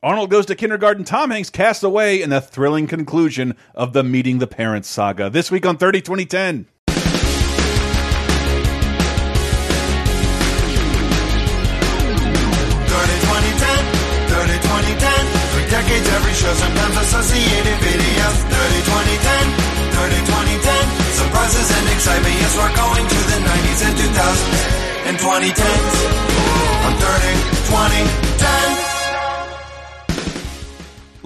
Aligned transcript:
Arnold 0.00 0.30
Goes 0.30 0.46
to 0.46 0.54
Kindergarten, 0.54 1.02
Tom 1.02 1.32
Hanks 1.32 1.50
casts 1.50 1.82
away 1.82 2.22
in 2.22 2.30
the 2.30 2.40
thrilling 2.40 2.86
conclusion 2.86 3.56
of 3.74 3.94
the 3.94 4.04
Meeting 4.04 4.38
the 4.38 4.46
Parents 4.46 4.88
saga. 4.88 5.28
This 5.28 5.50
week 5.50 5.66
on 5.66 5.76
30 5.76 6.02
2010. 6.02 6.68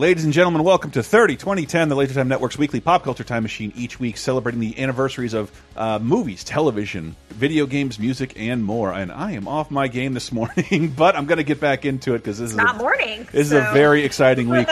Ladies 0.02 0.24
and 0.24 0.32
gentlemen, 0.32 0.64
welcome 0.64 0.90
to 0.90 1.02
30 1.04 1.36
2010, 1.36 1.88
the 1.88 1.94
Laser 1.94 2.14
Time 2.14 2.26
Network's 2.26 2.58
weekly 2.58 2.80
pop 2.80 3.04
culture 3.04 3.22
time 3.22 3.44
machine, 3.44 3.72
each 3.76 4.00
week 4.00 4.16
celebrating 4.16 4.60
the 4.60 4.76
anniversaries 4.80 5.32
of 5.32 5.52
uh, 5.76 6.00
movies, 6.00 6.42
television, 6.42 7.14
video 7.30 7.66
games, 7.66 8.00
music, 8.00 8.32
and 8.34 8.64
more. 8.64 8.92
And 8.92 9.12
I 9.12 9.30
am 9.32 9.46
off 9.46 9.70
my 9.70 9.86
game 9.86 10.12
this 10.12 10.32
morning, 10.32 10.92
but 10.96 11.14
I'm 11.14 11.26
going 11.26 11.36
to 11.36 11.44
get 11.44 11.60
back 11.60 11.84
into 11.84 12.14
it 12.14 12.18
because 12.18 12.40
this 12.40 12.50
is 12.50 12.56
not 12.56 12.74
a, 12.74 12.78
morning. 12.78 13.28
This 13.30 13.50
so. 13.50 13.58
is 13.58 13.64
a 13.64 13.72
very 13.72 14.02
exciting 14.02 14.48
week. 14.50 14.66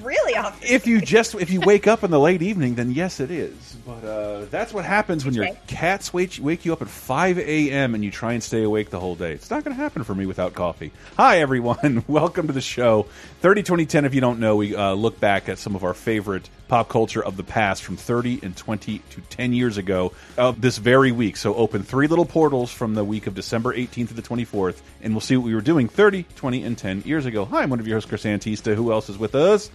really 0.00 0.36
off. 0.36 0.62
If 0.62 0.86
you 0.86 1.00
just 1.00 1.34
if 1.34 1.50
you 1.50 1.58
wake 1.58 1.88
up 1.88 2.04
in 2.04 2.12
the 2.12 2.20
late 2.20 2.42
evening, 2.42 2.76
then 2.76 2.92
yes, 2.92 3.18
it 3.18 3.32
is. 3.32 3.76
But 3.84 4.04
uh, 4.04 4.44
that's 4.44 4.72
what 4.72 4.84
happens 4.84 5.24
when 5.24 5.34
your 5.34 5.48
cats 5.66 6.14
wake 6.14 6.38
wake 6.40 6.64
you 6.64 6.72
up 6.72 6.82
at 6.82 6.88
5 6.88 7.38
a.m. 7.40 7.96
and 7.96 8.04
you 8.04 8.12
try 8.12 8.34
and 8.34 8.42
stay 8.44 8.62
awake 8.62 8.90
the 8.90 9.00
whole 9.00 9.16
day. 9.16 9.32
It's 9.32 9.50
not 9.50 9.64
going 9.64 9.76
to 9.76 9.82
happen 9.82 10.04
for 10.04 10.14
me 10.14 10.24
without 10.24 10.54
coffee. 10.54 10.92
Hi 11.16 11.40
everyone, 11.40 12.04
welcome 12.08 12.46
to 12.46 12.52
the 12.52 12.60
show. 12.60 13.06
30 13.40 13.62
2010. 13.64 14.04
If 14.04 14.14
you 14.14 14.20
don't 14.20 14.38
know, 14.38 14.54
we 14.54 14.67
uh, 14.74 14.92
look 14.94 15.20
back 15.20 15.48
at 15.48 15.58
some 15.58 15.74
of 15.74 15.84
our 15.84 15.94
favorite 15.94 16.48
pop 16.68 16.88
culture 16.88 17.24
of 17.24 17.36
the 17.36 17.42
past 17.42 17.82
from 17.82 17.96
30 17.96 18.40
and 18.42 18.56
20 18.56 18.98
to 18.98 19.20
10 19.20 19.52
years 19.52 19.76
ago 19.78 20.12
of 20.36 20.60
this 20.60 20.78
very 20.78 21.12
week. 21.12 21.36
So 21.36 21.54
open 21.54 21.82
three 21.82 22.06
little 22.06 22.26
portals 22.26 22.70
from 22.70 22.94
the 22.94 23.04
week 23.04 23.26
of 23.26 23.34
December 23.34 23.74
18th 23.74 24.08
to 24.08 24.14
the 24.14 24.22
24th, 24.22 24.80
and 25.02 25.14
we'll 25.14 25.20
see 25.20 25.36
what 25.36 25.44
we 25.44 25.54
were 25.54 25.60
doing 25.60 25.88
30, 25.88 26.24
20, 26.36 26.62
and 26.62 26.76
10 26.76 27.02
years 27.02 27.26
ago. 27.26 27.44
Hi, 27.46 27.62
I'm 27.62 27.70
one 27.70 27.80
of 27.80 27.86
your 27.86 27.96
hosts, 27.96 28.08
Chris 28.08 28.24
Antista. 28.24 28.74
Who 28.74 28.92
else 28.92 29.08
is 29.08 29.18
with 29.18 29.34
us? 29.34 29.70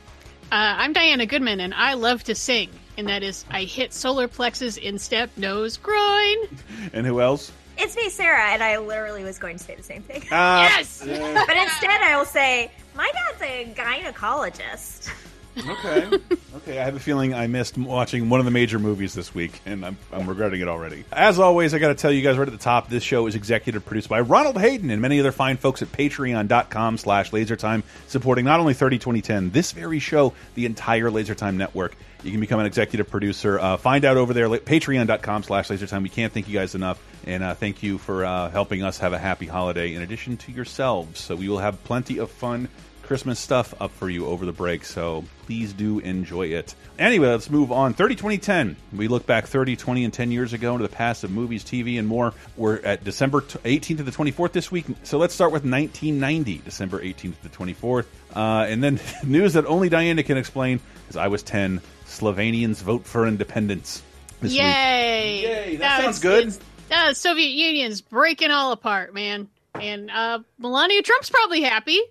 Uh, 0.51 0.77
I'm 0.77 0.93
Diana 0.93 1.25
Goodman, 1.25 1.59
and 1.59 1.73
I 1.73 1.95
love 1.95 2.23
to 2.25 2.35
sing. 2.35 2.69
And 2.97 3.07
that 3.07 3.23
is, 3.23 3.43
I 3.49 3.63
hit 3.63 3.91
solar 3.91 4.27
plexus, 4.27 4.77
instep, 4.77 5.31
nose, 5.37 5.77
groin. 5.77 6.37
And 6.93 7.07
who 7.07 7.21
else? 7.21 7.51
It's 7.77 7.95
me, 7.95 8.09
Sarah, 8.09 8.51
and 8.51 8.61
I 8.61 8.77
literally 8.77 9.23
was 9.23 9.39
going 9.39 9.57
to 9.57 9.63
say 9.63 9.75
the 9.75 9.83
same 9.83 10.03
thing. 10.03 10.21
Uh, 10.31 10.69
yes! 10.69 10.99
but 11.03 11.57
instead, 11.57 12.01
I 12.01 12.15
will 12.17 12.25
say, 12.25 12.71
my 12.95 13.09
dad's 13.11 13.41
a 13.41 13.73
gynecologist. 13.75 15.11
Okay. 15.57 16.09
okay. 16.55 16.79
I 16.79 16.83
have 16.85 16.95
a 16.95 16.99
feeling 16.99 17.33
I 17.33 17.47
missed 17.47 17.77
watching 17.77 18.29
one 18.29 18.39
of 18.39 18.45
the 18.45 18.51
major 18.51 18.79
movies 18.79 19.13
this 19.13 19.33
week, 19.33 19.61
and 19.65 19.85
I'm, 19.85 19.97
I'm 20.11 20.27
regretting 20.27 20.61
it 20.61 20.67
already. 20.67 21.05
As 21.11 21.39
always, 21.39 21.73
I 21.73 21.79
got 21.79 21.89
to 21.89 21.95
tell 21.95 22.11
you 22.11 22.21
guys 22.21 22.37
right 22.37 22.47
at 22.47 22.51
the 22.51 22.57
top, 22.57 22.89
this 22.89 23.03
show 23.03 23.27
is 23.27 23.35
executive 23.35 23.85
produced 23.85 24.09
by 24.09 24.21
Ronald 24.21 24.59
Hayden 24.59 24.89
and 24.89 25.01
many 25.01 25.19
other 25.19 25.31
fine 25.31 25.57
folks 25.57 25.81
at 25.81 25.91
patreon.com 25.91 26.97
slash 26.97 27.31
lasertime, 27.31 27.83
supporting 28.07 28.45
not 28.45 28.59
only 28.59 28.73
30 28.73 28.97
2010, 28.97 29.51
this 29.51 29.71
very 29.71 29.99
show, 29.99 30.33
the 30.55 30.65
entire 30.65 31.09
Lasertime 31.09 31.55
network. 31.55 31.95
You 32.23 32.31
can 32.31 32.39
become 32.39 32.59
an 32.59 32.65
executive 32.65 33.09
producer. 33.09 33.59
Uh, 33.59 33.75
find 33.75 34.05
out 34.05 34.15
over 34.15 34.33
there, 34.33 34.47
patreon.com 34.47 35.43
slash 35.43 35.67
lasertime. 35.67 36.03
We 36.03 36.09
can't 36.09 36.31
thank 36.31 36.47
you 36.47 36.53
guys 36.53 36.73
enough. 36.73 37.01
And 37.25 37.43
uh, 37.43 37.53
thank 37.53 37.83
you 37.83 37.97
for 37.97 38.25
uh, 38.25 38.49
helping 38.49 38.81
us 38.81 38.99
have 38.99 39.11
a 39.11 39.19
happy 39.19 39.45
holiday 39.45 39.93
in 39.93 40.01
addition 40.01 40.37
to 40.37 40.51
yourselves. 40.51 41.19
So 41.19 41.35
we 41.35 41.49
will 41.49 41.59
have 41.59 41.83
plenty 41.83 42.19
of 42.19 42.31
fun 42.31 42.69
Christmas 43.13 43.39
stuff 43.39 43.79
up 43.79 43.91
for 43.91 44.09
you 44.09 44.25
over 44.25 44.43
the 44.43 44.51
break, 44.51 44.83
so 44.83 45.23
please 45.45 45.71
do 45.71 45.99
enjoy 45.99 46.47
it. 46.47 46.73
Anyway, 46.97 47.27
let's 47.27 47.47
move 47.47 47.71
on. 47.71 47.93
30 47.93 48.15
2010. 48.15 48.75
We 48.91 49.07
look 49.07 49.27
back 49.27 49.45
30, 49.45 49.75
20, 49.75 50.05
and 50.05 50.11
10 50.11 50.31
years 50.31 50.51
ago 50.51 50.71
into 50.71 50.81
the 50.81 50.95
past 50.95 51.23
of 51.23 51.29
movies, 51.29 51.63
TV, 51.63 51.99
and 51.99 52.07
more. 52.07 52.33
We're 52.57 52.79
at 52.79 53.03
December 53.03 53.41
18th 53.41 53.97
to 53.97 54.01
the 54.01 54.09
24th 54.09 54.51
this 54.53 54.71
week. 54.71 54.87
So 55.03 55.19
let's 55.19 55.35
start 55.35 55.51
with 55.51 55.61
1990, 55.61 56.63
December 56.65 57.03
18th 57.03 57.39
to 57.39 57.43
the 57.43 57.49
24th. 57.49 58.07
Uh, 58.35 58.65
and 58.67 58.83
then 58.83 58.99
news 59.23 59.53
that 59.53 59.67
only 59.67 59.89
Diana 59.89 60.23
can 60.23 60.37
explain, 60.37 60.79
because 61.03 61.15
I 61.15 61.27
was 61.27 61.43
10. 61.43 61.81
Slovenians 62.07 62.81
vote 62.81 63.05
for 63.05 63.27
independence. 63.27 64.01
This 64.41 64.53
Yay! 64.53 64.63
Week. 64.63 65.43
Yay! 65.43 65.75
That, 65.75 65.79
that 65.79 66.01
sounds 66.01 66.23
was, 66.25 66.57
good. 66.57 66.65
Uh, 66.89 67.13
Soviet 67.13 67.51
Union's 67.51 68.01
breaking 68.01 68.49
all 68.49 68.71
apart, 68.71 69.13
man. 69.13 69.49
And 69.75 70.09
uh, 70.09 70.39
Melania 70.57 71.03
Trump's 71.03 71.29
probably 71.29 71.61
happy 71.61 72.01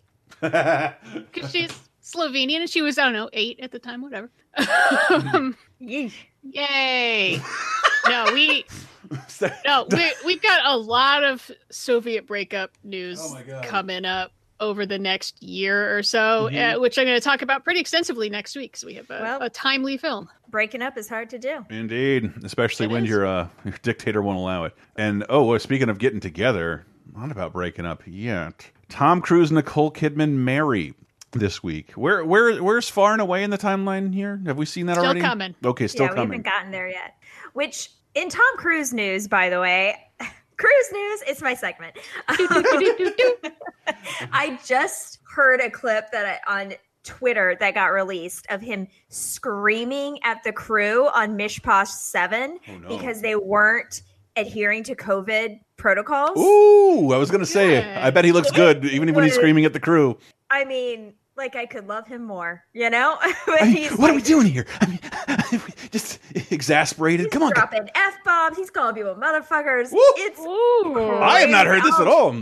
because 0.41 1.50
she's 1.50 1.70
Slovenian 2.03 2.60
and 2.60 2.70
she 2.70 2.82
was 2.82 2.98
I 2.98 3.04
don't 3.04 3.12
know 3.12 3.31
eight 3.32 3.60
at 3.60 3.70
the 3.70 3.78
time, 3.78 4.03
whatever. 4.03 4.31
Yay! 5.78 7.41
no, 8.09 8.31
we 8.32 8.65
no 9.65 9.87
we 9.91 10.15
we've 10.25 10.43
got 10.43 10.60
a 10.65 10.76
lot 10.76 11.25
of 11.25 11.50
Soviet 11.70 12.26
breakup 12.26 12.72
news 12.82 13.20
oh 13.22 13.60
coming 13.65 14.04
up 14.04 14.32
over 14.62 14.87
the 14.87 14.98
next 14.98 15.43
year 15.43 15.97
or 15.97 16.03
so, 16.03 16.49
mm 16.49 16.54
-hmm. 16.54 16.76
uh, 16.76 16.81
which 16.81 16.97
I'm 16.97 17.04
going 17.04 17.20
to 17.20 17.28
talk 17.31 17.43
about 17.43 17.64
pretty 17.64 17.81
extensively 17.81 18.31
next 18.31 18.56
week 18.56 18.72
because 18.72 18.87
we 18.87 18.94
have 18.94 19.10
a, 19.10 19.22
well, 19.22 19.43
a, 19.43 19.50
timely 19.50 19.99
film. 19.99 20.28
Breaking 20.49 20.82
up 20.82 20.97
is 20.97 21.09
hard 21.09 21.31
to 21.31 21.38
do. 21.38 21.66
Indeed, 21.69 22.32
especially 22.44 22.87
it 22.87 22.93
when 22.93 23.04
is. 23.04 23.10
your 23.10 23.26
uh, 23.26 23.49
your 23.64 23.78
dictator 23.82 24.22
won't 24.22 24.38
allow 24.38 24.64
it. 24.64 24.75
And 24.97 25.25
oh, 25.28 25.44
well, 25.44 25.59
speaking 25.59 25.91
of 25.91 25.99
getting 25.99 26.20
together, 26.20 26.87
not 27.14 27.31
about 27.31 27.53
breaking 27.53 27.87
up 27.87 28.03
yet. 28.06 28.70
Tom 28.92 29.22
Cruise, 29.22 29.50
Nicole 29.50 29.91
Kidman 29.91 30.32
marry 30.32 30.92
this 31.30 31.62
week. 31.62 31.92
Where 31.92 32.22
where 32.26 32.62
where's 32.62 32.91
far 32.91 33.12
and 33.12 33.22
away 33.22 33.42
in 33.42 33.48
the 33.48 33.56
timeline 33.56 34.12
here? 34.14 34.41
Have 34.44 34.58
we 34.58 34.66
seen 34.66 34.84
that 34.86 34.94
still 34.97 35.06
already? 35.06 35.20
Coming. 35.20 35.54
Okay, 35.64 35.88
still 35.88 36.04
yeah, 36.04 36.08
coming. 36.10 36.28
we 36.28 36.36
haven't 36.36 36.44
gotten 36.44 36.70
there 36.72 36.88
yet. 36.88 37.16
Which 37.54 37.91
in 38.14 38.28
Tom 38.28 38.56
Cruise 38.58 38.92
news, 38.92 39.28
by 39.28 39.48
the 39.48 39.60
way, 39.60 39.97
Cruise 40.58 40.92
news, 40.92 41.22
it's 41.26 41.41
my 41.41 41.54
segment. 41.54 41.97
I 44.31 44.58
just 44.64 45.20
heard 45.25 45.60
a 45.60 45.70
clip 45.70 46.10
that 46.12 46.42
I, 46.47 46.62
on 46.62 46.75
Twitter 47.02 47.56
that 47.60 47.75
got 47.75 47.86
released 47.86 48.47
of 48.50 48.60
him 48.60 48.86
screaming 49.08 50.19
at 50.22 50.44
the 50.44 50.52
crew 50.52 51.08
on 51.14 51.36
Mishposh 51.36 51.88
7 51.88 52.58
Oh, 52.69 52.76
no. 52.76 52.88
because 52.88 53.22
they 53.22 53.36
weren't 53.36 54.02
adhering 54.37 54.82
to 54.84 54.94
COVID 54.94 55.60
protocols. 55.76 56.38
Ooh, 56.38 57.12
I 57.12 57.16
was 57.19 57.31
gonna 57.31 57.47
say, 57.47 57.75
Yeah. 57.81 58.04
I 58.04 58.10
bet 58.10 58.25
he 58.25 58.32
looks 58.32 58.50
good, 58.50 58.84
even 58.84 59.12
when 59.15 59.25
he's 59.25 59.34
screaming 59.34 59.65
at 59.65 59.72
the 59.72 59.81
crew. 59.81 60.19
I 60.50 60.65
mean, 60.65 61.15
like 61.37 61.56
I 61.56 61.66
could 61.66 61.88
love 61.88 62.06
him 62.06 62.25
more, 62.25 62.65
you 62.72 62.91
know? 62.91 63.16
I 63.22 63.59
mean, 63.62 63.76
he's 63.76 63.97
what 63.98 64.10
are 64.10 64.15
we 64.15 64.22
doing 64.22 64.47
here? 64.47 64.66
I 64.81 64.87
mean, 64.87 65.60
just 65.91 66.19
exasperated. 66.50 67.26
He's 67.26 67.32
Come 67.32 67.43
on, 67.43 67.53
dropping 67.53 67.88
f 67.94 68.15
bombs. 68.25 68.56
He's 68.56 68.70
calling 68.70 68.94
people 68.94 69.15
motherfuckers. 69.15 69.93
Woo! 69.93 69.98
It's 70.16 70.41
Ooh. 70.41 71.16
I 71.20 71.41
have 71.41 71.50
not 71.50 71.66
heard 71.66 71.82
this 71.82 71.94
I'll- 71.94 72.03
at 72.03 72.09
all. 72.09 72.34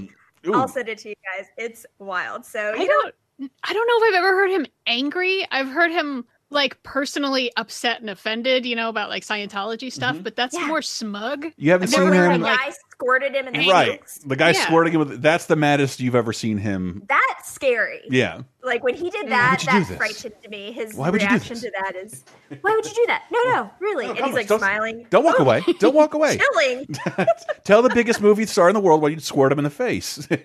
Ooh. 0.46 0.54
I'll 0.54 0.68
send 0.68 0.88
it 0.88 0.98
to 0.98 1.10
you 1.10 1.14
guys. 1.36 1.46
It's 1.58 1.84
wild. 1.98 2.46
So 2.46 2.58
I 2.60 2.76
you 2.76 2.86
know, 2.88 3.10
don't 3.38 3.52
I 3.64 3.72
don't 3.72 3.86
know 3.86 4.06
if 4.06 4.08
I've 4.14 4.18
ever 4.18 4.28
heard 4.36 4.50
him 4.50 4.66
angry. 4.86 5.46
I've 5.50 5.68
heard 5.68 5.90
him 5.90 6.24
like 6.50 6.82
personally 6.82 7.52
upset 7.56 8.00
and 8.00 8.10
offended, 8.10 8.66
you 8.66 8.74
know, 8.74 8.88
about 8.88 9.08
like 9.08 9.22
Scientology 9.24 9.92
stuff, 9.92 10.16
Mhm. 10.16 10.24
but 10.24 10.34
that's 10.36 10.54
Yeah. 10.54 10.66
more 10.66 10.82
smug. 10.82 11.46
You 11.56 11.70
haven't 11.70 11.88
I've 11.88 11.94
seen 11.94 12.04
never 12.04 12.16
heard 12.16 12.22
the 12.22 12.26
him, 12.26 12.34
him, 12.34 12.42
like- 12.42 12.58
guy 12.58 12.72
squirted 12.90 13.34
him 13.36 13.46
in 13.46 13.52
the 13.54 13.68
right? 13.70 14.00
face. 14.00 14.20
The 14.26 14.34
guy 14.36 14.50
Yeah. 14.50 14.64
squirting 14.66 14.92
him 14.94 14.98
with 15.00 15.22
that's 15.22 15.46
the 15.46 15.54
maddest 15.56 16.00
you've 16.00 16.16
ever 16.16 16.32
seen 16.32 16.58
him. 16.58 17.02
That's 17.08 17.52
scary. 17.52 18.00
Yeah, 18.10 18.40
Like 18.62 18.84
when 18.84 18.94
he 18.94 19.08
did 19.10 19.24
Why 19.24 19.30
that, 19.30 19.60
would 19.60 19.68
that 19.68 19.88
this? 19.88 19.96
frightened 19.96 20.50
me. 20.50 20.72
His 20.72 20.92
Why 20.94 21.08
would 21.08 21.22
you 21.22 21.28
do 21.28 21.34
reaction 21.34 21.54
this? 21.54 21.62
to 21.62 21.72
that 21.82 21.96
is, 21.96 22.24
why 22.60 22.74
would 22.74 22.84
you 22.84 22.94
do 22.94 23.04
that? 23.06 23.22
No, 23.30 23.42
no, 23.44 23.70
really. 23.80 24.06
No, 24.06 24.12
and 24.14 24.24
he's 24.26 24.34
like 24.34 24.48
don't- 24.48 24.58
smiling. 24.58 25.06
don't 25.08 25.24
walk 25.24 25.36
Oh, 25.38 25.44
away. 25.44 25.62
Don't 25.78 25.94
walk 25.94 26.12
away. 26.14 26.36
Chilling. 26.36 26.86
Tell 27.64 27.80
the 27.80 27.88
biggest 27.94 28.20
movie 28.20 28.44
star 28.44 28.68
in 28.68 28.74
the 28.74 28.80
world 28.80 29.00
why 29.00 29.08
you'd 29.10 29.22
squirt 29.22 29.50
him 29.52 29.58
in 29.60 29.64
the 29.64 29.70
face. 29.70 30.26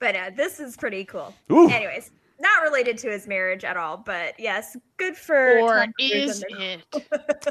But 0.00 0.14
uh, 0.14 0.30
this 0.36 0.60
is 0.60 0.76
pretty 0.76 1.04
cool. 1.04 1.34
Ooh. 1.50 1.68
Anyways, 1.68 2.12
not 2.40 2.62
related 2.62 2.98
to 2.98 3.10
his 3.10 3.26
marriage 3.26 3.64
at 3.64 3.76
all, 3.76 3.96
but 3.96 4.38
yes, 4.38 4.76
good 4.96 5.16
for. 5.16 5.58
Or 5.60 5.86
is 5.98 6.44
it? 6.48 6.82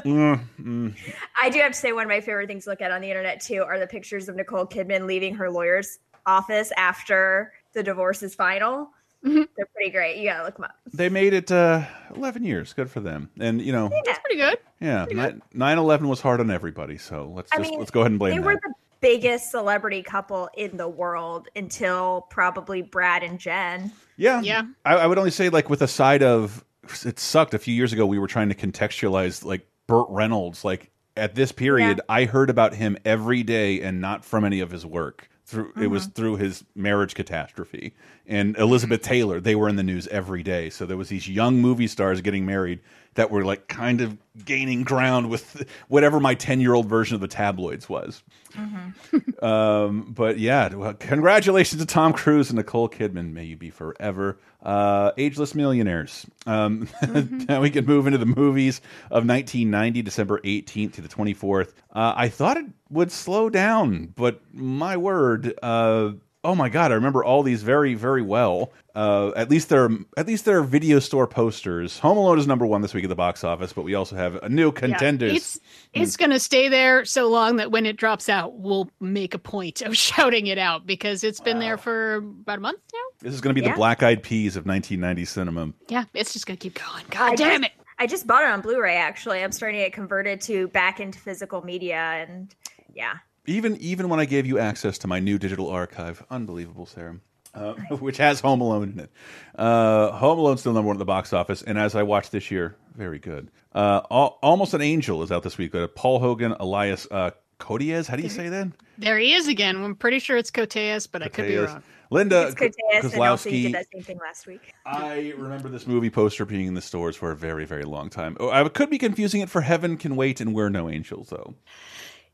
Mm, 0.04 0.40
mm. 0.60 0.94
I 1.40 1.50
do 1.50 1.58
have 1.60 1.72
to 1.72 1.78
say 1.78 1.92
one 1.92 2.04
of 2.04 2.08
my 2.08 2.20
favorite 2.20 2.46
things 2.46 2.64
to 2.64 2.70
look 2.70 2.80
at 2.80 2.90
on 2.92 3.00
the 3.00 3.08
internet 3.10 3.40
too 3.40 3.62
are 3.66 3.78
the 3.78 3.86
pictures 3.86 4.28
of 4.28 4.36
Nicole 4.36 4.64
Kidman 4.66 5.06
leaving 5.06 5.34
her 5.34 5.50
lawyer's 5.50 5.98
office 6.26 6.72
after 6.76 7.52
the 7.72 7.82
divorce 7.82 8.22
is 8.22 8.34
final. 8.34 8.90
Mhm. 9.24 9.48
They're 9.56 9.66
pretty 9.74 9.90
great. 9.90 10.16
You 10.18 10.24
gotta 10.30 10.44
look 10.44 10.54
them 10.56 10.64
up. 10.64 10.76
They 10.94 11.08
made 11.08 11.32
it 11.34 11.50
uh, 11.50 11.84
11 12.14 12.44
years. 12.44 12.72
Good 12.72 12.88
for 12.90 13.00
them. 13.00 13.28
And 13.40 13.60
you 13.60 13.72
know, 13.72 13.90
Yeah. 14.06 14.16
Pretty 14.24 14.40
good. 14.40 14.58
yeah, 14.80 15.06
9/11 15.54 16.02
was 16.08 16.20
hard 16.20 16.38
on 16.40 16.50
everybody. 16.50 16.96
So 16.98 17.30
let's 17.34 17.50
I 17.52 17.56
just 17.58 17.70
mean, 17.70 17.78
let's 17.80 17.90
go 17.90 18.00
ahead 18.00 18.12
and 18.12 18.18
blame 18.20 18.36
They 18.36 18.38
that. 18.38 18.46
were 18.46 18.54
the 18.62 18.74
biggest 19.00 19.50
celebrity 19.50 20.02
couple 20.02 20.48
in 20.56 20.76
the 20.76 20.88
world 20.88 21.48
until 21.54 22.26
probably 22.30 22.82
Brad 22.82 23.22
and 23.22 23.38
Jen. 23.38 23.92
Yeah, 24.16 24.40
Yeah. 24.42 24.62
I, 24.84 24.96
I 24.96 25.06
would 25.06 25.18
only 25.18 25.30
say 25.30 25.48
like 25.48 25.70
with 25.70 25.82
a 25.82 25.88
side 25.88 26.22
of 26.22 26.64
it 27.04 27.18
sucked 27.18 27.54
a 27.54 27.58
few 27.58 27.74
years 27.74 27.92
ago. 27.92 28.06
We 28.06 28.18
were 28.18 28.26
trying 28.26 28.48
to 28.48 28.54
contextualize 28.54 29.44
like 29.44 29.66
Burt 29.86 30.06
Reynolds. 30.08 30.64
Like 30.64 30.90
at 31.16 31.34
this 31.34 31.52
period, 31.52 32.00
I 32.08 32.24
heard 32.24 32.50
about 32.50 32.74
him 32.74 32.96
every 33.04 33.42
day 33.42 33.82
and 33.82 34.00
not 34.00 34.24
from 34.24 34.44
any 34.44 34.60
of 34.60 34.70
his 34.70 34.86
work. 34.86 35.28
through 35.44 35.72
it 35.80 35.88
was 35.88 36.04
mm-hmm. 36.04 36.12
through 36.12 36.36
his 36.36 36.64
marriage 36.74 37.14
catastrophe 37.14 37.94
and 38.26 38.56
Elizabeth 38.58 39.00
mm-hmm. 39.00 39.10
Taylor 39.10 39.40
they 39.40 39.54
were 39.54 39.68
in 39.68 39.76
the 39.76 39.82
news 39.82 40.06
every 40.08 40.42
day 40.42 40.68
so 40.68 40.84
there 40.84 40.96
was 40.96 41.08
these 41.08 41.26
young 41.26 41.58
movie 41.58 41.86
stars 41.86 42.20
getting 42.20 42.44
married 42.44 42.80
that 43.18 43.32
were 43.32 43.44
like 43.44 43.66
kind 43.66 44.00
of 44.00 44.16
gaining 44.44 44.84
ground 44.84 45.28
with 45.28 45.68
whatever 45.88 46.20
my 46.20 46.34
10 46.34 46.60
year 46.60 46.72
old 46.72 46.86
version 46.86 47.16
of 47.16 47.20
the 47.20 47.26
tabloids 47.26 47.88
was 47.88 48.22
um, 49.42 50.12
but 50.12 50.38
yeah, 50.38 50.74
well, 50.74 50.94
congratulations 50.94 51.80
to 51.80 51.86
Tom 51.86 52.12
Cruise 52.12 52.50
and 52.50 52.56
Nicole 52.56 52.88
Kidman. 52.88 53.32
May 53.32 53.44
you 53.44 53.56
be 53.56 53.70
forever 53.70 54.38
uh, 54.62 55.12
ageless 55.16 55.54
millionaires. 55.54 56.26
Um, 56.46 56.88
now 57.48 57.60
we 57.60 57.70
can 57.70 57.84
move 57.84 58.06
into 58.06 58.18
the 58.18 58.26
movies 58.26 58.80
of 59.10 59.26
1990, 59.26 60.02
December 60.02 60.40
18th 60.40 60.94
to 60.94 61.02
the 61.02 61.08
24th. 61.08 61.72
Uh, 61.92 62.14
I 62.16 62.28
thought 62.28 62.56
it 62.56 62.66
would 62.90 63.12
slow 63.12 63.50
down, 63.50 64.12
but 64.16 64.40
my 64.52 64.96
word, 64.96 65.54
uh, 65.62 66.12
oh 66.44 66.54
my 66.54 66.68
god, 66.68 66.92
I 66.92 66.94
remember 66.94 67.24
all 67.24 67.42
these 67.42 67.62
very, 67.62 67.94
very 67.94 68.22
well. 68.22 68.72
Uh, 68.94 69.32
at 69.36 69.48
least 69.50 69.68
they're 69.68 69.88
at 70.16 70.26
least 70.26 70.44
they're 70.44 70.62
video 70.62 70.98
store 70.98 71.26
posters. 71.26 71.98
Home 72.00 72.16
Alone 72.18 72.38
is 72.38 72.46
number 72.46 72.66
one 72.66 72.80
this 72.82 72.94
week 72.94 73.04
at 73.04 73.10
the 73.10 73.14
box 73.16 73.44
office, 73.44 73.72
but 73.72 73.82
we 73.82 73.94
also 73.94 74.16
have 74.16 74.36
a 74.36 74.48
new 74.48 74.66
Yeah, 74.66 74.72
contenders. 74.80 75.36
It's 75.36 75.60
it's 75.94 76.16
going 76.16 76.30
to 76.30 76.40
stay 76.40 76.68
there 76.68 77.04
so 77.04 77.28
long 77.28 77.56
that 77.56 77.70
when 77.70 77.86
it 77.86 77.96
drops 77.96 78.28
out, 78.28 78.58
we'll 78.58 78.90
make 79.00 79.34
a 79.34 79.38
point 79.38 79.82
of 79.82 79.96
shouting 79.96 80.46
it 80.46 80.58
out 80.58 80.86
because 80.86 81.22
it's 81.24 81.40
been 81.40 81.58
there 81.58 81.76
for 81.76 82.16
about 82.16 82.58
a 82.58 82.60
month 82.60 82.80
now. 82.92 82.98
this 83.20 83.34
is 83.34 83.40
going 83.40 83.54
to 83.54 83.60
be 83.62 83.66
the 83.68 83.74
Black 83.74 84.02
Eyed 84.02 84.22
Peas 84.22 84.56
of 84.56 84.66
1990 84.66 85.24
cinema. 85.24 85.72
Yeah, 85.88 86.04
it's 86.14 86.32
just 86.32 86.46
going 86.46 86.56
to 86.56 86.62
keep 86.62 86.74
going. 86.74 87.04
God 87.10 87.32
I 87.32 87.34
damn 87.36 87.62
just- 87.62 87.72
it! 87.74 87.84
I 88.00 88.06
just 88.06 88.26
bought 88.28 88.42
it 88.44 88.48
on 88.50 88.60
Blu-ray. 88.60 88.96
Actually, 88.96 89.42
I'm 89.42 89.50
starting 89.50 89.80
to 89.80 89.86
get 89.86 89.92
converted 89.92 90.40
to 90.42 90.68
back 90.68 91.00
into 91.00 91.18
physical 91.18 91.62
media, 91.64 91.96
and 91.96 92.54
yeah, 92.94 93.14
Even 93.48 93.76
even 93.78 94.08
when 94.08 94.20
I 94.20 94.26
gave 94.26 94.46
you 94.46 94.58
access 94.58 94.98
to 94.98 95.06
my 95.06 95.20
new 95.20 95.38
digital 95.38 95.68
archive, 95.68 96.24
unbelievable, 96.30 96.86
Sarah, 96.86 97.16
uh, 97.54 97.72
which 97.98 98.18
has 98.18 98.40
Home 98.40 98.60
Alone 98.60 98.92
in 98.92 99.00
it. 99.00 99.10
Uh, 99.56 100.12
Home 100.12 100.38
Alone's 100.38 100.60
still 100.60 100.74
number 100.74 100.86
one 100.88 100.96
at 100.96 100.98
the 100.98 101.04
box 101.04 101.32
office, 101.32 101.62
and 101.62 101.78
as 101.78 101.94
I 101.94 102.02
watched 102.02 102.30
this 102.30 102.50
year, 102.50 102.76
very 102.94 103.18
good. 103.18 103.50
Uh, 103.72 104.02
Al 104.10 104.38
Almost 104.42 104.74
an 104.74 104.82
Angel 104.82 105.22
is 105.22 105.32
out 105.32 105.42
this 105.42 105.56
week. 105.56 105.74
Uh, 105.74 105.88
Paul 105.88 106.18
Hogan, 106.18 106.52
Elias 106.60 107.06
uh, 107.10 107.30
Codiez. 107.58 108.06
How 108.06 108.16
do 108.16 108.22
you 108.22 108.28
say 108.28 108.48
that? 108.48 108.68
There 108.98 109.18
he 109.18 109.32
is 109.32 109.48
again. 109.48 109.82
I'm 109.82 109.94
pretty 109.94 110.18
sure 110.18 110.36
it's 110.36 110.50
Koteas, 110.50 111.08
but 111.10 111.22
I 111.22 111.28
could 111.28 111.46
be 111.46 111.56
wrong. 111.56 111.82
Linda 112.10 112.48
it's 112.48 112.54
Koteas, 112.54 113.12
and 113.12 113.22
also 113.22 113.50
you 113.50 113.56
Kozlowski. 113.58 113.62
did 113.64 113.74
that 113.74 113.86
same 113.92 114.02
thing 114.02 114.18
last 114.18 114.46
week. 114.46 114.72
I 114.86 115.34
remember 115.36 115.68
this 115.68 115.86
movie 115.86 116.10
poster 116.10 116.44
being 116.44 116.66
in 116.66 116.74
the 116.74 116.80
stores 116.80 117.16
for 117.16 117.30
a 117.30 117.36
very, 117.36 117.64
very 117.64 117.84
long 117.84 118.08
time. 118.08 118.36
Oh, 118.40 118.50
I 118.50 118.66
could 118.68 118.90
be 118.90 118.98
confusing 118.98 119.40
it 119.40 119.50
for 119.50 119.60
Heaven 119.60 119.96
Can 119.96 120.16
Wait 120.16 120.40
and 120.40 120.54
We're 120.54 120.70
No 120.70 120.88
Angels, 120.88 121.28
though. 121.28 121.54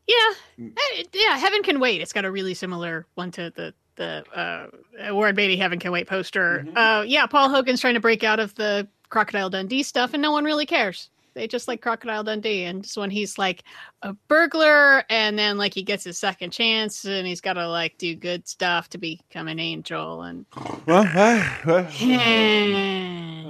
Yeah, 0.07 0.17
Eh, 0.59 1.03
yeah. 1.13 1.37
Heaven 1.39 1.63
can 1.63 1.81
wait. 1.81 2.01
It's 2.01 2.13
got 2.13 2.25
a 2.25 2.31
really 2.31 2.55
similar 2.55 3.07
one 3.15 3.31
to 3.33 3.53
the 3.55 3.75
the 3.97 4.25
uh, 4.35 5.15
Warren 5.15 5.35
Beatty 5.37 5.57
Heaven 5.57 5.79
can 5.79 5.93
wait 5.93 6.07
poster. 6.09 6.67
Uh, 6.75 7.05
yeah, 7.07 7.27
Paul 7.27 7.49
Hogan's 7.49 7.81
trying 7.81 7.95
to 7.95 8.01
break 8.01 8.25
out 8.25 8.41
of 8.41 8.55
the 8.57 8.89
Crocodile 9.09 9.51
Dundee 9.51 9.83
stuff, 9.85 10.13
and 10.15 10.21
no 10.23 10.33
one 10.33 10.45
really 10.45 10.67
cares. 10.67 11.11
They 11.35 11.47
just 11.49 11.67
like 11.69 11.81
Crocodile 11.81 12.23
Dundee, 12.25 12.65
and 12.65 12.83
just 12.83 12.97
when 12.97 13.11
he's 13.11 13.39
like 13.39 13.63
a 14.03 14.13
burglar, 14.29 15.05
and 15.11 15.39
then 15.39 15.59
like 15.59 15.75
he 15.75 15.83
gets 15.83 16.05
his 16.05 16.19
second 16.19 16.51
chance, 16.51 17.05
and 17.05 17.27
he's 17.27 17.41
got 17.41 17.53
to 17.55 17.69
like 17.69 17.97
do 17.99 18.15
good 18.17 18.47
stuff 18.49 18.89
to 18.91 18.99
become 18.99 19.49
an 19.49 19.59
angel, 19.61 20.23
and 20.23 20.45
Well, 20.87 21.05
I- 21.07 21.61
well, 21.65 21.87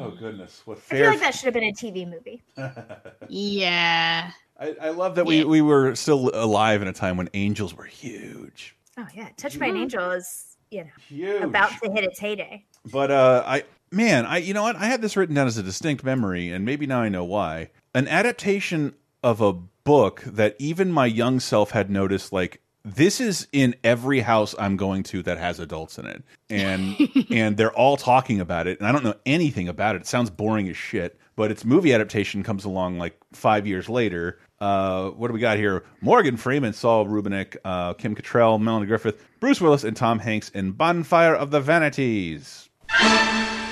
oh 0.07 0.11
goodness, 0.19 0.63
what 0.67 0.79
I 0.79 0.81
feel 0.81 1.07
like 1.07 1.21
that 1.21 1.35
should 1.35 1.45
have 1.47 1.55
been 1.55 1.65
a 1.65 1.73
TV 1.73 2.07
movie. 2.09 2.43
yeah. 3.29 4.31
I, 4.59 4.75
I 4.81 4.89
love 4.91 5.17
that 5.17 5.27
we, 5.27 5.39
Yeah. 5.39 5.45
we 5.45 5.61
were 5.63 5.95
still 5.95 6.31
alive 6.35 6.81
in 6.83 6.89
a 6.89 6.93
time 6.93 7.17
when 7.17 7.29
angels 7.35 7.75
were 7.77 7.85
huge. 7.85 8.77
Oh 8.97 9.07
yeah, 9.15 9.29
Touched 9.37 9.59
by 9.59 9.67
an 9.67 9.77
Angel 9.77 10.11
is 10.13 10.57
you 10.71 10.85
know 10.85 10.91
Huge. 11.09 11.43
about 11.43 11.71
to 11.83 11.91
hit 11.91 12.05
its 12.05 12.19
heyday. 12.21 12.65
But 12.91 13.11
uh 13.11 13.43
I 13.47 13.65
man, 13.91 14.25
I 14.27 14.39
you 14.39 14.55
know 14.55 14.63
what? 14.63 14.77
I 14.77 14.87
had 14.87 15.03
this 15.03 15.17
written 15.17 15.35
down 15.35 15.47
as 15.49 15.57
a 15.59 15.63
distinct 15.63 16.05
memory, 16.05 16.51
and 16.51 16.65
maybe 16.65 16.87
now 16.87 17.01
I 17.01 17.09
know 17.09 17.25
why. 17.25 17.71
An 17.95 18.07
adaptation 18.09 18.95
of 19.23 19.41
a 19.41 19.53
book 19.53 20.23
that 20.25 20.55
even 20.59 20.93
my 20.93 21.07
young 21.07 21.41
self 21.41 21.73
had 21.73 21.91
noticed 21.91 22.33
like 22.33 22.61
this 22.85 23.21
is 23.21 23.49
in 23.53 23.75
every 23.83 24.21
house 24.21 24.55
I'm 24.59 24.77
going 24.77 25.03
to 25.05 25.23
that 25.25 25.39
has 25.39 25.59
adults 25.59 25.99
in 25.99 26.07
it. 26.07 26.23
And 26.49 26.97
and 27.31 27.57
they're 27.57 27.73
all 27.73 27.97
talking 27.97 28.39
about 28.41 28.67
it 28.69 28.79
and 28.79 28.87
I 28.87 28.93
don't 28.93 29.03
know 29.05 29.15
anything 29.27 29.69
about 29.69 29.97
it. 29.97 30.03
It 30.03 30.07
sounds 30.07 30.31
boring 30.31 30.69
as 30.69 30.77
shit, 30.77 31.19
but 31.35 31.51
its 31.51 31.65
movie 31.65 31.93
adaptation 31.95 32.43
comes 32.45 32.65
along 32.65 32.99
like 32.99 33.19
5 33.37 33.67
years 33.67 33.89
later. 33.89 34.39
Uh, 34.61 35.11
what 35.11 35.29
do 35.29 35.35
we 35.35 35.41
got 35.41 35.59
here? 35.59 35.85
Morgan 36.01 36.37
Freeman, 36.37 36.73
Saul 36.73 37.07
Rubinek, 37.07 37.57
uh, 37.65 37.95
Kim 37.95 38.15
Cattrall, 38.15 38.61
Melanie 38.61 38.87
Griffith, 38.87 39.23
Bruce 39.41 39.61
Willis, 39.61 39.85
and 39.85 39.97
Tom 39.97 40.19
Hanks 40.19 40.49
in 40.51 40.73
Bonfire 40.73 41.35
of 41.35 41.51
the 41.51 41.61
Vanities. 41.61 42.71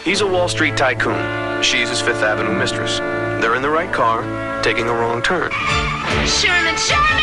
He's 0.04 0.20
a 0.20 0.26
Wall 0.26 0.48
Street 0.48 0.76
tycoon. 0.76 1.62
She's 1.62 1.88
his 1.88 2.00
Fifth 2.00 2.22
Avenue 2.22 2.58
mistress. 2.58 2.98
They're 2.98 3.54
in 3.54 3.62
the 3.62 3.70
right 3.70 3.92
car, 3.92 4.22
taking 4.62 4.88
a 4.88 4.92
wrong 4.92 5.22
turn. 5.22 5.50
Sherman, 6.26 6.76
Sherman! 6.76 7.21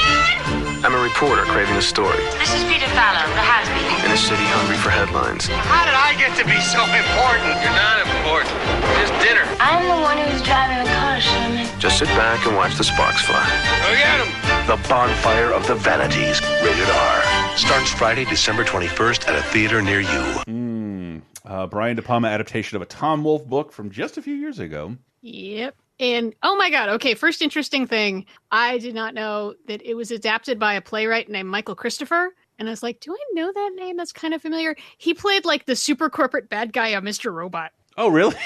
I'm 0.81 0.93
a 0.95 1.01
reporter 1.03 1.43
craving 1.43 1.75
a 1.75 1.81
story 1.81 2.17
This 2.39 2.53
is 2.55 2.63
Peter 2.63 2.87
Fallow, 2.95 3.27
the 3.35 3.43
has-been. 3.43 4.05
in 4.05 4.11
a 4.11 4.17
city 4.17 4.43
hungry 4.55 4.77
for 4.77 4.89
headlines. 4.89 5.47
How 5.47 5.83
did 5.85 5.93
I 5.95 6.15
get 6.15 6.31
to 6.39 6.45
be 6.47 6.55
so 6.63 6.79
important? 6.87 7.51
You're 7.59 7.75
not 7.75 7.99
important. 8.07 8.55
Just 8.99 9.11
dinner. 9.19 9.43
I'm 9.59 9.83
the 9.83 9.99
one 10.01 10.17
who's 10.17 10.41
driving 10.41 10.79
the 10.83 10.89
car, 10.89 11.19
Sherman. 11.19 11.67
Just 11.79 11.99
sit 11.99 12.07
back 12.15 12.45
and 12.47 12.55
watch 12.55 12.75
the 12.77 12.83
sparks 12.83 13.21
fly. 13.21 13.43
Go 13.83 13.91
get 13.95 14.23
him. 14.23 14.31
The 14.67 14.79
Bonfire 14.87 15.51
of 15.51 15.67
the 15.67 15.75
Vanities, 15.75 16.39
rated 16.63 16.89
R. 16.89 17.57
Starts 17.57 17.91
Friday, 17.91 18.23
December 18.25 18.63
21st 18.63 19.27
at 19.27 19.35
a 19.35 19.43
theater 19.51 19.81
near 19.81 19.99
you. 19.99 21.21
uh, 21.45 21.67
Brian 21.67 21.95
De 21.95 22.01
Palma 22.01 22.27
adaptation 22.29 22.75
of 22.77 22.81
a 22.81 22.85
Tom 22.85 23.23
Wolfe 23.23 23.45
book 23.45 23.71
from 23.71 23.91
just 23.91 24.17
a 24.17 24.21
few 24.21 24.35
years 24.35 24.59
ago. 24.59 24.95
Yep. 25.21 25.75
And 25.99 26.33
oh 26.43 26.55
my 26.55 26.69
god, 26.69 26.89
okay, 26.89 27.13
first 27.13 27.41
interesting 27.41 27.85
thing. 27.87 28.25
I 28.51 28.77
did 28.77 28.95
not 28.95 29.13
know 29.13 29.55
that 29.67 29.81
it 29.85 29.95
was 29.95 30.11
adapted 30.11 30.57
by 30.59 30.73
a 30.75 30.81
playwright 30.81 31.29
named 31.29 31.49
Michael 31.49 31.75
Cristofer. 31.75 32.29
And 32.57 32.67
I 32.67 32.71
was 32.71 32.83
like, 32.83 32.99
do 32.99 33.13
I 33.13 33.17
know 33.33 33.51
that 33.53 33.71
name? 33.75 33.97
That's 33.97 34.11
kind 34.11 34.33
of 34.33 34.41
familiar. 34.41 34.75
He 34.97 35.13
played 35.13 35.45
like 35.45 35.65
the 35.65 35.75
super 35.75 36.09
corporate 36.09 36.49
bad 36.49 36.73
guy 36.73 36.93
on 36.95 37.03
Mr. 37.03 37.33
Robot. 37.33 37.71
Oh, 37.97 38.07
really? 38.09 38.35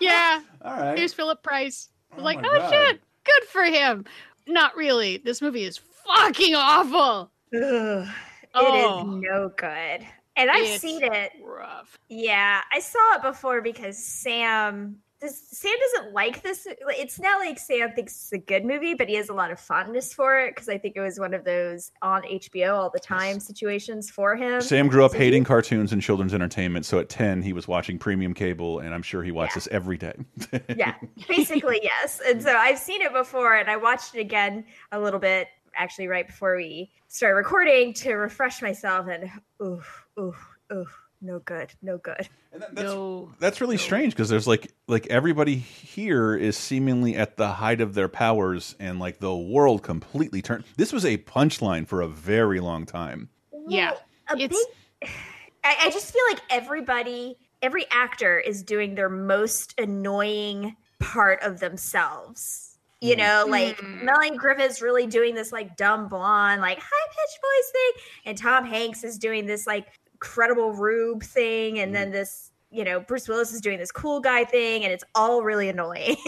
Yeah. 0.00 0.40
All 0.62 0.76
right. 0.76 0.98
Here's 0.98 1.12
Philip 1.12 1.44
Price. 1.44 1.90
I 2.10 2.16
was 2.16 2.22
Oh 2.22 2.24
like, 2.24 2.38
oh 2.38 2.58
God. 2.58 2.70
shit, 2.72 3.00
good 3.22 3.44
for 3.50 3.62
him. 3.62 4.04
Not 4.48 4.74
really. 4.74 5.18
This 5.18 5.40
movie 5.40 5.62
is 5.62 5.78
fucking 6.06 6.56
awful. 6.56 7.30
Ugh, 7.54 8.08
Oh. 8.52 8.74
It 8.74 8.78
is 8.78 8.86
oh. 8.86 9.20
no 9.22 9.50
good. 9.56 10.04
And 10.36 10.50
I've 10.50 10.64
It's 10.64 10.80
seen 10.82 11.04
it. 11.04 11.30
Rough. 11.40 11.96
Yeah, 12.08 12.62
I 12.72 12.80
saw 12.80 13.14
it 13.14 13.22
before 13.22 13.60
because 13.62 13.96
Sam 13.96 14.96
does 15.20 15.40
Sam 15.50 15.72
doesn't 15.94 16.12
like 16.14 16.42
this. 16.42 16.66
It's 16.88 17.18
not 17.20 17.40
like 17.40 17.58
Sam 17.58 17.92
thinks 17.92 18.14
it's 18.14 18.32
a 18.32 18.38
good 18.38 18.64
movie, 18.64 18.94
but 18.94 19.08
he 19.08 19.14
has 19.16 19.28
a 19.28 19.34
lot 19.34 19.50
of 19.50 19.60
fondness 19.60 20.12
for 20.14 20.38
it 20.38 20.54
because 20.54 20.68
I 20.68 20.78
think 20.78 20.96
it 20.96 21.00
was 21.00 21.20
one 21.20 21.34
of 21.34 21.44
those 21.44 21.92
on 22.02 22.22
HBO 22.22 22.72
all 22.74 22.90
the 22.90 22.98
time 23.00 23.38
situations 23.40 24.08
for 24.10 24.34
him. 24.36 24.60
Sam 24.60 24.88
grew 24.88 25.04
up 25.04 25.12
So 25.12 25.18
he- 25.18 25.24
hating 25.24 25.44
cartoons 25.44 25.92
and 25.92 26.00
children's 26.00 26.32
entertainment, 26.34 26.86
so 26.86 26.98
at 26.98 27.08
10, 27.08 27.42
he 27.42 27.52
was 27.52 27.68
watching 27.68 27.98
premium 27.98 28.32
cable, 28.34 28.78
and 28.80 28.94
I'm 28.94 29.02
sure 29.02 29.22
he 29.22 29.30
watched 29.30 29.52
Yeah. 29.52 29.54
this 29.56 29.68
every 29.70 29.98
day. 29.98 30.14
yeah, 30.76 30.94
basically 31.28 31.80
yes. 31.82 32.20
And 32.26 32.42
so 32.42 32.54
I've 32.56 32.78
seen 32.78 33.02
it 33.02 33.12
before, 33.12 33.54
and 33.56 33.68
I 33.70 33.76
watched 33.76 34.14
it 34.14 34.20
again 34.20 34.64
a 34.92 34.98
little 35.00 35.20
bit 35.20 35.48
actually 35.76 36.08
right 36.08 36.26
before 36.26 36.56
we 36.56 36.90
started 37.08 37.36
recording 37.36 37.92
to 37.94 38.14
refresh 38.14 38.60
myself. 38.62 39.06
And 39.08 39.30
ooh, 39.62 39.82
ooh, 40.18 40.34
ooh, 40.72 40.86
no 41.22 41.38
good, 41.40 41.72
no 41.82 41.98
good. 41.98 42.28
And 42.52 42.62
that- 42.62 42.74
that's, 42.74 42.86
No. 42.88 43.32
that's 43.38 43.60
really 43.60 43.76
strange 43.76 44.12
because 44.14 44.28
there's 44.28 44.46
like 44.46 44.72
like 44.88 45.06
everybody 45.08 45.56
here 45.56 46.34
is 46.34 46.56
seemingly 46.56 47.16
at 47.16 47.36
the 47.36 47.48
height 47.48 47.80
of 47.80 47.94
their 47.94 48.08
powers, 48.08 48.74
and 48.80 48.98
like 48.98 49.18
the 49.20 49.34
world 49.36 49.82
completely 49.82 50.42
turned. 50.42 50.64
This 50.76 50.92
was 50.92 51.04
a 51.04 51.18
punchline 51.18 51.86
for 51.86 52.00
a 52.00 52.08
very 52.08 52.60
long 52.60 52.86
time. 52.86 53.28
Yeah, 53.68 53.92
a 54.28 54.36
it's- 54.36 54.66
big. 55.00 55.10
I, 55.62 55.76
I 55.82 55.90
just 55.90 56.12
feel 56.12 56.22
like 56.30 56.40
everybody, 56.48 57.36
every 57.60 57.84
actor 57.90 58.38
is 58.38 58.62
doing 58.62 58.94
their 58.94 59.10
most 59.10 59.78
annoying 59.78 60.74
part 61.00 61.42
of 61.42 61.60
themselves. 61.60 62.78
You 63.02 63.16
know, 63.16 63.44
like 63.48 63.78
Mm. 63.78 64.02
Melanie 64.02 64.36
Griffith's 64.36 64.82
really 64.82 65.06
doing 65.06 65.34
this 65.34 65.52
like 65.52 65.76
dumb 65.76 66.08
blonde, 66.08 66.60
like 66.60 66.78
high 66.78 67.08
pitched 67.10 67.38
voice 67.40 67.70
thing, 67.72 67.92
and 68.26 68.38
Tom 68.38 68.64
Hanks 68.66 69.04
is 69.04 69.18
doing 69.18 69.46
this 69.46 69.66
like 69.66 69.86
credible 70.20 70.72
rube 70.72 71.22
thing, 71.22 71.78
and 71.80 71.94
then 71.94 72.10
this, 72.12 72.50
you 72.70 72.84
know, 72.84 73.00
Bruce 73.00 73.26
Willis 73.28 73.52
is 73.52 73.60
doing 73.60 73.78
this 73.78 73.90
cool 73.90 74.20
guy 74.20 74.44
thing, 74.44 74.84
and 74.84 74.92
it's 74.92 75.04
all 75.14 75.42
really 75.42 75.68
annoying. 75.68 76.16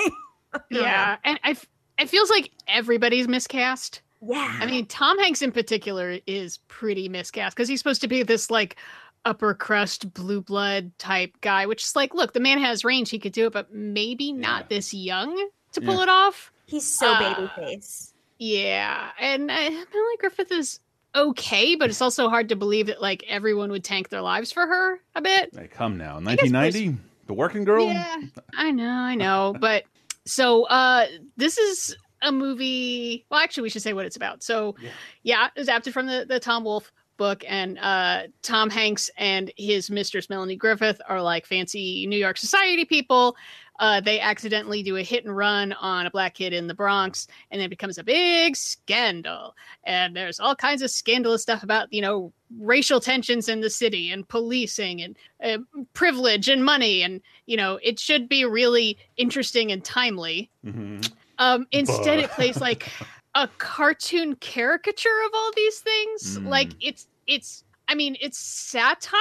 Yeah. 0.70 1.16
And 1.24 1.40
I 1.44 1.52
f- 1.52 1.66
it 1.98 2.10
feels 2.10 2.28
like 2.28 2.50
everybody's 2.68 3.26
miscast. 3.26 4.02
yeah. 4.20 4.58
I 4.60 4.66
mean, 4.66 4.84
Tom 4.84 5.18
Hanks 5.18 5.40
in 5.40 5.50
particular 5.50 6.18
is 6.26 6.58
pretty 6.68 7.08
miscast 7.08 7.56
because 7.56 7.70
he's 7.70 7.80
supposed 7.80 8.02
to 8.02 8.08
be 8.08 8.22
this 8.22 8.50
like 8.50 8.76
upper 9.24 9.54
crust 9.54 10.12
blue 10.12 10.42
blood 10.42 10.90
type 10.98 11.32
guy, 11.40 11.64
which 11.64 11.82
is 11.82 11.96
like, 11.96 12.12
look, 12.12 12.34
the 12.34 12.40
man 12.40 12.58
has 12.58 12.84
range, 12.84 13.08
he 13.08 13.18
could 13.18 13.32
do 13.32 13.46
it, 13.46 13.54
but 13.54 13.72
maybe 13.72 14.30
not 14.30 14.68
this 14.68 14.92
young 14.92 15.48
to 15.72 15.80
pull 15.80 16.00
it 16.00 16.08
off. 16.10 16.52
he's 16.66 16.84
so 16.84 17.10
uh, 17.10 17.34
babyface. 17.34 18.12
Yeah, 18.38 19.10
and 19.18 19.50
uh, 19.50 19.54
Melanie 19.54 20.16
Griffith 20.18 20.52
is 20.52 20.80
okay, 21.14 21.74
but 21.76 21.90
it's 21.90 22.02
also 22.02 22.28
hard 22.28 22.48
to 22.50 22.56
believe 22.56 22.86
that 22.86 23.00
like 23.02 23.24
everyone 23.28 23.70
would 23.70 23.84
tank 23.84 24.08
their 24.08 24.22
lives 24.22 24.52
for 24.52 24.66
her 24.66 25.00
a 25.14 25.20
bit. 25.22 25.50
Hey, 25.54 25.68
come 25.68 25.96
now, 25.98 26.16
I 26.16 26.36
guess 26.36 26.50
1990, 26.50 26.96
the 27.26 27.34
working 27.34 27.64
girl. 27.64 27.86
Yeah, 27.86 28.16
I 28.56 28.70
know, 28.70 28.88
I 28.88 29.14
know. 29.14 29.54
But 29.58 29.84
so 30.24 30.64
uh 30.66 31.06
this 31.36 31.58
is 31.58 31.96
a 32.22 32.30
movie. 32.32 33.26
Well, 33.30 33.40
actually, 33.40 33.64
we 33.64 33.70
should 33.70 33.82
say 33.82 33.92
what 33.92 34.06
it's 34.06 34.16
about. 34.16 34.42
So, 34.42 34.76
Yeah. 34.80 34.90
yeah, 35.22 35.48
adapted 35.56 35.92
from 35.92 36.06
the 36.06 36.24
the 36.28 36.38
Tom 36.40 36.64
Wolfe 36.64 36.92
book, 37.16 37.44
and 37.46 37.78
uh 37.78 38.22
Tom 38.42 38.70
Hanks 38.70 39.10
and 39.18 39.52
his 39.56 39.90
mistress 39.90 40.30
Melanie 40.30 40.56
Griffith 40.56 41.00
are 41.08 41.20
like 41.20 41.46
fancy 41.46 42.06
New 42.06 42.18
York 42.18 42.38
society 42.38 42.84
people. 42.84 43.36
Uh, 43.78 44.00
they 44.00 44.20
accidentally 44.20 44.82
do 44.82 44.96
a 44.96 45.02
hit 45.02 45.24
and 45.24 45.36
run 45.36 45.72
on 45.74 46.06
a 46.06 46.10
black 46.10 46.34
kid 46.34 46.52
in 46.52 46.66
the 46.66 46.74
Bronx, 46.74 47.26
and 47.50 47.60
it 47.60 47.70
becomes 47.70 47.98
a 47.98 48.04
big 48.04 48.54
scandal. 48.54 49.54
And 49.84 50.14
there's 50.14 50.38
all 50.38 50.54
kinds 50.54 50.82
of 50.82 50.90
scandalous 50.90 51.42
stuff 51.42 51.62
about, 51.62 51.92
you 51.92 52.02
know, 52.02 52.32
racial 52.58 53.00
tensions 53.00 53.48
in 53.48 53.60
the 53.60 53.70
city 53.70 54.12
and 54.12 54.28
policing 54.28 55.02
and 55.02 55.16
uh, 55.42 55.58
privilege 55.94 56.48
and 56.48 56.64
money. 56.64 57.02
And, 57.02 57.20
you 57.46 57.56
know, 57.56 57.78
it 57.82 57.98
should 57.98 58.28
be 58.28 58.44
really 58.44 58.98
interesting 59.16 59.72
and 59.72 59.84
timely. 59.84 60.50
hmm 60.64 61.00
Um, 61.38 61.66
instead, 61.72 62.18
it 62.18 62.30
plays 62.30 62.60
like 62.60 62.88
a 63.34 63.48
cartoon 63.58 64.36
caricature 64.36 65.22
of 65.26 65.30
all 65.34 65.50
these 65.56 65.80
things. 65.80 66.38
Mm. 66.38 66.48
Like 66.48 66.72
it's 66.80 67.08
it's 67.26 67.64
I 67.88 67.94
mean 67.94 68.16
it's 68.20 68.38
satire, 68.38 69.18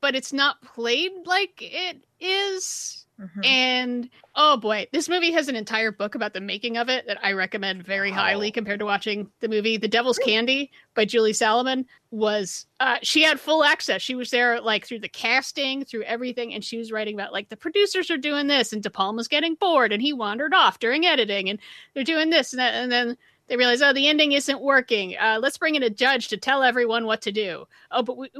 but 0.00 0.14
it's 0.14 0.32
not 0.32 0.62
played 0.62 1.12
like 1.24 1.60
it 1.60 2.04
is. 2.20 3.01
Mhm. 3.22 3.46
And 3.46 4.10
oh 4.34 4.56
boy, 4.56 4.88
this 4.92 5.08
movie 5.08 5.30
has 5.32 5.48
an 5.48 5.54
entire 5.56 5.92
book 5.92 6.14
about 6.14 6.34
the 6.34 6.40
making 6.40 6.76
of 6.76 6.88
it 6.88 7.06
that 7.06 7.24
I 7.24 7.32
recommend 7.32 7.84
very 7.84 8.10
highly 8.10 8.50
compared 8.50 8.80
to 8.80 8.84
watching 8.84 9.30
the 9.40 9.48
movie 9.48 9.76
The 9.76 9.86
Devil's 9.88 10.18
Candy 10.18 10.70
by 10.94 11.04
Julie 11.04 11.32
Salamon 11.32 11.84
was 12.10 12.66
uh 12.80 12.98
she 13.02 13.22
had 13.22 13.38
full 13.38 13.62
access. 13.64 14.02
She 14.02 14.14
was 14.14 14.30
there 14.30 14.60
like 14.60 14.86
through 14.86 15.00
the 15.00 15.08
casting, 15.08 15.84
through 15.84 16.02
everything 16.02 16.52
and 16.52 16.64
she 16.64 16.78
was 16.78 16.90
writing 16.90 17.14
about 17.14 17.32
like 17.32 17.48
the 17.48 17.56
producers 17.56 18.10
are 18.10 18.18
doing 18.18 18.48
this 18.48 18.72
and 18.72 18.82
De 18.82 18.90
Palma's 18.90 19.28
getting 19.28 19.54
bored 19.54 19.92
and 19.92 20.02
he 20.02 20.12
wandered 20.12 20.52
off 20.54 20.78
during 20.80 21.06
editing 21.06 21.48
and 21.48 21.60
they're 21.94 22.04
doing 22.04 22.30
this 22.30 22.52
and 22.52 22.60
that 22.60 22.74
and 22.74 22.90
then 22.90 23.16
they 23.48 23.56
realize, 23.56 23.82
oh, 23.82 23.92
the 23.92 24.08
ending 24.08 24.32
isn't 24.32 24.60
working. 24.60 25.16
Uh, 25.18 25.38
let's 25.40 25.58
bring 25.58 25.74
in 25.74 25.82
a 25.82 25.90
judge 25.90 26.28
to 26.28 26.36
tell 26.36 26.62
everyone 26.62 27.04
what 27.04 27.20
to 27.22 27.32
do. 27.32 27.66
Oh, 27.90 28.02
but 28.02 28.16
we, 28.16 28.30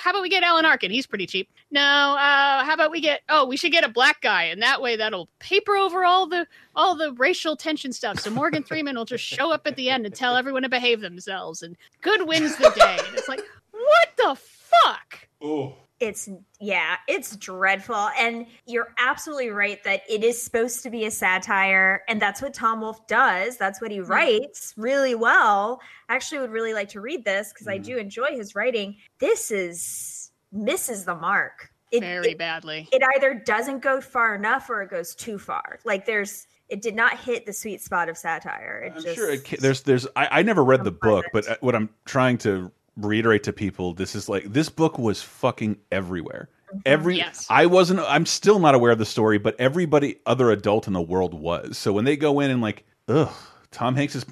how 0.00 0.10
about 0.10 0.22
we 0.22 0.28
get 0.28 0.42
Alan 0.42 0.64
Arkin? 0.64 0.90
He's 0.90 1.06
pretty 1.06 1.26
cheap. 1.26 1.48
No, 1.70 1.80
uh, 1.80 2.64
how 2.64 2.74
about 2.74 2.90
we 2.90 3.00
get? 3.00 3.22
Oh, 3.28 3.46
we 3.46 3.56
should 3.56 3.72
get 3.72 3.84
a 3.84 3.88
black 3.88 4.20
guy, 4.20 4.44
and 4.44 4.60
that 4.62 4.82
way 4.82 4.96
that'll 4.96 5.28
paper 5.38 5.76
over 5.76 6.04
all 6.04 6.26
the 6.26 6.46
all 6.74 6.96
the 6.96 7.12
racial 7.14 7.56
tension 7.56 7.92
stuff. 7.92 8.18
So 8.18 8.30
Morgan 8.30 8.62
Freeman 8.62 8.96
will 8.96 9.04
just 9.04 9.24
show 9.24 9.52
up 9.52 9.66
at 9.66 9.76
the 9.76 9.90
end 9.90 10.06
and 10.06 10.14
tell 10.14 10.36
everyone 10.36 10.62
to 10.62 10.68
behave 10.68 11.00
themselves, 11.00 11.62
and 11.62 11.76
good 12.02 12.26
wins 12.26 12.56
the 12.56 12.70
day. 12.70 12.98
And 13.06 13.16
it's 13.16 13.28
like, 13.28 13.42
what 13.70 14.08
the 14.16 14.36
fuck? 14.36 15.28
Oh, 15.40 15.76
it's 16.00 16.28
yeah 16.60 16.96
it's 17.08 17.36
dreadful. 17.36 18.08
And 18.18 18.46
you're 18.66 18.94
absolutely 18.98 19.50
right 19.50 19.82
that 19.84 20.02
it 20.08 20.22
is 20.22 20.40
supposed 20.40 20.82
to 20.84 20.90
be 20.90 21.06
a 21.06 21.10
satire 21.10 22.02
and 22.08 22.22
that's 22.22 22.40
what 22.40 22.54
tom 22.54 22.80
wolfe 22.80 23.06
does. 23.06 23.56
That's 23.56 23.80
what 23.80 23.90
he 23.90 24.00
writes 24.00 24.74
really 24.76 25.14
well. 25.14 25.80
I 26.08 26.14
actually 26.14 26.40
would 26.40 26.50
really 26.52 26.74
like 26.74 26.88
to 26.90 27.00
read 27.00 27.24
this 27.24 27.52
because 27.52 27.66
i 27.68 27.78
Mhm. 27.78 27.84
do 27.84 27.96
enjoy 27.98 28.28
his 28.36 28.54
writing. 28.54 28.96
This 29.18 29.50
is 29.50 30.30
misses 30.52 31.04
the 31.04 31.14
mark. 31.14 31.70
It, 31.90 32.00
Very 32.00 32.32
it, 32.32 32.38
badly. 32.38 32.86
it 32.92 33.02
either 33.16 33.34
doesn't 33.34 33.80
go 33.80 34.00
far 34.00 34.34
enough 34.34 34.68
or 34.68 34.82
it 34.82 34.90
goes 34.90 35.14
too 35.14 35.38
far. 35.38 35.78
Like 35.84 36.04
there's 36.06 36.46
it 36.68 36.82
did 36.82 36.94
not 36.94 37.18
hit 37.18 37.46
the 37.46 37.52
sweet 37.52 37.80
spot 37.80 38.10
of 38.10 38.18
satire. 38.18 38.82
It 38.86 38.92
I'm 38.96 39.02
just 39.02 39.16
sure 39.16 39.30
it 39.30 39.44
ca- 39.48 39.56
there's 39.58 39.82
there's 39.82 40.06
I, 40.14 40.28
I 40.40 40.42
never 40.42 40.62
read 40.62 40.84
the 40.84 40.90
book, 40.90 41.24
but 41.32 41.48
uh, 41.48 41.56
what 41.60 41.74
I'm 41.74 41.88
trying 42.04 42.36
to 42.38 42.70
reiterate 42.98 43.44
to 43.44 43.52
people, 43.52 43.94
this 43.94 44.14
is 44.14 44.28
like 44.28 44.44
this 44.44 44.68
book 44.68 44.98
was 44.98 45.22
fucking 45.22 45.78
everywhere. 45.90 46.48
Every 46.84 47.16
Yes. 47.16 47.46
I 47.48 47.66
wasn't 47.66 48.00
I'm 48.00 48.26
still 48.26 48.58
not 48.58 48.74
aware 48.74 48.92
of 48.92 48.98
the 48.98 49.06
story, 49.06 49.38
but 49.38 49.58
everybody 49.58 50.16
other 50.26 50.50
adult 50.50 50.86
in 50.86 50.92
the 50.92 51.00
world 51.00 51.32
was. 51.34 51.78
So 51.78 51.92
when 51.92 52.04
they 52.04 52.16
go 52.16 52.40
in 52.40 52.50
and 52.50 52.60
like, 52.60 52.84
ugh, 53.08 53.32
Tom 53.70 53.94
Hanks 53.96 54.14
is 54.16 54.26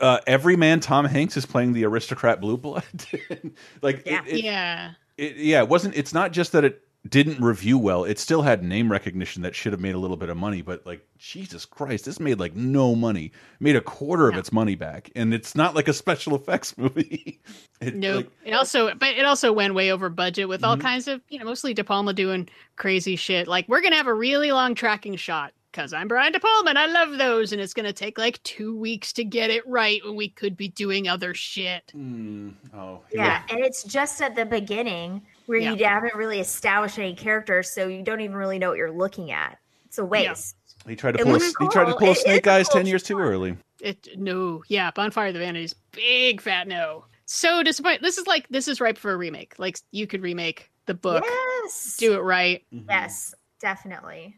uh, 0.00 0.18
every 0.26 0.56
man 0.56 0.80
Tom 0.80 1.04
Hanks 1.04 1.36
is 1.36 1.46
playing 1.46 1.72
the 1.72 1.84
aristocrat 1.84 2.40
blue 2.40 2.56
blood. 2.56 2.84
like 3.82 4.02
Yeah. 4.06 4.22
it, 4.26 4.32
it, 4.34 4.44
yeah. 4.44 4.90
it, 5.16 5.36
yeah, 5.36 5.62
it 5.62 5.68
wasn't. 5.68 5.96
It's 5.96 6.12
not 6.12 6.32
just 6.32 6.52
that 6.52 6.64
it 6.64 6.82
didn't 7.10 7.42
review 7.42 7.78
well. 7.78 8.04
It 8.04 8.18
still 8.18 8.42
had 8.42 8.62
name 8.62 8.90
recognition 8.90 9.42
that 9.42 9.54
should 9.54 9.72
have 9.72 9.80
made 9.80 9.94
a 9.94 9.98
little 9.98 10.16
bit 10.16 10.28
of 10.28 10.36
money. 10.36 10.62
But 10.62 10.84
like 10.86 11.06
Jesus 11.18 11.64
Christ, 11.64 12.04
this 12.06 12.18
made 12.20 12.38
like 12.40 12.54
no 12.54 12.94
money. 12.94 13.32
Made 13.60 13.76
a 13.76 13.80
quarter 13.80 14.28
of 14.28 14.34
No. 14.34 14.40
its 14.40 14.52
money 14.52 14.74
back, 14.74 15.10
and 15.16 15.32
it's 15.34 15.54
not 15.54 15.74
like 15.74 15.88
a 15.88 15.92
special 15.92 16.34
effects 16.36 16.76
movie. 16.78 17.40
it, 17.80 17.94
No, 17.94 18.16
like, 18.18 18.30
it 18.44 18.52
also, 18.52 18.94
but 18.94 19.10
it 19.10 19.24
also 19.24 19.52
went 19.52 19.74
way 19.74 19.90
over 19.92 20.08
budget 20.08 20.48
with 20.48 20.64
all 20.64 20.76
Mhm. 20.76 20.80
kinds 20.82 21.08
of, 21.08 21.20
you 21.28 21.38
know, 21.38 21.44
mostly 21.44 21.74
De 21.74 21.84
Palma 21.84 22.12
doing 22.12 22.48
crazy 22.76 23.16
shit. 23.16 23.46
Like 23.48 23.68
we're 23.68 23.80
gonna 23.82 23.96
have 23.96 24.06
a 24.06 24.14
really 24.14 24.52
long 24.52 24.74
tracking 24.74 25.16
shot 25.16 25.52
because 25.72 25.92
I'm 25.92 26.08
Brian 26.08 26.32
De 26.32 26.40
Palma 26.40 26.70
and 26.70 26.78
I 26.78 26.86
love 26.86 27.18
those, 27.18 27.52
and 27.52 27.60
it's 27.60 27.74
gonna 27.74 27.92
take 27.92 28.16
like 28.18 28.42
two 28.42 28.74
weeks 28.76 29.12
to 29.14 29.24
get 29.24 29.50
it 29.50 29.66
right 29.66 30.00
when 30.04 30.16
we 30.16 30.28
could 30.30 30.56
be 30.56 30.68
doing 30.68 31.06
other 31.08 31.34
shit. 31.34 31.92
mm, 31.94 32.54
oh 32.74 33.00
Yeah, 33.12 33.42
and 33.50 33.60
it's 33.60 33.82
just 33.84 34.20
at 34.22 34.34
the 34.36 34.46
beginning 34.46 35.20
where 35.46 35.58
Yeah. 35.58 35.72
you 35.72 35.84
haven't 35.84 36.14
really 36.14 36.40
established 36.40 36.98
any 36.98 37.14
characters, 37.14 37.70
so 37.70 37.88
you 37.88 38.02
don't 38.02 38.20
even 38.20 38.36
really 38.36 38.58
know 38.58 38.68
what 38.70 38.78
you're 38.78 38.90
looking 38.92 39.30
at. 39.30 39.58
It's 39.86 39.98
a 39.98 40.04
waste. 40.04 40.56
He 40.86 40.94
tried 40.94 41.12
to 41.12 41.20
It 41.20 41.24
pull. 41.24 41.32
A, 41.32 41.38
looks 41.38 41.54
he 41.58 41.68
tried 41.68 41.86
to 41.86 41.96
pull 41.96 42.12
It 42.12 42.16
Snake 42.18 42.46
Eyes 42.46 42.68
cool 42.68 42.80
ten 42.80 42.86
years 42.86 43.02
too 43.02 43.18
early. 43.18 43.56
It 43.80 44.08
no, 44.16 44.62
yeah, 44.68 44.90
Bonfire 44.90 45.28
of 45.28 45.34
the 45.34 45.40
Vanities, 45.40 45.74
big 45.92 46.40
fat 46.40 46.68
no. 46.68 47.04
So 47.24 47.62
disappointed. 47.62 48.02
This 48.02 48.18
is 48.18 48.26
like 48.26 48.46
this 48.48 48.68
is 48.68 48.80
ripe 48.80 48.98
for 48.98 49.10
a 49.10 49.16
remake. 49.16 49.54
Like 49.58 49.78
you 49.90 50.06
could 50.06 50.22
remake 50.22 50.70
the 50.86 50.94
book, 50.94 51.24
Yes. 51.26 51.96
do 51.98 52.14
it 52.14 52.20
right. 52.20 52.64
Yes, 52.70 53.34
definitely. 53.60 54.36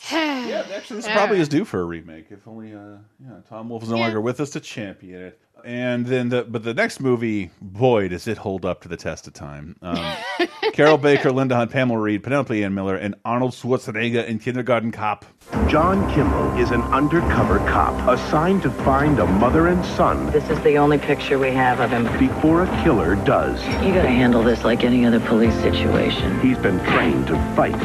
Yeah, 0.12 0.64
actually, 0.72 0.98
this 0.98 1.06
Yeah. 1.06 1.16
probably 1.16 1.40
is 1.40 1.48
due 1.48 1.64
for 1.64 1.80
a 1.80 1.84
remake. 1.84 2.26
If 2.30 2.46
only, 2.46 2.72
uh, 2.72 2.98
yeah, 3.20 3.40
Tom 3.48 3.68
Wolfe 3.68 3.82
is 3.82 3.88
no 3.88 3.96
Yeah. 3.96 4.04
longer 4.04 4.20
with 4.20 4.38
us 4.40 4.50
to 4.50 4.60
champion 4.60 5.20
it. 5.20 5.40
And 5.64 6.06
then, 6.06 6.28
the 6.28 6.44
but 6.44 6.62
the 6.62 6.72
next 6.74 7.00
movie, 7.00 7.50
boy, 7.60 8.08
does 8.08 8.26
it 8.28 8.38
hold 8.38 8.64
up 8.64 8.82
to 8.82 8.88
the 8.88 8.96
test 8.96 9.26
of 9.26 9.32
time. 9.32 9.76
Um, 9.82 10.16
Carroll 10.72 10.98
Baker, 10.98 11.32
Linda 11.32 11.56
Hunt, 11.56 11.70
Pamela 11.70 11.98
Reed, 11.98 12.22
Penelope 12.22 12.62
Ann 12.62 12.74
Miller, 12.74 12.94
and 12.96 13.16
Arnold 13.24 13.52
Schwarzenegger 13.52 14.24
in 14.24 14.38
Kindergarten 14.38 14.92
Cop. 14.92 15.24
John 15.68 16.08
Kimball 16.14 16.58
is 16.58 16.70
an 16.70 16.82
undercover 16.82 17.58
cop 17.60 17.94
assigned 18.08 18.62
to 18.62 18.70
find 18.70 19.18
a 19.18 19.26
mother 19.26 19.68
and 19.68 19.84
son 19.96 20.30
This 20.30 20.48
is 20.50 20.60
the 20.60 20.76
only 20.76 20.98
picture 20.98 21.38
we 21.38 21.50
have 21.52 21.80
of 21.80 21.90
him. 21.90 22.04
before 22.18 22.64
a 22.64 22.82
killer 22.82 23.16
does. 23.16 23.60
You 23.84 23.94
gotta 23.94 24.08
handle 24.08 24.42
this 24.42 24.62
like 24.62 24.84
any 24.84 25.06
other 25.06 25.20
police 25.20 25.54
situation. 25.54 26.38
He's 26.40 26.58
been 26.58 26.78
trained 26.80 27.26
to 27.28 27.34
fight. 27.56 27.78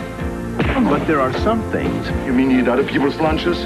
But 0.84 1.06
there 1.08 1.20
are 1.22 1.34
some 1.39 1.62
things 1.72 2.08
You 2.25 2.34
mean 2.34 2.51
you 2.51 2.62
eat 2.62 2.68
other 2.68 2.84
people's 2.84 3.15
lunches? 3.18 3.58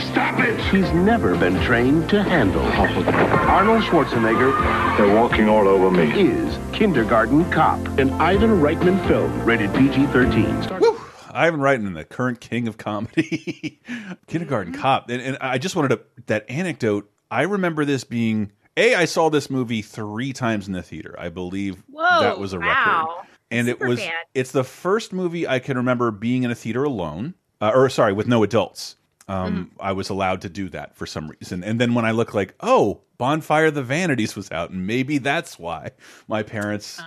Stop 0.00 0.38
it! 0.40 0.58
he's 0.72 0.90
never 0.92 1.36
been 1.36 1.60
trained 1.62 2.08
to 2.10 2.22
handle. 2.22 2.62
Arnold 2.62 3.82
Schwarzenegger 3.82 4.96
They're 4.96 5.14
walking 5.14 5.48
all 5.48 5.66
over 5.68 5.90
me. 5.90 6.10
is 6.28 6.58
Kindergarten 6.72 7.50
Cop, 7.50 7.78
an 7.98 8.10
Ivan 8.14 8.60
Reitman 8.60 9.06
film, 9.08 9.44
rated 9.44 9.72
PG-13. 9.74 11.00
Ivan 11.32 11.60
Reitman, 11.60 11.94
the 11.94 12.04
current 12.04 12.40
king 12.40 12.68
of 12.68 12.78
comedy, 12.78 13.80
Kindergarten 14.26 14.72
Cop, 14.72 15.10
and, 15.10 15.20
and 15.20 15.38
I 15.40 15.58
just 15.58 15.74
wanted 15.76 15.88
to 15.88 16.00
that 16.26 16.48
anecdote. 16.48 17.10
I 17.30 17.42
remember 17.42 17.84
this 17.84 18.04
being 18.04 18.52
a. 18.76 18.94
I 18.94 19.04
saw 19.06 19.30
this 19.30 19.50
movie 19.50 19.82
three 19.82 20.32
times 20.32 20.66
in 20.68 20.72
the 20.74 20.82
theater. 20.82 21.14
I 21.18 21.28
believe 21.30 21.82
Whoa, 21.90 22.20
that 22.20 22.38
was 22.38 22.52
a 22.52 22.58
record. 22.58 22.72
wow. 22.72 23.22
and 23.50 23.66
Super 23.66 23.84
it 23.84 23.88
was 23.88 24.00
fan. 24.00 24.12
it's 24.34 24.52
the 24.52 24.62
first 24.64 25.12
movie 25.12 25.46
I 25.48 25.58
can 25.58 25.76
remember 25.76 26.10
being 26.12 26.44
in 26.44 26.50
a 26.52 26.54
theater 26.54 26.84
alone, 26.84 27.34
uh, 27.60 27.72
or 27.74 27.88
sorry, 27.88 28.12
with 28.12 28.28
no 28.28 28.42
adults. 28.44 28.94
Um, 29.26 29.70
I 29.80 29.92
was 29.92 30.10
allowed 30.10 30.42
to 30.42 30.48
do 30.50 30.68
that 30.70 30.96
for 30.96 31.06
some 31.06 31.28
reason, 31.28 31.64
and 31.64 31.80
then 31.80 31.94
when 31.94 32.04
I 32.04 32.10
look 32.10 32.34
like, 32.34 32.54
oh, 32.60 33.00
Bonfire 33.16 33.70
the 33.70 33.82
Vanities 33.82 34.36
was 34.36 34.50
out, 34.50 34.70
and 34.70 34.86
maybe 34.86 35.18
that's 35.18 35.58
why 35.58 35.92
my 36.28 36.42
parents 36.42 37.00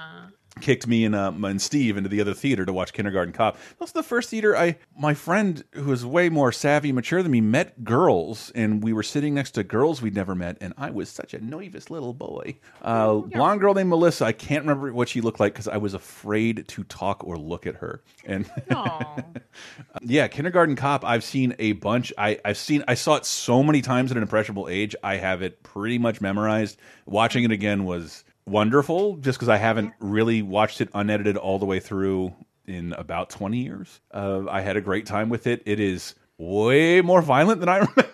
kicked 0.58 0.88
me 0.88 1.06
and 1.06 1.16
uh, 1.16 1.32
and 1.44 1.62
Steve 1.62 1.98
into 1.98 2.10
the 2.10 2.22
other 2.22 2.34
theater 2.34 2.66
to 2.66 2.74
watch 2.74 2.94
Kindergarten 2.94 3.34
Cop. 3.34 3.58
That's 3.80 3.92
the 3.92 4.04
first 4.04 4.30
theater 4.30 4.56
I 4.56 4.78
my 4.98 5.14
friend 5.14 5.64
who 5.72 5.86
was 5.86 6.06
way 6.06 6.30
more 6.30 6.52
savvy, 6.52 6.92
mature 6.92 7.24
than 7.24 7.32
me, 7.32 7.42
met 7.42 7.84
girls, 7.84 8.52
and 8.56 8.84
we 8.84 8.94
were 8.94 9.04
sitting 9.04 9.34
next 9.34 9.52
to 9.52 9.64
girls 9.64 10.02
we'd 10.02 10.16
never 10.16 10.36
met, 10.36 10.58
and 10.62 10.74
I 10.78 10.90
was 10.90 11.10
such 11.10 11.34
a 11.34 11.44
nervous 11.44 11.90
little 11.90 12.14
boy. 12.14 12.60
Uh, 12.82 13.16
blonde 13.16 13.62
girl 13.62 13.74
named 13.74 13.90
Melissa. 13.90 14.26
I 14.26 14.32
can't 14.32 14.64
remember 14.64 14.92
what 14.94 15.10
she 15.10 15.22
looked 15.22 15.40
like 15.40 15.54
because 15.54 15.68
I 15.68 15.78
was 15.78 15.94
afraid 15.94 16.68
to 16.68 16.84
talk 16.84 17.24
or 17.24 17.38
look 17.38 17.68
at 17.68 17.76
her. 17.76 18.02
And 18.26 18.50
yeah, 20.02 20.28
Kindergarten 20.28 20.76
Cop. 20.76 21.06
I've 21.06 21.24
seen 21.24 21.56
a 21.60 21.74
bunch. 21.74 22.14
I, 22.18 22.40
I've 22.44 22.58
seen. 22.58 22.84
I 22.88 22.96
saw 22.96 23.16
it 23.16 23.26
so 23.26 23.64
many 23.64 23.82
times 23.82 24.12
at 24.12 24.18
an 24.18 24.24
impressionable 24.24 24.68
age. 24.70 24.96
I 25.04 25.18
have 25.18 25.42
it 25.42 25.64
pretty 25.64 25.98
much 25.98 26.22
memorized. 26.22 26.78
Watching 27.06 27.44
it 27.44 27.52
again 27.52 27.86
was 27.86 28.24
wonderful, 28.48 29.18
just 29.18 29.38
because 29.38 29.50
I 29.50 29.58
haven't 29.58 29.94
really 30.00 30.42
watched 30.42 30.82
it 30.82 30.90
unedited 30.94 31.38
all 31.38 31.60
the 31.60 31.66
way 31.66 31.80
through 31.80 32.34
in 32.66 32.94
about 32.94 33.30
twenty 33.30 33.60
years. 33.60 34.02
Uh, 34.14 34.44
I 34.50 34.62
had 34.62 34.78
a 34.78 34.82
great 34.82 35.06
time 35.06 35.30
with 35.30 35.48
it. 35.48 35.62
It 35.66 35.80
is 35.80 36.16
way 36.38 37.02
more 37.02 37.22
violent 37.22 37.60
than 37.60 37.70
I 37.70 37.78
remember. 37.96 38.10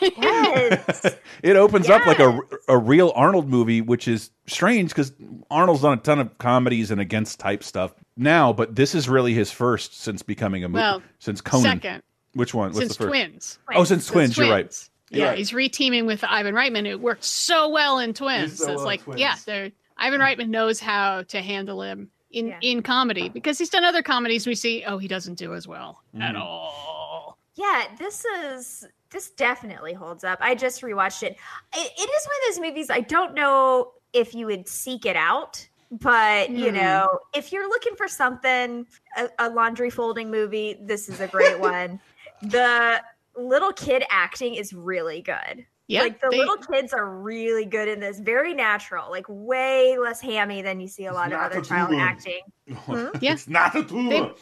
Yes. 0.00 1.16
it 1.42 1.56
opens 1.56 1.88
up 1.88 2.06
like 2.06 2.18
a 2.18 2.38
a 2.68 2.78
real 2.78 3.12
Arnold 3.14 3.48
movie, 3.48 3.80
which 3.80 4.08
is 4.08 4.30
strange 4.46 4.90
because 4.90 5.12
Arnold's 5.50 5.82
done 5.82 5.98
a 5.98 6.00
ton 6.00 6.18
of 6.18 6.38
comedies 6.38 6.90
and 6.90 7.00
against 7.00 7.38
type 7.40 7.62
stuff 7.62 7.94
now, 8.16 8.52
but 8.52 8.74
this 8.74 8.94
is 8.94 9.08
really 9.08 9.34
his 9.34 9.50
first 9.50 10.00
since 10.00 10.22
becoming 10.22 10.64
a 10.64 10.68
movie 10.68 10.80
Well, 10.80 11.02
since 11.18 11.40
Conan. 11.40 11.64
second. 11.80 12.02
Which 12.34 12.54
one? 12.54 12.68
What's 12.68 12.78
Since 12.78 12.96
the 12.96 13.04
first? 13.04 13.10
Twins. 13.10 13.58
Oh, 13.74 13.84
since 13.84 14.06
Twins. 14.06 14.36
You're 14.38 14.50
right. 14.50 14.88
Twins. 15.12 15.18
You're 15.18 15.26
Yeah, 15.26 15.30
right. 15.30 15.38
he's 15.38 15.50
reteaming 15.52 16.06
with 16.06 16.24
Ivan 16.24 16.54
Reitman. 16.54 16.86
It 16.86 17.00
worked 17.00 17.24
so 17.24 17.68
well 17.68 17.98
in 17.98 18.14
Twins. 18.14 18.58
so 18.58 18.64
So 18.66 18.72
it's 18.72 18.76
well 18.78 18.86
like, 18.86 19.02
Twins. 19.02 19.20
yeah, 19.20 19.34
they're, 19.46 19.70
Ivan 19.96 20.20
Reitman 20.20 20.48
knows 20.48 20.80
how 20.80 21.22
to 21.24 21.40
handle 21.40 21.82
him 21.82 22.10
in 22.30 22.54
in 22.62 22.82
comedy 22.82 23.28
because 23.28 23.58
he's 23.58 23.68
done 23.68 23.84
other 23.84 24.02
comedies. 24.02 24.46
We 24.46 24.54
see, 24.54 24.84
oh, 24.86 24.96
he 24.98 25.06
doesn't 25.06 25.34
do 25.34 25.54
as 25.54 25.68
well 25.68 26.02
at 26.18 26.34
Mm. 26.34 26.40
all. 26.40 27.38
Yeah, 27.54 27.84
this 27.98 28.24
is 28.24 28.86
this 29.10 29.30
definitely 29.32 29.92
holds 29.92 30.24
up. 30.24 30.38
I 30.40 30.54
just 30.54 30.80
rewatched 30.80 31.22
it. 31.22 31.32
it. 31.74 31.92
It 31.98 32.10
is 32.10 32.26
one 32.26 32.48
of 32.48 32.54
those 32.56 32.60
movies 32.60 32.88
I 32.90 33.00
don't 33.00 33.34
know 33.34 33.92
if 34.14 34.34
you 34.34 34.46
would 34.46 34.66
seek 34.66 35.04
it 35.04 35.16
out, 35.16 35.68
but 35.90 36.48
you 36.48 36.70
Hmm. 36.70 36.76
know, 36.76 37.18
if 37.34 37.52
you're 37.52 37.68
looking 37.68 37.94
for 37.94 38.08
something, 38.08 38.86
a, 39.18 39.28
a 39.38 39.50
laundry 39.50 39.90
folding 39.90 40.30
movie, 40.30 40.78
this 40.82 41.10
is 41.10 41.20
a 41.20 41.28
great 41.28 41.58
one. 41.60 42.00
The 42.40 43.02
little 43.36 43.72
kid 43.72 44.04
acting 44.10 44.54
is 44.54 44.72
really 44.72 45.22
good. 45.22 45.66
Yeah, 45.88 46.02
like 46.02 46.20
the 46.20 46.28
they- 46.30 46.38
little 46.38 46.56
kids 46.56 46.92
are 46.92 47.06
really 47.18 47.64
good 47.66 47.88
in 47.88 48.00
this, 48.00 48.18
very 48.20 48.54
natural, 48.54 49.10
like 49.10 49.26
way 49.28 49.98
less 49.98 50.20
hammy 50.20 50.62
than 50.62 50.80
you 50.80 50.88
see 50.88 51.06
a 51.06 51.12
lot 51.12 51.32
of 51.32 51.40
other 51.40 51.60
child 51.60 51.90
tumor. 51.90 52.00
acting. 52.02 52.40
Yeah. 53.20 53.32
It's 53.34 53.48
not 53.48 53.74
a 53.76 53.84
tumor. 53.84 54.32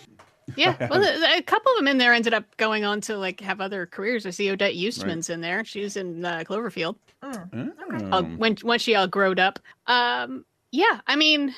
Yeah, 0.57 0.77
well, 0.91 1.03
a, 1.03 1.39
a 1.39 1.43
couple 1.43 1.73
of 1.73 1.79
them 1.79 1.89
in 1.89 1.99
there 1.99 2.13
ended 2.13 2.35
up 2.35 2.45
going 2.57 2.85
on 2.85 3.01
to 3.03 3.17
like 3.17 3.41
have 3.41 3.61
other 3.61 3.87
careers. 3.87 4.27
I 4.27 4.31
see 4.31 4.51
Odette 4.51 4.77
Yustman's 4.77 5.31
in 5.31 5.41
there. 5.41 5.65
She 5.65 5.83
was 5.83 5.97
in 5.97 6.25
uh, 6.25 6.45
Cloverfield. 6.47 6.97
Mm. 7.23 7.73
uh, 8.13 8.23
when 8.23 8.57
once 8.63 8.83
she 8.83 8.95
all 8.95 9.07
growed 9.07 9.39
up. 9.39 9.59
Um, 9.87 10.45
yeah, 10.73 11.01
I 11.07 11.17
mean, 11.17 11.55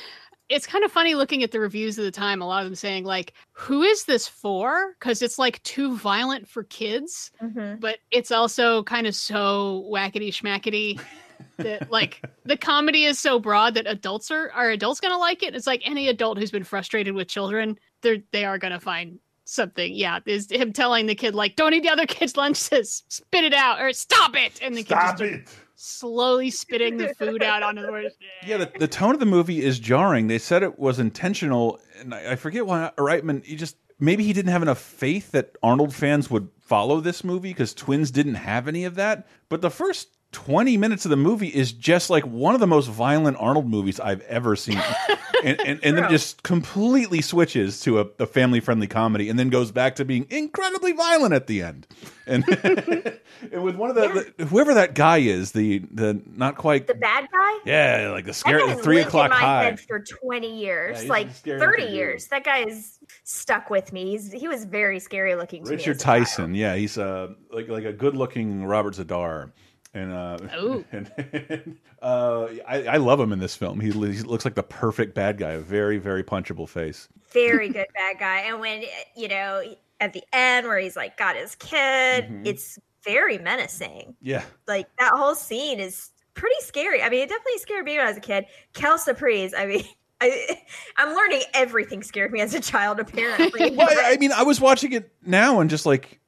it's 0.52 0.66
kind 0.66 0.84
of 0.84 0.92
funny 0.92 1.14
looking 1.14 1.42
at 1.42 1.50
the 1.50 1.60
reviews 1.60 1.98
of 1.98 2.04
the 2.04 2.10
time. 2.10 2.40
A 2.42 2.46
lot 2.46 2.62
of 2.62 2.66
them 2.68 2.74
saying 2.74 3.04
like, 3.04 3.32
"Who 3.52 3.82
is 3.82 4.04
this 4.04 4.28
for?" 4.28 4.92
Because 4.98 5.22
it's 5.22 5.38
like 5.38 5.62
too 5.62 5.96
violent 5.96 6.48
for 6.48 6.64
kids, 6.64 7.30
Mhm. 7.42 7.80
but 7.80 7.98
it's 8.10 8.30
also 8.30 8.82
kind 8.84 9.06
of 9.06 9.14
so 9.14 9.84
wackety 9.90 10.28
schmackety. 10.28 11.00
that 11.58 11.90
like 11.90 12.22
the 12.44 12.56
comedy 12.56 13.04
is 13.04 13.18
so 13.18 13.38
broad 13.38 13.74
that 13.74 13.86
adults 13.86 14.30
are 14.30 14.50
are 14.52 14.70
adults 14.70 15.00
gonna 15.00 15.18
like 15.18 15.42
it. 15.42 15.54
It's 15.54 15.66
like 15.66 15.82
any 15.84 16.08
adult 16.08 16.38
who's 16.38 16.50
been 16.52 16.64
frustrated 16.64 17.14
with 17.14 17.28
children, 17.28 17.78
they're 18.00 18.18
they 18.30 18.44
are 18.44 18.58
gonna 18.58 18.78
find 18.80 19.18
something. 19.44 19.92
Yeah, 19.92 20.20
is 20.24 20.50
him 20.50 20.72
telling 20.72 21.06
the 21.06 21.14
kid 21.16 21.34
like, 21.34 21.56
"Don't 21.56 21.74
eat 21.74 21.82
the 21.82 21.90
other 21.90 22.06
kid's 22.06 22.36
lunches, 22.36 23.02
spit 23.08 23.44
it 23.44 23.52
out, 23.54 23.80
or 23.80 23.92
stop 23.92 24.36
it," 24.36 24.60
and 24.62 24.74
the 24.76 24.82
kid 24.84 24.90
just 24.94 25.16
Stop 25.16 25.20
it. 25.20 25.48
Slowly 25.82 26.48
spitting 26.50 26.96
the 26.96 27.08
food 27.14 27.42
out 27.42 27.62
onto 27.62 27.82
the 27.82 27.88
floor. 27.88 28.02
Yeah, 28.46 28.56
the, 28.56 28.72
the 28.78 28.88
tone 28.88 29.14
of 29.14 29.20
the 29.20 29.26
movie 29.26 29.62
is 29.62 29.78
jarring. 29.78 30.26
They 30.28 30.38
said 30.38 30.62
it 30.62 30.78
was 30.78 30.98
intentional, 30.98 31.80
and 31.98 32.14
I, 32.14 32.32
I 32.32 32.36
forget 32.36 32.66
why 32.66 32.90
Reitman. 32.96 33.44
He 33.44 33.56
just 33.56 33.76
maybe 33.98 34.24
he 34.24 34.32
didn't 34.32 34.52
have 34.52 34.62
enough 34.62 34.80
faith 34.80 35.32
that 35.32 35.56
Arnold 35.62 35.94
fans 35.94 36.30
would 36.30 36.48
follow 36.60 37.00
this 37.00 37.22
movie 37.24 37.50
because 37.50 37.74
Twins 37.74 38.10
didn't 38.10 38.34
have 38.34 38.66
any 38.68 38.84
of 38.84 38.94
that. 38.96 39.26
But 39.48 39.60
the 39.60 39.70
first 39.70 40.08
twenty 40.32 40.76
minutes 40.76 41.04
of 41.04 41.10
the 41.10 41.16
movie 41.16 41.48
is 41.48 41.72
just 41.72 42.10
like 42.10 42.24
one 42.24 42.54
of 42.54 42.60
the 42.60 42.66
most 42.66 42.88
violent 42.88 43.36
Arnold 43.38 43.68
movies 43.68 44.00
I've 44.00 44.22
ever 44.22 44.56
seen, 44.56 44.80
and, 45.44 45.60
and, 45.60 45.80
and 45.82 45.98
then 45.98 46.10
just 46.10 46.42
completely 46.42 47.20
switches 47.20 47.80
to 47.80 48.00
a, 48.00 48.06
a 48.18 48.26
family 48.26 48.60
friendly 48.60 48.86
comedy, 48.86 49.28
and 49.28 49.38
then 49.38 49.48
goes 49.48 49.72
back 49.72 49.96
to 49.96 50.04
being 50.04 50.26
incredibly 50.30 50.92
violent 50.92 51.34
at 51.34 51.46
the 51.46 51.62
end. 51.62 51.86
And, 52.26 52.44
and 53.52 53.62
with 53.62 53.76
one 53.76 53.90
of 53.90 53.96
the, 53.96 54.32
the 54.36 54.46
whoever 54.46 54.74
that 54.74 54.94
guy 54.94 55.18
is, 55.18 55.52
the 55.52 55.80
the 55.90 56.20
not 56.36 56.56
quite 56.56 56.86
The 56.86 56.94
bad 56.94 57.28
guy? 57.32 57.58
yeah, 57.64 58.10
like 58.12 58.24
the 58.24 58.32
scary 58.32 58.66
guy 58.66 58.74
three 58.76 59.00
o'clock 59.00 59.26
in 59.26 59.30
my 59.30 59.36
high. 59.36 59.64
head 59.64 59.80
for 59.80 60.00
20 60.00 60.58
years, 60.58 61.00
he's 61.00 61.10
like 61.10 61.30
30 61.32 61.84
years. 61.84 62.26
That 62.28 62.44
guy 62.44 62.58
is 62.64 62.98
stuck 63.24 63.70
with 63.70 63.92
me. 63.92 64.12
He's, 64.12 64.30
he 64.30 64.48
was 64.48 64.64
very 64.64 65.00
scary 65.00 65.34
looking 65.34 65.64
to 65.64 65.70
me. 65.70 65.76
Richard 65.76 65.96
as 65.96 66.02
a 66.02 66.04
child. 66.04 66.26
Tyson, 66.26 66.54
yeah, 66.54 66.76
he's 66.76 66.98
uh 66.98 67.28
like 67.50 67.68
like 67.68 67.84
a 67.84 67.92
good 67.92 68.16
looking 68.16 68.64
Robert 68.64 68.94
Z'Dar, 68.94 69.50
and 69.94 70.12
uh, 70.12 70.38
Ooh. 70.56 70.84
and, 70.92 71.76
uh, 72.00 72.46
I, 72.66 72.84
I 72.84 72.96
love 72.96 73.20
him 73.20 73.32
in 73.32 73.38
this 73.38 73.54
film. 73.54 73.80
He, 73.80 73.88
he 73.90 74.22
looks 74.22 74.44
like 74.44 74.54
the 74.54 74.62
perfect 74.62 75.14
bad 75.14 75.38
guy, 75.38 75.50
a 75.52 75.60
very 75.60 75.98
very 75.98 76.22
punchable 76.24 76.68
face. 76.68 77.08
Very 77.30 77.68
good 77.72 77.86
bad 77.94 78.18
guy. 78.18 78.40
And 78.40 78.60
when, 78.60 78.84
you 79.16 79.28
know, 79.28 79.62
at 80.00 80.12
the 80.12 80.22
end 80.32 80.66
where 80.66 80.78
he's 80.78 80.96
like 80.96 81.16
got 81.16 81.36
his 81.36 81.54
kid, 81.56 82.24
Mhm. 82.28 82.46
it's 82.46 82.78
very 83.04 83.38
menacing. 83.38 84.14
Yeah, 84.22 84.44
Like 84.68 84.86
that 84.98 85.12
whole 85.14 85.34
scene 85.34 85.80
is 85.80 86.10
pretty 86.34 86.56
scary. 86.60 87.02
I 87.02 87.08
mean, 87.10 87.20
it 87.22 87.28
definitely 87.28 87.58
scared 87.58 87.84
me 87.84 87.96
when 87.96 88.06
I 88.06 88.08
was 88.08 88.16
a 88.16 88.20
kid. 88.20 88.46
Kel 88.74 88.96
Surprise, 88.96 89.52
I 89.56 89.66
mean, 89.66 89.84
I, 90.20 90.60
I'm 90.96 91.14
learning 91.14 91.42
everything 91.52 92.02
scared 92.04 92.30
me 92.32 92.40
as 92.40 92.54
a 92.54 92.60
child, 92.60 93.00
apparently. 93.00 93.70
well, 93.76 93.88
I, 93.90 94.12
I 94.12 94.16
mean, 94.18 94.30
I 94.32 94.44
was 94.44 94.60
watching 94.60 94.92
it 94.92 95.12
now 95.26 95.58
and 95.60 95.68
just 95.68 95.84
like 95.84 96.20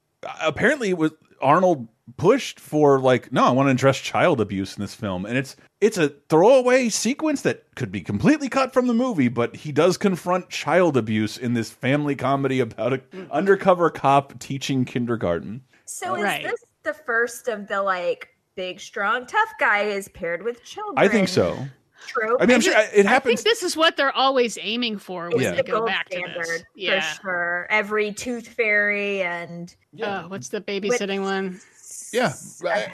apparently 0.43 0.91
it 0.91 0.99
was 0.99 1.13
Arnold 1.41 1.87
pushed 2.17 2.61
for 2.61 3.01
like 3.01 3.33
no, 3.33 3.45
I 3.45 3.51
want 3.51 3.69
to 3.69 3.71
address 3.73 3.99
child 3.99 4.41
abuse 4.41 4.77
in 4.77 4.83
this 4.83 4.95
film, 4.95 5.27
and 5.27 5.37
it's 5.37 5.57
it's 5.81 5.99
a 5.99 6.11
throwaway 6.29 6.89
sequence 6.89 7.43
that 7.43 7.65
could 7.77 7.93
be 7.93 8.01
completely 8.01 8.49
cut 8.49 8.73
from 8.73 8.87
the 8.87 8.95
movie, 8.95 9.29
but 9.29 9.57
he 9.57 9.73
does 9.73 9.97
confront 9.97 10.49
child 10.49 10.97
abuse 10.97 11.37
in 11.37 11.55
this 11.55 11.71
family 11.71 12.15
comedy 12.15 12.61
about 12.61 12.93
a 12.93 12.99
mm-hmm. 12.99 13.31
undercover 13.31 13.91
cop 13.91 14.39
teaching 14.39 14.85
kindergarten. 14.85 15.63
So 15.87 16.15
is 16.17 16.23
Right. 16.23 16.43
this 16.45 16.65
the 16.85 16.95
first 16.95 17.49
of 17.49 17.69
the 17.69 17.83
like 17.83 18.29
big, 18.57 18.81
strong, 18.81 19.27
tough 19.27 19.53
guy 19.59 19.83
is 19.83 20.09
paired 20.09 20.43
with 20.43 20.63
children? 20.65 20.95
I 20.97 21.09
think 21.09 21.29
so. 21.29 21.57
True. 22.07 22.37
I 22.39 22.47
mean, 22.47 22.57
I'm 22.57 22.61
sure 22.61 22.75
it 22.79 23.07
happens. 23.07 23.07
I 23.07 23.19
think 23.21 23.41
this 23.41 23.63
is 23.63 23.77
what 23.77 23.97
they're 23.97 24.15
always 24.15 24.59
aiming 24.61 24.99
for 24.99 25.31
when 25.31 25.41
Yeah. 25.41 25.53
they 25.53 25.63
go 25.63 25.79
gold 25.79 25.87
back 25.87 26.09
to 26.11 26.19
standard 26.19 26.45
this. 26.45 26.61
for 26.61 26.67
Yeah. 26.75 27.01
sure. 27.01 27.67
Every 27.71 28.13
tooth 28.13 28.47
fairy 28.47 29.23
and 29.23 29.75
Oh, 30.03 30.29
what's 30.29 30.49
the 30.49 30.61
babysitting 30.61 31.23
one? 31.23 31.61
Yeah, 32.15 32.33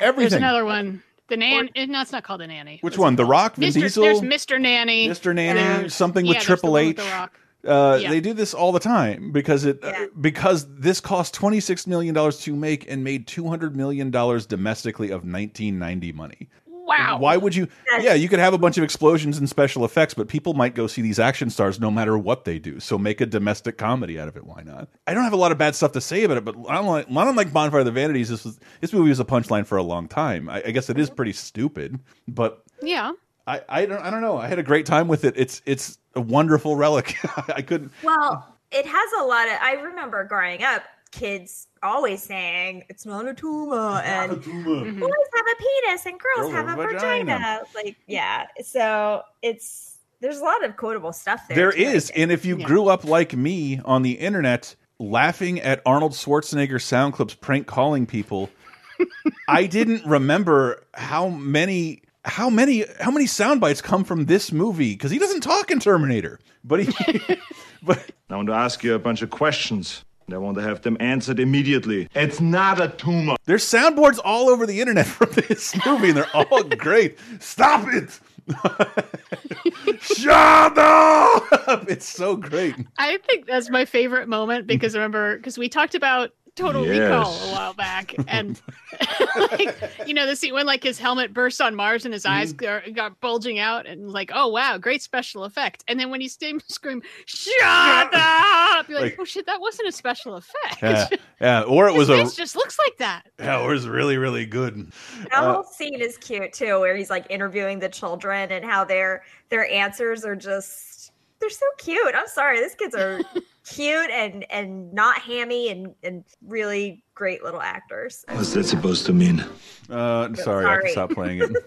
everything. 0.01 0.31
There's 0.31 0.33
another 0.35 0.65
one. 0.65 1.03
The 1.29 1.37
nan. 1.37 1.69
eh, 1.77 1.87
no, 1.87 2.01
it's 2.01 2.11
not 2.11 2.25
called 2.25 2.41
a 2.41 2.47
nanny. 2.49 2.79
Which 2.81 2.93
What's 2.95 2.99
one? 2.99 3.15
The? 3.17 3.25
Rock, 3.25 3.55
Vin 3.55 3.69
Mr. 3.71 3.75
Diesel? 3.75 4.03
There's 4.03 4.21
Mr. 4.21 4.61
Nanny. 4.61 5.09
Mr. 5.09 5.33
Nanny, 5.35 5.61
There's- 5.61 5.95
something 5.95 6.27
with 6.27 6.35
yeah, 6.35 6.39
there's 6.41 6.47
the 6.47 6.47
Triple 6.47 6.73
one 6.73 6.87
with 6.87 6.99
H. 6.99 7.05
The 7.07 7.11
Rock. 7.13 7.41
Uh, 7.63 7.99
Yeah. 8.01 8.11
They 8.11 8.21
do 8.21 8.33
this 8.33 8.55
all 8.55 8.73
the 8.73 8.81
time 8.81 9.31
because 9.33 9.65
it 9.67 9.85
uh, 9.85 10.07
because 10.21 10.67
this 10.79 10.99
cost 11.01 11.35
twenty 11.35 11.61
six 11.61 11.87
million 11.87 12.15
dollars 12.15 12.41
to 12.41 12.57
make 12.57 12.91
and 12.91 13.05
made 13.05 13.27
two 13.27 13.47
hundred 13.49 13.77
million 13.77 14.11
dollars 14.11 14.47
domestically 14.47 15.11
of 15.11 15.25
nineteen 15.25 15.79
ninety 15.79 16.11
money. 16.11 16.49
Wow. 16.91 17.19
Why 17.21 17.37
would 17.37 17.55
you? 17.55 17.69
Yes. 17.87 18.03
Yeah, 18.05 18.15
you 18.15 18.29
could 18.29 18.41
have 18.41 18.53
a 18.53 18.59
bunch 18.59 18.77
of 18.77 18.85
explosions 18.85 19.39
and 19.39 19.49
special 19.49 19.85
effects, 19.85 20.13
but 20.13 20.29
people 20.29 20.55
might 20.55 20.75
go 20.75 20.87
see 20.87 21.03
these 21.03 21.19
action 21.19 21.49
stars 21.49 21.79
no 21.81 21.91
matter 21.91 22.19
what 22.19 22.45
they 22.45 22.59
do. 22.59 22.81
So 22.81 22.99
make 22.99 23.21
a 23.21 23.27
domestic 23.27 23.79
comedy 23.79 24.19
out 24.19 24.27
of 24.29 24.37
it. 24.37 24.45
Why 24.45 24.63
not? 24.63 24.89
I 25.07 25.15
don't 25.15 25.25
have 25.25 25.33
a 25.33 25.37
lot 25.37 25.53
of 25.53 25.59
bad 25.59 25.75
stuff 25.77 25.93
to 25.93 26.01
say 26.01 26.25
about 26.25 26.37
it, 26.39 26.45
but 26.45 26.57
unlike, 26.69 27.07
unlike 27.09 27.53
Bonfire 27.53 27.81
of 27.81 27.87
the 27.87 27.93
Vanities, 27.93 28.29
this 28.29 28.45
was 28.45 28.59
this 28.81 28.93
movie 28.93 29.09
was 29.09 29.21
a 29.21 29.25
punchline 29.25 29.67
for 29.67 29.79
a 29.79 29.83
long 29.83 30.09
time. 30.09 30.49
I, 30.49 30.63
I 30.67 30.71
guess 30.73 30.91
it 30.91 30.99
is 30.99 31.09
pretty 31.11 31.33
stupid, 31.33 31.99
but 32.27 32.63
Yeah. 32.83 33.13
I, 33.47 33.63
I 33.69 33.87
don't 33.87 34.03
I 34.03 34.11
don't 34.11 34.21
know. 34.21 34.37
I 34.37 34.49
had 34.49 34.59
a 34.59 34.63
great 34.63 34.87
time 34.87 35.09
with 35.09 35.25
it. 35.25 35.35
It's 35.37 35.63
it's 35.67 35.99
a 36.15 36.21
wonderful 36.21 36.77
relic. 36.77 37.17
I 37.49 37.63
couldn't. 37.63 37.91
well, 38.03 38.57
it 38.71 38.87
has 38.87 39.13
a 39.21 39.25
lot 39.25 39.47
of. 39.49 39.55
I 39.61 39.73
remember 39.83 40.23
growing 40.25 40.63
up, 40.63 40.83
kids 41.11 41.67
always 41.83 42.23
saying 42.23 42.85
it's 42.89 43.05
not 43.05 43.27
a 43.27 43.35
tumor 43.35 44.01
and 44.05 44.33
Mhm. 44.43 45.01
boys 45.01 45.11
have 45.35 45.47
a 45.47 45.57
penis 45.59 46.07
and 46.07 46.21
girls 46.21 46.51
Girls 46.51 46.53
have 46.53 46.67
a 46.67 46.71
have 46.71 46.79
a 46.79 46.87
vagina. 46.87 47.25
vagina. 47.25 47.61
Like, 47.75 47.97
yeah. 48.07 48.47
So 48.65 49.23
it's 49.43 49.99
there's 50.21 50.39
a 50.39 50.45
lot 50.45 50.65
of 50.65 50.77
quotable 50.77 51.13
stuff 51.13 51.49
there. 51.49 51.57
There 51.57 51.73
too, 51.73 51.83
is, 51.83 52.11
and 52.11 52.31
if 52.31 52.45
you 52.45 52.59
Yeah. 52.59 52.67
grew 52.67 52.89
up 52.89 53.05
like 53.05 53.35
me 53.35 53.81
on 53.85 54.03
the 54.03 54.13
internet, 54.13 54.77
laughing 54.99 55.59
at 55.61 55.81
Arnold 55.87 56.13
Schwarzenegger 56.13 56.81
sound 56.81 57.15
clips 57.15 57.35
prank 57.35 57.67
calling 57.67 58.05
people, 58.07 58.51
I 59.49 59.67
didn't 59.67 60.05
remember 60.07 60.83
how 60.95 61.29
many. 61.29 62.03
How 62.27 62.51
many 62.51 62.85
how 63.01 63.11
many 63.11 63.25
sound 63.25 63.63
bites 63.63 63.81
come 63.81 64.05
from 64.05 64.27
this 64.27 64.53
movie? 64.53 64.93
Because 64.93 65.11
he 65.11 65.19
doesn't 65.19 65.41
talk 65.41 65.71
in 65.71 65.81
Terminator, 65.81 66.39
but 66.63 66.85
he, 66.85 66.93
but 67.83 68.13
I 68.29 68.37
want 68.37 68.49
to 68.49 68.53
ask 68.55 68.85
you 68.85 68.93
a 68.95 68.99
bunch 68.99 69.23
of 69.23 69.31
questions. 69.31 70.05
And 70.31 70.37
I 70.37 70.39
want 70.39 70.57
to 70.59 70.63
have 70.63 70.83
them 70.83 70.97
answered 71.01 71.41
immediately. 71.41 72.09
It's 72.15 72.41
not 72.41 72.81
a 72.81 72.89
tumor. 72.89 73.35
there's 73.47 73.65
soundboards 73.65 74.21
all 74.25 74.49
over 74.49 74.65
the 74.65 74.81
internet 74.81 75.07
from 75.19 75.33
this 75.33 75.75
movie, 75.85 76.09
and 76.11 76.19
they're 76.19 76.31
all 76.37 76.63
great. 76.79 77.19
Stop 77.41 77.89
it! 77.89 78.21
Shut 80.01 80.79
up! 80.79 81.91
It's 81.91 82.09
so 82.09 82.37
great. 82.37 82.75
I 82.99 83.19
think 83.19 83.47
that's 83.47 83.71
my 83.71 83.85
favorite 83.85 84.29
moment 84.29 84.67
because 84.69 84.95
remember, 84.95 85.37
because 85.37 85.59
we 85.59 85.69
talked 85.69 85.95
about 85.97 86.31
Total 86.57 86.85
Yes. 86.87 86.99
Recall 86.99 87.33
a 87.33 87.53
while 87.53 87.75
back, 87.75 88.15
and 88.29 88.61
like 89.37 89.77
you 90.07 90.13
know 90.15 90.27
the 90.27 90.35
scene 90.37 90.53
when 90.53 90.67
like 90.67 90.83
his 90.83 90.99
helmet 90.99 91.33
bursts 91.33 91.61
on 91.61 91.75
Mars 91.75 92.05
and 92.05 92.13
his 92.13 92.27
eyes 92.27 92.53
Mm-hmm. 92.53 92.91
got, 92.91 92.95
got 93.13 93.21
bulging 93.21 93.59
out, 93.59 93.87
and 93.87 94.11
like 94.11 94.31
oh 94.35 94.49
wow, 94.49 94.77
great 94.77 95.01
special 95.03 95.45
effect. 95.45 95.85
And 95.89 95.99
then 95.99 96.11
when 96.11 96.21
he 96.21 96.29
st- 96.29 96.63
scream, 96.71 97.03
"Shut 97.27 98.11
up!" 98.13 98.89
You're 98.89 99.01
like, 99.01 99.13
Like- 99.13 99.17
oh 99.21 99.25
shit, 99.25 99.47
that 99.47 99.61
wasn't 99.61 99.89
a 99.89 99.93
special 99.93 100.35
effect. 100.35 100.83
Yeah, 100.83 101.09
yeah. 101.41 101.63
Or 101.63 101.89
it 101.89 101.95
was 101.95 102.09
a 102.11 102.25
just 102.25 102.57
looks 102.57 102.79
like 102.79 102.97
that. 102.99 103.23
yeah, 103.39 103.61
or 103.61 103.71
it 103.71 103.75
was 103.75 103.89
really 103.89 104.19
really 104.19 104.45
good. 104.47 104.91
That 105.31 105.33
Uh, 105.43 105.55
whole 105.55 105.63
scene 105.65 106.01
is 106.01 106.19
cute 106.19 106.53
too, 106.53 106.81
where 106.81 106.97
he's 106.97 107.11
like 107.11 107.27
interviewing 107.31 107.79
the 107.79 107.89
children 107.89 108.51
and 108.53 108.65
how 108.65 108.85
their 108.85 109.23
their 109.49 109.69
answers 109.71 110.25
are 110.25 110.37
just 110.37 111.13
they're 111.41 111.49
so 111.51 111.67
cute. 111.79 112.15
I'm 112.15 112.27
sorry, 112.29 112.61
these 112.61 112.75
kids 112.75 112.95
are 112.95 113.21
cute 113.67 114.11
and 114.11 114.45
and 114.51 114.93
not 114.93 115.19
hammy 115.19 115.71
and 115.71 115.95
and 116.03 116.25
really 116.47 117.03
great 117.15 117.43
little 117.43 117.61
actors. 117.61 118.25
What's 118.29 118.53
that 118.55 118.65
supposed 118.65 119.07
to 119.07 119.13
mean? 119.13 119.45
Uh, 119.89 120.35
sorry, 120.35 120.67
I 120.67 120.73
have 120.73 120.83
to 120.83 120.89
stop 120.91 121.11
playing 121.11 121.43
it. 121.43 121.51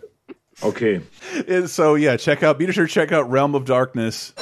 Okay. 0.61 1.01
And 1.47 1.67
so 1.67 1.95
yeah, 1.95 2.15
check 2.15 2.43
out. 2.43 2.59
Be 2.59 2.71
sure 2.71 2.85
to 2.85 2.91
check 2.91 3.11
out 3.11 3.27
Realm 3.29 3.55
of 3.55 3.65
Darkness. 3.65 4.33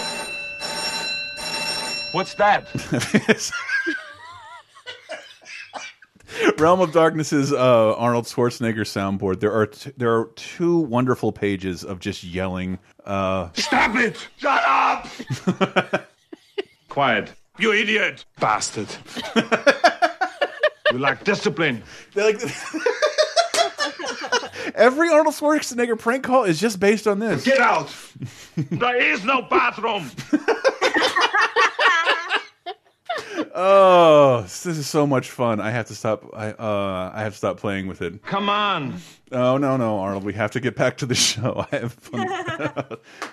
What's 2.12 2.34
that? 2.36 2.68
Realm 6.58 6.82
of 6.82 6.92
Darkness's 6.92 7.54
uh, 7.54 7.96
Arnold 7.96 8.26
Schwarzenegger 8.26 8.82
soundboard. 8.82 9.40
There 9.40 9.54
are 9.54 9.68
t- 9.68 9.94
there 9.96 10.14
are 10.14 10.26
two 10.36 10.80
wonderful 10.80 11.32
pages 11.32 11.86
of 11.86 12.00
just 12.00 12.26
yelling. 12.26 12.78
Uh, 13.06 13.50
Stop 13.54 13.96
it! 13.96 14.18
Shut 14.38 14.62
up! 14.66 15.08
Quiet. 16.90 17.32
You 17.62 17.74
idiot! 17.74 18.26
Bastard. 18.40 18.88
you 20.92 20.98
lack 20.98 21.24
discipline. 21.24 21.84
they're 22.16 22.34
like 22.34 22.42
every 24.74 25.10
Arnold 25.10 25.36
Schwarzenegger 25.36 26.00
prank 26.00 26.24
call 26.24 26.46
is 26.46 26.60
just 26.60 26.80
based 26.80 27.06
on 27.06 27.20
this. 27.20 27.44
Get 27.44 27.60
out! 27.60 27.96
there 28.58 29.00
is 29.00 29.24
no 29.24 29.44
bathroom! 29.44 30.10
Oh, 33.54 34.42
this 34.44 34.66
is 34.66 34.88
so 34.88 35.06
much 35.06 35.30
fun. 35.30 35.60
I 35.60 35.72
have 35.72 35.88
to 35.88 35.96
stop. 35.96 36.24
I 36.34 36.52
uh, 36.52 37.12
I 37.14 37.22
have 37.22 37.34
to 37.34 37.38
stop 37.38 37.58
playing 37.58 37.88
with 37.88 38.02
it. 38.02 38.24
Come 38.24 38.48
on! 38.48 39.02
Oh 39.34 39.58
no, 39.58 39.76
no, 39.76 40.00
Arnold, 40.00 40.24
we 40.24 40.32
have 40.34 40.52
to 40.52 40.62
get 40.62 40.76
back 40.76 40.98
to 40.98 41.06
the 41.06 41.16
show. 41.16 41.66
I 41.72 41.76
have 41.76 41.94
fun. 41.94 42.28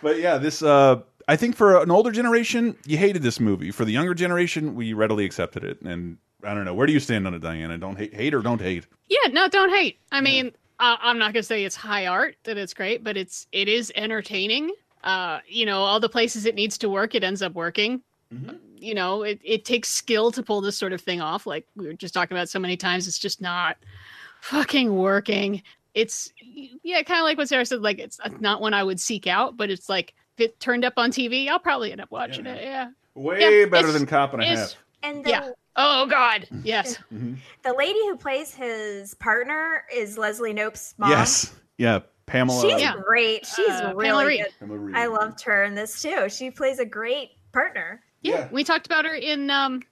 but 0.02 0.18
yeah, 0.18 0.38
this 0.38 0.60
uh 0.60 1.02
I 1.28 1.36
think 1.36 1.56
for 1.56 1.80
an 1.82 1.90
older 1.90 2.10
generation, 2.10 2.74
you 2.86 2.96
hated 2.96 3.22
this 3.22 3.38
movie. 3.38 3.70
For 3.70 3.84
the 3.84 3.92
younger 3.92 4.14
generation, 4.14 4.74
we 4.74 4.94
readily 4.94 5.26
accepted 5.26 5.62
it. 5.62 5.80
And 5.82 6.16
I 6.42 6.54
don't 6.54 6.64
know, 6.64 6.72
where 6.72 6.86
do 6.86 6.92
you 6.94 7.00
stand 7.00 7.26
on 7.26 7.34
it, 7.34 7.40
Diana? 7.40 7.76
Don't 7.76 7.96
hate 7.96 8.14
hate 8.14 8.32
or 8.32 8.40
don't 8.40 8.60
hate? 8.60 8.86
Yeah, 9.08 9.30
no, 9.30 9.46
don't 9.48 9.70
hate. 9.70 9.98
I 10.10 10.22
mean, 10.22 10.52
uh, 10.80 10.96
I'm 11.00 11.18
not 11.18 11.34
gonna 11.34 11.42
say 11.42 11.64
it's 11.64 11.76
high 11.76 12.06
art 12.06 12.36
that 12.44 12.56
it's 12.56 12.72
great, 12.72 13.04
but 13.04 13.16
it's 13.16 13.46
it 13.52 13.68
is 13.68 13.92
entertaining. 13.94 14.72
Uh, 15.04 15.40
you 15.46 15.66
know, 15.66 15.80
all 15.80 16.00
the 16.00 16.08
places 16.08 16.46
it 16.46 16.54
needs 16.54 16.78
to 16.78 16.88
work, 16.88 17.14
it 17.14 17.22
ends 17.22 17.42
up 17.42 17.52
working. 17.52 18.02
You 18.76 18.94
know, 18.94 19.22
it, 19.22 19.40
it 19.42 19.64
takes 19.64 19.88
skill 19.88 20.30
to 20.32 20.42
pull 20.42 20.60
this 20.60 20.76
sort 20.76 20.92
of 20.92 21.00
thing 21.00 21.20
off. 21.20 21.46
Like 21.46 21.66
we 21.76 21.86
were 21.86 21.94
just 21.94 22.14
talking 22.14 22.36
about 22.36 22.48
so 22.48 22.58
many 22.58 22.76
times, 22.76 23.08
it's 23.08 23.18
just 23.18 23.40
not 23.40 23.76
fucking 24.40 24.94
working. 24.94 25.62
It's 25.94 26.32
yeah, 26.40 27.02
kind 27.02 27.20
of 27.20 27.24
like 27.24 27.38
what 27.38 27.48
Sarah 27.48 27.66
said. 27.66 27.82
Like 27.82 27.98
it's 27.98 28.20
not 28.40 28.60
one 28.60 28.74
I 28.74 28.84
would 28.84 29.00
seek 29.00 29.26
out, 29.26 29.56
but 29.56 29.70
it's 29.70 29.88
like 29.88 30.14
it 30.40 30.58
turned 30.60 30.84
up 30.84 30.94
on 30.96 31.10
TV, 31.10 31.48
I'll 31.48 31.58
probably 31.58 31.92
end 31.92 32.00
up 32.00 32.10
watching 32.10 32.46
it. 32.46 32.62
Yeah. 32.62 32.90
Way 33.14 33.40
Yeah, 33.60 33.66
better 33.66 33.88
it's- 33.88 33.94
than 33.94 34.06
Cop 34.06 34.32
and 34.34 34.42
a 34.42 34.46
Half. 34.46 34.74
And 35.02 35.24
the 35.24 35.30
Yeah. 35.30 35.50
Oh 35.76 36.06
God. 36.06 36.46
Yes. 36.64 36.98
the 37.10 37.72
lady 37.72 37.98
who 38.00 38.16
plays 38.16 38.52
his 38.54 39.14
partner 39.14 39.84
is 39.94 40.18
Leslie 40.18 40.52
Knope's 40.52 40.94
mom. 40.98 41.10
Yes. 41.10 41.54
Yeah. 41.76 42.00
Pamela. 42.26 42.60
She's 42.60 42.80
Yeah. 42.80 42.94
great. 43.06 43.46
She's 43.46 43.68
Uh, 43.68 43.92
really 43.96 44.26
Reed. 44.26 44.46
good. 44.60 44.68
Reed. 44.68 44.96
I 44.96 45.06
loved 45.06 45.40
her 45.44 45.64
in 45.64 45.74
this 45.74 46.02
too. 46.02 46.28
She 46.28 46.50
plays 46.50 46.78
a 46.78 46.84
great 46.84 47.30
partner. 47.52 48.02
Yeah. 48.22 48.38
Yeah. 48.40 48.48
We 48.50 48.64
talked 48.64 48.86
about 48.86 49.04
her 49.04 49.14
in 49.14 49.50
um 49.50 49.82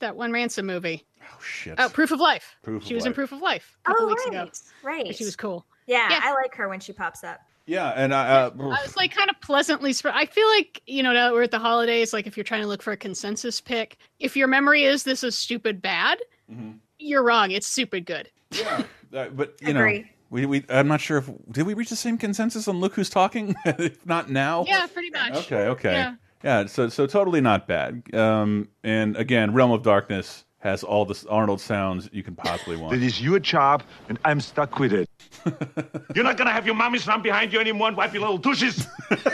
that 0.00 0.16
one 0.16 0.32
ransom 0.32 0.66
movie. 0.66 1.04
Oh 1.22 1.40
shit. 1.42 1.74
Oh, 1.78 1.88
Proof 1.88 2.10
of 2.10 2.20
Life. 2.20 2.56
Proof 2.62 2.82
of 2.82 2.88
she 2.88 2.94
was 2.94 3.04
in 3.06 3.12
Proof 3.12 3.32
of 3.32 3.40
Life 3.40 3.76
a 3.84 3.88
couple 3.88 4.04
oh, 4.04 4.08
weeks 4.08 4.22
right. 4.28 4.34
ago. 4.42 4.50
Right. 4.82 5.14
She 5.16 5.24
was 5.24 5.36
cool. 5.36 5.66
yeah, 5.86 6.08
Yeah. 6.10 6.20
I 6.22 6.32
like 6.32 6.54
her 6.54 6.68
when 6.68 6.80
she 6.80 6.92
pops 6.92 7.24
up. 7.24 7.40
Yeah, 7.66 7.90
and 7.96 8.14
I 8.14 8.42
uh, 8.44 8.50
I 8.58 8.82
was 8.82 8.96
like 8.96 9.14
kind 9.14 9.30
of 9.30 9.40
pleasantly 9.40 9.92
surprised. 9.92 10.18
I 10.18 10.26
feel 10.26 10.46
like, 10.48 10.82
you 10.86 11.02
know, 11.02 11.12
now 11.12 11.28
that 11.28 11.32
we're 11.34 11.42
at 11.42 11.50
the 11.50 11.58
holidays, 11.58 12.12
like 12.12 12.26
if 12.26 12.36
you're 12.36 12.44
trying 12.44 12.62
to 12.62 12.66
look 12.68 12.82
for 12.82 12.92
a 12.92 12.96
consensus 12.96 13.60
pick, 13.60 13.96
if 14.20 14.36
your 14.36 14.48
memory 14.48 14.84
is 14.84 15.02
this 15.04 15.24
is 15.24 15.36
stupid 15.36 15.80
bad, 15.82 16.18
Mhm. 16.50 16.78
you're 16.98 17.22
wrong. 17.22 17.50
It's 17.50 17.66
stupid 17.66 18.06
good. 18.06 18.30
yeah, 18.50 18.82
uh, 19.14 19.28
but 19.30 19.56
you 19.60 19.72
know, 19.72 20.02
we, 20.30 20.46
we 20.46 20.64
I'm 20.68 20.88
not 20.88 21.00
sure 21.00 21.18
if 21.18 21.30
did 21.50 21.66
we 21.66 21.74
reach 21.74 21.90
the 21.90 21.96
same 21.96 22.18
consensus 22.18 22.68
on 22.68 22.80
Look 22.80 22.94
Who's 22.94 23.10
Talking? 23.10 23.54
if 23.64 24.04
not 24.06 24.30
now. 24.30 24.64
Yeah, 24.66 24.86
pretty 24.86 25.10
much. 25.10 25.34
Okay, 25.46 25.66
okay. 25.68 25.92
Yeah. 25.92 26.14
Yeah, 26.42 26.66
so 26.66 26.88
so 26.90 27.06
totally 27.06 27.40
not 27.40 27.66
bad. 27.66 28.02
Um, 28.14 28.68
and 28.82 29.16
again, 29.16 29.54
Realm 29.54 29.70
of 29.70 29.82
Darkness 29.82 30.44
has 30.58 30.82
all 30.82 31.04
the 31.06 31.22
Arnold 31.30 31.60
sounds 31.60 32.08
you 32.12 32.22
can 32.22 32.34
possibly 32.34 32.76
want. 32.76 32.92
That 32.92 33.02
is 33.02 33.20
your 33.20 33.38
job, 33.38 33.82
and 34.10 34.18
I'm 34.26 34.40
stuck 34.40 34.78
with 34.78 34.92
it. 34.92 35.08
You're 36.14 36.24
not 36.24 36.36
gonna 36.36 36.52
have 36.52 36.66
your 36.66 36.74
mommies 36.74 37.06
run 37.06 37.22
behind 37.22 37.52
you 37.52 37.60
anymore 37.60 37.88
and 37.88 37.96
wipe 37.96 38.12
your 38.12 38.22
little 38.22 38.38
douches. 38.38 38.86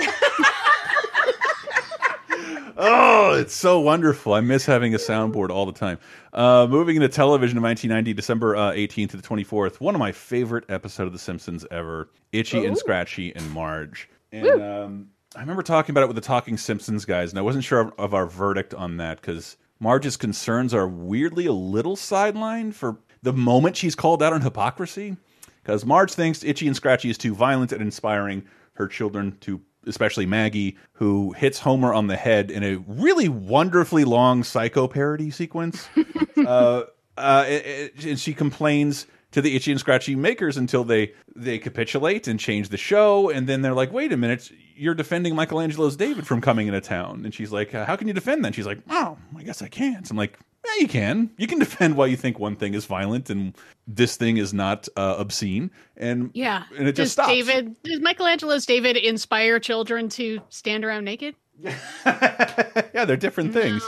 Oh, 2.83 3.35
it's 3.35 3.55
so 3.55 3.79
wonderful. 3.79 4.33
I 4.33 4.41
miss 4.41 4.65
having 4.65 4.95
a 4.95 4.97
soundboard 4.97 5.51
all 5.51 5.67
the 5.67 5.73
time. 5.73 5.99
Uh, 6.33 6.67
moving 6.67 6.97
into 6.97 7.09
television 7.09 7.59
in 7.59 7.63
1990, 7.63 8.15
December 8.15 8.57
uh, 8.57 8.73
18th 8.73 9.11
to 9.11 9.17
the 9.19 9.23
24th, 9.23 9.81
one 9.81 9.95
of 9.95 9.99
my 9.99 10.13
favorite 10.13 10.65
episodes 10.71 11.09
of 11.09 11.13
The 11.13 11.19
Simpsons 11.19 11.67
ever 11.71 12.09
Itchy 12.33 12.65
and 12.65 12.79
Scratchy 12.79 13.37
and 13.37 13.51
Marge. 13.51 14.09
And 14.33 14.63
um, 14.63 15.11
I 15.37 15.41
remember 15.41 15.63
talking 15.63 15.93
about 15.93 16.05
it 16.05 16.07
with 16.07 16.17
the 16.17 16.23
Talking 16.23 16.57
Simpsons 16.57 17.05
guys, 17.05 17.31
and 17.31 17.39
I 17.39 17.43
wasn't 17.43 17.65
sure 17.65 17.81
of, 17.81 17.93
of 17.99 18.15
our 18.15 18.25
verdict 18.25 18.73
on 18.73 18.97
that 18.97 19.21
because 19.21 19.59
Marge's 19.79 20.17
concerns 20.17 20.73
are 20.73 20.89
weirdly 20.89 21.45
a 21.45 21.53
little 21.53 21.97
sidelined 21.97 22.73
for 22.73 22.97
the 23.23 23.35
moment 23.35 23.77
she's 23.77 23.95
called 23.95 24.23
out 24.23 24.33
on 24.33 24.41
hypocrisy. 24.41 25.19
Because 25.71 25.87
Marge 25.87 26.13
thinks 26.15 26.43
Itchy 26.43 26.67
and 26.67 26.75
Scratchy 26.75 27.11
is 27.11 27.17
too 27.17 27.33
violent 27.33 27.71
and 27.71 27.81
inspiring 27.81 28.43
her 28.73 28.89
children 28.89 29.37
to, 29.43 29.61
especially 29.87 30.27
Maggie, 30.27 30.77
who 30.95 31.31
hits 31.35 31.61
Homer 31.61 31.95
on 31.95 32.09
the 32.09 32.17
head 32.17 32.51
in 32.51 32.65
a 32.65 32.79
really 32.89 33.29
wonderfully 33.29 34.03
long 34.05 34.43
psycho 34.43 34.89
parody 34.89 35.31
sequence. 35.31 35.89
uh, 36.45 36.83
uh, 37.17 37.45
it- 37.47 37.93
it- 37.95 38.05
and 38.05 38.19
she 38.19 38.35
complains 38.35 39.07
to 39.33 39.41
the 39.41 39.55
Itchy 39.57 39.71
and 39.71 39.79
Scratchy 39.81 40.15
makers 40.15 40.57
until 40.57 40.85
they 40.85 41.13
they 41.37 41.59
capitulate 41.59 42.27
and 42.29 42.39
change 42.41 42.69
the 42.69 42.77
show, 42.77 43.31
and 43.31 43.47
then 43.47 43.63
they're 43.63 43.75
like, 43.75 43.93
"Wait 43.93 44.13
a 44.13 44.17
minute, 44.17 44.51
you're 44.75 44.95
defending 44.95 45.35
Michelangelo's 45.35 45.97
David 45.97 46.27
from 46.27 46.41
coming 46.41 46.67
into 46.67 46.81
town," 46.81 47.23
and 47.25 47.33
she's 47.35 47.53
like, 47.53 47.75
uh, 47.75 47.85
"How 47.85 47.97
can 47.97 48.09
you 48.09 48.15
defend 48.15 48.45
that?" 48.45 48.55
She's 48.55 48.67
like, 48.67 48.79
"Oh, 48.91 49.17
I 49.37 49.43
guess 49.43 49.63
I 49.63 49.69
can't." 49.69 50.11
I'm 50.11 50.17
like, 50.17 50.39
"Yeah, 50.65 50.73
you 50.81 50.89
can. 50.89 51.31
You 51.37 51.47
can 51.47 51.59
defend 51.59 51.97
why 51.97 52.07
you 52.07 52.17
think 52.17 52.39
one 52.39 52.57
thing 52.57 52.75
is 52.75 52.87
violent 52.87 53.31
and 53.31 53.57
this 53.87 54.17
thing 54.17 54.37
is 54.37 54.53
not 54.53 54.89
uh, 54.97 55.15
obscene." 55.19 55.71
And 55.97 56.31
Yeah. 56.35 56.65
and 56.77 56.89
it 56.89 56.97
does 56.97 57.05
just 57.07 57.13
stops. 57.13 57.29
David 57.29 57.77
does 57.83 58.01
Michelangelo's 58.01 58.67
David 58.67 58.97
inspire 58.97 59.59
children 59.61 60.09
to 60.11 60.41
stand 60.49 60.85
around 60.85 61.05
naked? 61.05 61.35
yeah, 62.07 63.05
they're 63.05 63.17
different 63.17 63.53
things. 63.53 63.83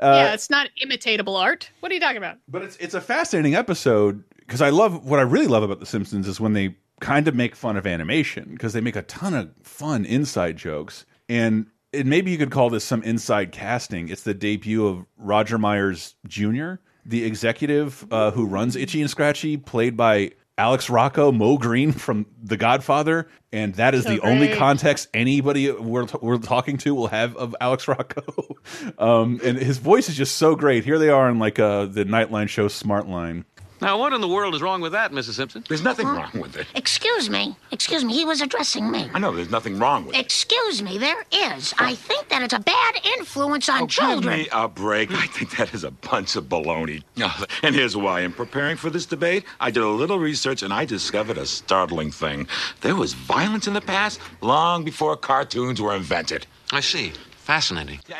yeah, 0.00 0.32
it's 0.34 0.50
not 0.50 0.68
imitatable 0.84 1.38
art. 1.38 1.70
What 1.80 1.90
are 1.90 1.94
you 1.94 2.00
talking 2.00 2.18
about? 2.18 2.36
But 2.48 2.62
it's 2.62 2.76
it's 2.76 2.94
a 2.94 3.00
fascinating 3.00 3.54
episode 3.54 4.22
because 4.46 4.62
I 4.62 4.70
love 4.70 5.04
what 5.04 5.18
I 5.18 5.22
really 5.22 5.46
love 5.46 5.62
about 5.62 5.80
The 5.80 5.86
Simpsons 5.86 6.28
is 6.28 6.40
when 6.40 6.52
they 6.52 6.76
kind 7.00 7.28
of 7.28 7.34
make 7.34 7.54
fun 7.54 7.76
of 7.76 7.86
animation 7.86 8.48
because 8.52 8.72
they 8.72 8.80
make 8.80 8.96
a 8.96 9.02
ton 9.02 9.34
of 9.34 9.52
fun 9.62 10.04
inside 10.04 10.56
jokes 10.56 11.06
and. 11.28 11.66
And 11.92 12.10
maybe 12.10 12.30
you 12.30 12.36
could 12.36 12.50
call 12.50 12.68
this 12.68 12.84
some 12.84 13.02
inside 13.04 13.52
casting. 13.52 14.10
It's 14.10 14.24
the 14.24 14.34
debut 14.34 14.86
of 14.86 15.06
Roger 15.16 15.56
Myers 15.56 16.14
Jr., 16.26 16.74
the 17.06 17.24
executive 17.24 18.04
uh, 18.10 18.32
who 18.32 18.44
runs 18.44 18.76
Itchy 18.76 19.00
and 19.00 19.08
Scratchy, 19.08 19.56
played 19.56 19.96
by 19.96 20.32
Alex 20.58 20.88
Rocco, 20.88 21.32
Moe 21.32 21.58
Greene 21.58 21.92
from 21.92 22.26
The 22.42 22.56
Godfather, 22.56 23.28
and 23.52 23.74
that 23.74 23.94
is 23.94 24.04
So 24.04 24.10
the 24.10 24.20
only 24.20 24.54
context 24.54 25.08
anybody 25.12 25.70
we're, 25.70 26.06
we're 26.22 26.38
talking 26.38 26.78
to 26.78 26.94
will 26.94 27.08
have 27.08 27.36
of 27.36 27.54
Alex 27.60 27.86
Rocco. 27.86 28.56
um, 28.98 29.38
and 29.44 29.58
his 29.58 29.76
voice 29.76 30.08
is 30.08 30.16
just 30.16 30.36
so 30.36 30.54
great. 30.56 30.84
Here 30.84 30.98
they 30.98 31.10
are 31.10 31.28
in 31.28 31.38
like 31.38 31.58
uh, 31.58 31.86
the 31.86 32.04
Nightline 32.04 32.48
show 32.48 32.68
Smartline. 32.68 33.44
Now, 33.80 33.98
what 33.98 34.12
in 34.12 34.20
the 34.20 34.28
world 34.28 34.54
is 34.54 34.62
wrong 34.62 34.80
with 34.80 34.92
that, 34.92 35.12
Mrs. 35.12 35.32
Simpson? 35.34 35.64
There's 35.68 35.82
nothing 35.82 36.06
wrong 36.06 36.30
with 36.34 36.56
it. 36.56 36.66
Excuse 36.74 37.28
me. 37.28 37.54
Excuse 37.70 38.04
me. 38.04 38.14
He 38.14 38.24
was 38.24 38.40
addressing 38.40 38.90
me. 38.90 39.10
I 39.12 39.18
know 39.18 39.32
there's 39.32 39.50
nothing 39.50 39.78
wrong 39.78 40.06
with 40.06 40.14
it. 40.16 40.20
Excuse 40.20 40.82
me. 40.82 40.96
There 40.98 41.24
is. 41.30 41.74
I 41.78 41.94
think 41.94 42.28
that 42.30 42.42
it's 42.42 42.54
a 42.54 42.58
bad 42.58 42.94
influence 43.18 43.68
on 43.68 43.82
Oh, 43.82 43.86
children. 43.86 44.20
Give 44.22 44.46
me 44.46 44.48
a 44.52 44.66
break. 44.68 45.10
I 45.12 45.26
think 45.26 45.56
that 45.58 45.74
is 45.74 45.84
a 45.84 45.90
bunch 45.90 46.36
of 46.36 46.44
baloney. 46.44 47.02
And 47.62 47.74
here's 47.74 47.96
why. 47.96 48.20
In 48.20 48.32
preparing 48.32 48.76
for 48.76 48.90
this 48.90 49.06
debate, 49.06 49.44
I 49.60 49.70
did 49.70 49.82
a 49.82 49.88
little 49.88 50.18
research 50.18 50.62
and 50.62 50.72
I 50.72 50.84
discovered 50.84 51.36
a 51.38 51.46
startling 51.46 52.10
thing. 52.10 52.46
There 52.80 52.94
was 52.96 53.12
violence 53.14 53.66
in 53.66 53.74
the 53.74 53.80
past 53.80 54.20
long 54.40 54.84
before 54.84 55.16
cartoons 55.16 55.80
were 55.80 55.94
invented. 55.94 56.46
I 56.72 56.80
see. 56.80 57.12
Fascinating. 57.36 58.00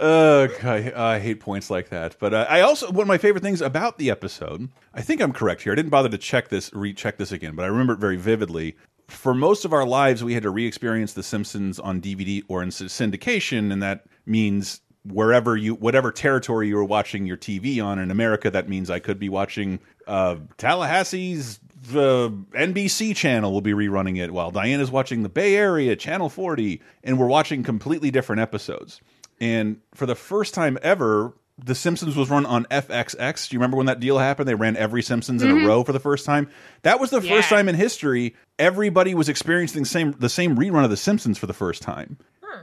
uh, 0.00 0.48
I, 0.62 0.92
I 0.94 1.18
hate 1.18 1.40
points 1.40 1.70
like 1.70 1.88
that. 1.90 2.16
But 2.18 2.34
uh, 2.34 2.46
I 2.48 2.60
also 2.60 2.90
one 2.90 3.02
of 3.02 3.08
my 3.08 3.18
favorite 3.18 3.42
things 3.42 3.60
about 3.60 3.98
the 3.98 4.10
episode. 4.10 4.68
I 4.94 5.02
think 5.02 5.20
I'm 5.20 5.32
correct 5.32 5.62
here. 5.62 5.72
I 5.72 5.76
didn't 5.76 5.90
bother 5.90 6.08
to 6.08 6.18
check 6.18 6.48
this, 6.48 6.72
recheck 6.72 7.18
this 7.18 7.32
again, 7.32 7.54
but 7.54 7.64
I 7.64 7.68
remember 7.68 7.94
it 7.94 7.98
very 7.98 8.16
vividly. 8.16 8.76
For 9.08 9.34
most 9.34 9.64
of 9.64 9.72
our 9.72 9.84
lives, 9.84 10.24
we 10.24 10.32
had 10.34 10.42
to 10.44 10.50
re-experience 10.50 11.12
The 11.12 11.22
Simpsons 11.22 11.78
on 11.78 12.00
DVD 12.00 12.42
or 12.48 12.62
in 12.62 12.70
syndication, 12.70 13.72
and 13.72 13.82
that 13.82 14.06
means 14.24 14.80
wherever 15.04 15.56
you, 15.56 15.74
whatever 15.74 16.12
territory 16.12 16.68
you 16.68 16.76
were 16.76 16.84
watching 16.84 17.26
your 17.26 17.36
TV 17.36 17.84
on. 17.84 17.98
In 17.98 18.10
America, 18.10 18.50
that 18.50 18.68
means 18.68 18.90
I 18.90 19.00
could 19.00 19.18
be 19.18 19.28
watching 19.28 19.80
uh, 20.06 20.36
Tallahassee's 20.56 21.60
the 21.82 22.30
NBC 22.54 23.14
channel 23.16 23.52
will 23.52 23.60
be 23.60 23.72
rerunning 23.72 24.18
it 24.18 24.30
while 24.32 24.50
Diana's 24.50 24.90
watching 24.90 25.22
the 25.22 25.28
Bay 25.28 25.56
Area 25.56 25.96
channel 25.96 26.28
40 26.28 26.80
and 27.02 27.18
we're 27.18 27.26
watching 27.26 27.62
completely 27.62 28.10
different 28.10 28.40
episodes. 28.40 29.00
And 29.40 29.80
for 29.94 30.06
the 30.06 30.14
first 30.14 30.54
time 30.54 30.78
ever, 30.82 31.34
The 31.64 31.74
Simpsons 31.74 32.16
was 32.16 32.30
run 32.30 32.46
on 32.46 32.64
FXX. 32.70 33.48
Do 33.48 33.54
you 33.54 33.58
remember 33.60 33.76
when 33.76 33.86
that 33.86 34.00
deal 34.00 34.18
happened? 34.18 34.48
They 34.48 34.54
ran 34.54 34.74
every 34.76 35.02
Simpsons 35.02 35.42
in 35.42 35.50
Mhm. 35.50 35.64
a 35.64 35.66
row 35.68 35.84
for 35.84 35.92
the 35.92 36.00
first 36.00 36.24
time. 36.24 36.48
That 36.82 36.98
was 36.98 37.10
the 37.10 37.20
Yeah. 37.20 37.36
first 37.36 37.50
time 37.50 37.68
in 37.68 37.74
history 37.74 38.34
everybody 38.58 39.14
was 39.14 39.28
experiencing 39.28 39.82
the 39.82 39.88
same 39.88 40.14
the 40.18 40.28
same 40.30 40.56
rerun 40.56 40.82
of 40.84 40.90
The 40.90 40.96
Simpsons 40.96 41.36
for 41.36 41.46
the 41.46 41.52
first 41.52 41.82
time. 41.82 42.16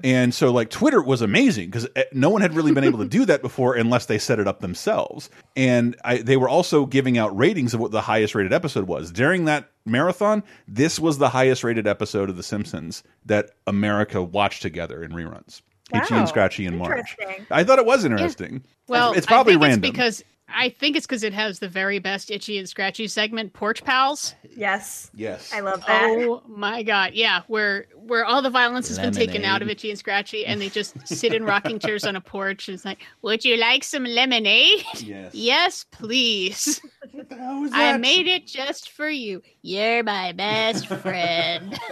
And 0.03 0.33
so, 0.33 0.51
like, 0.51 0.69
Twitter 0.69 1.01
was 1.01 1.21
amazing 1.21 1.67
because 1.67 1.87
eh, 1.95 2.03
no 2.13 2.29
one 2.29 2.41
had 2.41 2.55
really 2.55 2.71
been 2.71 2.83
able 2.83 2.99
to 2.99 3.07
do 3.07 3.25
that 3.25 3.41
before 3.41 3.75
unless 3.75 4.05
they 4.05 4.17
set 4.17 4.39
it 4.39 4.47
up 4.47 4.59
themselves. 4.59 5.29
And 5.55 5.95
I, 6.03 6.17
they 6.17 6.37
were 6.37 6.49
also 6.49 6.85
giving 6.85 7.17
out 7.17 7.35
ratings 7.37 7.73
of 7.73 7.79
what 7.79 7.91
the 7.91 8.01
highest 8.01 8.35
rated 8.35 8.53
episode 8.53 8.87
was. 8.87 9.11
During 9.11 9.45
that 9.45 9.69
marathon, 9.85 10.43
this 10.67 10.99
was 10.99 11.17
the 11.17 11.29
highest 11.29 11.63
rated 11.63 11.87
episode 11.87 12.29
of 12.29 12.37
The 12.37 12.43
Simpsons 12.43 13.03
that 13.25 13.51
America 13.67 14.21
watched 14.21 14.61
together 14.61 15.03
in 15.03 15.11
reruns. 15.11 15.61
Itchy 15.93 16.13
and 16.13 16.29
Scratchy 16.29 16.65
in 16.65 16.77
Marge. 16.77 17.17
I 17.49 17.63
thought 17.63 17.79
it 17.79 17.85
was 17.85 18.05
interesting. 18.05 18.63
Well, 18.87 19.13
it's 19.13 19.25
probably 19.25 19.55
random. 19.55 19.83
It's 19.83 19.91
because 19.91 20.23
I 20.53 20.69
think 20.69 20.95
it's 20.95 21.05
because 21.05 21.23
it 21.23 21.33
has 21.33 21.59
the 21.59 21.69
very 21.69 21.99
best 21.99 22.31
itchy 22.31 22.57
and 22.57 22.67
scratchy 22.67 23.07
segment, 23.07 23.53
Porch 23.53 23.83
Pals. 23.83 24.35
Yes. 24.55 25.09
Yes. 25.13 25.51
I 25.53 25.59
love 25.61 25.83
that. 25.85 26.03
Oh 26.09 26.41
my 26.47 26.83
god, 26.83 27.13
yeah, 27.13 27.41
where 27.47 27.87
where 27.95 28.25
all 28.25 28.41
the 28.41 28.49
violence 28.49 28.87
has 28.87 28.99
been 28.99 29.13
taken 29.13 29.45
out 29.45 29.61
of 29.61 29.69
Itchy 29.69 29.89
and 29.89 29.99
Scratchy, 29.99 30.45
and 30.45 30.59
they 30.59 30.69
just 30.69 31.07
sit 31.07 31.33
in 31.33 31.43
rocking 31.43 31.79
chairs 31.79 32.05
on 32.05 32.15
a 32.15 32.21
porch. 32.21 32.67
And 32.67 32.75
it's 32.75 32.85
like, 32.85 33.03
would 33.21 33.45
you 33.45 33.57
like 33.57 33.83
some 33.83 34.03
lemonade? 34.03 34.83
Yes. 34.99 35.33
Yes, 35.33 35.85
please. 35.91 36.81
What 37.11 37.29
was 37.61 37.71
I 37.73 37.93
that? 37.93 38.01
made 38.01 38.27
it 38.27 38.47
just 38.47 38.91
for 38.91 39.09
you. 39.09 39.41
You're 39.61 40.03
my 40.03 40.31
best 40.31 40.87
friend. 40.87 41.79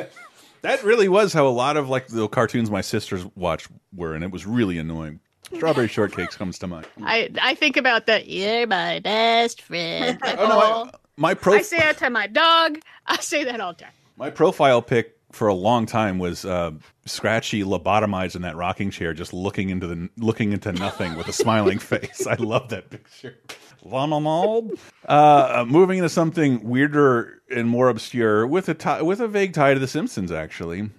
That 0.61 0.83
really 0.83 1.07
was 1.07 1.33
how 1.33 1.47
a 1.47 1.49
lot 1.49 1.77
of 1.77 1.87
like 1.87 2.07
the 2.07 2.27
cartoons 2.27 2.69
my 2.71 2.81
sisters 2.81 3.25
watched 3.35 3.67
were, 3.93 4.15
and 4.15 4.23
it 4.23 4.31
was 4.31 4.45
really 4.45 4.77
annoying. 4.77 5.19
Strawberry 5.55 5.87
shortcakes 5.87 6.35
comes 6.37 6.59
to 6.59 6.67
mind. 6.67 6.87
I 7.03 7.29
I 7.41 7.55
think 7.55 7.77
about 7.77 8.05
that. 8.07 8.27
You're 8.27 8.67
my 8.67 8.99
best 8.99 9.61
friend. 9.61 10.19
Like, 10.21 10.35
Oh, 10.39 10.47
no, 10.47 10.59
I- 10.59 10.91
my 11.15 11.33
pro 11.33 11.55
I 11.55 11.61
say 11.61 11.77
that 11.79 11.97
to 11.99 12.09
my 12.09 12.27
dog. 12.27 12.79
I 13.07 13.17
say 13.17 13.43
that 13.45 13.59
all 13.59 13.73
the 13.73 13.83
time. 13.83 13.91
My 14.17 14.29
profile 14.29 14.81
pic 14.81 15.13
for 15.31 15.47
a 15.47 15.53
long 15.53 15.85
time 15.85 16.19
was 16.19 16.45
uh, 16.45 16.71
Scratchy 17.05 17.63
lobotomized 17.63 18.35
in 18.35 18.43
that 18.43 18.55
rocking 18.55 18.91
chair, 18.91 19.13
just 19.13 19.33
looking 19.33 19.69
into 19.69 19.87
the 19.87 20.09
looking 20.17 20.51
into 20.53 20.71
nothing 20.73 21.15
with 21.15 21.27
a 21.27 21.33
smiling 21.33 21.79
face. 21.93 22.25
I 22.27 22.35
love 22.35 22.69
that 22.69 22.89
picture. 22.89 23.35
Llama 23.83 24.69
Uh, 25.07 25.65
moving 25.67 25.97
into 25.99 26.09
something 26.09 26.67
weirder 26.67 27.41
and 27.55 27.67
more 27.69 27.89
obscure 27.89 28.45
with 28.45 28.67
a 28.69 28.73
tie, 28.73 29.01
with 29.01 29.19
a 29.21 29.27
vague 29.27 29.53
tie 29.53 29.73
to 29.73 29.79
The 29.79 29.87
Simpsons. 29.87 30.31
Actually, 30.31 30.89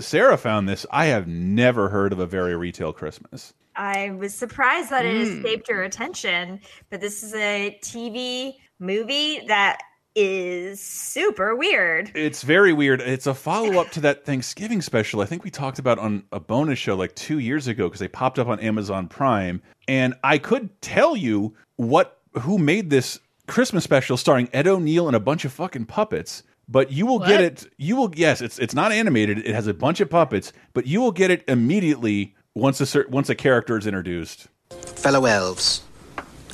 Sarah 0.00 0.36
found 0.36 0.68
this. 0.68 0.84
I 0.90 1.06
have 1.06 1.26
never 1.28 1.88
heard 1.90 2.12
of 2.12 2.18
a 2.18 2.26
very 2.26 2.56
retail 2.56 2.92
Christmas. 2.92 3.52
I 3.76 4.10
was 4.10 4.34
surprised 4.34 4.90
that 4.90 5.04
it 5.06 5.14
Mm. 5.14 5.38
escaped 5.38 5.68
your 5.68 5.82
attention, 5.82 6.60
but 6.90 7.00
this 7.00 7.22
is 7.22 7.34
a 7.34 7.78
TV 7.82 8.54
movie 8.78 9.40
that 9.48 9.78
is 10.14 10.78
super 10.80 11.56
weird. 11.56 12.10
It's 12.14 12.42
very 12.42 12.72
weird. 12.74 13.00
It's 13.00 13.26
a 13.26 13.32
follow 13.32 13.80
up 13.80 13.90
to 13.92 14.00
that 14.02 14.26
Thanksgiving 14.26 14.82
special 14.82 15.22
I 15.22 15.24
think 15.24 15.42
we 15.42 15.50
talked 15.50 15.78
about 15.78 15.98
on 15.98 16.24
a 16.32 16.38
bonus 16.40 16.78
show 16.78 16.94
like 16.96 17.14
two 17.14 17.38
years 17.38 17.66
ago 17.66 17.88
because 17.88 18.00
they 18.00 18.08
popped 18.08 18.38
up 18.38 18.46
on 18.48 18.60
Amazon 18.60 19.08
Prime, 19.08 19.62
and 19.88 20.14
I 20.22 20.36
could 20.36 20.80
tell 20.82 21.16
you 21.16 21.54
what 21.76 22.18
who 22.42 22.58
made 22.58 22.90
this 22.90 23.18
Christmas 23.46 23.84
special 23.84 24.16
starring 24.18 24.48
Ed 24.52 24.66
O'Neill 24.66 25.06
and 25.06 25.16
a 25.16 25.20
bunch 25.20 25.44
of 25.46 25.52
fucking 25.52 25.86
puppets. 25.86 26.42
But 26.68 26.92
you 26.92 27.06
will 27.06 27.18
get 27.18 27.40
it. 27.40 27.66
You 27.76 27.96
will 27.96 28.12
yes. 28.14 28.40
It's 28.40 28.58
it's 28.58 28.74
not 28.74 28.92
animated. 28.92 29.38
It 29.38 29.54
has 29.54 29.66
a 29.66 29.74
bunch 29.74 30.00
of 30.00 30.08
puppets, 30.10 30.52
but 30.74 30.86
you 30.86 31.00
will 31.00 31.10
get 31.10 31.30
it 31.30 31.42
immediately 31.48 32.34
once 32.54 32.94
a 32.94 33.04
once 33.08 33.30
a 33.30 33.34
character 33.34 33.78
is 33.78 33.86
introduced. 33.86 34.46
Fellow 34.70 35.24
elves, 35.24 35.82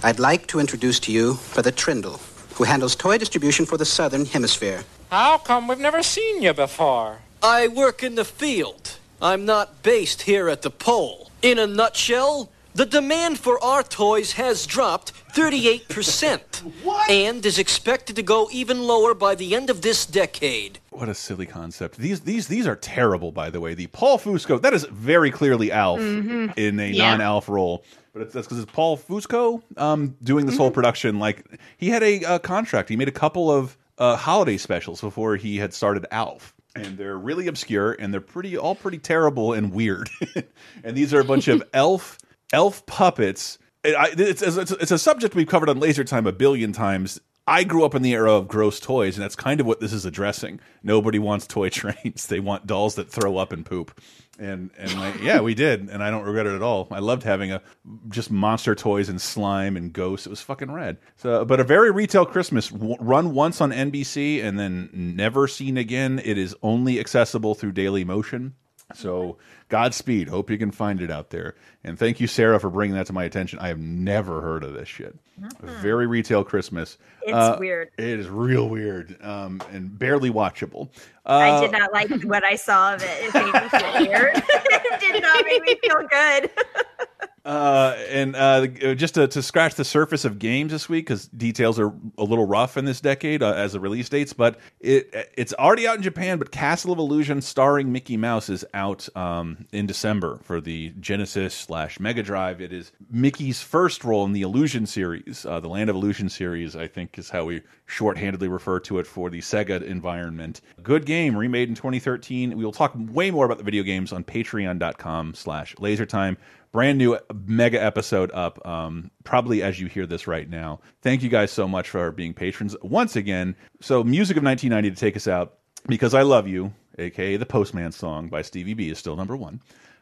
I'd 0.03 0.19
like 0.19 0.47
to 0.49 0.61
introduce 0.61 1.01
to 1.01 1.13
you 1.13 1.39
Brother 1.55 1.73
Trindle, 1.73 2.21
who 2.55 2.65
handles 2.65 2.95
toy 2.95 3.19
distribution 3.19 3.67
for 3.67 3.77
the 3.77 3.85
Southern 3.85 4.25
Hemisphere. 4.25 4.85
How 5.11 5.39
come 5.39 5.69
we've 5.69 5.79
never 5.79 6.03
seen 6.03 6.43
you 6.43 6.55
before? 6.55 7.19
I 7.43 7.69
work 7.69 8.03
in 8.03 8.15
the 8.15 8.25
field. 8.25 8.99
I'm 9.21 9.45
not 9.45 9.83
based 9.83 10.23
here 10.23 10.49
at 10.49 10.63
the 10.63 10.71
pole. 10.71 11.31
In 11.43 11.59
a 11.59 11.67
nutshell, 11.67 12.51
the 12.75 12.87
demand 12.87 13.39
for 13.39 13.63
our 13.63 13.83
toys 13.83 14.33
has 14.33 14.67
dropped 14.67 15.13
38%. 15.35 16.41
And 17.11 17.45
is 17.47 17.59
expected 17.59 18.17
to 18.17 18.23
go 18.23 18.49
even 18.53 18.83
lower 18.83 19.15
by 19.15 19.35
the 19.35 19.55
end 19.55 19.71
of 19.71 19.81
this 19.83 20.05
decade. 20.05 20.79
What 20.91 21.09
a 21.09 21.15
silly 21.15 21.47
concept. 21.47 21.97
These 21.97 22.21
these 22.21 22.49
these 22.49 22.67
are 22.67 22.77
terrible, 22.77 23.33
by 23.33 23.49
the 23.51 23.61
way. 23.61 23.75
The 23.75 23.87
Paul 23.89 24.19
Fusco 24.19 24.61
that 24.61 24.75
is 24.75 24.85
very 24.91 25.31
clearly 25.31 25.71
Alf 25.73 26.01
Mhm. 26.01 26.53
in 26.59 26.79
a 26.81 26.91
Yeah. 26.91 27.11
non-Alf 27.17 27.49
role, 27.49 27.85
but 28.13 28.23
it's, 28.23 28.35
that's 28.35 28.47
because 28.47 28.63
it's 28.63 28.71
Paul 28.73 28.99
Fusco 28.99 29.63
um, 29.77 30.17
doing 30.23 30.45
this 30.47 30.55
Mm-hmm. 30.55 30.63
whole 30.63 30.71
production. 30.71 31.19
Like 31.19 31.45
he 31.79 31.89
had 31.89 32.03
a 32.03 32.25
uh, 32.25 32.39
contract. 32.41 32.89
He 32.89 32.97
made 32.97 33.09
a 33.09 33.13
couple 33.13 33.51
of 33.51 33.77
uh, 33.99 34.17
holiday 34.17 34.57
specials 34.59 35.01
before 35.01 35.37
he 35.37 35.57
had 35.59 35.73
started 35.73 36.05
Alf. 36.11 36.55
And 36.77 36.99
they're 36.99 37.17
really 37.17 37.47
obscure, 37.49 37.93
and 37.93 38.13
they're 38.13 38.21
pretty, 38.21 38.57
all 38.57 38.75
pretty 38.77 38.99
terrible 38.99 39.53
and 39.55 39.73
weird. 39.73 40.11
and 40.85 40.97
these 40.97 41.13
are 41.15 41.21
a 41.21 41.25
bunch 41.25 41.49
of 41.49 41.63
elf, 41.73 42.19
elf 42.53 42.85
puppets. 42.87 43.59
It, 43.85 43.95
I, 43.95 44.11
it's, 44.17 44.43
it's, 44.43 44.71
it's 44.73 44.91
a 44.91 44.99
subject 44.99 45.35
we've 45.35 45.47
covered 45.47 45.69
on 45.69 45.79
Laser 45.79 46.05
Time 46.05 46.27
a 46.27 46.33
billion 46.33 46.73
times. 46.73 47.21
I 47.49 47.65
grew 47.65 47.83
up 47.83 47.95
in 47.95 48.03
the 48.03 48.13
era 48.13 48.35
of 48.35 48.47
gross 48.47 48.79
toys, 48.79 49.17
and 49.17 49.25
that's 49.25 49.35
kind 49.35 49.59
of 49.59 49.67
what 49.67 49.81
this 49.81 49.95
is 49.95 50.05
addressing. 50.05 50.61
Nobody 50.83 51.19
wants 51.19 51.47
toy 51.47 51.69
trains; 51.71 52.27
they 52.27 52.41
want 52.41 52.67
dolls 52.67 52.97
that 52.97 53.11
throw 53.11 53.39
up 53.39 53.53
and 53.53 53.65
poop. 53.65 53.99
And 54.39 54.71
and 54.77 54.95
like, 54.99 55.19
yeah, 55.23 55.41
we 55.41 55.55
did, 55.55 55.89
and 55.89 56.03
I 56.03 56.11
don't 56.11 56.25
regret 56.25 56.47
it 56.47 56.55
at 56.55 56.63
all. 56.63 56.89
I 56.91 56.99
loved 56.99 57.23
having 57.23 57.51
a 57.51 57.63
just 58.11 58.31
monster 58.31 58.75
toys 58.75 59.09
and 59.09 59.19
slime 59.19 59.79
and 59.79 59.93
ghosts. 59.93 60.27
It 60.27 60.31
was 60.31 60.43
fucking 60.43 60.71
rad. 60.71 60.99
So, 61.17 61.45
but 61.47 61.59
a 61.59 61.65
very 61.65 61.91
retail 61.91 62.27
Christmas 62.27 62.69
w 62.69 62.97
run 63.01 63.33
once 63.33 63.63
on 63.63 63.71
NBC 63.73 64.45
and 64.45 64.59
then 64.59 64.91
never 64.93 65.49
seen 65.49 65.79
again. 65.79 66.21
It 66.23 66.37
is 66.37 66.55
only 66.63 67.01
accessible 67.01 67.55
through 67.55 67.73
Daily 67.73 68.05
Motion. 68.05 68.55
So 68.95 69.37
Godspeed. 69.69 70.29
Hope 70.29 70.51
you 70.51 70.57
can 70.59 70.71
find 70.71 71.01
it 71.03 71.11
out 71.11 71.31
there. 71.31 71.55
And 71.85 71.99
thank 71.99 72.21
you, 72.21 72.27
Sarah, 72.27 72.59
for 72.59 72.71
bringing 72.71 72.97
that 72.97 73.07
to 73.07 73.13
my 73.13 73.25
attention. 73.25 73.59
I 73.59 73.69
have 73.69 73.79
never 73.79 74.41
heard 74.41 74.65
of 74.65 74.73
this 74.73 74.89
shit. 74.89 75.15
Very 75.63 76.07
retail 76.07 76.43
Christmas. 76.43 76.97
It's 77.23 77.35
Uh, 77.35 77.57
weird. 77.61 77.91
It 77.99 78.19
is 78.19 78.29
real 78.29 78.69
weird 78.69 79.17
um, 79.23 79.61
and 79.71 79.97
barely 79.99 80.31
watchable. 80.31 80.89
I 81.27 81.51
Uh, 81.51 81.61
did 81.61 81.73
not 81.73 81.93
like 81.93 82.09
what 82.25 82.45
I 82.45 82.57
saw 82.57 82.95
of 82.95 83.03
it. 83.03 83.09
It 83.25 83.35
made 83.35 83.53
me 83.53 83.69
feel 83.69 84.09
weird. 84.09 84.37
it 84.49 85.01
did 85.01 85.23
not 85.23 85.45
make 85.45 85.63
me 85.63 85.77
feel 85.83 86.09
good. 86.09 86.51
Uh, 87.49 87.97
and 88.11 88.37
uh, 88.37 88.67
just 88.95 89.15
to, 89.15 89.27
to 89.27 89.41
scratch 89.43 89.75
the 89.75 89.85
surface 89.85 90.27
of 90.27 90.39
games 90.39 90.71
this 90.71 90.87
week, 90.87 91.07
because 91.07 91.29
details 91.29 91.79
are 91.79 91.95
a 92.19 92.23
little 92.23 92.47
rough 92.47 92.77
in 92.77 92.85
this 92.85 93.01
decade 93.01 93.43
uh, 93.43 93.55
as 93.55 93.73
the 93.73 93.81
release 93.81 94.07
dates, 94.11 94.35
but 94.35 94.61
it 94.81 95.33
it's 95.35 95.55
already 95.55 95.89
out 95.89 95.97
in 95.97 96.03
Japan. 96.03 96.39
But 96.39 96.51
Castle 96.51 96.93
of 96.93 96.99
Illusion, 96.99 97.41
starring 97.41 97.91
Mickey 97.91 98.19
Mouse, 98.19 98.51
is 98.51 98.67
out 98.75 99.09
um, 99.17 99.65
in 99.73 99.87
December 99.87 100.41
for 100.43 100.61
the 100.61 100.91
Genesis 101.01 101.55
slash 101.55 101.99
Mega 101.99 102.23
Drive. 102.23 102.61
It 102.61 102.71
is 102.71 102.93
Mickey's 103.11 103.63
first 103.63 104.05
role 104.05 104.27
in 104.27 104.35
the 104.35 104.43
Illusion 104.43 104.85
series, 104.85 105.47
uh, 105.49 105.59
the 105.59 105.69
Land 105.69 105.89
of 105.89 105.97
Illusion 105.97 106.29
series. 106.29 106.77
I 106.77 106.87
think 106.87 107.19
is 107.19 107.31
how 107.31 107.47
we 107.47 107.63
shorthandedly 107.89 108.53
refer 108.53 108.79
to 108.81 108.99
it 108.99 109.07
for 109.07 109.31
the 109.31 109.41
Sega 109.41 109.83
environment. 109.83 110.61
Good 110.83 111.07
game, 111.07 111.35
remade 111.35 111.71
in 111.71 111.75
2013. 111.75 112.59
We 112.59 112.63
will 112.63 112.73
talk 112.73 112.93
way 112.95 113.31
more 113.31 113.47
about 113.47 113.57
the 113.57 113.65
video 113.65 113.85
games 113.85 114.13
on 114.13 114.23
Patreon.com/slash 114.23 115.77
LaserTime 115.77 116.37
brand 116.73 116.99
new 116.99 117.19
mega 117.47 117.83
episode 117.83 118.31
up 118.33 118.65
um, 118.67 119.11
probably 119.25 119.63
as 119.63 119.81
you 119.81 119.87
hear 119.87 120.07
this 120.07 120.27
right 120.27 120.49
now. 120.49 120.81
Thank 121.03 121.23
you 121.23 121.29
guys 121.29 121.51
so 121.51 121.67
much 121.69 121.91
for 121.91 122.13
being 122.13 122.35
patrons 122.35 122.77
once 122.83 123.17
again. 123.17 123.57
So 123.81 124.05
music 124.05 124.37
of 124.37 124.43
1990 124.43 124.95
to 124.95 125.01
take 125.01 125.17
us 125.17 125.29
out 125.29 125.55
because 125.87 126.13
i 126.13 126.23
love 126.23 126.49
you 126.49 126.73
aka 126.99 127.37
the 127.37 127.47
postman 127.47 127.93
song 127.93 128.29
by 128.29 128.43
stevie 128.43 128.75
b 128.75 128.91
is 128.91 128.99
still 128.99 129.17
number 129.17 129.37
one. 129.37 129.61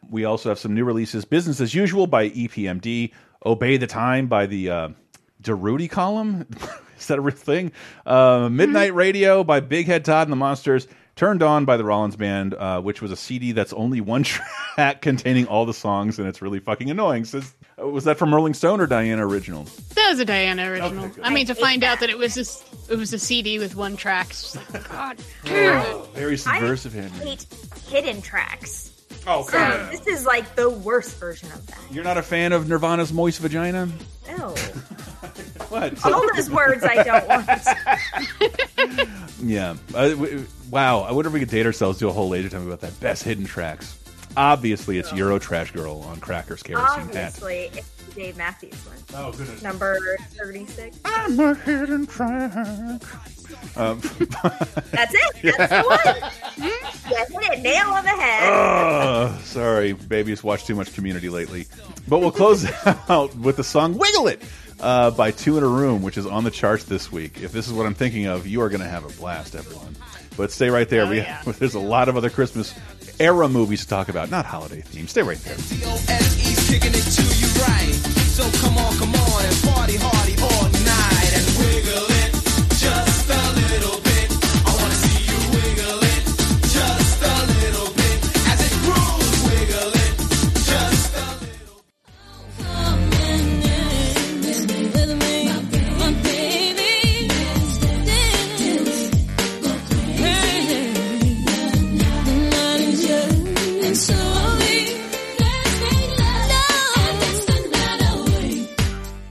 We 0.08 0.24
also 0.24 0.48
have 0.50 0.58
some 0.58 0.74
new 0.74 0.84
releases. 0.84 1.24
Business 1.24 1.60
as 1.60 1.74
usual 1.74 2.06
by 2.06 2.30
epmd 2.30 3.12
obey 3.44 3.76
the 3.76 3.86
time 3.86 4.26
by 4.26 4.46
the 4.46 4.70
uh, 4.70 4.88
Durutti 5.42 5.90
Column? 5.90 6.46
Is 6.98 7.08
that 7.08 7.18
a 7.18 7.20
real 7.20 7.36
thing? 7.36 7.72
Uh, 8.06 8.48
midnight 8.50 8.94
radio 8.94 9.44
by 9.44 9.60
big 9.60 9.86
head 9.86 10.04
todd 10.04 10.26
and 10.26 10.32
the 10.32 10.36
monsters 10.36 10.88
Turned 11.16 11.42
On 11.42 11.64
by 11.64 11.78
the 11.78 11.84
Rollins 11.84 12.14
Band, 12.14 12.52
uh, 12.52 12.78
which 12.82 13.00
was 13.00 13.10
a 13.10 13.16
CD 13.16 13.52
that's 13.52 13.72
only 13.72 14.02
one 14.02 14.22
track 14.76 15.00
containing 15.00 15.46
all 15.46 15.64
the 15.64 15.72
songs, 15.72 16.18
and 16.18 16.28
it's 16.28 16.42
really 16.42 16.60
fucking 16.60 16.90
annoying. 16.90 17.24
Says, 17.24 17.54
uh, 17.80 17.88
was 17.88 18.04
that 18.04 18.18
from 18.18 18.34
Rolling 18.34 18.52
Stone 18.52 18.82
or 18.82 18.86
Diana 18.86 19.26
Original? 19.26 19.64
That 19.94 20.10
was 20.10 20.20
a 20.20 20.26
Diana 20.26 20.70
original. 20.70 21.10
I 21.22 21.30
mean, 21.30 21.46
to 21.46 21.54
find 21.54 21.82
out 21.82 22.00
that 22.00 22.10
it 22.10 22.18
was 22.18 22.34
this, 22.34 22.62
it 22.90 22.96
was 22.96 23.14
a 23.14 23.18
CD 23.18 23.58
with 23.58 23.74
one 23.76 23.96
track. 23.96 24.28
just 24.28 24.56
like, 24.56 24.88
God 24.90 25.16
damn. 25.46 26.02
Very 26.12 26.36
subversive, 26.36 26.94
I 26.94 27.00
Henry. 27.00 27.26
hate 27.30 27.46
hidden 27.88 28.20
tracks. 28.20 28.92
Oh, 29.26 29.44
So 29.48 29.88
this 29.90 30.06
is 30.06 30.24
like 30.24 30.54
the 30.54 30.70
worst 30.70 31.16
version 31.18 31.50
of 31.52 31.66
that. 31.66 31.78
You're 31.90 32.04
not 32.04 32.16
a 32.18 32.22
fan 32.22 32.52
of 32.52 32.68
Nirvana's 32.68 33.12
Moist 33.12 33.40
Vagina? 33.40 33.88
No. 34.36 34.54
What? 35.68 36.04
All 36.06 36.22
those 36.36 36.48
words 36.48 36.84
I 36.84 37.02
don't 37.02 37.26
want. 37.26 39.08
Yeah. 39.42 39.74
Uh, 39.94 40.10
w- 40.10 40.46
wow. 40.70 41.00
I 41.00 41.10
wonder 41.12 41.26
if 41.28 41.34
we 41.34 41.40
could 41.40 41.48
date 41.50 41.66
ourselves 41.66 41.98
do 41.98 42.08
a 42.08 42.12
whole 42.12 42.28
later 42.28 42.48
time 42.48 42.66
about 42.66 42.80
that. 42.80 42.98
Best 43.00 43.24
hidden 43.24 43.44
tracks. 43.44 43.98
Obviously, 44.36 44.98
it's 44.98 45.12
Euro 45.12 45.38
Trash 45.38 45.72
Girl 45.72 46.00
on 46.02 46.20
Crackers 46.20 46.62
Kerosene 46.62 46.86
Hat. 46.86 47.00
Obviously, 47.08 47.70
it's 47.74 47.95
Dave 48.16 48.38
Matthews 48.38 48.72
one. 48.86 48.96
Oh, 49.14 49.30
goodness. 49.30 49.62
Number 49.62 50.16
36. 50.36 50.98
I'm 51.04 51.38
a 51.38 51.54
hidden 51.54 52.06
track. 52.06 53.02
Um, 53.76 54.00
That's 54.90 55.14
it. 55.14 55.56
That's 55.58 55.70
the 55.70 55.84
one. 55.86 56.32
You 56.66 56.72
hit 57.40 57.58
it 57.58 57.62
nail 57.62 57.88
on 57.88 58.04
the 58.04 58.10
head. 58.10 58.48
oh, 58.50 59.38
sorry, 59.44 59.92
babies 59.92 60.42
watched 60.42 60.66
too 60.66 60.74
much 60.74 60.94
Community 60.94 61.28
lately. 61.28 61.66
But 62.08 62.20
we'll 62.20 62.32
close 62.32 62.64
out 63.10 63.34
with 63.36 63.56
the 63.56 63.64
song 63.64 63.98
"Wiggle 63.98 64.28
It" 64.28 64.42
uh, 64.80 65.10
by 65.10 65.30
Two 65.30 65.58
in 65.58 65.62
a 65.62 65.68
Room, 65.68 66.02
which 66.02 66.16
is 66.16 66.24
on 66.24 66.42
the 66.44 66.50
charts 66.50 66.84
this 66.84 67.12
week. 67.12 67.42
If 67.42 67.52
this 67.52 67.66
is 67.66 67.74
what 67.74 67.84
I'm 67.84 67.94
thinking 67.94 68.26
of, 68.26 68.46
you 68.46 68.62
are 68.62 68.70
going 68.70 68.80
to 68.80 68.88
have 68.88 69.04
a 69.04 69.20
blast, 69.20 69.54
everyone. 69.54 69.94
But 70.38 70.50
stay 70.52 70.70
right 70.70 70.88
there. 70.88 71.06
we 71.06 71.20
there's 71.58 71.74
a 71.74 71.80
lot 71.80 72.08
of 72.08 72.16
other 72.16 72.30
Christmas 72.30 72.74
era 73.18 73.48
movies 73.48 73.82
to 73.82 73.88
talk 73.88 74.08
about, 74.08 74.30
not 74.30 74.46
holiday 74.46 74.82
themed. 74.82 75.08
Stay 75.08 75.22
right 75.22 75.38
there. 75.38 75.56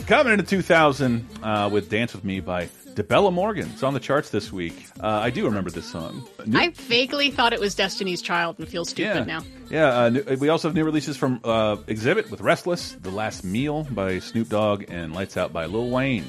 Coming 0.07 0.33
into 0.33 0.45
2000 0.45 1.27
uh, 1.41 1.69
with 1.71 1.89
"Dance 1.89 2.13
with 2.13 2.23
Me" 2.23 2.39
by 2.39 2.67
Debelah 2.93 3.33
Morgan. 3.33 3.67
It's 3.73 3.81
on 3.81 3.95
the 3.95 3.99
charts 3.99 4.29
this 4.29 4.53
week. 4.53 4.87
Uh, 4.99 5.07
I 5.07 5.31
do 5.31 5.45
remember 5.45 5.71
this 5.71 5.89
song. 5.91 6.27
New- 6.45 6.59
I 6.59 6.69
vaguely 6.69 7.31
thought 7.31 7.53
it 7.53 7.59
was 7.59 7.73
Destiny's 7.73 8.21
Child 8.21 8.57
and 8.59 8.67
feel 8.67 8.85
stupid 8.85 9.27
yeah, 9.27 9.39
now. 9.39 9.43
yeah. 9.69 9.99
Uh, 9.99 10.09
new- 10.09 10.37
we 10.39 10.49
also 10.49 10.67
have 10.67 10.75
new 10.75 10.83
releases 10.83 11.17
from 11.17 11.41
uh, 11.43 11.77
Xzibit 11.77 12.29
with 12.29 12.41
"Restless," 12.41 12.91
"The 12.91 13.09
Last 13.09 13.43
Meal" 13.43 13.83
by 13.89 14.19
Snoop 14.19 14.47
Dogg, 14.47 14.85
and 14.89 15.11
"Lights 15.11 15.37
Out" 15.37 15.51
by 15.51 15.65
Lil 15.65 15.89
Wayne. 15.89 16.25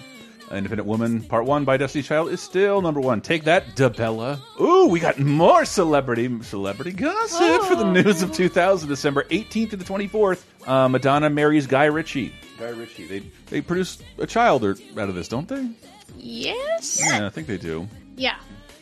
Independent 0.51 0.87
Woman 0.87 1.23
Part 1.23 1.45
1 1.45 1.65
by 1.65 1.77
Destiny's 1.77 2.07
Child 2.07 2.29
is 2.31 2.41
still 2.41 2.81
number 2.81 3.01
one. 3.01 3.21
Take 3.21 3.45
that, 3.45 3.75
Debelah. 3.75 4.41
Ooh, 4.61 4.87
we 4.89 5.01
got 5.01 5.19
more 5.19 5.65
celebrity 5.65 6.43
celebrity 6.43 6.93
gossip 6.93 7.65
for 7.65 7.75
the 7.75 7.91
news 7.91 8.23
of 8.23 8.33
2000, 8.33 8.89
December 8.89 9.25
18th 9.25 9.71
to 9.71 9.77
the 9.77 9.85
24th. 9.85 10.45
Uh, 10.67 10.89
Madonna 10.89 11.29
marries 11.31 11.67
Guy 11.67 11.87
Ritchie. 11.87 12.33
Guy 12.59 12.69
Ritchie. 12.71 13.07
They 13.09 13.23
they 13.47 13.61
produce 13.61 13.99
a 14.19 14.27
child 14.27 14.65
or- 14.65 14.77
out 14.99 15.09
of 15.09 15.15
this, 15.15 15.29
don't 15.29 15.49
they? 15.49 15.69
Yes. 16.17 17.01
Yeah, 17.05 17.27
I 17.27 17.31
think 17.31 17.47
they 17.47 17.59
do. 17.59 17.87
Yeah. 18.17 18.37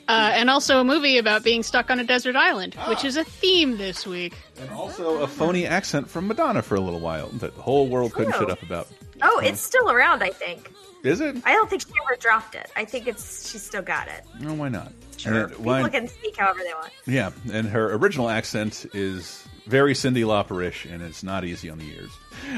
Uh, 0.06 0.32
and 0.34 0.50
also 0.50 0.80
a 0.80 0.84
movie 0.84 1.16
about 1.16 1.42
being 1.42 1.62
stuck 1.62 1.90
on 1.90 1.98
a 1.98 2.04
desert 2.04 2.36
island, 2.36 2.74
which 2.88 3.04
is 3.06 3.16
a 3.16 3.24
theme 3.24 3.78
this 3.78 4.06
week. 4.06 4.34
And 4.60 4.70
also 4.70 5.22
a 5.22 5.26
phony 5.26 5.66
accent 5.66 6.10
from 6.10 6.28
Madonna 6.28 6.60
for 6.62 6.74
a 6.74 6.80
little 6.80 7.00
while 7.00 7.28
that 7.38 7.56
the 7.56 7.62
whole 7.62 7.88
world 7.88 8.12
couldn't 8.12 8.34
Oh. 8.34 8.38
shut 8.40 8.50
up 8.50 8.62
about. 8.62 8.86
Oh, 9.22 9.40
it's 9.42 9.60
still 9.62 9.90
around, 9.90 10.22
I 10.22 10.28
think. 10.28 10.70
Is 11.04 11.20
it? 11.20 11.36
I 11.44 11.52
don't 11.52 11.68
think 11.70 11.82
she 11.82 11.88
ever 12.04 12.16
dropped 12.18 12.54
it. 12.54 12.70
I 12.76 12.84
think 12.84 13.06
it's 13.06 13.50
she 13.50 13.58
still 13.58 13.82
got 13.82 14.08
it. 14.08 14.24
No, 14.40 14.54
why 14.54 14.68
not? 14.70 14.90
Sure. 15.18 15.34
And 15.44 15.52
it- 15.52 15.60
why- 15.60 15.78
People 15.82 16.00
can 16.00 16.08
speak 16.08 16.36
however 16.36 16.60
they 16.60 16.72
want. 16.74 16.90
Yeah, 17.06 17.30
and 17.52 17.68
her 17.68 17.94
original 17.94 18.28
accent 18.30 18.86
is 18.94 19.46
very 19.66 19.94
Cyndi 19.94 20.24
Lauper-ish, 20.24 20.84
and 20.86 21.02
it's 21.02 21.22
not 21.22 21.44
easy 21.44 21.70
on 21.70 21.78
the 21.78 21.86
ears. 21.90 22.10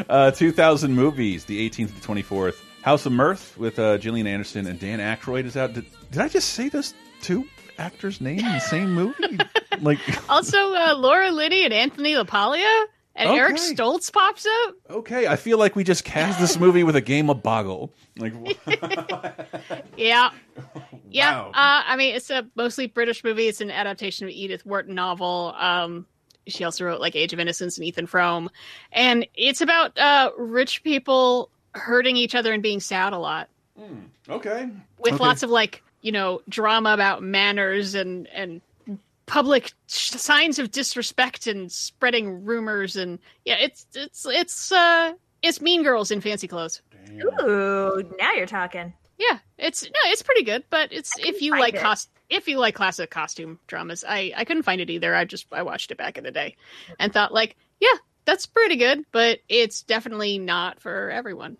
Uh, 0.09 0.31
2000 0.31 0.95
movies, 0.95 1.45
the 1.45 1.69
18th 1.69 1.95
to 2.01 2.01
24th. 2.09 2.57
House 2.83 3.05
of 3.05 3.13
Mirth 3.13 3.59
with 3.59 3.79
uh, 3.81 3.99
Gillian 3.99 4.29
Anderson 4.29 4.67
and 4.69 4.79
Dan 4.79 5.01
Aykroyd 5.01 5.45
is 5.45 5.57
out. 5.57 5.73
Did, 5.73 5.87
did 6.13 6.21
I 6.23 6.29
just 6.29 6.51
say 6.51 6.69
those 6.69 6.95
two 7.21 7.45
actors' 7.79 8.21
names 8.21 8.43
in 8.43 8.53
the 8.53 8.61
same 8.61 8.95
movie? 8.95 9.39
like, 9.81 9.99
Also, 10.31 10.57
uh, 10.73 10.95
Laura 10.97 11.33
Linney 11.33 11.65
and 11.65 11.75
Anthony 11.75 12.15
LaPaglia, 12.15 12.85
and 13.17 13.31
Eric 13.31 13.57
Stoltz 13.57 14.13
pops 14.13 14.47
up. 14.47 14.75
okay, 14.91 15.27
I 15.27 15.37
feel 15.37 15.59
like 15.59 15.75
we 15.75 15.83
just 15.85 16.05
cast 16.05 16.39
this 16.39 16.59
movie 16.59 16.85
with 16.85 16.95
a 16.97 17.01
game 17.01 17.29
of 17.31 17.43
Boggle. 17.43 17.93
Like, 18.19 18.33
Yeah. 19.97 20.31
Yeah. 21.11 21.33
Wow. 21.43 21.49
Uh, 21.49 21.83
I 21.87 21.97
mean, 21.97 22.15
it's 22.15 22.31
a 22.31 22.47
mostly 22.55 22.87
British 22.87 23.25
movie. 23.25 23.49
It's 23.49 23.61
an 23.61 23.71
adaptation 23.71 24.27
of 24.27 24.31
Edith 24.33 24.65
Wharton 24.67 24.95
novel. 24.95 25.55
Um, 25.59 26.07
she 26.47 26.63
also 26.65 26.85
wrote 26.85 27.01
like 27.01 27.17
Age 27.17 27.33
of 27.33 27.41
Innocence 27.41 27.77
and 27.79 27.87
Ethan 27.87 28.07
Frome. 28.07 28.51
And 28.93 29.27
it's 29.35 29.61
about 29.61 29.97
uh, 29.99 30.31
rich 30.39 30.83
people 30.85 31.51
hurting 31.75 32.17
each 32.17 32.35
other 32.35 32.53
and 32.53 32.63
being 32.63 32.81
sad 32.81 33.13
a 33.13 33.19
lot 33.19 33.49
okay, 34.31 34.69
with 34.99 35.15
Okay. 35.15 35.23
lots 35.25 35.43
of 35.43 35.51
like, 35.51 35.83
you 36.01 36.11
know, 36.13 36.41
drama 36.49 36.93
about 36.95 37.23
manners 37.23 37.95
and, 37.95 38.27
and 38.29 38.61
public 39.27 39.73
signs 39.87 40.59
of 40.59 40.71
disrespect 40.71 41.47
and 41.47 41.71
spreading 41.71 42.45
rumors. 42.45 42.97
And 42.97 43.19
yeah, 43.45 43.57
it's, 43.61 43.87
it's, 43.95 44.27
it's, 44.27 44.73
uh, 44.73 45.13
it's 45.43 45.61
Mean 45.61 45.83
Girls 45.83 46.11
in 46.11 46.21
fancy 46.21 46.49
clothes. 46.49 46.83
Ooh, 47.11 48.03
now 48.19 48.33
you're 48.33 48.47
talking. 48.47 48.93
Yeah, 49.19 49.39
it's 49.59 49.83
no, 49.85 49.91
it's 50.07 50.23
pretty 50.23 50.43
good. 50.43 50.65
But 50.71 50.93
it's 50.93 51.13
if 51.19 51.41
you 51.41 51.53
like 51.53 51.75
it. 51.75 51.81
cost 51.81 52.11
if 52.29 52.49
you 52.49 52.59
like 52.59 52.75
classic 52.75 53.11
costume 53.11 53.59
dramas, 53.67 54.05
I 54.07 54.33
I 54.37 54.45
couldn't 54.45 54.65
find 54.65 54.81
it 54.81 54.91
either. 54.91 55.15
I 55.15 55.25
just 55.25 55.47
I 55.53 55.63
watched 55.63 55.91
it 55.91 55.99
back 55.99 56.19
in 56.19 56.25
the 56.25 56.31
day 56.31 56.57
and 56.99 57.13
thought 57.13 57.33
like, 57.33 57.57
yeah, 57.81 57.97
that's 58.25 58.47
pretty 58.47 58.77
good, 58.77 59.05
but 59.13 59.39
it's 59.49 59.83
definitely 59.83 60.39
not 60.39 60.81
for 60.81 61.11
everyone. 61.11 61.57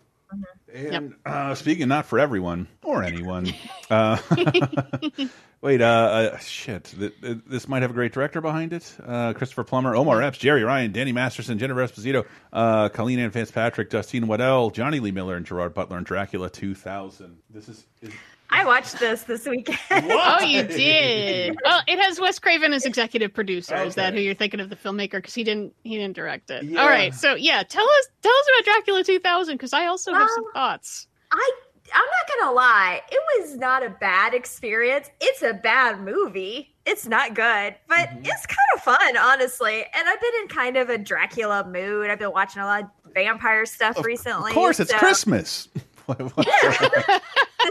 And 0.73 1.15
uh, 1.25 1.55
speaking 1.55 1.87
not 1.87 2.05
for 2.05 2.19
everyone 2.19 2.67
or 2.83 3.03
anyone. 3.03 3.53
Uh, 3.89 4.17
wait, 5.61 5.79
uh, 5.81 5.85
uh, 6.33 6.37
shit. 6.39 6.93
Th- 6.99 7.13
th- 7.21 7.37
This 7.47 7.69
might 7.69 7.83
have 7.83 7.91
a 7.91 7.93
great 7.93 8.11
director 8.11 8.41
behind 8.41 8.73
it. 8.73 8.93
Uh, 9.01 9.31
Christopher 9.31 9.63
Plummer, 9.63 9.95
Omar 9.95 10.21
Epps, 10.21 10.39
Jeri 10.39 10.65
Ryan, 10.65 10.91
Danny 10.91 11.13
Masterson, 11.13 11.57
Jennifer 11.57 11.79
Esposito, 11.87 12.25
uh, 12.51 12.89
Colleen 12.89 13.19
Ann 13.19 13.31
Fitzpatrick, 13.31 13.89
Justine 13.89 14.27
Waddell, 14.27 14.71
Jonny 14.71 14.99
Lee 14.99 15.11
Miller, 15.11 15.37
and 15.37 15.45
Gerard 15.45 15.73
Butler 15.73 15.97
in 15.99 16.03
Dracula 16.03 16.49
2000. 16.49 17.37
This 17.49 17.69
is. 17.69 17.85
is 18.01 18.11
I 18.49 18.63
watched 18.65 18.99
this 18.99 19.23
this 19.23 19.45
weekend. 19.45 19.77
Oh, 19.91 20.41
you 20.41 20.63
did. 20.63 21.57
well, 21.65 21.81
it 21.87 21.99
has 21.99 22.19
Wes 22.19 22.39
Craven 22.39 22.71
as 22.73 22.85
executive 22.85 23.33
producer. 23.33 23.75
Is 23.75 23.95
that 23.95 24.13
who 24.13 24.19
you're 24.21 24.35
thinking 24.35 24.59
of 24.59 24.69
the 24.69 24.75
filmmaker? 24.75 25.13
Because 25.13 25.33
he 25.33 25.43
didn't 25.43 25.73
he 25.83 25.97
didn't 25.97 26.15
direct 26.15 26.49
it. 26.49 26.63
Yeah. 26.63 26.81
All 26.81 26.87
right, 26.87 27.13
so 27.13 27.35
yeah, 27.35 27.63
tell 27.63 27.83
us 27.85 28.07
tell 28.21 28.31
us 28.31 28.45
about 28.57 28.65
Dracula 28.65 29.03
2000 29.03 29.55
because 29.55 29.73
I 29.73 29.85
also 29.87 30.13
have 30.13 30.29
some 30.33 30.51
thoughts. 30.53 31.07
I 31.31 31.51
I'm 31.93 32.01
not 32.05 32.39
gonna 32.39 32.51
lie, 32.55 33.01
it 33.11 33.19
was 33.41 33.55
not 33.57 33.85
a 33.85 33.89
bad 33.89 34.33
experience. 34.33 35.09
It's 35.21 35.41
a 35.41 35.53
bad 35.53 35.99
movie. 36.01 36.73
It's 36.85 37.05
not 37.05 37.33
good, 37.33 37.75
but 37.89 38.07
Mm-hmm. 38.09 38.25
it's 38.25 38.45
kind 38.45 38.57
of 38.75 38.81
fun, 38.81 39.17
honestly. 39.17 39.85
And 39.93 40.07
I've 40.07 40.21
been 40.21 40.31
in 40.41 40.47
kind 40.47 40.77
of 40.77 40.89
a 40.89 40.97
Dracula 40.97 41.67
mood. 41.67 42.09
I've 42.09 42.19
been 42.19 42.31
watching 42.31 42.61
a 42.61 42.65
lot 42.65 42.83
of 42.83 43.13
vampire 43.13 43.65
stuff 43.65 44.03
recently. 44.05 44.51
of 44.51 44.55
course, 44.55 44.79
it's 44.79 44.91
so- 44.91 44.97
Christmas. 44.97 45.67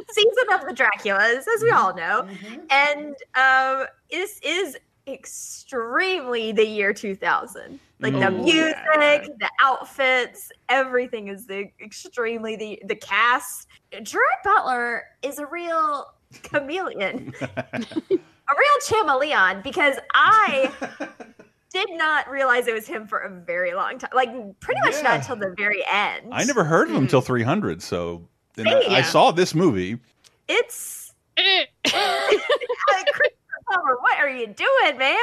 the 0.06 0.12
season 0.12 0.52
of 0.54 0.60
the 0.62 0.74
Draculas, 0.74 1.38
as 1.38 1.62
we 1.62 1.70
all 1.70 1.94
know. 1.94 2.26
And 2.70 3.14
um, 3.34 3.86
this 4.10 4.40
is 4.42 4.76
extremely 5.08 6.52
the 6.52 6.66
year 6.66 6.92
2000. 6.92 7.78
Like 8.00 8.12
the 8.12 8.26
Oh, 8.26 8.30
music, 8.30 8.76
the 9.38 9.50
outfits, 9.62 10.50
everything 10.68 11.28
is 11.28 11.46
the 11.46 11.70
extremely 11.82 12.54
the 12.56 12.82
the 12.84 12.94
cast. 12.96 13.68
Gerard 14.02 14.24
Butler 14.44 15.04
is 15.22 15.38
a 15.38 15.46
real 15.46 16.04
chameleon, 16.42 17.32
a 17.40 17.48
real 17.88 18.78
chameleon 18.86 19.62
because 19.62 19.96
I 20.12 20.70
did 21.72 21.88
not 21.92 22.28
realize 22.28 22.66
it 22.66 22.74
was 22.74 22.86
him 22.86 23.06
for 23.06 23.20
a 23.20 23.30
very 23.30 23.72
long 23.72 23.98
time. 23.98 24.10
Like 24.14 24.28
pretty 24.60 24.80
much 24.84 24.96
Yeah. 24.96 25.02
not 25.02 25.14
until 25.20 25.36
the 25.36 25.54
very 25.56 25.82
end. 25.90 26.34
I 26.34 26.44
never 26.44 26.64
heard 26.64 26.88
of 26.90 26.96
him 26.96 27.02
until 27.04 27.22
300, 27.22 27.82
so. 27.82 28.28
And 28.56 28.68
I, 28.68 28.98
I 28.98 29.02
saw 29.02 29.30
this 29.30 29.54
movie. 29.54 29.98
It's 30.48 31.12
Christopher 31.36 31.66
what 34.00 34.18
are 34.18 34.30
you 34.30 34.46
doing, 34.46 34.98
man? 34.98 35.16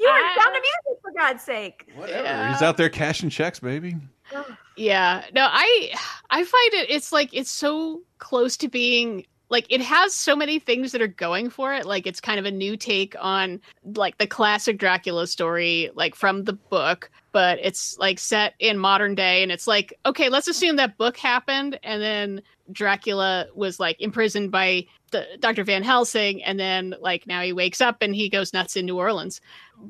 You 0.00 0.08
were 0.08 0.12
I- 0.12 0.34
down 0.36 0.52
to 0.52 0.60
music 0.60 1.02
for 1.02 1.12
God's 1.16 1.42
sake. 1.42 1.86
Whatever. 1.94 2.48
He's 2.48 2.62
out 2.62 2.76
there 2.76 2.88
cashing 2.88 3.30
checks, 3.30 3.60
baby. 3.60 3.96
Yeah. 4.74 5.26
No, 5.34 5.46
I 5.50 5.92
I 6.30 6.44
find 6.44 6.72
it 6.72 6.88
it's 6.88 7.12
like 7.12 7.28
it's 7.34 7.50
so 7.50 8.00
close 8.16 8.56
to 8.56 8.68
being 8.70 9.26
like 9.50 9.66
it 9.68 9.82
has 9.82 10.14
so 10.14 10.34
many 10.34 10.58
things 10.58 10.92
that 10.92 11.02
are 11.02 11.06
going 11.06 11.50
for 11.50 11.74
it. 11.74 11.84
Like 11.84 12.06
it's 12.06 12.22
kind 12.22 12.38
of 12.38 12.46
a 12.46 12.50
new 12.50 12.78
take 12.78 13.14
on 13.20 13.60
like 13.84 14.16
the 14.16 14.26
classic 14.26 14.78
Dracula 14.78 15.26
story, 15.26 15.90
like 15.94 16.14
from 16.14 16.44
the 16.44 16.54
book, 16.54 17.10
but 17.32 17.58
it's 17.60 17.98
like 17.98 18.18
set 18.18 18.54
in 18.60 18.78
modern 18.78 19.14
day 19.14 19.42
and 19.42 19.52
it's 19.52 19.66
like, 19.66 19.92
okay, 20.06 20.30
let's 20.30 20.48
assume 20.48 20.76
that 20.76 20.96
book 20.96 21.18
happened 21.18 21.78
and 21.82 22.00
then 22.00 22.40
Dracula 22.70 23.46
was 23.54 23.80
like 23.80 24.00
imprisoned 24.00 24.50
by 24.50 24.86
the 25.10 25.26
Dr. 25.40 25.64
Van 25.64 25.82
Helsing 25.82 26.42
and 26.42 26.58
then 26.58 26.94
like 27.00 27.26
now 27.26 27.42
he 27.42 27.52
wakes 27.52 27.80
up 27.80 28.02
and 28.02 28.14
he 28.14 28.28
goes 28.28 28.52
nuts 28.52 28.76
in 28.76 28.86
New 28.86 28.98
Orleans. 28.98 29.40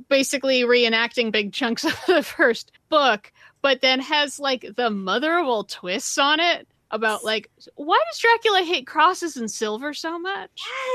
Basically 0.09 0.63
reenacting 0.63 1.31
big 1.33 1.53
chunks 1.53 1.85
of 1.85 1.99
the 2.07 2.23
first 2.23 2.73
book, 2.89 3.33
but 3.61 3.81
then 3.81 4.01
has 4.01 4.41
like 4.41 4.67
the 4.77 4.91
mother 4.91 5.39
of 5.39 5.47
all 5.47 5.65
twists 5.65 6.17
on 6.19 6.41
it 6.41 6.67
about 6.91 7.25
like 7.25 7.51
why 7.77 7.99
does 8.11 8.19
Dracula 8.19 8.63
hate 8.63 8.87
crosses 8.87 9.37
and 9.37 9.51
silver 9.51 9.95
so 9.95 10.19
much? 10.19 10.51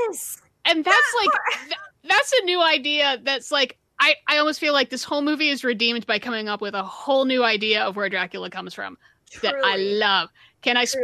Yes. 0.07 0.41
And 0.65 0.83
that's 0.83 1.15
like 1.19 1.29
th- 1.65 1.79
that's 2.03 2.33
a 2.41 2.45
new 2.45 2.61
idea 2.61 3.19
that's 3.23 3.51
like 3.51 3.77
I, 3.99 4.15
I 4.27 4.37
almost 4.37 4.59
feel 4.59 4.73
like 4.73 4.89
this 4.89 5.03
whole 5.03 5.21
movie 5.21 5.49
is 5.49 5.63
redeemed 5.63 6.05
by 6.05 6.19
coming 6.19 6.47
up 6.47 6.61
with 6.61 6.75
a 6.75 6.83
whole 6.83 7.25
new 7.25 7.43
idea 7.43 7.83
of 7.83 7.95
where 7.95 8.09
Dracula 8.09 8.49
comes 8.49 8.73
from 8.73 8.97
that 9.41 9.55
I 9.63 9.77
love. 9.77 10.29
Can 10.61 10.77
I 10.77 10.85
Truly. 10.85 11.03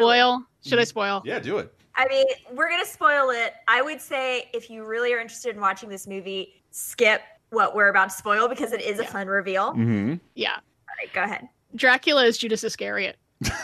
Spoil? 0.64 0.70
Should 0.70 0.80
I 0.80 0.84
spoil? 0.86 1.22
Yeah, 1.26 1.40
do 1.40 1.58
it. 1.58 1.74
I 1.96 2.08
mean, 2.08 2.26
we're 2.54 2.70
gonna 2.70 2.86
spoil 2.86 3.30
it. 3.30 3.54
I 3.68 3.82
would 3.82 4.02
say 4.02 4.50
if 4.54 4.70
you 4.70 4.86
really 4.86 5.14
are 5.14 5.20
interested 5.20 5.56
in 5.56 5.62
watching 5.62 5.90
this 5.90 6.08
movie, 6.08 6.64
skip 6.72 7.22
what 7.50 7.76
we're 7.76 7.90
about 7.90 8.10
to 8.10 8.16
spoil 8.16 8.48
because 8.48 8.74
it 8.74 8.82
is 8.82 9.00
a 9.00 9.06
fun 9.06 9.28
reveal. 9.28 9.72
Mm-hmm. 9.72 10.16
Yeah. 10.36 10.56
right, 10.98 11.14
go 11.14 11.24
ahead. 11.24 11.48
Dracula 11.76 12.26
is 12.26 12.38
Judas 12.38 12.64
Iscariot. 12.64 13.18
I 13.46 13.60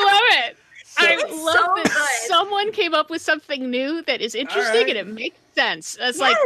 love 0.00 0.22
it. 0.46 0.56
I 1.00 1.16
love 1.16 1.54
so 1.54 1.72
that 1.76 1.84
good. 1.84 2.28
someone 2.28 2.72
came 2.72 2.94
up 2.94 3.08
with 3.08 3.22
something 3.22 3.70
new 3.70 4.02
that 4.02 4.20
is 4.20 4.34
interesting 4.34 4.86
right. 4.86 4.96
and 4.96 4.98
it 4.98 5.06
makes 5.06 5.38
sense. 5.54 5.96
It's 6.00 6.18
like 6.18 6.36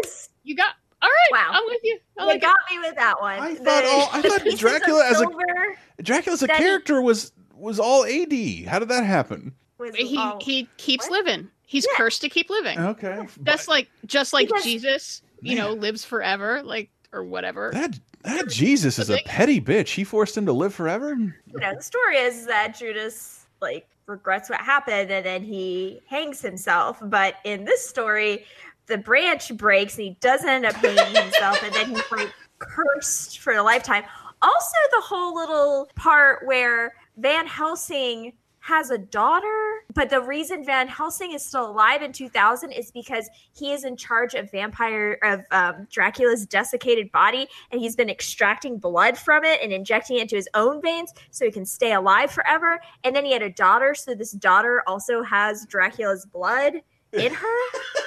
you 0.45 0.55
got 0.55 0.75
all 1.03 1.09
right. 1.09 1.33
Wow. 1.33 1.51
I'm 1.53 1.65
with 1.67 1.81
you. 1.85 1.99
I 2.19 2.23
You 2.23 2.29
like 2.29 2.37
it. 2.37 2.43
got 2.43 2.57
me 2.71 2.79
with 2.79 2.95
that 2.97 3.21
one. 3.21 3.39
I 3.41 3.55
thought 3.57 3.85
all- 3.85 4.09
I 4.13 4.23
thought 4.23 4.43
Dracula 4.59 5.07
as 5.11 5.21
a- 5.21 6.03
Dracula 6.03 6.35
as 6.35 6.43
a 6.43 6.47
That 6.47 6.57
he- 6.59 6.63
character 6.65 7.01
was 7.03 7.33
was 7.57 7.79
all 7.79 8.05
AD. 8.05 8.33
How 8.67 8.79
did 8.79 8.89
that 8.89 9.05
happen? 9.05 9.55
was 9.79 9.95
He 9.97 10.17
all- 10.17 10.39
he 10.41 10.69
keeps 10.77 11.09
What? 11.09 11.25
living. 11.27 11.49
He's 11.67 11.87
Yeah. 11.91 11.97
cursed 11.97 12.21
to 12.23 12.29
keep 12.29 12.51
living. 12.51 12.79
Okay. 12.79 13.27
That's 13.41 13.67
like 13.69 13.89
just 14.07 14.33
like 14.33 14.49
Because- 14.49 14.65
Jesus, 14.65 15.23
you 15.41 15.57
know, 15.57 15.73
lives 15.73 16.05
forever, 16.05 16.63
like 16.63 16.91
or 17.13 17.25
whatever. 17.25 17.71
That 17.73 17.99
that 18.23 18.49
Jesus 18.49 18.99
is 19.01 19.11
a 19.11 19.19
petty 19.25 19.61
bitch. 19.61 19.95
He 19.95 20.05
forced 20.05 20.37
him 20.37 20.47
to 20.47 20.53
live 20.53 20.73
forever. 20.75 21.11
you 21.15 21.33
know, 21.55 21.75
the 21.75 21.83
story 21.83 22.19
is 22.19 22.47
that 22.47 22.77
Judas 22.79 23.47
like 23.61 23.87
regrets 24.07 24.51
what 24.51 24.61
happened 24.61 25.11
and 25.11 25.25
then 25.25 25.43
he 25.43 26.01
hangs 26.09 26.41
himself. 26.43 26.99
But 27.03 27.37
in 27.45 27.65
this 27.65 27.89
story, 27.89 28.45
the 28.93 28.99
branch 28.99 29.57
breaks 29.57 29.97
and 29.97 30.05
he 30.05 30.17
doesn't 30.21 30.49
end 30.49 30.67
up 30.67 30.75
hanging 30.75 31.17
himself, 31.17 31.63
and 31.63 31.75
then 31.75 31.89
he's 31.89 32.13
like 32.13 32.33
cursed 32.59 33.39
for 33.39 33.55
a 33.55 33.63
lifetime. 33.63 34.05
Also, 34.43 34.77
the 34.91 35.01
whole 35.01 35.35
little 35.35 35.89
part 35.97 36.47
where 36.47 36.93
Van 37.17 37.47
Helsing 37.47 38.35
has 38.61 38.91
a 38.91 38.99
daughter, 38.99 39.83
but 39.95 40.11
the 40.11 40.21
reason 40.21 40.65
Van 40.65 40.87
Helsing 40.87 41.33
is 41.33 41.43
still 41.43 41.71
alive 41.71 42.03
in 42.03 42.13
2000 42.13 42.71
is 42.71 42.91
because 42.93 43.29
he 43.55 43.73
is 43.73 43.85
in 43.85 43.97
charge 43.97 44.35
of 44.35 44.51
vampire 44.53 45.19
of 45.23 45.41
um, 45.51 45.89
Dracula's 45.91 46.45
desiccated 46.45 47.11
body, 47.13 47.49
and 47.71 47.81
he's 47.81 47.97
been 47.97 48.11
extracting 48.11 48.79
blood 48.79 49.17
from 49.17 49.43
it 49.43 49.61
and 49.63 49.73
injecting 49.73 50.19
it 50.19 50.23
into 50.23 50.37
his 50.37 50.49
own 50.53 50.83
veins 50.83 51.15
so 51.31 51.47
he 51.47 51.51
can 51.51 51.65
stay 51.65 51.95
alive 51.95 52.31
forever. 52.31 52.79
And 53.05 53.17
then 53.17 53.25
he 53.25 53.33
had 53.33 53.43
a 53.43 53.51
daughter, 53.51 53.95
so 53.95 54.15
this 54.15 54.33
daughter 54.33 54.83
also 54.87 55.23
has 55.23 55.65
Dracula's 55.67 56.27
blood 56.27 56.83
in 57.13 57.33
her. 57.33 57.59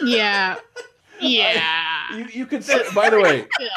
yeah. 0.05 0.55
Yeah. 1.21 2.17
You, 2.17 2.25
you 2.31 2.45
could 2.45 2.63
say, 2.63 2.81
by 2.93 3.09
the 3.09 3.19
way, 3.19 3.47
Silly. 3.57 3.69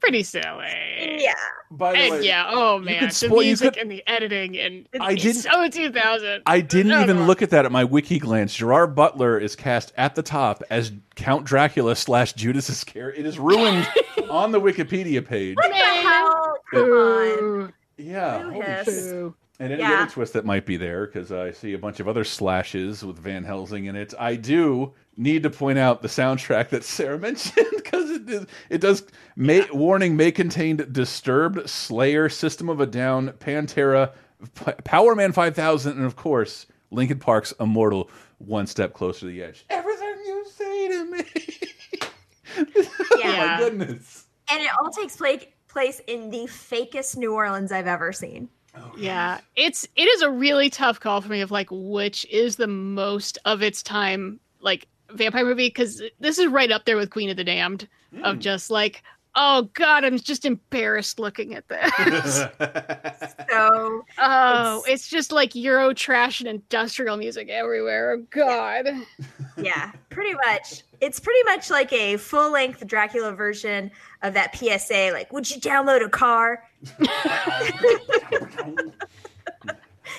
Pretty 0.00 0.22
silly. 0.22 1.18
yeah, 1.22 1.32
by 1.70 1.92
the 1.92 1.98
And 1.98 2.10
way, 2.12 2.26
yeah, 2.26 2.44
oh 2.50 2.76
you 2.78 2.84
man, 2.84 3.00
could 3.00 3.10
the 3.10 3.14
spoil- 3.14 3.42
you 3.42 3.48
music 3.48 3.72
could- 3.72 3.80
and 3.82 3.90
the 3.90 4.02
editing 4.06 4.58
and 4.58 4.86
I 5.00 5.12
it's 5.12 5.22
didn't- 5.22 5.42
so 5.42 5.66
2000. 5.68 6.42
I 6.44 6.60
didn't 6.60 6.92
Oh, 6.92 7.00
even 7.02 7.16
God. 7.16 7.26
look 7.26 7.40
at 7.40 7.48
that 7.50 7.64
at 7.64 7.72
my 7.72 7.84
wiki 7.84 8.18
glance. 8.18 8.54
Gerard 8.54 8.94
Butler 8.94 9.38
is 9.38 9.56
cast 9.56 9.94
at 9.96 10.14
the 10.14 10.22
top 10.22 10.62
as 10.68 10.92
Count 11.16 11.46
Dracula 11.46 11.96
slash 11.96 12.34
Judas 12.34 12.68
Iscariot. 12.68 13.18
It 13.18 13.24
is 13.24 13.38
ruined 13.38 13.88
on 14.28 14.52
the 14.52 14.60
Wikipedia 14.60 15.26
page. 15.26 15.56
what 15.56 15.70
the 15.70 15.74
hell? 15.74 16.58
Come 16.70 16.90
on. 16.90 17.72
Yeah, 17.96 18.42
holy 18.42 18.84
shit. 18.84 19.32
And 19.60 19.72
any 19.72 19.82
Yeah. 19.82 20.02
other 20.02 20.10
twist 20.10 20.32
that 20.32 20.44
might 20.44 20.66
be 20.66 20.76
there, 20.76 21.06
because 21.06 21.30
I 21.30 21.52
see 21.52 21.74
a 21.74 21.78
bunch 21.78 22.00
of 22.00 22.08
other 22.08 22.24
slashes 22.24 23.04
with 23.04 23.18
Van 23.18 23.44
Helsing 23.44 23.84
in 23.84 23.94
it. 23.94 24.12
I 24.18 24.34
do 24.34 24.92
need 25.16 25.44
to 25.44 25.50
point 25.50 25.78
out 25.78 26.02
the 26.02 26.08
soundtrack 26.08 26.70
that 26.70 26.82
Sarah 26.82 27.18
mentioned, 27.20 27.68
because 27.76 28.10
it, 28.10 28.28
is- 28.28 28.46
it 28.68 28.80
does. 28.80 29.04
May, 29.36 29.64
Warning 29.72 30.16
may 30.16 30.32
contain 30.32 30.76
Disturbed, 30.90 31.70
Slayer, 31.70 32.28
System 32.28 32.68
of 32.68 32.80
a 32.80 32.86
Down, 32.86 33.28
Pantera, 33.38 34.12
P 34.56 34.72
Power 34.82 35.14
Man 35.14 35.32
5000, 35.32 35.96
and 35.96 36.04
of 36.04 36.16
course, 36.16 36.66
Linkin 36.90 37.20
Park's 37.20 37.52
Immortal, 37.60 38.10
One 38.38 38.66
Step 38.66 38.92
Closer 38.92 39.20
to 39.20 39.26
the 39.26 39.42
Edge. 39.42 39.64
Everything 39.70 40.14
you 40.26 40.44
say 40.52 40.88
to 40.88 41.04
me. 41.04 41.24
oh 42.58 43.18
Yeah. 43.22 43.46
my 43.46 43.56
goodness. 43.58 44.26
And 44.50 44.60
it 44.60 44.68
all 44.80 44.90
takes 44.90 45.16
place 45.16 46.00
in 46.08 46.30
the 46.30 46.44
fakest 46.46 47.16
New 47.16 47.32
Orleans 47.34 47.70
I've 47.72 47.86
ever 47.86 48.12
seen. 48.12 48.48
Oh, 48.76 48.92
yeah, 48.96 49.40
it's 49.56 49.86
it 49.96 50.04
is 50.04 50.22
a 50.22 50.30
really 50.30 50.70
tough 50.70 51.00
call 51.00 51.20
for 51.20 51.28
me 51.28 51.40
of 51.40 51.50
like 51.50 51.68
which 51.70 52.26
is 52.30 52.56
the 52.56 52.66
most 52.66 53.38
of 53.44 53.62
its 53.62 53.82
time 53.82 54.40
like 54.60 54.88
vampire 55.10 55.44
movie 55.44 55.68
because 55.68 56.02
this 56.20 56.38
is 56.38 56.46
right 56.48 56.72
up 56.72 56.84
there 56.84 56.96
with 56.96 57.10
Queen 57.10 57.30
of 57.30 57.36
the 57.36 57.44
Damned 57.44 57.86
of 58.22 58.36
hmm. 58.36 58.40
just 58.40 58.70
like 58.70 59.02
oh 59.36 59.68
god 59.74 60.04
I'm 60.04 60.18
just 60.18 60.44
embarrassed 60.44 61.18
looking 61.18 61.54
at 61.54 61.68
this. 61.68 62.42
So 63.54 64.04
oh, 64.18 64.84
it's 64.88 65.06
just 65.06 65.30
like 65.30 65.54
Euro 65.54 65.94
trash 65.94 66.40
and 66.40 66.48
industrial 66.48 67.16
music 67.16 67.48
everywhere. 67.48 68.12
Oh 68.12 68.26
god. 68.30 68.88
yeah, 69.56 69.92
pretty 70.10 70.34
much. 70.34 70.82
It's 71.00 71.20
pretty 71.20 71.42
much 71.44 71.70
like 71.70 71.92
a 71.92 72.16
full 72.16 72.50
length 72.50 72.84
Dracula 72.84 73.32
version 73.32 73.92
of 74.22 74.34
that 74.34 74.56
PSA. 74.56 75.10
Like, 75.12 75.32
would 75.32 75.48
you 75.48 75.60
download 75.60 76.04
a 76.04 76.08
car? 76.08 76.64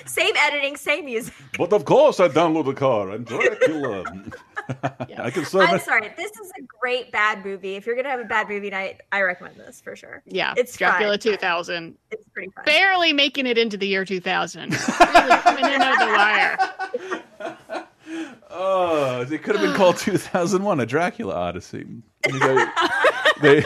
Same 0.06 0.34
editing, 0.38 0.76
same 0.78 1.06
music. 1.06 1.34
But 1.58 1.74
of 1.74 1.86
course, 1.86 2.20
I 2.20 2.28
download 2.28 2.66
the 2.66 2.74
car. 2.74 3.12
I'm 3.12 3.24
Dracula. 3.24 4.04
I 5.18 5.30
can 5.30 5.46
serve 5.46 5.70
I'm 5.70 5.76
it. 5.76 5.82
sorry. 5.84 6.12
This 6.18 6.32
is 6.32 6.52
a 6.60 6.64
great 6.80 7.12
bad 7.12 7.46
movie. 7.46 7.76
If 7.76 7.86
you're 7.86 7.96
gonna 7.96 8.10
have 8.10 8.20
a 8.20 8.26
bad 8.26 8.50
movie 8.50 8.70
night, 8.70 9.02
I 9.12 9.22
recommend 9.22 9.58
this 9.58 9.80
for 9.82 9.96
sure. 9.96 10.24
Yeah, 10.26 10.54
It's 10.58 10.76
Dracula 10.78 11.14
fun. 11.14 11.20
2000. 11.20 11.96
It's 12.12 12.28
pretty 12.30 12.52
fun. 12.52 12.66
Barely 12.66 13.14
making 13.14 13.46
it 13.48 13.58
into 13.58 13.78
the 13.78 13.88
year 13.88 14.06
2000. 14.06 14.72
really 15.00 15.38
coming 15.38 15.66
in 15.66 15.82
under 15.82 16.06
the 16.06 16.12
wire. 16.12 16.58
Oh, 18.58 19.26
it 19.30 19.44
could 19.44 19.56
have 19.58 19.66
been 19.66 19.76
called 19.76 19.98
2001, 19.98 20.80
a 20.80 20.86
Dracula 20.86 21.34
Odyssey. 21.36 21.86
You 22.30 22.40
know, 22.40 22.72
they, 23.42 23.66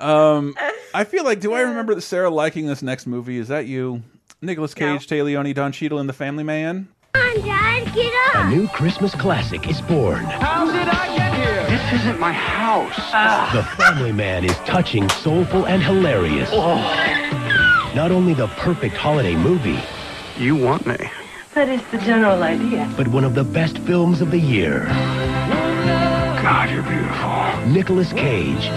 um, 0.00 0.54
I 0.94 1.04
feel 1.04 1.24
like, 1.24 1.40
do 1.40 1.52
I 1.52 1.60
remember 1.60 1.94
that 1.94 2.02
Sarah 2.02 2.30
liking 2.30 2.66
this 2.66 2.82
next 2.82 3.06
movie? 3.06 3.38
Is 3.38 3.48
that 3.48 3.66
you? 3.66 4.02
Nicolas 4.42 4.72
Cage, 4.74 5.06
Téa 5.06 5.24
Leoni, 5.24 5.52
Don 5.52 5.70
Cheadle, 5.72 5.98
and 5.98 6.08
The 6.08 6.12
Family 6.14 6.44
Man? 6.44 6.88
Come 7.12 7.22
on, 7.22 7.46
Dad, 7.46 7.94
get 7.94 8.12
up! 8.34 8.46
A 8.46 8.48
new 8.48 8.66
Christmas 8.68 9.14
classic 9.14 9.68
is 9.68 9.80
born. 9.82 10.24
How 10.24 10.64
did 10.64 10.88
I 10.88 11.16
get 11.16 11.34
here? 11.34 11.66
This 11.68 12.00
isn't 12.00 12.18
my 12.18 12.32
house. 12.32 12.96
The 13.52 13.62
Family 13.76 14.12
Man 14.12 14.44
is 14.44 14.56
touching, 14.58 15.08
soulful, 15.10 15.66
and 15.66 15.82
hilarious. 15.82 16.48
Oh. 16.52 16.76
Not 17.94 18.10
only 18.12 18.32
the 18.34 18.46
perfect 18.48 18.96
holiday 18.96 19.34
movie, 19.36 19.78
You 20.38 20.56
want 20.56 20.86
me? 20.86 20.96
That 21.54 21.68
is 21.68 21.82
the 21.90 21.98
general 21.98 22.42
idea. 22.42 22.90
but 22.96 23.08
one 23.08 23.24
of 23.24 23.34
the 23.34 23.44
best 23.44 23.76
films 23.80 24.20
of 24.22 24.30
the 24.30 24.38
year. 24.38 24.84
God, 26.42 26.70
you're 26.70 26.82
beautiful. 26.82 27.66
Nicolas 27.72 28.12
Cage, 28.14 28.70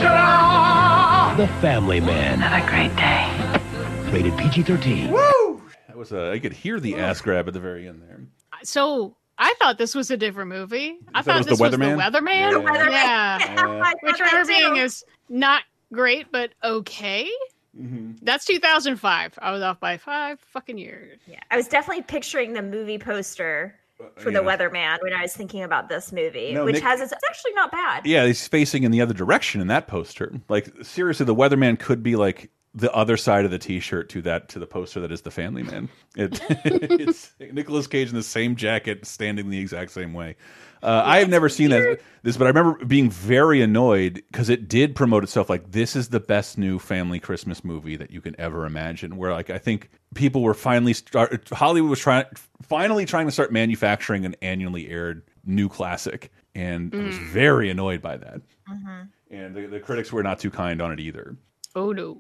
The 1.38 1.48
Family 1.62 2.00
Man. 2.00 2.40
Have 2.42 2.64
a 2.64 2.70
great 2.70 2.96
day. 2.96 4.12
Rated 4.12 4.38
PG-13. 4.38 5.10
Woo! 5.10 5.62
That 5.88 5.98
was 5.98 6.12
a, 6.12 6.32
I 6.32 6.38
could 6.38 6.54
hear 6.54 6.80
the 6.80 6.96
ass 6.98 7.22
grab 7.22 7.48
at 7.48 7.56
the 7.56 7.60
very 7.60 7.88
end 7.88 8.04
there. 8.04 8.22
So 8.62 9.16
I 9.40 9.56
thought 9.58 9.80
this 9.80 9.96
was 9.96 10.12
a 10.12 10.18
different 10.18 10.50
movie. 10.50 11.00
I 11.16 11.24
thought 11.24 11.38
was 11.40 11.48
this 11.48 11.58
The 11.58 11.64
was 11.64 11.72
the 11.72 11.78
Weatherman? 11.78 11.98
Weatherman. 11.98 12.52
The 12.52 12.60
Weatherman. 12.60 12.90
Yeah. 12.92 13.38
I 13.42 13.94
Which 14.04 14.18
thought 14.18 14.22
I 14.22 14.26
remember 14.26 14.48
being 14.48 14.78
is 14.78 15.04
not 15.28 15.64
great, 15.92 16.32
but 16.32 16.52
okay. 16.64 17.28
Mm-hmm. 17.76 18.12
That's 18.22 18.46
2005. 18.46 19.40
I 19.42 19.52
was 19.52 19.64
off 19.64 19.80
by 19.80 19.98
five 19.98 20.40
fucking 20.40 20.78
years. 20.78 21.20
Yeah, 21.26 21.40
I 21.50 21.58
was 21.58 21.68
definitely 21.68 22.04
picturing 22.04 22.54
the 22.54 22.62
movie 22.62 23.00
poster 23.00 23.74
for 24.18 24.32
the 24.32 24.40
weatherman 24.40 25.02
when 25.02 25.14
I 25.14 25.22
was 25.22 25.36
thinking 25.36 25.64
about 25.64 25.90
this 25.90 26.12
movie, 26.12 26.54
No, 26.54 26.66
which 26.66 26.76
Nick- 26.76 26.84
has 26.84 27.02
its, 27.02 27.12
it's 27.12 27.24
actually 27.30 27.54
not 27.54 27.72
bad. 27.72 28.06
Yeah, 28.06 28.26
he's 28.26 28.48
facing 28.48 28.84
in 28.84 28.92
the 28.92 29.02
other 29.02 29.14
direction 29.14 29.62
in 29.62 29.68
that 29.68 29.88
poster. 29.88 30.34
Like 30.50 30.70
seriously, 30.84 31.26
the 31.26 31.36
weatherman 31.36 31.80
could 31.80 32.04
be 32.04 32.16
like 32.16 32.50
the 32.76 32.92
other 32.94 33.18
side 33.18 33.46
of 33.46 33.52
the 33.52 33.60
T-shirt 33.60 34.10
to 34.10 34.22
that 34.24 34.50
to 34.50 34.60
the 34.60 34.66
poster 34.66 35.00
that 35.00 35.12
is 35.12 35.22
the 35.22 35.32
Family 35.32 35.64
Man. 35.64 35.90
It, 36.16 36.42
it's 36.66 37.32
Nicolas 37.40 37.88
Cage 37.88 38.10
in 38.10 38.16
the 38.16 38.24
same 38.24 38.56
jacket, 38.56 39.06
standing 39.06 39.50
the 39.50 39.60
exact 39.60 39.92
same 39.92 40.14
way. 40.14 40.36
Uh, 40.84 41.02
I 41.06 41.20
have 41.20 41.30
never 41.30 41.48
seen 41.48 41.70
that, 41.70 42.02
this, 42.24 42.36
but 42.36 42.46
I 42.46 42.50
remember 42.50 42.84
being 42.86 43.10
very 43.10 43.62
annoyed 43.62 44.16
because 44.32 44.50
it 44.50 44.68
did 44.68 44.96
promote 44.96 45.24
itself 45.24 45.50
like 45.50 45.72
this 45.72 45.96
is 45.96 46.10
the 46.10 46.20
best 46.20 46.58
new 46.58 46.78
family 46.78 47.20
Christmas 47.20 47.64
movie 47.64 47.96
that 47.96 48.12
you 48.12 48.20
can 48.20 48.36
ever 48.40 48.66
imagine. 48.66 49.16
Where 49.16 49.32
like 49.32 49.50
I 49.50 49.58
think 49.58 49.90
people 50.14 50.42
were 50.44 50.54
finally 50.54 50.94
start 50.94 51.48
Hollywood 51.50 51.90
was 51.90 52.00
trying 52.00 52.26
finally 52.62 53.06
trying 53.06 53.28
to 53.28 53.32
start 53.32 53.52
manufacturing 53.54 54.26
an 54.26 54.36
annually 54.42 54.90
aired 54.90 55.24
new 55.46 55.70
classic, 55.70 56.32
and 56.54 56.94
I 56.94 56.98
was 56.98 57.16
Mm. 57.16 57.28
very 57.30 57.70
annoyed 57.70 58.02
by 58.02 58.18
that. 58.18 58.42
Mm-hmm. 58.70 59.02
And 59.32 59.56
the, 59.56 59.68
the 59.68 59.80
critics 59.80 60.12
were 60.12 60.22
not 60.22 60.38
too 60.40 60.52
kind 60.52 60.82
on 60.82 60.92
it 60.92 61.00
either. 61.00 61.38
Oh 61.76 61.92
no. 61.94 62.20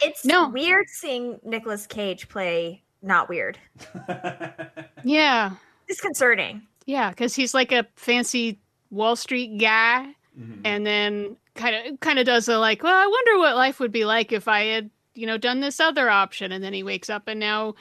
It's 0.00 0.24
no. 0.24 0.48
weird 0.48 0.88
seeing 0.88 1.38
Nicolas 1.44 1.86
Cage 1.86 2.28
play 2.28 2.82
not 3.02 3.28
weird. 3.28 3.58
Yeah. 5.04 5.50
Disconcerting. 5.86 6.62
Yeah, 6.86 7.10
because 7.10 7.34
he's 7.34 7.54
like 7.54 7.72
a 7.72 7.86
fancy 7.96 8.58
Wall 8.90 9.16
Street 9.16 9.58
guy, 9.58 10.14
Mm-hmm. 10.38 10.62
and 10.64 10.84
then 10.84 11.36
kind 11.54 11.76
of 11.86 12.00
kind 12.00 12.18
of 12.18 12.26
does 12.26 12.48
a 12.48 12.58
like, 12.58 12.82
well, 12.82 12.96
I 12.96 13.06
wonder 13.06 13.38
what 13.38 13.54
life 13.54 13.78
would 13.78 13.92
be 13.92 14.04
like 14.04 14.32
if 14.32 14.48
I 14.48 14.64
had 14.64 14.90
you 15.14 15.26
know 15.28 15.38
done 15.38 15.60
this 15.60 15.78
other 15.78 16.10
option, 16.10 16.50
and 16.50 16.62
then 16.64 16.72
he 16.72 16.82
wakes 16.82 17.08
up 17.08 17.28
and 17.28 17.38
now 17.38 17.76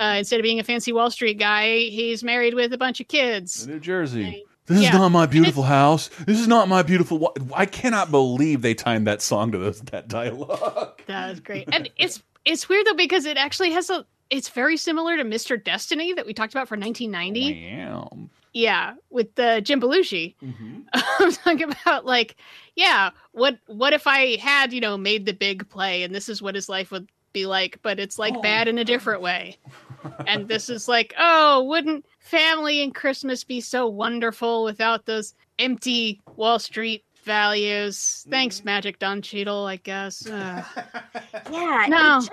uh, 0.00 0.14
instead 0.16 0.40
of 0.40 0.42
being 0.42 0.58
a 0.58 0.64
fancy 0.64 0.90
Wall 0.92 1.10
Street 1.10 1.38
guy, 1.38 1.80
he's 1.80 2.24
married 2.24 2.54
with 2.54 2.72
a 2.72 2.78
bunch 2.78 2.98
of 3.00 3.08
kids. 3.08 3.66
New 3.66 3.78
Jersey. 3.78 4.44
This 4.64 4.80
Yeah. 4.82 4.88
is 4.88 4.94
not 4.94 5.10
my 5.10 5.26
beautiful 5.26 5.62
house. 5.64 6.08
This 6.26 6.40
is 6.40 6.48
not 6.48 6.66
my 6.68 6.82
beautiful. 6.82 7.18
Wa 7.18 7.32
I 7.54 7.66
cannot 7.66 8.10
believe 8.10 8.62
they 8.62 8.72
timed 8.74 9.06
that 9.06 9.20
song 9.20 9.52
to 9.52 9.58
those, 9.58 9.80
that 9.82 10.08
dialogue. 10.08 11.02
That 11.06 11.28
was 11.30 11.40
great, 11.40 11.68
and 11.72 11.90
it's 11.98 12.22
it's 12.46 12.68
weird 12.70 12.86
though 12.86 12.94
because 12.94 13.26
it 13.26 13.36
actually 13.36 13.72
has 13.72 13.90
a. 13.90 14.06
It's 14.30 14.48
very 14.48 14.76
similar 14.78 15.16
to 15.18 15.24
Mr. 15.24 15.62
Destiny 15.62 16.12
that 16.14 16.24
we 16.26 16.32
talked 16.34 16.52
about 16.54 16.68
for 16.68 16.76
1990. 16.76 17.76
Wow. 17.76 18.28
Yeah, 18.58 18.94
with 19.10 19.38
uh, 19.38 19.60
Jim 19.60 19.80
Belushi. 19.80 20.34
I'm 20.92 21.30
talking 21.32 21.70
about 21.70 22.04
like, 22.04 22.34
yeah, 22.74 23.10
what 23.30 23.56
what 23.68 23.92
if 23.92 24.08
I 24.08 24.34
had 24.34 24.72
you 24.72 24.80
know 24.80 24.98
made 24.98 25.26
the 25.26 25.32
big 25.32 25.68
play 25.68 26.02
and 26.02 26.12
this 26.12 26.28
is 26.28 26.42
what 26.42 26.56
his 26.56 26.68
life 26.68 26.90
would 26.90 27.08
be 27.32 27.46
like, 27.46 27.78
but 27.82 28.00
it's 28.00 28.18
like 28.18 28.42
bad 28.42 28.66
in 28.66 28.76
a 28.78 28.84
different 28.84 29.22
way. 29.22 29.58
and 30.26 30.48
this 30.48 30.68
is 30.68 30.88
like, 30.88 31.14
oh, 31.20 31.62
wouldn't 31.62 32.04
family 32.18 32.82
and 32.82 32.92
Christmas 32.92 33.44
be 33.44 33.60
so 33.60 33.86
wonderful 33.86 34.64
without 34.64 35.06
those 35.06 35.34
empty 35.60 36.20
Wall 36.34 36.58
Street 36.58 37.04
values? 37.22 38.26
Thanks, 38.28 38.64
Magic 38.64 38.98
Don 38.98 39.22
Cheadle, 39.22 39.66
I 39.66 39.76
guess. 39.76 40.26
Ugh. 40.28 40.64
Yeah. 41.52 41.84
it 41.84 41.90
no, 41.90 41.96
just- 42.20 42.30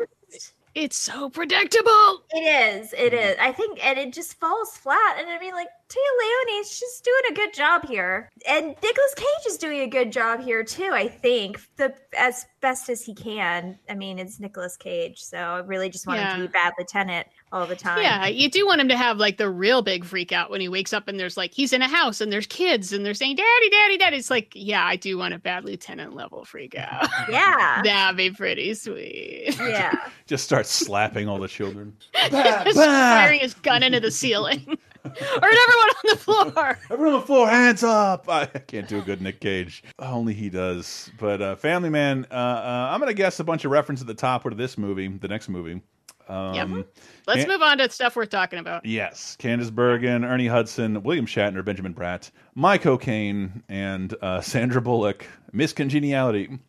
it's 0.76 0.98
so 0.98 1.30
predictable. 1.30 2.24
It 2.32 2.82
is. 2.84 2.94
It 2.94 3.14
mm-hmm. 3.14 3.16
is. 3.16 3.36
I 3.40 3.52
think, 3.54 3.84
and 3.84 3.98
it 3.98 4.14
just 4.14 4.40
falls 4.40 4.78
flat. 4.78 5.16
And 5.18 5.30
I 5.30 5.40
mean, 5.40 5.54
like 5.54 5.70
Téa 5.90 5.98
Leoni, 6.20 6.64
she's 6.66 7.02
doing 7.02 7.32
a 7.32 7.34
good 7.34 7.54
job 7.54 7.88
here, 7.88 8.30
and 8.48 8.68
Nicolas 8.68 9.14
Cage 9.16 9.48
is 9.48 9.58
doing 9.58 9.82
a 9.82 9.88
good 9.88 10.12
job 10.12 10.42
here 10.42 10.64
too. 10.64 10.92
I 10.94 11.08
think 11.08 11.60
the 11.78 11.94
as 12.18 12.46
best 12.62 12.90
as 12.90 13.04
he 13.04 13.16
can. 13.16 13.80
I 13.90 13.96
mean, 13.96 14.20
it's 14.20 14.40
Nicolas 14.40 14.76
Cage, 14.76 15.20
so 15.22 15.38
I 15.38 15.60
really 15.60 15.90
just 15.90 16.08
want 16.08 16.20
him 16.20 16.28
Yeah. 16.28 16.36
to 16.36 16.42
be 16.42 16.48
bad 16.48 16.74
lieutenant 16.78 17.28
all 17.52 17.66
the 17.68 17.76
time. 17.76 18.02
Yeah, 18.02 18.28
you 18.28 18.50
do 18.50 18.66
want 18.66 18.82
him 18.82 18.90
to 18.90 18.98
have 18.98 19.18
like 19.18 19.38
the 19.38 19.50
real 19.50 19.82
big 19.82 20.04
freak 20.04 20.32
out 20.32 20.50
when 20.50 20.62
he 20.62 20.68
wakes 20.68 20.92
up 20.94 21.08
and 21.08 21.20
there's 21.20 21.38
like 21.38 21.54
he's 21.54 21.72
in 21.74 21.82
a 21.82 21.88
house 21.88 22.20
and 22.22 22.32
there's 22.32 22.48
kids 22.48 22.92
and 22.92 23.06
they're 23.06 23.14
saying 23.14 23.36
"Daddy, 23.38 23.70
Daddy, 23.70 23.98
Daddy." 23.98 24.18
It's 24.18 24.30
like, 24.30 24.52
yeah, 24.56 24.84
I 24.84 24.96
do 24.96 25.18
want 25.18 25.34
a 25.34 25.40
bad 25.40 25.64
lieutenant 25.66 26.16
level 26.16 26.44
freak 26.46 26.76
out. 26.78 27.08
Yeah. 27.30 27.82
That'd 27.84 28.18
be 28.18 28.30
pretty 28.32 28.74
sweet. 28.74 29.56
Yeah. 29.66 29.94
Just 30.28 30.44
starts 30.44 30.70
slapping 30.70 31.28
all 31.28 31.40
the 31.40 31.48
children. 31.48 31.96
Just 32.30 32.78
firing 32.78 33.40
his 33.40 33.54
gun 33.56 33.84
into 33.84 34.00
the 34.00 34.12
ceiling. 34.12 34.78
or 35.06 35.12
everyone 35.12 35.90
on 35.90 36.04
the 36.10 36.18
floor. 36.18 36.80
Everyone 36.90 37.14
on 37.14 37.20
the 37.22 37.26
floor, 37.26 37.48
hands 37.48 37.84
up! 37.84 38.28
I 38.28 38.46
can't 38.46 38.88
do 38.88 39.00
a 39.00 39.02
good 39.02 39.22
Nick 39.22 39.40
Cage. 39.40 39.84
Only 40.00 40.34
he 40.34 40.50
does. 40.50 41.12
But 41.20 41.42
uh, 41.42 41.56
Family 41.56 41.90
Man, 41.90 42.26
uh, 42.32 42.34
uh, 42.34 42.90
I'm 42.92 43.00
going 43.00 43.10
to 43.10 43.14
guess 43.16 43.40
a 43.40 43.44
bunch 43.44 43.66
of 43.66 43.72
reference 43.72 44.02
at 44.02 44.08
the 44.08 44.14
top 44.16 44.44
to 44.44 44.50
this 44.52 44.78
movie, 44.78 45.08
the 45.08 45.28
next 45.28 45.48
movie. 45.50 45.82
Um, 46.28 46.54
Yep. 46.56 46.88
Let's 47.28 47.40
Can- 47.42 47.50
move 47.50 47.62
on 47.62 47.78
to 47.80 47.90
stuff 47.90 48.16
worth 48.16 48.30
talking 48.30 48.60
about. 48.60 48.86
Yes, 48.86 49.36
Candice 49.40 49.72
Bergen, 49.72 50.24
Ernie 50.24 50.48
Hudson, 50.48 51.02
William 51.04 51.26
Shatner, 51.26 51.64
Benjamin 51.66 51.94
Bratt, 51.94 52.32
Michael 52.54 52.98
Caine, 52.98 53.64
and 53.70 54.14
uh, 54.22 54.42
Sandra 54.42 54.82
Bullock. 54.82 55.26
Miss 55.52 55.72
Congeniality. 55.74 56.60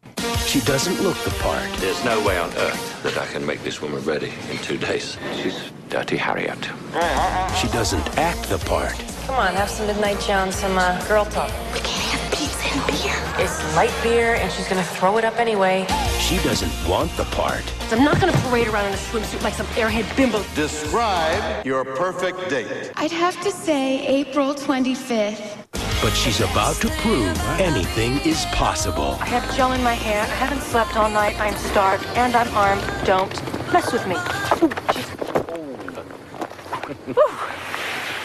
She 0.46 0.60
doesn't 0.60 1.02
look 1.02 1.16
the 1.24 1.30
part. 1.40 1.68
There's 1.80 2.02
no 2.04 2.24
way 2.24 2.38
on 2.38 2.50
earth 2.56 3.02
that 3.02 3.18
I 3.18 3.26
can 3.26 3.44
make 3.44 3.62
this 3.64 3.82
woman 3.82 4.02
ready 4.04 4.32
in 4.50 4.58
two 4.58 4.76
days. 4.78 5.18
She's 5.42 5.72
Dirty 5.88 6.16
Harriet. 6.16 6.62
She 7.60 7.66
doesn't 7.68 8.16
act 8.16 8.48
the 8.48 8.58
part. 8.58 8.92
Come 9.26 9.34
on, 9.36 9.54
have 9.54 9.68
some 9.68 9.88
midnight 9.88 10.20
chow 10.20 10.44
and 10.44 10.54
some 10.54 10.78
uh, 10.78 11.04
girl 11.08 11.24
talk. 11.24 11.50
We 11.74 11.80
can't 11.80 12.20
have 12.20 12.30
pizza 12.32 12.68
and 12.68 12.86
beer. 12.86 13.25
It's 13.38 13.76
light 13.76 13.92
beer, 14.02 14.36
and 14.36 14.50
she's 14.50 14.66
gonna 14.66 14.82
throw 14.82 15.18
it 15.18 15.24
up 15.24 15.38
anyway. 15.38 15.86
She 16.18 16.38
doesn't 16.38 16.72
want 16.88 17.14
the 17.18 17.24
part. 17.24 17.62
I'm 17.92 18.02
not 18.02 18.18
gonna 18.18 18.32
parade 18.48 18.66
around 18.66 18.86
in 18.86 18.94
a 18.94 18.96
swimsuit 18.96 19.42
like 19.42 19.52
some 19.52 19.66
airhead 19.76 20.06
bimbo. 20.16 20.42
Describe 20.54 21.66
your 21.66 21.84
perfect 21.84 22.48
date. 22.48 22.92
I'd 22.96 23.12
have 23.12 23.38
to 23.42 23.50
say 23.50 24.06
April 24.06 24.54
25th. 24.54 25.66
But 26.00 26.14
she's 26.14 26.40
about 26.40 26.76
to 26.76 26.88
prove 27.02 27.38
anything 27.60 28.20
is 28.20 28.46
possible. 28.46 29.18
I 29.20 29.26
have 29.26 29.54
gel 29.54 29.72
in 29.72 29.82
my 29.82 29.92
hair. 29.92 30.22
I 30.22 30.36
haven't 30.44 30.62
slept 30.62 30.96
all 30.96 31.10
night. 31.10 31.38
I'm 31.38 31.56
starved 31.56 32.06
and 32.16 32.34
I'm 32.34 32.48
armed. 32.54 32.84
Don't 33.04 33.34
mess 33.70 33.92
with 33.92 34.06
me. 34.06 34.14
Ooh, 34.14 34.72
jeez. 34.94 35.08
Whew. 37.14 37.56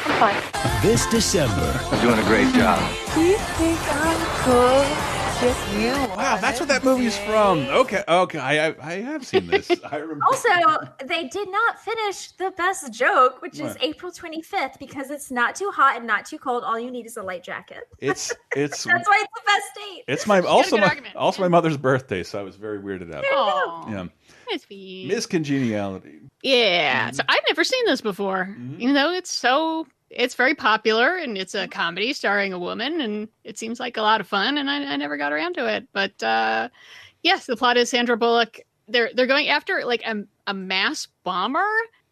I'm 0.05 0.19
fine. 0.19 0.81
This 0.81 1.05
December, 1.07 1.79
You're 1.91 2.01
Doing 2.01 2.19
a 2.19 2.23
great 2.27 2.53
job. 2.55 2.79
Do 3.13 3.21
you 3.21 3.37
think 3.37 3.79
I'm 3.93 4.45
good? 4.45 5.07
Just 5.41 5.73
you. 5.73 5.89
Wow, 6.15 6.37
that's 6.39 6.59
what 6.59 6.69
that 6.69 6.83
movie's 6.83 7.17
from. 7.17 7.61
Okay, 7.69 8.03
okay, 8.07 8.37
I, 8.37 8.67
I, 8.67 8.75
I 8.79 8.91
have 9.01 9.25
seen 9.25 9.47
this. 9.47 9.71
I 9.91 9.95
remember. 9.97 10.23
Also, 10.25 10.49
they 11.03 11.27
did 11.29 11.49
not 11.49 11.79
finish 11.79 12.31
the 12.33 12.51
best 12.51 12.93
joke, 12.93 13.41
which 13.41 13.55
is 13.55 13.73
What? 13.73 13.83
April 13.83 14.11
25th, 14.11 14.77
because 14.77 15.09
it's 15.09 15.31
not 15.31 15.55
too 15.55 15.71
hot 15.73 15.97
and 15.97 16.05
not 16.05 16.25
too 16.27 16.37
cold. 16.37 16.63
All 16.63 16.79
you 16.79 16.91
need 16.91 17.07
is 17.07 17.17
a 17.17 17.23
light 17.23 17.43
jacket. 17.43 17.85
It's 17.97 18.31
it's 18.55 18.83
That's 18.83 19.07
why 19.07 19.23
it's 19.23 19.33
the 19.33 19.41
best 19.47 19.65
date. 19.75 20.03
it's 20.07 20.27
my 20.27 20.41
also 20.41 20.71
good 20.75 20.81
my 20.81 20.87
argument. 20.89 21.15
also 21.15 21.41
my 21.41 21.47
mother's 21.47 21.77
birthday, 21.77 22.21
so 22.21 22.39
I 22.39 22.43
was 22.43 22.55
very 22.55 22.77
weirded 22.77 23.11
out. 23.11 23.23
Oh, 23.31 23.87
Yeah, 23.89 24.05
that's 24.51 24.65
sweet. 24.65 25.07
Miss 25.07 25.25
Congeniality. 25.25 26.19
Yeah, 26.43 27.11
so 27.11 27.23
I've 27.27 27.43
never 27.47 27.63
seen 27.63 27.85
this 27.85 28.01
before. 28.01 28.55
You 28.77 28.91
know, 28.91 29.11
it's 29.11 29.31
so 29.31 29.87
it's 30.09 30.35
very 30.35 30.55
popular 30.55 31.15
and 31.15 31.37
it's 31.37 31.55
a 31.55 31.67
comedy 31.67 32.13
starring 32.13 32.51
a 32.53 32.59
woman 32.59 32.99
and 32.99 33.27
it 33.43 33.57
seems 33.57 33.79
like 33.79 33.97
a 33.97 34.01
lot 34.01 34.19
of 34.19 34.27
fun 34.27 34.57
and 34.57 34.69
I, 34.69 34.93
I 34.93 34.95
never 34.97 35.17
got 35.17 35.31
around 35.31 35.55
to 35.55 35.73
it. 35.73 35.87
But 35.93 36.21
uh 36.21 36.69
yes, 37.23 37.45
the 37.45 37.55
plot 37.55 37.77
is 37.77 37.89
Sandra 37.89 38.17
Bullock. 38.17 38.59
They're 38.87 39.11
they're 39.13 39.27
going 39.27 39.47
after 39.47 39.83
like 39.85 40.03
a, 40.05 40.23
a 40.47 40.53
mass 40.53 41.07
bomber 41.23 41.65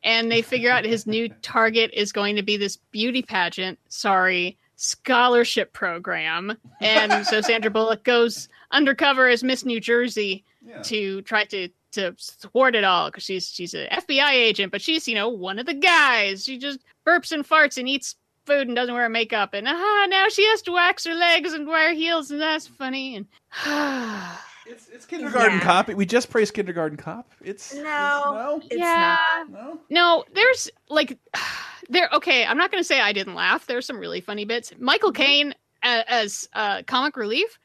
and 0.03 0.31
they 0.31 0.41
figure 0.41 0.71
out 0.71 0.85
his 0.85 1.05
new 1.05 1.27
target 1.41 1.91
is 1.93 2.11
going 2.11 2.35
to 2.35 2.43
be 2.43 2.55
this 2.55 2.77
beauty 2.77 3.21
pageant, 3.21 3.79
sorry, 3.89 4.57
scholarship 4.77 5.73
program. 5.73 6.57
And 6.79 7.25
so 7.25 7.41
Sandra 7.41 7.69
Bullock 7.71 8.05
goes 8.05 8.47
undercover 8.71 9.27
as 9.27 9.43
Miss 9.43 9.65
New 9.65 9.81
Jersey 9.81 10.45
to 10.83 11.21
try 11.23 11.45
to 11.45 11.67
to 11.93 12.15
thwart 12.19 12.75
it 12.75 12.83
all 12.83 13.09
because 13.09 13.23
she's 13.23 13.47
she's 13.49 13.73
an 13.73 13.87
FBI 13.91 14.31
agent, 14.31 14.71
but 14.71 14.81
she's 14.81 15.07
you 15.07 15.15
know 15.15 15.29
one 15.29 15.59
of 15.59 15.65
the 15.65 15.73
guys. 15.73 16.43
She 16.43 16.57
just 16.57 16.79
burps 17.05 17.31
and 17.31 17.47
farts 17.47 17.77
and 17.77 17.87
eats 17.87 18.15
food 18.45 18.67
and 18.67 18.75
doesn't 18.75 18.93
wear 18.93 19.07
makeup, 19.09 19.53
and 19.53 19.67
ah, 19.67 20.05
now 20.09 20.27
she 20.29 20.45
has 20.47 20.61
to 20.63 20.71
wax 20.71 21.05
her 21.05 21.13
legs 21.13 21.53
and 21.53 21.67
wear 21.67 21.93
heels, 21.93 22.31
and 22.31 22.41
that's 22.41 22.67
funny. 22.67 23.15
And 23.15 23.25
it's 24.67 24.87
it's 24.89 25.05
Kindergarten 25.05 25.59
Cop. 25.59 25.87
We 25.89 26.05
just 26.05 26.29
praised 26.29 26.53
Kindergarten 26.53 26.97
Cop. 26.97 27.31
It's 27.43 27.73
No, 27.75 28.61
it's 28.65 28.75
yeah, 28.75 29.17
not. 29.49 29.79
no, 29.89 30.23
there's 30.33 30.69
like 30.89 31.17
there. 31.89 32.09
Okay, 32.13 32.45
I'm 32.45 32.57
not 32.57 32.71
going 32.71 32.81
to 32.81 32.87
say 32.87 33.01
I 33.01 33.13
didn't 33.13 33.35
laugh. 33.35 33.67
There's 33.67 33.85
some 33.85 33.99
really 33.99 34.21
funny 34.21 34.45
bits. 34.45 34.73
Michael 34.79 35.11
Caine 35.11 35.53
as 35.84 36.47
uh, 36.53 36.84
comic 36.84 37.17
relief. 37.17 37.57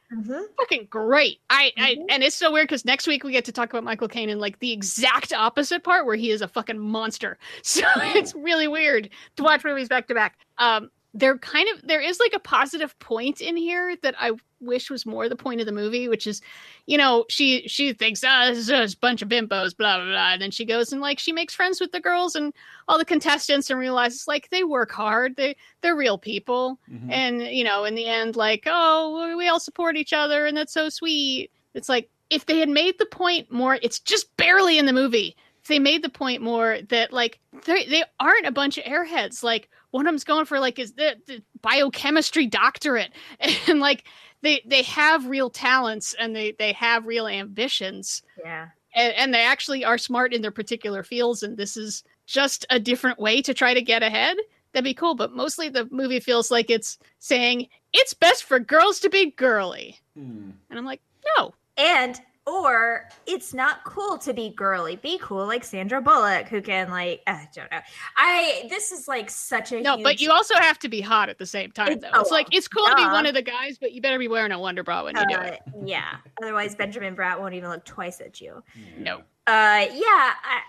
Fucking 0.58 0.86
great! 0.90 1.40
I, 1.50 1.72
I 1.76 1.96
and 2.08 2.22
it's 2.22 2.36
so 2.36 2.52
weird 2.52 2.68
because 2.68 2.84
next 2.84 3.06
week 3.08 3.24
we 3.24 3.32
get 3.32 3.44
to 3.46 3.52
talk 3.52 3.70
about 3.70 3.82
Michael 3.82 4.06
Caine 4.06 4.28
in 4.28 4.38
like 4.38 4.60
the 4.60 4.72
exact 4.72 5.32
opposite 5.32 5.82
part 5.82 6.06
where 6.06 6.14
he 6.14 6.30
is 6.30 6.40
a 6.40 6.48
fucking 6.48 6.78
monster. 6.78 7.38
So 7.62 7.84
it's 7.96 8.34
really 8.34 8.68
weird 8.68 9.10
to 9.36 9.42
watch 9.42 9.64
movies 9.64 9.88
back 9.88 10.06
to 10.08 10.14
back. 10.14 10.38
Um, 10.58 10.90
they're 11.16 11.38
kind 11.38 11.68
of 11.72 11.86
there 11.86 12.00
is 12.00 12.18
like 12.18 12.32
a 12.34 12.40
positive 12.40 12.98
point 12.98 13.40
in 13.40 13.56
here 13.56 13.96
that 14.02 14.14
I 14.18 14.32
wish 14.60 14.90
was 14.90 15.06
more 15.06 15.28
the 15.28 15.36
point 15.36 15.60
of 15.60 15.66
the 15.66 15.72
movie, 15.72 16.08
which 16.08 16.26
is, 16.26 16.40
you 16.86 16.98
know, 16.98 17.24
she 17.28 17.68
she 17.68 17.92
thinks 17.92 18.24
ah 18.26 18.46
this 18.48 18.58
is 18.58 18.66
just 18.66 18.96
a 18.96 18.98
bunch 18.98 19.22
of 19.22 19.28
bimbos, 19.28 19.76
blah 19.76 19.96
blah 19.98 20.06
blah, 20.06 20.32
and 20.32 20.42
then 20.42 20.50
she 20.50 20.64
goes 20.64 20.92
and 20.92 21.00
like 21.00 21.18
she 21.20 21.32
makes 21.32 21.54
friends 21.54 21.80
with 21.80 21.92
the 21.92 22.00
girls 22.00 22.34
and 22.34 22.52
all 22.88 22.98
the 22.98 23.04
contestants 23.04 23.70
and 23.70 23.78
realizes 23.78 24.26
like 24.26 24.50
they 24.50 24.64
work 24.64 24.90
hard, 24.90 25.36
they 25.36 25.54
they're 25.82 25.96
real 25.96 26.18
people, 26.18 26.80
Mhm. 26.90 27.10
and 27.10 27.42
you 27.42 27.62
know 27.64 27.84
in 27.84 27.94
the 27.94 28.06
end 28.06 28.34
like 28.36 28.64
oh 28.66 29.36
we 29.36 29.46
all 29.48 29.60
support 29.60 29.96
each 29.96 30.12
other 30.12 30.46
and 30.46 30.56
that's 30.56 30.72
so 30.72 30.88
sweet. 30.88 31.50
It's 31.74 31.88
like 31.88 32.10
if 32.30 32.46
they 32.46 32.58
had 32.58 32.68
made 32.70 32.98
the 32.98 33.06
point 33.06 33.52
more, 33.52 33.78
it's 33.82 34.00
just 34.00 34.36
barely 34.36 34.78
in 34.78 34.86
the 34.86 34.92
movie. 34.92 35.36
If 35.62 35.68
they 35.68 35.78
made 35.78 36.02
the 36.02 36.08
point 36.10 36.42
more 36.42 36.78
that 36.88 37.12
like 37.12 37.38
they 37.66 37.84
they 37.86 38.02
aren't 38.18 38.46
a 38.46 38.52
bunch 38.52 38.78
of 38.78 38.84
airheads. 38.84 39.42
Like 39.44 39.70
one 39.94 40.08
of 40.08 40.10
them's 40.12 40.24
going 40.24 40.44
for 40.44 40.58
like 40.58 40.80
is 40.80 40.94
the, 40.94 41.14
the 41.28 41.40
biochemistry 41.62 42.46
doctorate, 42.48 43.12
and 43.68 43.78
like 43.78 44.02
they 44.42 44.60
they 44.66 44.82
have 44.82 45.28
real 45.28 45.48
talents 45.48 46.16
and 46.18 46.34
they 46.34 46.50
they 46.58 46.72
have 46.72 47.06
real 47.06 47.28
ambitions, 47.28 48.20
Yeah. 48.44 48.70
and, 48.92 49.14
and 49.14 49.32
they 49.32 49.44
actually 49.44 49.84
are 49.84 49.96
smart 49.96 50.34
in 50.34 50.42
their 50.42 50.50
particular 50.50 51.04
fields. 51.04 51.44
And 51.44 51.56
this 51.56 51.76
is 51.76 52.02
just 52.26 52.66
a 52.70 52.80
different 52.80 53.20
way 53.20 53.40
to 53.42 53.54
try 53.54 53.72
to 53.72 53.80
get 53.82 54.02
ahead. 54.02 54.36
That'd 54.72 54.82
be 54.82 54.94
cool. 54.94 55.14
But 55.14 55.32
mostly 55.32 55.68
the 55.68 55.86
movie 55.92 56.18
feels 56.18 56.50
like 56.50 56.70
it's 56.70 56.98
saying 57.20 57.68
it's 57.92 58.14
best 58.14 58.42
for 58.42 58.58
girls 58.58 58.98
to 58.98 59.08
be 59.08 59.30
girly, 59.30 60.00
hmm. 60.16 60.50
and 60.70 60.76
I'm 60.78 60.84
like 60.84 61.02
no. 61.38 61.54
And 61.76 62.20
or 62.46 63.08
it's 63.26 63.54
not 63.54 63.84
cool 63.84 64.18
to 64.18 64.34
be 64.34 64.50
girly. 64.50 64.96
Be 64.96 65.18
cool 65.22 65.46
like 65.46 65.64
Sandra 65.64 66.00
Bullock, 66.02 66.48
who 66.48 66.60
can 66.60 66.90
like 66.90 67.22
I 67.26 67.48
don't 67.54 67.70
know. 67.70 67.80
I 68.16 68.66
this 68.68 68.92
is 68.92 69.08
like 69.08 69.30
such 69.30 69.72
a 69.72 69.80
No, 69.80 69.96
but 70.02 70.20
you 70.20 70.30
also 70.30 70.54
have 70.56 70.78
to 70.80 70.88
be 70.88 71.00
hot 71.00 71.28
at 71.28 71.38
the 71.38 71.46
same 71.46 71.70
time, 71.72 71.92
It's- 71.92 72.02
though. 72.12 72.20
It's 72.20 72.30
oh, 72.30 72.34
like 72.34 72.48
it's 72.52 72.68
cool 72.68 72.86
to 72.86 72.94
be 72.94 73.04
one 73.04 73.24
of 73.26 73.34
the 73.34 73.42
guys, 73.42 73.78
but 73.78 73.92
you 73.92 74.02
better 74.02 74.18
be 74.18 74.28
wearing 74.28 74.52
a 74.52 74.58
Wonder 74.58 74.82
Bra 74.82 75.04
when 75.04 75.16
you 75.16 75.26
do 75.28 75.34
Uh, 75.36 75.42
it. 75.42 75.60
yeah. 75.84 76.16
Otherwise, 76.42 76.74
Benjamin 76.74 77.16
Bratt 77.16 77.40
won't 77.40 77.54
even 77.54 77.70
look 77.70 77.84
twice 77.84 78.20
at 78.20 78.40
you. 78.40 78.62
No. 78.98 79.18
Uh, 79.46 79.86
yeah. 79.92 80.34
I, 80.42 80.60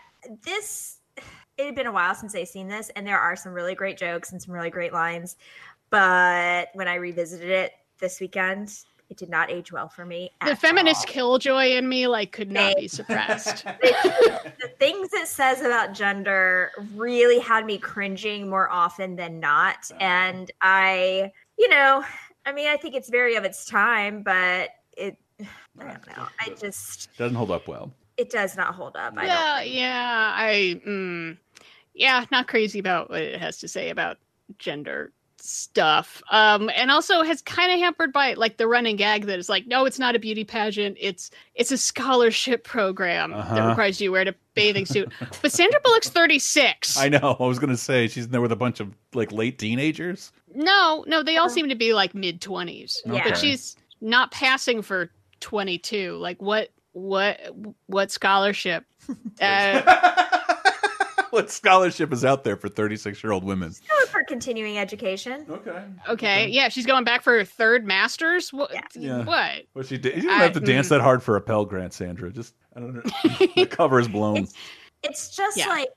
this 0.44 1.00
it 1.58 1.66
had 1.66 1.76
been 1.76 1.88
a 1.88 1.92
while 1.92 2.14
since 2.16 2.36
I've 2.36 2.48
seen 2.50 2.68
this, 2.68 2.90
and 2.96 3.06
there 3.08 3.20
are 3.20 3.36
some 3.36 3.54
really 3.54 3.76
great 3.76 3.98
jokes 3.98 4.32
and 4.32 4.42
some 4.42 4.54
really 4.54 4.70
great 4.70 4.92
lines. 4.94 5.38
But 5.90 6.70
when 6.74 6.88
I 6.88 6.96
revisited 6.96 7.50
it 7.50 7.72
this 8.00 8.20
weekend, 8.20 8.78
it 9.10 9.18
did 9.18 9.30
not 9.30 9.51
age 9.51 9.72
well 9.72 9.88
for 9.88 10.06
me. 10.06 10.32
The 10.43 10.51
at 10.51 10.60
feminist 10.60 11.08
killjoy 11.08 11.70
in 11.72 11.88
me 11.88 12.08
like 12.08 12.32
could 12.32 12.51
not 12.51 12.76
be 12.76 12.88
suppressed. 12.88 13.64
the 13.82 14.72
things 14.80 15.14
it 15.14 15.28
says 15.28 15.62
about 15.62 15.93
gender 15.93 16.72
really 16.95 17.39
had 17.39 17.66
me 17.66 17.78
cringing 17.78 18.49
more 18.49 18.70
often 18.70 19.16
than 19.16 19.39
not. 19.39 19.91
And 19.99 20.49
I, 20.62 21.32
you 21.58 21.70
know, 21.70 22.03
I 22.45 22.51
mean, 22.51 22.68
I 22.68 22.78
think 22.78 22.95
it's 22.95 23.10
very 23.10 23.36
of 23.36 23.43
its 23.43 23.66
time, 23.66 24.24
but 24.24 24.72
it, 24.97 25.18
I 25.80 25.84
don't 25.84 26.08
know. 26.08 26.28
I 26.39 26.49
just, 26.60 27.16
Doesn't 27.18 27.36
hold 27.36 27.51
up 27.51 27.68
well. 27.68 27.91
it 28.18 28.30
does 28.32 28.58
not 28.58 28.74
hold 28.74 28.95
up. 28.95 29.14
I 29.18 29.26
yeah, 29.26 29.62
yeah, 29.62 30.34
I, 30.36 30.82
mm, 30.88 31.38
yeah, 31.93 32.26
not 32.32 32.47
crazy 32.47 32.80
about 32.80 33.10
what 33.10 33.22
it 33.22 33.39
has 33.39 33.58
to 33.60 33.68
say 33.68 33.89
about 33.89 34.18
gender 34.58 35.12
stuff. 35.46 36.22
Um, 36.32 36.70
and 36.76 36.91
also 36.91 37.24
has 37.24 37.41
kind 37.41 37.72
of 37.72 37.80
hampered 37.80 38.12
by 38.12 38.34
like 38.34 38.58
the 38.58 38.68
running 38.68 38.96
gag 38.96 39.26
that 39.26 39.39
is 39.39 39.48
like, 39.50 39.68
no, 39.68 39.86
it's 39.86 40.00
not 40.00 40.16
a 40.16 40.20
beauty 40.20 40.43
pageant. 40.43 40.98
It's 41.00 41.30
it's 41.54 41.72
a 41.72 41.78
scholarship 41.78 42.64
program 42.64 43.32
that 43.32 43.38
Uh-huh. 43.39 43.70
requires 43.70 44.02
you 44.02 44.10
to 44.10 44.12
wear 44.12 44.28
a 44.30 44.34
bathing 44.56 44.86
suit. 44.86 45.12
but 45.41 45.52
Sandra 45.52 45.80
Bullock's 45.84 46.10
thirty 46.10 46.39
six. 46.39 46.98
I 46.98 47.10
know. 47.10 47.38
I 47.39 47.43
was 47.46 47.60
gonna 47.60 47.78
say 47.78 48.08
she's 48.08 48.26
in 48.26 48.32
there 48.32 48.41
with 48.41 48.52
a 48.52 48.56
bunch 48.58 48.80
of 48.80 48.93
like 49.14 49.32
late 49.32 49.60
teenagers. 49.60 50.32
No, 50.54 51.04
no, 51.08 51.22
they 51.24 51.38
all 51.38 51.50
seem 51.50 51.70
to 51.70 51.76
be 51.76 51.93
like 51.93 52.16
mid 52.16 52.41
twenties. 52.41 53.02
Yeah. 53.06 53.24
But 53.24 53.38
she's 53.38 53.76
not 54.02 54.32
passing 54.32 54.82
for 54.82 55.12
twenty 55.39 55.78
two. 55.78 56.18
Like 56.18 56.41
what 56.41 56.70
what 56.93 57.39
what 57.88 58.12
scholarship? 58.12 58.86
Uh, 59.41 60.35
what 61.36 61.52
scholarship 61.52 62.12
is 62.12 62.26
out 62.26 62.44
there 62.44 62.56
for 62.56 62.70
thirty-six-year-old 62.70 63.44
women? 63.44 63.74
Go 63.88 64.06
for 64.08 64.24
continuing 64.24 64.78
education. 64.78 65.46
Okay. 65.50 65.84
okay, 66.10 66.48
yeah, 66.48 66.70
she's 66.70 66.86
going 66.86 67.04
back 67.04 67.22
for 67.22 67.38
her 67.38 67.44
third 67.44 67.86
masters. 67.86 68.52
What? 68.52 68.74
Yeah. 68.96 69.24
What? 69.24 69.64
What 69.74 69.86
she 69.86 69.98
did? 69.98 70.16
You 70.16 70.24
don't 70.24 70.40
I- 70.40 70.44
have 70.44 70.54
to 70.54 70.60
dance 70.60 70.88
mm. 70.88 70.92
that 70.92 71.02
hard 71.02 71.22
for 71.22 71.36
a 71.36 71.42
Pell 71.42 71.66
Grant, 71.66 71.94
Sandra. 71.94 72.32
Just 72.32 72.56
I 72.76 72.80
don't 72.80 72.96
know. 72.96 73.02
the 73.56 73.68
cover 73.70 74.00
is 74.00 74.08
blown. 74.08 74.48
It's 75.04 75.36
just 75.36 75.58
Yeah. 75.58 75.68
like 75.68 75.90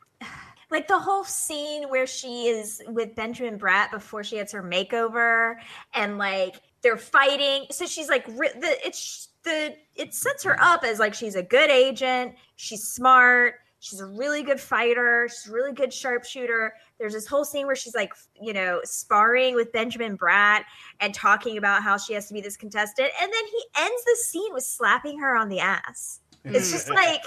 like 0.71 0.87
the 0.87 0.99
whole 0.99 1.25
scene 1.25 1.89
where 1.89 2.07
she 2.07 2.49
is 2.49 2.83
with 2.89 3.15
Benjamin 3.15 3.59
Bratt 3.59 3.91
before 3.91 4.23
she 4.23 4.37
gets 4.37 4.53
her 4.53 4.63
makeover 4.63 5.55
and 5.95 6.19
like 6.19 6.61
they're 6.83 6.99
fighting. 6.99 7.67
So 7.71 7.87
she's 7.87 8.09
like 8.09 8.27
the 8.27 8.77
it's 8.85 9.29
the 9.45 9.75
it 9.95 10.15
sets 10.15 10.45
her 10.45 10.61
up 10.61 10.85
as 10.85 10.99
like 10.99 11.15
she's 11.15 11.35
a 11.35 11.43
good 11.43 11.71
agent, 11.71 12.35
she's 12.57 12.85
smart, 12.85 13.55
she's 13.81 14.01
a 14.01 14.07
really 14.07 14.43
good 14.43 14.61
fighter, 14.61 15.29
she's 15.29 15.49
a 15.51 15.53
really 15.55 15.73
good 15.73 15.93
sharpshooter. 15.93 16.75
There's 16.99 17.13
this 17.13 17.27
whole 17.27 17.45
scene 17.45 17.67
where 17.67 17.77
she's 17.77 17.95
like, 17.95 18.13
you 18.41 18.53
know, 18.53 18.81
sparring 18.85 19.55
with 19.55 19.73
Benjamin 19.73 20.19
Bratt 20.19 20.63
and 21.01 21.15
talking 21.15 21.59
about 21.59 21.83
how 21.83 21.97
she 21.97 22.13
has 22.15 22.27
to 22.29 22.35
be 22.35 22.41
this 22.41 22.57
contestant 22.57 23.11
and 23.21 23.33
then 23.33 23.45
he 23.47 23.65
ends 23.79 24.05
the 24.05 24.17
scene 24.25 24.53
with 24.53 24.65
slapping 24.65 25.19
her 25.21 25.37
on 25.37 25.49
the 25.49 25.61
ass. 25.61 26.21
It's 26.45 26.71
just 26.73 26.89
like 26.91 27.25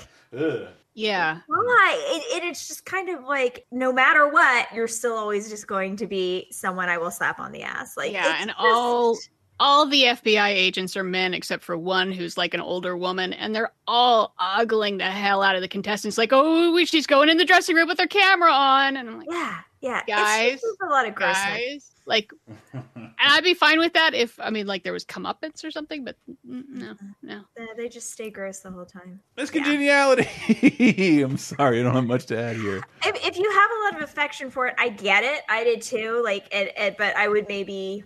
Yeah. 0.93 1.39
why? 1.47 1.97
It, 2.09 2.43
it, 2.43 2.47
it's 2.47 2.67
just 2.67 2.83
kind 2.85 3.07
of 3.09 3.23
like 3.23 3.65
no 3.71 3.93
matter 3.93 4.27
what, 4.27 4.67
you're 4.75 4.89
still 4.89 5.15
always 5.15 5.49
just 5.49 5.67
going 5.67 5.95
to 5.97 6.07
be 6.07 6.47
someone 6.51 6.89
I 6.89 6.97
will 6.97 7.11
slap 7.11 7.39
on 7.39 7.53
the 7.53 7.61
ass. 7.63 7.95
Like 7.95 8.11
yeah, 8.11 8.31
it's 8.31 8.41
and 8.41 8.49
just- 8.49 8.59
all 8.59 9.17
all 9.61 9.85
the 9.85 10.05
FBI 10.05 10.49
agents 10.49 10.97
are 10.97 11.03
men 11.03 11.35
except 11.35 11.63
for 11.63 11.77
one 11.77 12.11
who's 12.11 12.35
like 12.35 12.55
an 12.55 12.61
older 12.61 12.97
woman, 12.97 13.31
and 13.31 13.55
they're 13.55 13.71
all 13.87 14.33
ogling 14.39 14.97
the 14.97 15.03
hell 15.05 15.43
out 15.43 15.55
of 15.55 15.61
the 15.61 15.67
contestants. 15.67 16.17
Like, 16.17 16.29
oh, 16.33 16.83
she's 16.83 17.05
going 17.05 17.29
in 17.29 17.37
the 17.37 17.45
dressing 17.45 17.75
room 17.75 17.87
with 17.87 17.99
her 17.99 18.07
camera 18.07 18.51
on, 18.51 18.97
and 18.97 19.07
I'm 19.07 19.19
like, 19.19 19.27
yeah, 19.29 19.59
yeah, 19.79 20.01
guys, 20.07 20.53
it's 20.53 20.63
just 20.63 20.81
a 20.81 20.87
lot 20.87 21.07
of 21.07 21.13
grossness. 21.13 21.59
guys, 21.59 21.91
like, 22.07 22.31
and 22.73 23.11
I'd 23.19 23.43
be 23.43 23.53
fine 23.53 23.77
with 23.77 23.93
that 23.93 24.15
if 24.15 24.39
I 24.39 24.49
mean, 24.49 24.65
like, 24.65 24.81
there 24.83 24.93
was 24.93 25.05
comeuppance 25.05 25.63
or 25.63 25.69
something, 25.69 26.03
but 26.03 26.15
no, 26.43 26.95
no. 27.21 27.41
Uh, 27.59 27.65
They 27.77 27.87
just 27.87 28.11
stay 28.11 28.31
gross 28.31 28.61
the 28.61 28.71
whole 28.71 28.85
time. 28.85 29.19
It's 29.37 29.51
congeniality. 29.51 31.21
I'm 31.21 31.37
sorry, 31.37 31.81
I 31.81 31.83
don't 31.83 31.93
have 31.93 32.05
much 32.05 32.25
to 32.27 32.39
add 32.41 32.55
here. 32.55 32.81
If, 33.05 33.27
if 33.27 33.37
you 33.37 33.51
have 33.51 33.69
a 33.71 33.83
lot 33.83 34.01
of 34.01 34.09
affection 34.09 34.49
for 34.49 34.65
it, 34.65 34.75
I 34.79 34.89
get 34.89 35.23
it. 35.23 35.41
I 35.47 35.63
did 35.63 35.83
too. 35.83 36.19
Like, 36.23 36.51
it, 36.51 36.73
it, 36.75 36.97
but 36.97 37.15
I 37.15 37.27
would 37.27 37.47
maybe 37.47 38.03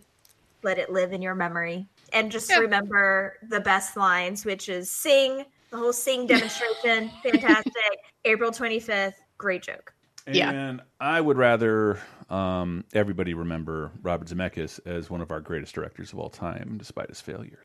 let 0.66 0.78
it 0.78 0.90
live 0.90 1.14
in 1.14 1.22
your 1.22 1.36
memory 1.36 1.88
and 2.12 2.32
just 2.32 2.54
remember 2.58 3.38
the 3.48 3.62
best 3.62 3.96
lines, 3.96 4.44
which 4.44 4.68
is 4.68 4.90
sing 4.90 5.46
the 5.70 5.78
whole 5.78 5.94
sing 5.94 6.28
demonstration, 6.28 7.10
fantastic. 7.24 8.00
April 8.26 8.52
twenty 8.52 8.80
fifth, 8.80 9.22
great 9.38 9.64
joke. 9.64 9.94
And 10.28 10.82
I 11.00 11.22
would 11.22 11.38
rather 11.38 12.00
um, 12.32 12.84
everybody 12.94 13.36
remember 13.36 13.92
Robert 14.02 14.28
Zemeckis 14.28 14.80
as 14.88 15.10
one 15.10 15.22
of 15.22 15.32
our 15.32 15.40
greatest 15.40 15.76
directors 15.76 16.14
of 16.14 16.20
all 16.20 16.30
time, 16.30 16.78
despite 16.80 17.10
his 17.10 17.22
failure. 17.22 17.60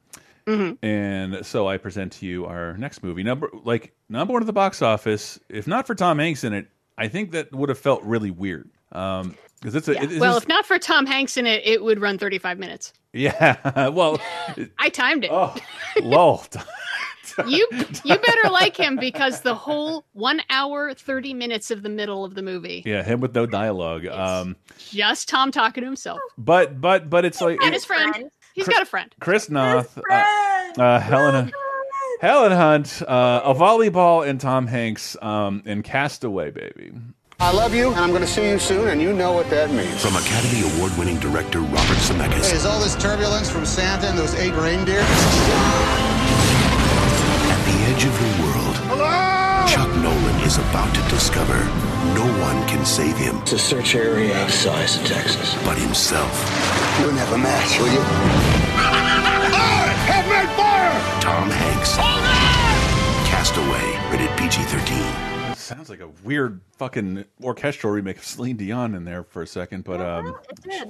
Mm-hmm. 0.47 0.85
And 0.85 1.47
so 1.47 1.69
I 1.69 1.79
present 1.79 2.13
to 2.13 2.27
you 2.27 2.45
our 2.45 2.77
next 2.77 3.03
movie, 3.03 3.23
number 3.23 3.49
like 3.65 3.95
number 4.09 4.33
one 4.33 4.43
at 4.43 4.47
the 4.47 4.53
box 4.53 4.83
office. 4.83 5.39
If 5.49 5.67
not 5.67 5.87
for 5.87 5.95
Tom 5.95 6.19
Hanks 6.19 6.45
in 6.45 6.53
it, 6.53 6.69
I 6.99 7.09
think 7.09 7.31
that 7.33 7.53
would 7.55 7.69
have 7.69 7.79
felt 7.79 8.03
really 8.03 8.31
weird. 8.31 8.71
Um, 8.93 9.37
because 9.61 9.75
it's 9.75 9.89
a 9.89 9.95
Yeah. 9.95 10.03
it- 10.05 10.13
it's 10.13 10.21
well, 10.21 10.35
just- 10.35 10.45
if 10.45 10.49
not 10.49 10.67
for 10.67 10.79
Tom 10.79 11.07
Hanks 11.07 11.37
in 11.37 11.47
it, 11.47 11.63
it 11.67 11.83
would 11.83 12.01
run 12.01 12.19
35 12.19 12.59
minutes. 12.59 12.93
yeah. 13.13 13.89
Well, 13.91 14.21
I 14.79 14.89
timed 14.89 15.25
it. 15.25 15.31
Oh, 15.33 15.55
lol. 16.03 16.45
you 17.47 17.67
you 18.05 18.19
better 18.19 18.51
like 18.51 18.77
him 18.77 18.97
because 18.97 19.43
the 19.43 19.55
whole 19.55 20.05
one 20.13 20.43
hour 20.51 20.93
30 20.93 21.33
minutes 21.33 21.71
of 21.71 21.83
the 21.83 21.89
middle 21.89 22.25
of 22.25 22.35
the 22.35 22.43
movie 22.43 22.83
yeah, 22.85 23.03
him 23.05 23.21
with 23.21 23.35
no 23.35 23.47
dialogue. 23.47 24.05
Um, 24.07 24.57
just 24.91 25.29
tom 25.29 25.51
talking 25.53 25.83
to 25.83 25.87
himself 25.87 26.19
but 26.37 26.81
but 26.81 27.09
but 27.09 27.25
it's 27.25 27.41
like 27.41 27.59
and 27.63 27.73
his 27.73 27.85
friend 27.85 28.31
he's 28.53 28.69
got 28.69 28.83
a 28.83 28.85
friend 28.85 29.15
Chris 29.21 29.49
Noth, 29.49 29.97
uh, 30.11 30.25
uh, 30.77 31.01
Helena, 31.01 31.51
Helen 32.21 32.53
Hunt, 32.53 33.01
uh, 33.09 33.41
a 33.45 33.55
volleyball, 33.55 34.27
and 34.29 34.41
Tom 34.41 34.67
Hanks 34.67 35.17
um, 35.23 35.63
in 35.65 35.83
Castaway, 35.83 36.51
baby. 36.51 36.93
I 37.43 37.53
love 37.53 37.75
you, 37.75 37.89
and 37.89 37.97
I'm 37.97 38.11
going 38.11 38.21
to 38.21 38.29
see 38.29 38.47
you 38.51 38.59
soon, 38.59 38.89
and 38.89 39.01
you 39.01 39.15
know 39.15 39.33
what 39.33 39.49
that 39.49 39.71
means. 39.71 40.03
From 40.03 40.15
Academy 40.15 40.61
Award 40.77 40.93
winning 40.99 41.19
director 41.19 41.61
Robert 41.61 41.97
Zemeckis. 42.05 42.51
Hey, 42.51 42.57
is 42.57 42.67
all 42.67 42.79
this 42.79 42.95
turbulence 42.97 43.49
from 43.49 43.65
Santa 43.65 44.09
and 44.09 44.19
those 44.19 44.35
eight 44.35 44.53
reindeer? 44.53 45.01
At 47.49 47.61
the 47.65 47.77
edge 47.89 48.05
of 48.05 48.13
your 48.13 48.45
world, 48.45 48.77
Chuck 49.73 49.89
Nolan 50.05 50.37
is 50.45 50.59
about 50.69 50.95
to 50.95 51.01
discover 51.09 51.57
no 52.13 52.29
one 52.45 52.61
can 52.69 52.85
save 52.85 53.17
him. 53.17 53.39
It's 53.39 53.53
a 53.53 53.59
search 53.59 53.95
area 53.95 54.35
the 54.35 54.53
size 54.53 55.01
of 55.01 55.07
Texas. 55.07 55.57
But 55.65 55.79
himself. 55.79 56.29
We'll 57.01 57.17
have 57.17 57.33
a 57.33 57.39
match, 57.39 57.79
will 57.81 57.89
you? 57.89 58.05
Have 60.13 60.29
fire! 60.61 60.93
Tom 61.23 61.49
Hanks. 61.49 61.97
Castaway, 63.33 63.97
rated 64.13 64.29
PG 64.37 64.61
13. 64.65 65.30
Sounds 65.71 65.89
like 65.89 66.01
a 66.01 66.09
weird 66.25 66.61
fucking 66.77 67.25
orchestral 67.43 67.93
remake 67.93 68.19
of 68.19 68.25
Celine 68.25 68.57
Dion 68.57 68.95
in 68.95 69.05
there 69.05 69.23
for 69.25 69.43
a 69.43 69.47
second, 69.47 69.85
but 69.85 70.01
um. 70.01 70.35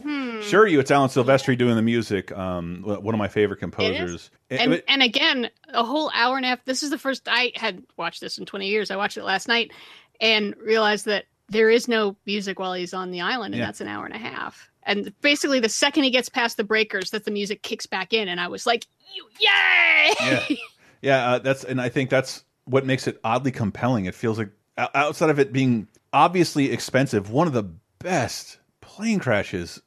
Hmm. 0.03 0.41
sure 0.43 0.67
you, 0.67 0.81
it's 0.81 0.91
Alan 0.91 1.09
Silvestri 1.11 1.57
doing 1.57 1.77
the 1.77 1.83
music. 1.83 2.33
Um, 2.37 2.83
one 2.85 3.15
of 3.15 3.19
my 3.19 3.29
favorite 3.29 3.59
composers. 3.61 4.31
It- 4.49 4.61
and 4.61 4.73
it- 4.75 4.85
and 4.89 5.03
again, 5.03 5.51
a 5.73 5.85
whole 5.85 6.11
hour 6.15 6.37
and 6.37 6.45
a 6.45 6.49
half. 6.49 6.65
This 6.65 6.83
is 6.83 6.91
the 6.91 6.99
first 6.99 7.29
I 7.29 7.53
had 7.55 7.83
watched 7.97 8.21
this 8.21 8.39
in 8.39 8.47
20 8.47 8.67
years. 8.69 8.91
I 8.91 8.97
watched 8.97 9.17
it 9.17 9.25
last 9.25 9.47
night 9.49 9.71
and 10.21 10.55
realized 10.57 11.05
that 11.07 11.25
there 11.49 11.71
is 11.71 11.89
no 11.89 12.17
music 12.27 12.59
while 12.59 12.75
he's 12.75 12.95
on 12.95 13.11
the 13.11 13.21
island, 13.21 13.55
and 13.55 13.59
Yeah. 13.61 13.67
that's 13.67 13.81
an 13.81 13.89
hour 13.89 14.05
and 14.07 14.15
a 14.15 14.19
half. 14.19 14.71
And 14.85 15.13
basically, 15.21 15.61
the 15.61 15.69
second 15.69 16.05
he 16.05 16.11
gets 16.11 16.29
past 16.29 16.57
the 16.57 16.65
breakers, 16.65 17.11
that 17.11 17.25
the 17.25 17.31
music 17.31 17.63
kicks 17.63 17.87
back 17.87 18.13
in, 18.13 18.29
and 18.29 18.41
I 18.41 18.49
was 18.49 18.67
like, 18.67 18.87
"Yay!" 19.41 20.13
yeah, 20.21 20.45
yeah. 21.03 21.31
Uh, 21.33 21.39
that's 21.39 21.65
and 21.65 21.81
I 21.81 21.89
think 21.89 22.09
that's 22.11 22.45
what 22.65 22.87
makes 22.87 23.07
it 23.07 23.19
oddly 23.25 23.51
compelling. 23.53 24.07
It 24.07 24.15
feels 24.15 24.39
like 24.39 24.51
outside 24.79 25.31
of 25.31 25.39
it 25.39 25.53
being 25.53 25.89
obviously 26.13 26.71
expensive, 26.73 27.31
one 27.31 27.47
of 27.47 27.53
the 27.53 27.65
best 27.99 28.59
plane 28.81 29.19
crashes 29.19 29.81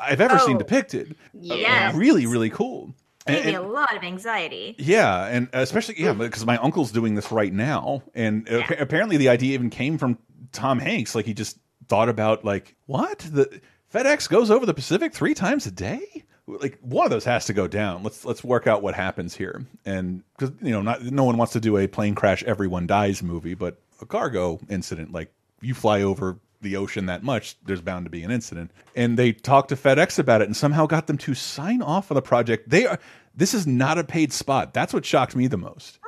I've 0.00 0.20
ever 0.20 0.38
seen 0.38 0.56
Oh. 0.56 0.58
depicted. 0.58 1.14
Uh, 1.50 1.92
really, 1.94 2.26
really 2.26 2.50
cool. 2.50 2.94
Gave 3.26 3.44
me 3.44 3.54
a 3.54 3.60
lot 3.62 3.94
of 3.94 4.02
anxiety. 4.02 4.74
Yeah, 4.78 5.26
and 5.26 5.48
especially 5.52 5.96
yeah, 5.98 6.14
because 6.14 6.46
my 6.46 6.56
uncle's 6.56 6.90
doing 6.90 7.14
this 7.14 7.30
right 7.30 7.52
now, 7.52 8.02
and 8.14 8.48
appa- 8.48 8.80
apparently 8.80 9.18
the 9.18 9.28
idea 9.28 9.52
even 9.52 9.68
came 9.68 9.98
from 9.98 10.16
Tom 10.52 10.78
Hanks. 10.78 11.14
Like 11.14 11.26
he 11.26 11.34
just 11.34 11.58
thought 11.88 12.08
about 12.08 12.42
like 12.46 12.74
what 12.86 13.18
the 13.30 13.60
FedEx 13.92 14.30
goes 14.30 14.50
over 14.50 14.64
the 14.64 14.72
Pacific 14.72 15.12
three 15.12 15.34
times 15.34 15.66
a 15.66 15.70
day. 15.70 16.00
Like 16.46 16.78
one 16.80 17.04
of 17.04 17.10
those 17.10 17.26
has 17.26 17.44
to 17.46 17.52
go 17.52 17.68
down. 17.68 18.02
Let's 18.02 18.24
let's 18.24 18.42
work 18.42 18.66
out 18.66 18.82
what 18.82 18.94
happens 18.94 19.34
here, 19.36 19.62
and 19.84 20.22
because 20.38 20.54
you 20.62 20.70
know, 20.70 20.80
not 20.80 21.02
no 21.02 21.24
one 21.24 21.36
wants 21.36 21.52
to 21.52 21.60
do 21.60 21.76
a 21.76 21.86
plane 21.86 22.14
crash, 22.14 22.42
everyone 22.44 22.86
dies 22.86 23.22
movie, 23.22 23.52
but 23.52 23.78
a 24.00 24.06
cargo 24.06 24.58
incident 24.68 25.12
like 25.12 25.32
you 25.60 25.74
fly 25.74 26.02
over 26.02 26.38
the 26.60 26.76
ocean 26.76 27.06
that 27.06 27.22
much, 27.22 27.56
there's 27.64 27.80
bound 27.80 28.04
to 28.06 28.10
be 28.10 28.22
an 28.24 28.30
incident. 28.32 28.70
And 28.96 29.16
they 29.16 29.32
talked 29.32 29.68
to 29.68 29.76
FedEx 29.76 30.18
about 30.18 30.40
it 30.42 30.46
and 30.48 30.56
somehow 30.56 30.86
got 30.86 31.06
them 31.06 31.18
to 31.18 31.34
sign 31.34 31.82
off 31.82 32.10
on 32.10 32.16
the 32.16 32.22
project. 32.22 32.68
They 32.70 32.86
are 32.86 32.98
this 33.34 33.54
is 33.54 33.66
not 33.66 33.98
a 33.98 34.04
paid 34.04 34.32
spot. 34.32 34.74
That's 34.74 34.92
what 34.92 35.04
shocked 35.06 35.36
me 35.36 35.46
the 35.46 35.56
most. 35.58 35.98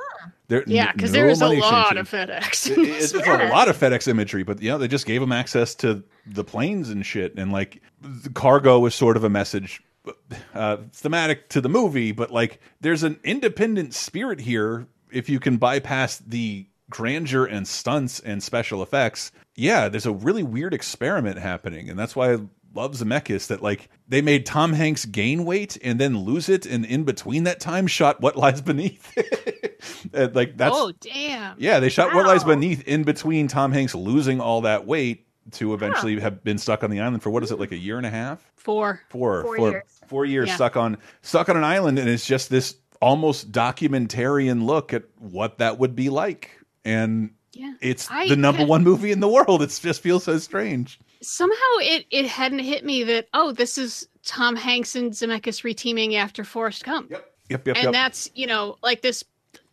There, 0.49 0.65
Yeah, 0.67 0.91
because 0.91 1.11
no 1.13 1.19
there 1.19 1.29
is 1.29 1.41
a 1.41 1.47
lot 1.47 1.95
exchanged. 1.95 2.13
of 2.13 2.29
FedEx. 2.29 2.71
It- 2.71 2.77
it's, 2.89 3.13
it's 3.13 3.25
a 3.27 3.47
lot 3.47 3.69
of 3.69 3.77
FedEx 3.77 4.07
imagery, 4.09 4.43
but 4.43 4.61
you 4.61 4.69
know 4.69 4.77
they 4.77 4.89
just 4.89 5.05
gave 5.05 5.21
them 5.21 5.31
access 5.31 5.73
to 5.75 6.03
the 6.25 6.43
planes 6.43 6.89
and 6.89 7.05
shit, 7.05 7.33
and 7.37 7.51
like 7.53 7.81
the 8.01 8.29
cargo 8.29 8.79
was 8.79 8.93
sort 8.93 9.15
of 9.15 9.23
a 9.23 9.29
message, 9.29 9.81
uh, 10.53 10.77
thematic 10.91 11.47
to 11.49 11.61
the 11.61 11.69
movie, 11.69 12.11
but 12.11 12.31
like 12.31 12.59
there's 12.81 13.03
an 13.03 13.17
independent 13.23 13.93
spirit 13.93 14.41
here. 14.41 14.87
If 15.11 15.29
you 15.29 15.39
can 15.39 15.55
bypass 15.57 16.17
the 16.17 16.65
grandeur 16.91 17.45
and 17.45 17.67
stunts 17.67 18.19
and 18.19 18.43
special 18.43 18.83
effects, 18.83 19.31
yeah, 19.55 19.89
there's 19.89 20.05
a 20.05 20.11
really 20.13 20.43
weird 20.43 20.73
experiment 20.75 21.39
happening, 21.39 21.89
and 21.89 21.97
that's 21.97 22.15
why 22.15 22.33
I 22.33 22.37
love 22.75 22.93
Zemeckis. 22.93 23.47
That 23.47 23.63
like 23.63 23.89
they 24.07 24.21
made 24.21 24.45
Tom 24.45 24.73
Hanks 24.73 25.05
gain 25.05 25.43
weight 25.45 25.77
and 25.83 25.99
then 25.99 26.19
lose 26.19 26.49
it, 26.49 26.67
and 26.67 26.85
in 26.85 27.03
between 27.05 27.45
that 27.45 27.59
time 27.59 27.87
shot 27.87 28.21
What 28.21 28.35
Lies 28.35 28.61
Beneath. 28.61 29.11
And, 30.13 30.35
like 30.35 30.57
that's 30.57 30.75
oh 30.77 30.91
damn! 30.99 31.55
yeah, 31.57 31.79
they 31.79 31.89
shot 31.89 32.13
What 32.13 32.27
Lies 32.27 32.43
Beneath 32.43 32.87
in 32.87 33.03
between 33.03 33.47
Tom 33.47 33.71
Hanks 33.71 33.95
losing 33.95 34.39
all 34.39 34.61
that 34.61 34.85
weight 34.85 35.25
to 35.53 35.73
eventually 35.73 36.19
have 36.19 36.43
been 36.43 36.59
stuck 36.59 36.83
on 36.83 36.91
the 36.91 36.99
island 36.99 37.23
for 37.23 37.31
what 37.31 37.41
is 37.41 37.49
it 37.51 37.59
like 37.59 37.71
a 37.71 37.77
year 37.77 37.97
and 37.97 38.05
a 38.05 38.09
half, 38.11 38.51
Four. 38.57 39.01
four, 39.09 39.41
Four 39.41 39.55
four- 39.57 39.71
years. 39.71 39.83
four 40.07 40.25
years 40.25 40.49
Yeah. 40.49 40.55
stuck 40.55 40.77
on 40.77 40.97
stuck 41.23 41.49
on 41.49 41.57
an 41.57 41.63
island, 41.63 41.97
and 41.97 42.07
it's 42.07 42.27
just 42.27 42.51
this 42.51 42.75
almost 43.01 43.51
documentarian 43.51 44.63
look 44.65 44.93
at 44.93 45.03
what 45.17 45.57
that 45.57 45.79
would 45.79 45.95
be 45.95 46.09
like, 46.09 46.51
and 46.85 47.31
Yeah. 47.53 47.73
it's 47.81 48.09
I 48.11 48.27
the 48.27 48.35
number 48.35 48.59
had- 48.59 48.67
one 48.69 48.83
movie 48.83 49.11
in 49.11 49.19
the 49.19 49.27
world. 49.27 49.61
It 49.61 49.77
just 49.81 50.01
feels 50.01 50.23
so 50.23 50.37
strange. 50.39 50.99
Somehow 51.21 51.55
it 51.79 52.05
it 52.09 52.25
hadn't 52.25 52.59
hit 52.59 52.83
me 52.85 53.03
that 53.03 53.27
oh 53.33 53.51
this 53.51 53.77
is 53.77 54.07
Tom 54.23 54.55
Hanks 54.55 54.95
and 54.95 55.11
Zemeckis 55.11 55.63
reteaming 55.63 56.15
after 56.15 56.43
Forrest 56.43 56.83
Gump. 56.83 57.11
Yep, 57.11 57.25
yep, 57.49 57.67
yep. 57.67 57.77
and 57.77 57.93
that's 57.93 58.29
you 58.35 58.47
know 58.47 58.77
like 58.81 59.01
this 59.01 59.23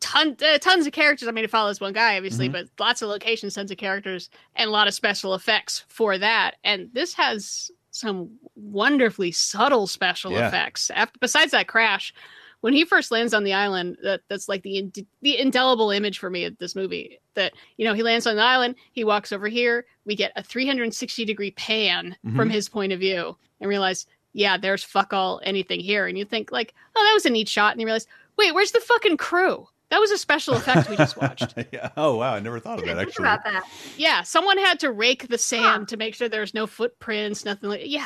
ton 0.01 0.37
uh, 0.45 0.59
tons 0.59 0.87
of 0.87 0.93
characters. 0.93 1.27
I 1.29 1.33
mean, 1.33 1.45
it 1.45 1.51
follows 1.51 1.81
one 1.81 1.93
guy 1.93 2.17
obviously, 2.17 2.49
Mhm. 2.49 2.53
but 2.53 2.69
lots 2.79 3.01
of 3.03 3.09
locations, 3.09 3.55
tons 3.55 3.71
of 3.71 3.79
characters, 3.79 4.29
and 4.57 4.69
a 4.69 4.73
lot 4.73 4.89
of 4.89 4.95
special 4.95 5.35
effects 5.35 5.85
for 5.89 6.19
that. 6.19 6.57
And 6.65 6.91
this 6.93 7.15
has 7.15 7.71
some 7.91 8.31
wonderfully 8.55 9.33
subtle 9.33 9.87
special 9.87 10.33
Yeah. 10.33 10.49
effects. 10.49 10.91
After 10.91 11.19
besides 11.21 11.51
that 11.53 11.67
crash, 11.67 12.13
when 12.61 12.73
he 12.73 12.85
first 12.85 13.11
lands 13.11 13.35
on 13.35 13.45
the 13.45 13.53
island, 13.53 13.97
that 14.03 14.21
that's 14.29 14.49
like 14.49 14.63
the 14.63 14.79
ind- 14.79 15.07
the 15.23 15.39
indelible 15.39 15.91
image 15.91 16.19
for 16.19 16.31
me 16.31 16.45
of 16.45 16.57
this 16.59 16.75
movie. 16.75 17.19
That 17.35 17.53
you 17.77 17.85
know 17.85 17.95
he 17.95 18.03
lands 18.03 18.27
on 18.27 18.37
the 18.37 18.43
island, 18.43 18.75
he 18.93 19.05
walks 19.05 19.33
over 19.33 19.49
here, 19.49 19.87
we 20.05 20.15
get 20.17 20.33
a 20.37 20.43
360 20.43 21.25
degree 21.25 21.51
pan 21.53 22.17
from 22.37 22.49
Mhm. 22.49 22.53
his 22.53 22.69
point 22.69 22.93
of 22.93 23.01
view, 23.01 23.37
and 23.61 23.69
realize. 23.69 24.07
Yeah, 24.35 24.59
there's 24.59 24.85
fuck 24.85 25.15
all 25.15 25.41
anything 25.43 25.81
here. 25.81 26.07
And 26.07 26.17
you 26.17 26.25
think 26.25 26.53
like, 26.53 26.75
oh, 26.95 27.03
that 27.03 27.15
was 27.15 27.25
a 27.25 27.31
neat 27.31 27.49
shot. 27.49 27.73
And 27.73 27.81
you 27.81 27.87
realize, 27.87 28.07
wait, 28.37 28.53
where's 28.55 28.71
the 28.73 28.79
fucking 28.81 29.17
crew? 29.17 29.67
That 29.89 29.99
was 30.01 30.11
a 30.11 30.19
special 30.19 30.55
effect 30.55 30.89
we 30.91 30.97
just 30.97 31.17
watched. 31.17 31.55
yeah. 31.73 31.89
Oh 31.97 32.17
wow, 32.17 32.35
I 32.35 32.39
never 32.41 32.61
thought 32.61 32.79
of 32.79 32.85
that 32.85 32.99
actually. 32.99 33.25
About 33.25 33.43
that. 33.45 33.65
Yeah, 33.97 34.23
someone 34.23 34.59
had 34.59 34.79
to 34.81 34.93
rake 34.93 35.29
the 35.29 35.39
sand 35.39 35.89
to 35.89 35.97
make 35.97 36.15
sure 36.15 36.29
there's 36.29 36.53
no 36.55 36.67
footprints, 36.67 37.47
nothing 37.47 37.71
like 37.71 37.81
yeah. 37.87 38.05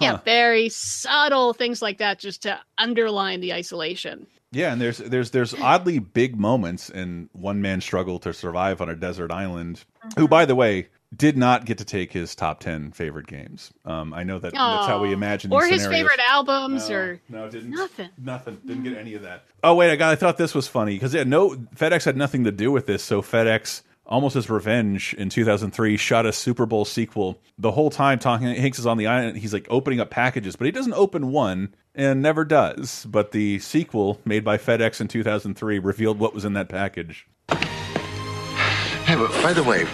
Yeah, 0.00 0.18
very 0.18 0.68
subtle 0.68 1.52
things 1.52 1.80
like 1.82 1.98
that 1.98 2.18
just 2.18 2.42
to 2.42 2.58
underline 2.78 3.40
the 3.40 3.52
isolation. 3.52 4.26
Yeah, 4.50 4.72
and 4.72 4.80
there's 4.80 4.98
there's 4.98 5.30
there's 5.30 5.54
oddly 5.54 5.98
big 5.98 6.38
moments 6.38 6.90
in 6.90 7.28
one 7.32 7.62
man 7.62 7.80
struggle 7.80 8.18
to 8.20 8.34
survive 8.34 8.80
on 8.80 8.88
a 8.88 8.94
desert 8.96 9.30
island. 9.30 9.84
Who, 10.18 10.28
by 10.28 10.44
the 10.44 10.54
way, 10.54 10.88
did 11.16 11.36
not 11.38 11.64
get 11.64 11.78
to 11.78 11.84
take 11.86 12.12
his 12.12 12.34
top 12.34 12.60
ten 12.60 12.92
favorite 12.92 13.26
games. 13.26 13.72
Um, 13.86 14.12
I 14.12 14.24
know 14.24 14.38
that 14.38 14.52
that's 14.52 14.86
how 14.86 15.00
we 15.00 15.12
imagine. 15.12 15.52
Or 15.52 15.64
his 15.64 15.82
scenarios. 15.82 16.02
favorite 16.10 16.20
albums 16.28 16.90
No, 16.90 16.96
or 16.96 17.20
no, 17.30 17.48
didn't. 17.50 17.70
nothing. 17.70 18.10
Nothing. 18.18 18.58
Didn't 18.66 18.82
get 18.82 18.96
any 18.98 19.14
of 19.14 19.22
that. 19.22 19.44
Oh 19.64 19.74
wait, 19.74 19.90
I 19.90 19.96
got. 19.96 20.12
I 20.12 20.16
thought 20.16 20.36
this 20.36 20.54
was 20.54 20.68
funny 20.68 20.96
because 20.96 21.14
yeah, 21.14 21.24
no, 21.24 21.50
FedEx 21.74 22.04
had 22.04 22.18
nothing 22.18 22.44
to 22.44 22.52
do 22.52 22.70
with 22.70 22.86
this. 22.86 23.02
So 23.02 23.22
FedEx, 23.22 23.80
almost 24.06 24.36
as 24.36 24.50
revenge, 24.50 25.14
in 25.14 25.28
2003, 25.28 25.96
shot 25.96 26.26
a 26.26 26.32
Super 26.32 26.66
Bowl 26.66 26.84
sequel. 26.84 27.40
The 27.58 27.72
whole 27.72 27.90
time, 27.90 28.18
talking 28.18 28.46
Hanks 28.48 28.78
is 28.78 28.86
on 28.86 28.98
the 28.98 29.06
island. 29.06 29.38
He's 29.38 29.52
like 29.52 29.66
opening 29.70 30.00
up 30.00 30.10
packages, 30.10 30.56
but 30.56 30.64
he 30.64 30.70
doesn't 30.70 30.94
open 30.94 31.30
one 31.30 31.74
and 31.94 32.22
never 32.22 32.44
does. 32.44 33.06
But 33.08 33.32
the 33.32 33.58
sequel, 33.58 34.20
made 34.24 34.44
by 34.44 34.58
FedEx 34.58 35.00
in 35.00 35.08
2003, 35.08 35.78
revealed 35.78 36.18
what 36.18 36.34
was 36.34 36.44
in 36.44 36.52
that 36.54 36.68
package. 36.68 37.26
Hey, 37.48 39.16
but 39.16 39.30
by 39.42 39.52
the 39.52 39.62
way, 39.62 39.84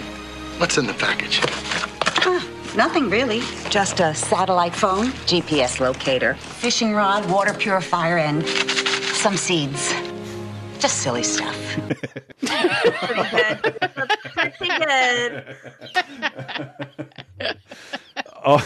what's 0.59 0.79
in 0.79 0.87
the 0.87 0.95
package? 0.95 1.41
Nothing 2.77 3.11
really. 3.11 3.41
Just 3.71 3.99
a 3.99 4.15
satellite 4.15 4.75
phone, 4.75 5.07
GPS 5.27 5.81
locator, 5.81 6.35
fishing 6.35 6.93
rod, 6.93 7.29
water 7.29 7.53
purifier, 7.53 8.19
and 8.19 8.47
some 8.47 9.37
seeds. 9.37 9.93
Just 10.79 10.99
silly 10.99 11.23
stuff. 11.23 11.57
Pretty 14.35 14.69
good. 14.79 15.57
Oh, 18.45 18.65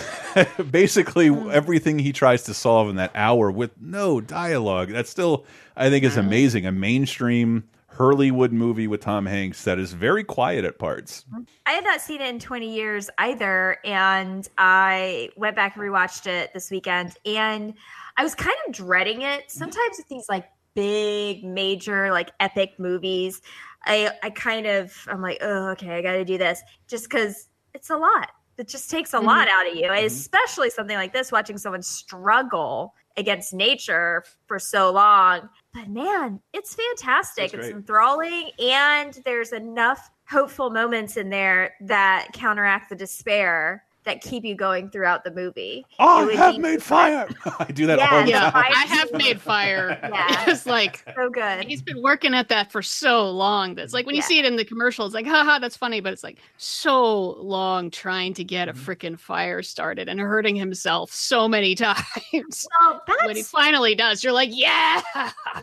basically 0.71 1.29
everything 1.51 1.99
he 1.99 2.13
tries 2.13 2.43
to 2.45 2.55
solve 2.55 2.89
in 2.89 2.97
that 2.97 3.11
hour 3.15 3.51
with 3.51 3.73
no 3.81 4.21
dialogue. 4.21 4.91
That's 4.91 5.11
still, 5.11 5.47
I 5.77 5.91
think, 5.91 6.05
is 6.05 6.13
mm-hmm. 6.13 6.27
amazing. 6.27 6.67
A 6.67 6.73
mainstream 6.73 7.65
Hurleywood 7.89 8.53
movie 8.53 8.87
with 8.87 9.01
Tom 9.01 9.27
Hanks 9.27 9.65
that 9.65 9.79
is 9.79 9.93
very 9.93 10.25
quiet 10.25 10.65
at 10.65 10.79
parts. 10.79 11.25
Mm-hmm. 11.33 11.43
I 11.67 11.73
had 11.73 11.85
not 11.85 12.01
seen 12.01 12.21
it 12.21 12.29
in 12.29 12.39
20 12.39 12.75
years 12.75 13.11
either. 13.19 13.79
And 13.85 14.49
I 14.59 15.31
went 15.37 15.57
back 15.57 15.77
and 15.77 15.85
rewatched 15.85 16.27
it 16.27 16.53
this 16.53 16.71
weekend. 16.71 17.17
And 17.27 17.75
I 18.17 18.23
was 18.23 18.35
kind 18.35 18.57
of 18.67 18.75
dreading 18.75 19.23
it. 19.23 19.51
Sometimes 19.51 19.97
with 19.99 20.09
these 20.09 20.27
like 20.29 20.47
big, 20.75 21.45
major, 21.45 22.11
like 22.11 22.31
epic 22.41 22.75
movies, 22.79 23.41
I, 23.85 24.11
I 24.23 24.31
kind 24.31 24.67
of, 24.67 24.93
I'm 25.09 25.21
like, 25.21 25.39
oh, 25.41 25.71
okay, 25.71 25.97
I 25.97 26.03
got 26.03 26.13
to 26.13 26.25
do 26.25 26.39
this 26.39 26.63
just 26.87 27.05
because 27.11 27.49
it's 27.75 27.91
a 27.91 27.97
lot. 27.97 28.31
It 28.59 28.69
just 28.69 28.91
takes 28.91 29.13
a 29.13 29.17
mm-hmm. 29.17 29.27
lot 29.27 29.49
out 29.49 29.67
of 29.67 29.75
you, 29.75 29.85
mm-hmm. 29.85 30.07
especially 30.07 30.71
something 30.71 30.97
like 30.97 31.13
this, 31.13 31.33
watching 31.33 31.59
someone 31.59 31.83
struggle 31.83 32.95
against 33.17 33.53
nature 33.53 34.25
for 34.47 34.59
so 34.59 34.93
long. 34.93 35.49
But 35.75 35.89
man, 35.89 36.41
it's 36.53 36.75
fantastic. 36.75 37.55
It's 37.55 37.69
enthralling, 37.69 38.51
and 38.59 39.19
there's 39.25 39.53
enough 39.53 40.11
hopeful 40.31 40.71
moments 40.71 41.17
in 41.17 41.31
there 41.31 41.75
that 41.83 42.29
counteract 42.33 42.89
the 42.89 42.97
despair 42.97 43.85
that 44.05 44.21
keep 44.23 44.45
you 44.45 44.55
going 44.55 44.91
throughout 44.91 45.25
the 45.25 45.31
movie. 45.31 45.87
It 45.99 46.09
I 46.09 46.25
would 46.25 46.35
have 46.37 46.59
made 46.59 46.83
fire. 46.83 47.29
I 47.59 47.67
do 47.73 47.87
that 47.87 47.99
Yeah, 47.99 48.09
all 48.11 48.25
the 48.25 48.31
yeah, 48.31 48.51
time. 48.51 48.53
I 48.55 48.85
have 48.89 49.13
made 49.13 49.41
fire. 49.41 49.99
Yeah. 50.13 50.45
it's 50.49 50.67
like 50.67 51.05
so 51.17 51.31
good. 51.31 51.65
He's 51.67 51.83
been 51.83 52.03
working 52.03 52.35
at 52.35 52.49
that 52.49 52.73
for 52.73 52.83
so 52.83 53.31
long. 53.31 53.75
That's 53.75 53.93
like 53.93 54.07
when 54.07 54.15
you 54.15 54.23
see 54.23 54.39
it 54.39 54.45
in 54.45 54.57
the 54.57 54.65
commercial, 54.65 55.07
it's 55.07 55.15
like, 55.15 55.27
haha, 55.27 55.59
that's 55.59 55.77
funny, 55.77 56.01
but 56.01 56.13
it's 56.13 56.23
like 56.25 56.39
so 56.57 57.33
long 57.41 57.91
trying 57.91 58.35
to 58.35 58.45
Mm-hmm. 58.45 58.47
get 58.47 58.69
a 58.69 58.73
freaking 58.75 59.19
fire 59.19 59.63
started 59.63 60.09
and 60.09 60.21
hurting 60.21 60.57
himself 60.57 61.13
so 61.13 61.49
many 61.49 61.75
times. 61.75 62.67
Well, 62.81 63.03
that's 63.07 63.25
when 63.25 63.37
he 63.37 63.43
finally 63.45 63.95
does, 63.95 64.23
you're 64.25 64.33
like, 64.33 64.51
yeah. 64.53 65.01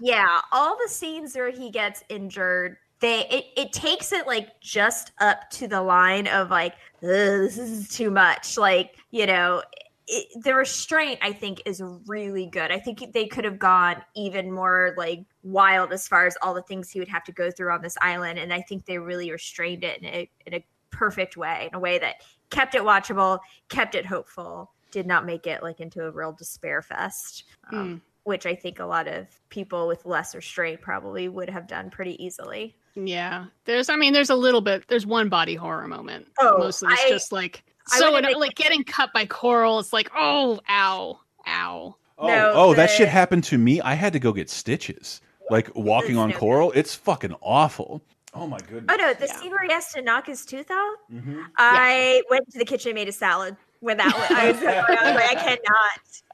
yeah, 0.01 0.41
all 0.51 0.77
the 0.77 0.89
scenes 0.89 1.35
where 1.35 1.51
he 1.51 1.69
gets 1.71 2.03
injured 2.09 2.77
they 2.99 3.25
it, 3.27 3.45
it 3.55 3.73
takes 3.73 4.11
it 4.11 4.27
like 4.27 4.59
just 4.61 5.11
up 5.19 5.49
to 5.51 5.67
the 5.67 5.81
line 5.81 6.27
of 6.27 6.49
like 6.49 6.75
this 7.01 7.57
is 7.57 7.89
too 7.89 8.11
much. 8.11 8.57
Like 8.57 8.97
you 9.11 9.25
know 9.25 9.63
it, 10.11 10.43
the 10.43 10.55
restraint 10.55 11.19
i 11.21 11.31
think 11.31 11.61
is 11.65 11.83
really 12.07 12.47
good. 12.47 12.71
I 12.71 12.79
think 12.79 13.13
they 13.13 13.27
could 13.27 13.45
have 13.45 13.59
gone 13.59 13.97
even 14.15 14.51
more 14.51 14.93
like 14.97 15.23
wild 15.43 15.93
as 15.93 16.07
far 16.07 16.25
as 16.25 16.35
all 16.41 16.53
the 16.53 16.61
things 16.61 16.89
he 16.89 16.99
would 16.99 17.07
have 17.07 17.23
to 17.25 17.31
go 17.31 17.49
through 17.49 17.71
on 17.71 17.81
this 17.81 17.97
island 18.01 18.37
and 18.39 18.53
i 18.53 18.61
think 18.61 18.85
they 18.85 18.97
really 18.97 19.31
restrained 19.31 19.83
it 19.83 19.99
in 19.99 20.05
a, 20.05 20.29
in 20.45 20.53
a 20.55 20.65
perfect 20.91 21.37
way 21.37 21.69
in 21.71 21.75
a 21.75 21.79
way 21.79 21.97
that 21.97 22.15
kept 22.49 22.75
it 22.75 22.81
watchable 22.81 23.39
kept 23.69 23.95
it 23.95 24.05
hopeful 24.05 24.71
did 24.91 25.07
not 25.07 25.25
make 25.25 25.47
it 25.47 25.63
like 25.63 25.79
into 25.79 26.03
a 26.03 26.11
real 26.11 26.33
despair 26.33 26.81
fest 26.81 27.45
um, 27.71 28.01
which 28.23 28.45
i 28.45 28.53
think 28.53 28.79
a 28.79 28.85
lot 28.85 29.07
of 29.07 29.27
people 29.49 29.87
with 29.87 30.05
less 30.05 30.35
restraint 30.35 30.81
probably 30.81 31.29
would 31.29 31.49
have 31.49 31.67
done 31.67 31.89
pretty 31.89 32.21
easily 32.23 32.75
Yeah, 32.95 33.45
there's. 33.65 33.89
I 33.89 33.95
mean, 33.95 34.13
there's 34.13 34.29
a 34.29 34.35
little 34.35 34.61
bit. 34.61 34.87
There's 34.87 35.05
one 35.05 35.29
body 35.29 35.55
horror 35.55 35.87
moment. 35.87 36.27
Oh, 36.39 36.57
mostly 36.57 36.91
it's 36.93 37.03
I- 37.05 37.09
just 37.09 37.31
like 37.31 37.63
so. 37.87 38.11
wouldn't 38.11 38.25
make- 38.33 38.37
like 38.37 38.55
getting 38.55 38.83
cut 38.83 39.11
by 39.13 39.25
coral. 39.25 39.79
It's 39.79 39.93
like, 39.93 40.09
oh, 40.15 40.59
ow, 40.69 41.19
ow. 41.47 41.95
Oh, 42.17 42.27
No, 42.27 42.51
oh, 42.53 42.73
that 42.73 42.89
shit 42.89 43.07
happened 43.07 43.45
to 43.45 43.57
me. 43.57 43.79
I 43.79 43.93
had 43.93 44.11
to 44.13 44.19
go 44.19 44.33
get 44.33 44.49
stitches. 44.49 45.21
Like 45.49 45.73
walking 45.73 46.17
on 46.17 46.31
coral, 46.33 46.71
it's 46.73 46.93
fucking 46.93 47.33
awful. 47.41 48.03
Oh 48.33 48.45
my 48.45 48.59
goodness. 48.59 48.85
Oh 48.89 48.95
no, 48.95 49.13
the 49.13 49.27
scene 49.27 49.49
where 49.49 49.63
he 49.63 49.71
has 49.73 49.91
to 49.93 50.01
knock 50.01 50.27
his 50.27 50.45
tooth 50.45 50.69
out. 50.69 50.95
Mm-hmm. 51.11 51.41
I 51.57 52.21
went 52.29 52.51
to 52.51 52.59
the 52.59 52.65
kitchen 52.65 52.89
and 52.89 52.95
made 52.95 53.07
a 53.07 53.11
salad 53.11 53.55
when 53.79 53.97
that 53.97 54.13
was. 54.13 54.29
I 54.29 54.51
was, 54.51 54.61
like, 54.61 55.25
I 55.25 55.35
cannot 55.35 55.61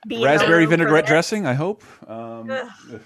be 0.07 0.23
Raspberry 0.23 0.65
vinaigrette 0.65 1.05
dressing, 1.05 1.45
I 1.45 1.53
hope. 1.53 1.83
Um, 2.09 2.49
Ugh. 2.51 2.99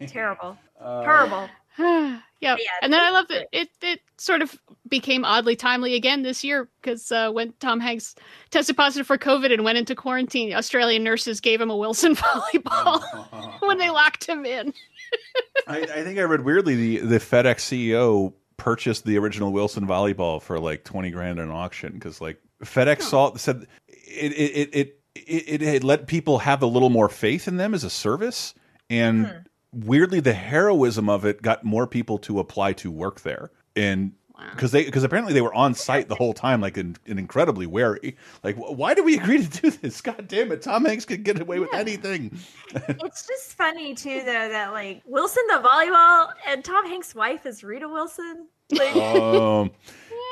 Terrible, 0.06 0.56
uh, 0.80 1.02
terrible. 1.02 1.48
yeah. 2.40 2.56
and 2.82 2.92
then 2.92 3.00
I 3.00 3.10
love 3.10 3.28
that 3.28 3.48
it 3.52 3.68
it 3.82 4.00
sort 4.18 4.42
of 4.42 4.58
became 4.88 5.24
oddly 5.24 5.56
timely 5.56 5.94
again 5.94 6.22
this 6.22 6.44
year 6.44 6.68
because 6.80 7.10
uh, 7.10 7.30
when 7.30 7.52
Tom 7.60 7.80
Hanks 7.80 8.14
tested 8.50 8.76
positive 8.76 9.06
for 9.06 9.18
COVID 9.18 9.52
and 9.52 9.64
went 9.64 9.78
into 9.78 9.94
quarantine, 9.94 10.52
Australian 10.54 11.02
nurses 11.02 11.40
gave 11.40 11.60
him 11.60 11.70
a 11.70 11.76
Wilson 11.76 12.14
volleyball 12.16 13.60
when 13.66 13.78
they 13.78 13.90
locked 13.90 14.26
him 14.26 14.44
in. 14.44 14.72
I, 15.68 15.80
I 15.80 16.04
think 16.04 16.18
I 16.18 16.22
read 16.22 16.44
weirdly 16.44 16.74
the 16.74 16.98
the 17.06 17.18
FedEx 17.18 17.56
CEO 17.56 18.32
purchased 18.56 19.04
the 19.04 19.18
original 19.18 19.52
Wilson 19.52 19.86
volleyball 19.86 20.40
for 20.40 20.58
like 20.58 20.84
twenty 20.84 21.10
grand 21.10 21.38
at 21.38 21.44
an 21.44 21.50
auction 21.50 21.92
because 21.92 22.20
like 22.20 22.40
FedEx 22.62 23.02
saw 23.02 23.34
said 23.36 23.66
it 23.88 24.32
it 24.32 24.34
it 24.34 24.74
it 24.74 25.00
it, 25.14 25.44
it 25.48 25.60
had 25.60 25.84
let 25.84 26.06
people 26.06 26.38
have 26.38 26.62
a 26.62 26.66
little 26.66 26.90
more 26.90 27.08
faith 27.08 27.48
in 27.48 27.56
them 27.56 27.74
as 27.74 27.84
a 27.84 27.90
service. 27.90 28.54
And 28.88 29.46
weirdly 29.72 30.20
the 30.20 30.34
heroism 30.34 31.08
of 31.08 31.24
it 31.24 31.42
got 31.42 31.64
more 31.64 31.86
people 31.86 32.18
to 32.18 32.38
apply 32.38 32.72
to 32.74 32.90
work 32.90 33.20
there. 33.20 33.50
And 33.74 34.12
because 34.50 34.70
they 34.70 34.84
because 34.84 35.02
apparently 35.02 35.32
they 35.32 35.40
were 35.40 35.54
on 35.54 35.74
site 35.74 36.08
the 36.08 36.14
whole 36.14 36.34
time 36.34 36.60
like 36.60 36.76
and, 36.76 36.98
and 37.06 37.18
incredibly 37.18 37.66
wary. 37.66 38.16
Like 38.42 38.56
wh- 38.56 38.78
why 38.78 38.94
did 38.94 39.04
we 39.04 39.16
agree 39.16 39.44
to 39.46 39.60
do 39.60 39.70
this? 39.70 40.00
God 40.00 40.28
damn 40.28 40.52
it 40.52 40.62
tom 40.62 40.84
hanks 40.84 41.04
could 41.04 41.24
get 41.24 41.40
away 41.40 41.58
with 41.58 41.72
anything. 41.74 42.38
It's 42.88 43.26
just 43.26 43.56
funny 43.56 43.94
too, 43.94 44.20
though, 44.20 44.48
that 44.48 44.72
like 44.72 45.02
Wilson 45.06 45.42
the 45.48 45.66
volleyball 45.66 46.32
and 46.46 46.62
Tom 46.64 46.86
Hanks' 46.86 47.14
wife 47.14 47.46
is 47.46 47.64
Rita 47.64 47.88
Wilson. 47.88 48.48
Like, 48.70 48.96
um 48.96 49.70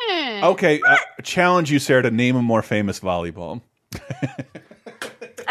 Okay, 0.11 0.80
uh, 0.87 0.97
challenge 1.22 1.70
you, 1.70 1.78
Sarah, 1.78 2.03
to 2.03 2.11
name 2.11 2.37
a 2.37 2.43
more 2.43 2.62
famous 2.62 3.01
volleyball. 3.01 3.62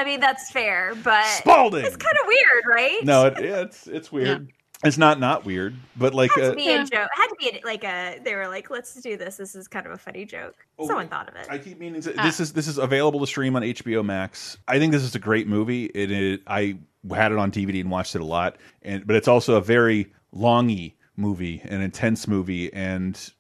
I 0.04 0.06
mean, 0.06 0.20
that's 0.20 0.51
fair, 0.51 0.95
but 1.01 1.24
Spalding! 1.28 1.86
it's 1.86 1.95
kind 1.95 2.18
of 2.22 2.28
weird, 2.28 2.64
right? 2.68 2.99
No, 3.06 3.28
it, 3.28 3.36
yeah, 3.39 3.62
it's 3.62 3.88
it's 3.88 4.12
weird. 4.12 4.51
It's 4.84 4.97
not 4.97 5.18
not 5.18 5.45
weird, 5.45 5.76
but 5.95 6.14
like 6.14 6.30
It 6.36 6.41
had 6.41 6.43
uh, 6.43 6.49
to 6.49 6.56
be 6.58 6.74
a 6.74 6.80
joke. 6.80 6.91
It 6.91 7.10
had 7.16 7.28
to 7.28 7.36
be 7.39 7.62
like 7.64 7.86
a. 7.86 8.20
They 8.22 8.36
were 8.36 8.49
like, 8.49 8.70
"Let's 8.70 8.93
do 8.95 9.16
this. 9.16 9.38
This 9.38 9.56
is 9.56 9.70
kind 9.70 9.86
of 9.86 9.93
a 9.93 9.97
funny 9.97 10.26
joke." 10.26 10.56
Someone 10.86 11.08
thought 11.08 11.30
of 11.30 11.38
it. 11.38 11.47
I 11.49 11.58
keep 11.58 11.80
meaning 11.80 12.01
to, 12.01 12.12
this 12.12 12.41
is 12.41 12.51
this 12.51 12.68
is 12.68 12.78
available 12.78 13.22
to 13.22 13.28
stream 13.28 13.56
on 13.56 13.62
HBO 13.62 14.04
Max. 14.04 14.58
I 14.68 14.78
think 14.78 14.91
this 14.91 15.04
is 15.04 15.16
a 15.16 15.20
great 15.20 15.47
movie. 15.47 15.86
It, 15.86 16.12
it 16.12 16.41
I 16.47 16.80
had 17.10 17.32
it 17.32 17.38
on 17.38 17.49
DVD 17.49 17.80
and 17.80 17.89
watched 17.89 18.14
it 18.14 18.22
a 18.22 18.26
lot, 18.26 18.58
and 18.82 19.08
but 19.08 19.16
it's 19.16 19.30
also 19.30 19.56
a 19.56 19.62
very 19.62 20.12
longy 20.36 20.95
movie, 21.16 21.62
an 21.64 21.80
intense 21.80 22.28
movie, 22.28 22.74
and 22.74 23.32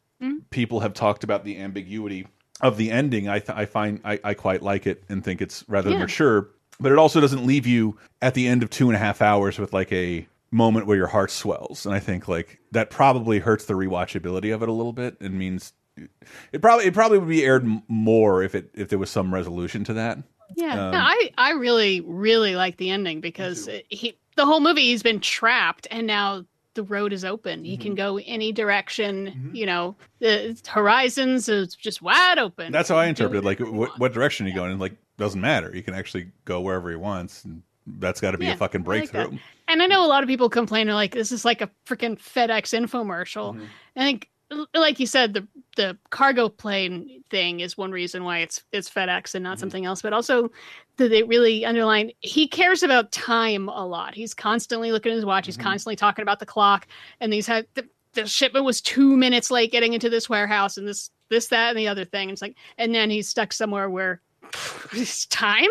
people 0.49 0.79
have 0.79 0.93
talked 0.93 1.25
about 1.25 1.43
the 1.43 1.57
ambiguity 1.57 2.27
of 2.63 2.77
the 2.77 2.91
ending. 2.91 3.29
I 3.29 3.39
th 3.39 3.51
I 3.51 3.65
find 3.65 4.01
I, 4.05 4.19
I 4.23 4.33
quite 4.33 4.63
like 4.63 4.87
it 4.87 5.03
and 5.09 5.23
think 5.23 5.41
it's 5.41 5.63
rather 5.67 5.91
Yeah. 5.91 5.99
mature, 5.99 6.49
but 6.79 6.91
it 6.91 6.97
also 6.97 7.21
doesn't 7.21 7.45
leave 7.45 7.67
you 7.67 7.97
at 8.21 8.33
the 8.33 8.47
end 8.47 8.63
of 8.63 8.69
two 8.71 8.87
and 8.89 8.95
a 8.95 8.99
half 8.99 9.21
hours 9.21 9.59
with 9.59 9.73
like 9.73 9.91
a 9.91 10.27
moment 10.51 10.85
where 10.87 10.97
your 10.97 11.07
heart 11.07 11.31
swells 11.31 11.83
and 11.83 11.95
i 11.95 11.99
think 11.99 12.27
like 12.27 12.59
that 12.71 12.91
probably 12.91 13.39
hurts 13.39 13.65
the 13.65 13.73
rewatchability 13.73 14.53
of 14.53 14.61
it 14.61 14.69
a 14.69 14.71
little 14.71 14.93
bit 14.93 15.17
and 15.19 15.33
means 15.33 15.73
it 16.51 16.61
probably 16.61 16.85
it 16.85 16.93
probably 16.93 17.17
would 17.17 17.27
be 17.29 17.43
aired 17.43 17.65
more 17.87 18.43
if 18.43 18.55
it 18.55 18.69
if 18.75 18.89
there 18.89 18.99
was 18.99 19.09
some 19.09 19.33
resolution 19.33 19.83
to 19.83 19.93
that 19.93 20.19
Yeah, 20.55 20.75
Um, 20.75 20.91
no, 20.91 20.99
I 20.99 21.31
I 21.37 21.51
really 21.51 22.01
really 22.01 22.55
like 22.55 22.77
the 22.77 22.89
ending 22.91 23.21
because 23.21 23.67
it, 23.67 23.85
he 23.89 24.17
the 24.35 24.45
whole 24.45 24.59
movie 24.59 24.81
he's 24.81 25.03
been 25.03 25.19
trapped 25.19 25.87
and 25.89 26.05
now 26.07 26.45
the 26.75 26.83
road 26.83 27.13
is 27.13 27.23
open. 27.25 27.63
He 27.63 27.73
Mm-hmm. 27.73 27.81
can 27.83 27.95
go 27.95 28.17
any 28.25 28.51
direction. 28.51 29.51
You 29.53 29.65
know, 29.65 29.95
the 30.19 30.59
horizons 30.67 31.49
is 31.49 31.75
just 31.75 32.01
wide 32.01 32.39
open. 32.39 32.71
that's 32.71 32.89
how 32.89 32.97
i 32.97 33.05
interpreted 33.07 33.43
like 33.45 33.59
what, 33.59 33.97
what 33.99 34.13
direction 34.13 34.47
you 34.47 34.53
going 34.53 34.71
in 34.71 34.79
like 34.79 34.95
doesn't 35.17 35.41
matter 35.41 35.71
he 35.71 35.81
can 35.81 35.93
actually 35.93 36.31
go 36.45 36.59
wherever 36.61 36.89
he 36.89 36.95
wants 36.95 37.43
and 37.45 37.61
that's 37.99 38.19
got 38.21 38.31
to 38.31 38.37
be 38.37 38.45
Yeah, 38.45 38.53
a 38.53 38.57
fucking 38.57 38.81
I 38.81 38.83
like 38.83 39.11
breakthrough 39.11 39.37
And 39.67 39.81
I 39.83 39.87
know 39.87 40.05
a 40.05 40.07
lot 40.07 40.23
of 40.23 40.29
people 40.29 40.49
complain 40.49 40.87
like 40.87 41.11
this 41.13 41.31
is 41.31 41.43
like 41.45 41.61
a 41.61 41.69
freaking 41.85 42.17
FedEx 42.17 42.73
infomercial. 42.73 43.53
Mm-hmm. 43.53 43.63
I 43.97 43.99
think 43.99 44.29
like 44.73 44.99
you 44.99 45.05
said 45.07 45.33
the 45.33 45.47
the 45.75 45.97
cargo 46.09 46.49
plane 46.49 47.23
thing 47.29 47.59
is 47.61 47.77
one 47.77 47.91
reason 47.91 48.23
why 48.23 48.39
it's 48.39 48.63
it's 48.71 48.89
FedEx 48.89 49.35
and 49.35 49.43
not 49.43 49.53
Mm-hmm. 49.53 49.59
something 49.59 49.85
else, 49.85 50.01
but 50.01 50.13
also 50.13 50.49
that 50.97 51.09
they 51.09 51.23
really 51.23 51.65
underline 51.65 52.11
he 52.21 52.47
cares 52.47 52.83
about 52.83 53.11
time 53.11 53.67
a 53.69 53.85
lot. 53.85 54.13
He's 54.15 54.33
constantly 54.33 54.91
looking 54.91 55.11
at 55.11 55.15
his 55.15 55.25
watch, 55.25 55.43
Mm-hmm. 55.43 55.47
he's 55.49 55.57
constantly 55.57 55.95
talking 55.95 56.23
about 56.23 56.39
the 56.39 56.45
clock 56.45 56.87
and 57.19 57.31
these 57.31 57.47
had 57.47 57.65
the, 57.73 57.87
the 58.13 58.27
shipment 58.27 58.65
was 58.65 58.81
2 58.81 59.17
minutes 59.17 59.49
late 59.49 59.71
getting 59.71 59.93
into 59.93 60.09
this 60.09 60.29
warehouse 60.29 60.77
and 60.77 60.87
this 60.87 61.09
this 61.29 61.47
that 61.47 61.69
and 61.69 61.77
the 61.79 61.87
other 61.87 62.05
thing. 62.05 62.29
It's 62.29 62.41
like 62.41 62.55
and 62.77 62.93
then 62.93 63.09
he's 63.09 63.27
stuck 63.27 63.53
somewhere 63.53 63.89
where 63.89 64.21
it's 64.93 65.25
time? 65.27 65.65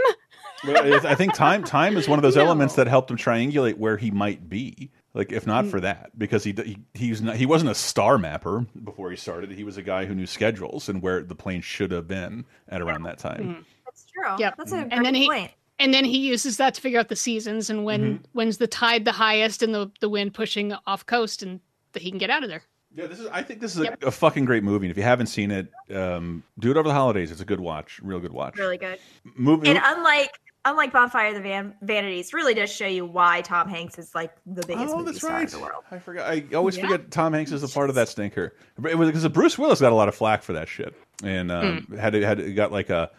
Well, 0.64 1.06
I 1.06 1.14
think 1.14 1.34
time 1.34 1.64
time 1.64 1.96
is 1.96 2.08
one 2.08 2.18
of 2.18 2.22
those 2.22 2.36
elements 2.46 2.74
that 2.76 2.86
helped 2.86 3.10
him 3.10 3.16
triangulate 3.16 3.76
where 3.78 3.96
he 3.96 4.10
might 4.10 4.48
be. 4.48 4.90
Like 5.14 5.30
if 5.32 5.46
not 5.46 5.66
Mm. 5.66 5.70
for 5.70 5.80
that, 5.80 6.18
because 6.18 6.42
he 6.44 6.54
he 6.64 6.78
he's 6.94 7.20
not, 7.20 7.36
he 7.36 7.44
wasn't 7.46 7.70
a 7.70 7.74
star 7.74 8.16
mapper 8.18 8.64
before 8.82 9.10
he 9.10 9.16
started. 9.16 9.50
He 9.52 9.62
was 9.64 9.76
a 9.76 9.82
guy 9.82 10.06
who 10.06 10.14
knew 10.14 10.26
schedules 10.26 10.88
and 10.88 11.02
where 11.02 11.22
the 11.22 11.34
plane 11.34 11.60
should 11.60 11.90
have 11.90 12.08
been 12.08 12.44
at 12.68 12.80
around 12.80 13.02
that 13.02 13.18
time. 13.18 13.66
That's 13.84 14.06
true. 14.06 14.36
Yep. 14.38 14.54
That's 14.56 14.72
a 14.72 14.76
great 14.76 14.92
and 14.92 15.04
then 15.04 15.14
he 15.14 15.26
point. 15.28 15.50
and 15.78 15.92
then 15.92 16.04
he 16.06 16.16
uses 16.18 16.56
that 16.56 16.72
to 16.74 16.80
figure 16.80 16.98
out 16.98 17.08
the 17.08 17.16
seasons 17.16 17.68
and 17.68 17.84
when 17.84 18.00
Mm-hmm. 18.02 18.24
when's 18.32 18.56
the 18.56 18.66
tide 18.66 19.04
the 19.04 19.12
highest 19.12 19.62
and 19.62 19.74
the 19.74 19.90
the 20.00 20.08
wind 20.08 20.32
pushing 20.32 20.72
off 20.86 21.04
coast 21.04 21.42
and 21.42 21.60
that 21.92 22.00
he 22.02 22.08
can 22.10 22.18
get 22.18 22.30
out 22.30 22.42
of 22.42 22.48
there. 22.48 22.62
Yeah, 22.94 23.06
this 23.06 23.20
is. 23.20 23.26
I 23.28 23.42
think 23.42 23.60
this 23.60 23.74
is 23.76 23.82
a, 23.86 23.96
a 24.02 24.10
fucking 24.10 24.44
great 24.46 24.62
movie. 24.62 24.86
And 24.86 24.90
if 24.90 24.96
you 24.98 25.02
haven't 25.02 25.28
seen 25.28 25.50
it, 25.50 25.68
um, 25.94 26.42
do 26.58 26.70
it 26.70 26.76
over 26.76 26.88
the 26.88 26.94
holidays. 26.94 27.30
It's 27.30 27.40
a 27.40 27.44
good 27.46 27.60
watch, 27.60 28.00
real 28.02 28.18
good 28.20 28.32
watch. 28.34 28.58
Really 28.58 28.76
good. 28.78 28.98
Movie. 29.34 29.68
And 29.70 29.80
unlike 29.82 30.38
unlike 30.64 30.92
Bonfire 30.92 31.28
of 31.28 31.34
the 31.34 31.40
Van- 31.40 31.74
Vanities, 31.82 32.32
really 32.32 32.54
does 32.54 32.72
show 32.72 32.86
you 32.86 33.04
why 33.04 33.40
Tom 33.42 33.68
Hanks 33.68 33.98
is 33.98 34.14
like 34.14 34.32
the 34.46 34.64
biggest 34.66 34.92
Oh, 34.94 34.98
movie 34.98 35.06
that's 35.12 35.18
star 35.18 35.32
right. 35.32 35.52
in 35.52 35.58
the 35.60 35.64
world. 35.64 35.84
I 35.90 35.98
forgot. 35.98 36.30
I 36.30 36.44
always 36.54 36.76
Yeah. 36.76 36.88
forget 36.88 37.10
Tom 37.10 37.32
Hanks 37.32 37.52
is 37.52 37.62
a 37.62 37.68
part 37.68 37.88
of 37.88 37.94
that 37.96 38.08
stinker. 38.08 38.54
It 38.88 38.96
was 38.98 39.08
because 39.08 39.26
Bruce 39.28 39.58
Willis 39.58 39.80
got 39.80 39.92
a 39.92 39.94
lot 39.94 40.08
of 40.08 40.14
flack 40.14 40.42
for 40.42 40.52
that 40.54 40.68
shit, 40.68 40.94
and 41.24 41.50
um, 41.52 41.82
Hmm. 41.88 41.96
had 41.96 42.14
had 42.14 42.56
got 42.56 42.70
like 42.72 42.90
a 42.90 43.10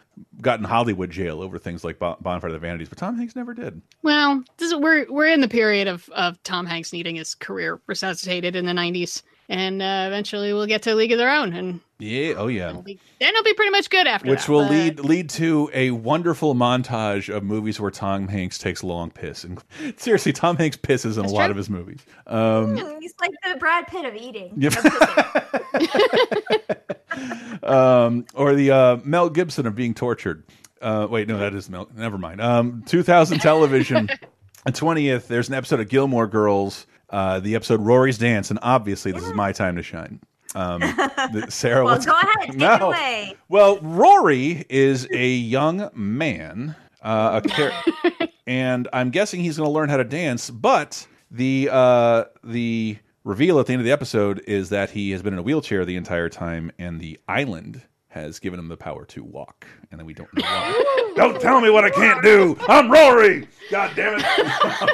got 0.42 0.60
in 0.60 0.66
Hollywood 0.66 1.10
jail 1.10 1.42
over 1.42 1.58
things 1.58 1.84
like 1.84 1.98
Bonfire 1.98 2.48
of 2.48 2.54
the 2.54 2.60
Vanities. 2.60 2.88
But 2.88 3.00
Tom 3.00 3.18
Hanks 3.18 3.36
never 3.36 3.54
did. 3.56 3.82
Well, 4.04 4.44
this 4.58 4.72
is, 4.72 4.76
we're 4.78 5.06
we're 5.12 5.28
in 5.28 5.42
the 5.42 5.48
period 5.48 5.88
of 5.88 6.08
of 6.10 6.42
Tom 6.44 6.66
Hanks 6.66 6.94
needing 6.94 7.16
his 7.16 7.34
career 7.36 7.82
resuscitated 7.88 8.56
in 8.56 8.66
the 8.66 8.74
'90s, 8.74 9.24
and 9.50 9.82
uh, 9.82 10.06
eventually 10.08 10.54
we'll 10.54 10.68
get 10.68 10.84
to 10.84 10.96
League 10.96 11.12
of 11.12 11.18
Their 11.18 11.32
Own, 11.32 11.54
and 11.54 11.80
Yeah. 12.00 12.34
Oh 12.38 12.48
yeah. 12.48 12.72
then 12.72 12.98
it'll 13.20 13.44
be 13.44 13.54
pretty 13.54 13.72
much 13.72 13.90
good 13.90 14.08
after 14.08 14.30
Which 14.30 14.46
that, 14.46 14.52
will 14.52 14.64
but- 14.64 14.72
lead 14.72 15.00
lead 15.02 15.30
to 15.32 15.70
a 15.74 15.92
wonderful 15.92 16.56
montage 16.56 17.34
of 17.34 17.44
movies 17.44 17.80
where 17.80 17.92
Tom 17.92 18.28
Hanks 18.28 18.58
takes 18.58 18.84
long 18.84 19.12
piss. 19.12 19.44
And 19.44 19.62
seriously, 19.98 20.34
Tom 20.34 20.58
Hanks 20.58 20.78
pisses 20.78 21.18
in 21.18 21.26
a 21.26 21.30
lot 21.30 21.52
of 21.52 21.58
his 21.58 21.70
movies. 21.70 22.00
Um, 22.28 22.78
Hmm, 22.78 23.00
He's 23.00 23.14
like 23.22 23.32
the 23.48 23.58
Brad 23.60 23.88
Pitt 23.88 24.06
of 24.06 24.16
eating. 24.16 24.54
Yep. 24.58 24.74
um, 27.64 28.26
or 28.34 28.56
the 28.56 28.72
uh, 28.72 28.98
Mel 29.04 29.30
Gibson 29.30 29.66
of 29.68 29.76
being 29.76 29.94
tortured. 29.94 30.44
Uh, 30.82 31.08
wait, 31.10 31.28
no, 31.28 31.38
that 31.38 31.54
is 31.56 31.70
Mel. 31.70 31.88
Never 31.96 32.18
mind. 32.18 32.42
Um, 32.42 32.84
2000 32.88 33.40
television, 33.40 34.08
the 34.66 34.72
20th. 34.72 35.28
There's 35.28 35.48
an 35.48 35.56
episode 35.56 35.80
of 35.80 35.88
Gilmore 35.90 36.28
Girls. 36.28 36.86
Uh, 37.14 37.40
the 37.40 37.54
episode 37.56 37.80
Rory's 37.80 38.18
Dance, 38.18 38.50
and 38.50 38.58
obviously 38.64 39.12
this 39.12 39.24
is 39.24 39.34
my 39.34 39.52
time 39.52 39.76
to 39.78 39.84
shine. 39.84 40.20
Um, 40.56 40.80
the- 41.32 41.46
Sarah, 41.50 41.86
well, 41.86 41.94
what's 41.94 42.06
go 42.06 42.12
ahead, 42.14 42.28
take 42.42 42.50
it 42.50 42.58
No. 42.58 42.76
away. 42.88 43.36
Well, 43.50 43.80
Rory 43.82 44.66
is 44.68 45.08
a 45.12 45.30
young 45.30 45.90
man, 45.94 46.76
uh, 47.04 47.40
a 47.44 48.28
and 48.48 48.88
I'm 48.92 49.12
guessing 49.12 49.42
he's 49.42 49.58
going 49.58 49.68
to 49.68 49.72
learn 49.74 49.90
how 49.90 49.98
to 49.98 50.04
dance. 50.04 50.50
But 50.50 51.08
the 51.32 51.70
uh, 51.72 52.24
the 52.44 52.98
reveal 53.24 53.60
at 53.60 53.68
the 53.68 53.74
end 53.74 53.80
of 53.80 53.86
the 53.86 53.92
episode 53.92 54.42
is 54.48 54.70
that 54.70 54.90
he 54.90 55.12
has 55.12 55.22
been 55.22 55.34
in 55.34 55.40
a 55.40 55.44
wheelchair 55.44 55.86
the 55.86 55.96
entire 55.96 56.30
time, 56.30 56.72
and 56.80 57.00
the 57.00 57.20
island 57.28 57.82
has 58.14 58.38
given 58.38 58.60
him 58.60 58.68
the 58.68 58.78
power 58.78 59.06
to 59.06 59.24
walk. 59.24 59.66
And 59.90 60.00
then 60.00 60.06
we 60.06 60.14
don't 60.14 60.32
know 60.36 60.44
why. 60.44 61.14
don't 61.16 61.42
tell 61.42 61.60
me 61.60 61.72
what 61.72 61.84
I 61.84 61.90
can't 61.90 62.22
do. 62.22 62.56
I'm 62.70 62.92
Rory. 62.92 63.48
God 63.72 63.92
damn 63.96 64.20
it. 64.20 64.26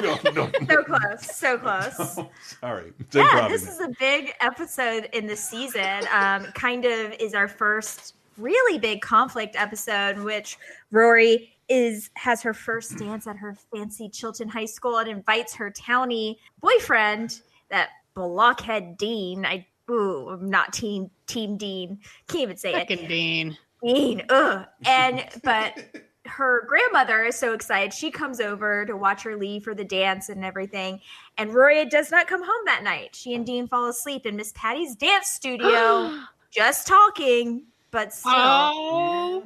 No, 0.00 0.30
no. 0.30 0.50
So 0.66 0.82
close, 0.84 1.36
so 1.36 1.58
close. 1.58 2.18
Sorry. 2.60 2.92
Yeah, 3.12 3.48
this 3.48 3.68
is 3.68 3.80
a 3.80 3.90
big 3.98 4.32
episode 4.40 5.08
in 5.12 5.26
the 5.26 5.36
season. 5.36 6.06
Um, 6.12 6.44
kind 6.54 6.86
of 6.86 7.12
is 7.20 7.34
our 7.34 7.48
first 7.48 8.14
really 8.38 8.78
big 8.78 9.02
conflict 9.02 9.56
episode 9.56 10.16
in 10.16 10.24
which 10.24 10.56
Rory 10.90 11.52
is 11.68 12.10
has 12.14 12.40
her 12.42 12.54
first 12.54 12.96
dance 12.96 13.26
at 13.26 13.36
her 13.36 13.56
fancy 13.74 14.08
Chilton 14.08 14.48
High 14.48 14.64
School 14.64 14.98
and 14.98 15.08
invites 15.08 15.54
her 15.54 15.70
townie 15.70 16.36
boyfriend, 16.60 17.42
that 17.68 17.90
blockhead 18.14 18.96
Dean. 18.96 19.44
I 19.44 19.66
ooh, 19.90 20.30
I'm 20.30 20.48
not 20.48 20.72
team 20.72 21.10
team 21.30 21.56
Dean. 21.56 21.98
Can't 22.28 22.42
even 22.42 22.56
say 22.56 22.72
Frickin' 22.72 23.04
it. 23.04 23.08
Dean. 23.08 23.58
Dean. 23.82 24.22
Ugh. 24.28 24.66
And 24.86 25.24
but 25.42 25.78
her 26.26 26.64
grandmother 26.68 27.24
is 27.24 27.34
so 27.36 27.54
excited. 27.54 27.92
She 27.94 28.10
comes 28.10 28.40
over 28.40 28.84
to 28.86 28.96
watch 28.96 29.22
her 29.22 29.36
leave 29.36 29.64
for 29.64 29.74
the 29.74 29.84
dance 29.84 30.28
and 30.28 30.44
everything. 30.44 31.00
And 31.38 31.52
Rory 31.54 31.84
does 31.86 32.10
not 32.10 32.26
come 32.26 32.42
home 32.42 32.62
that 32.66 32.82
night. 32.84 33.16
She 33.16 33.34
and 33.34 33.44
Dean 33.46 33.66
fall 33.66 33.88
asleep 33.88 34.26
in 34.26 34.36
Miss 34.36 34.52
Patty's 34.54 34.94
dance 34.96 35.28
studio, 35.28 36.18
just 36.50 36.86
talking, 36.86 37.64
but 37.90 38.12
still. 38.12 38.32
Oh, 38.34 39.42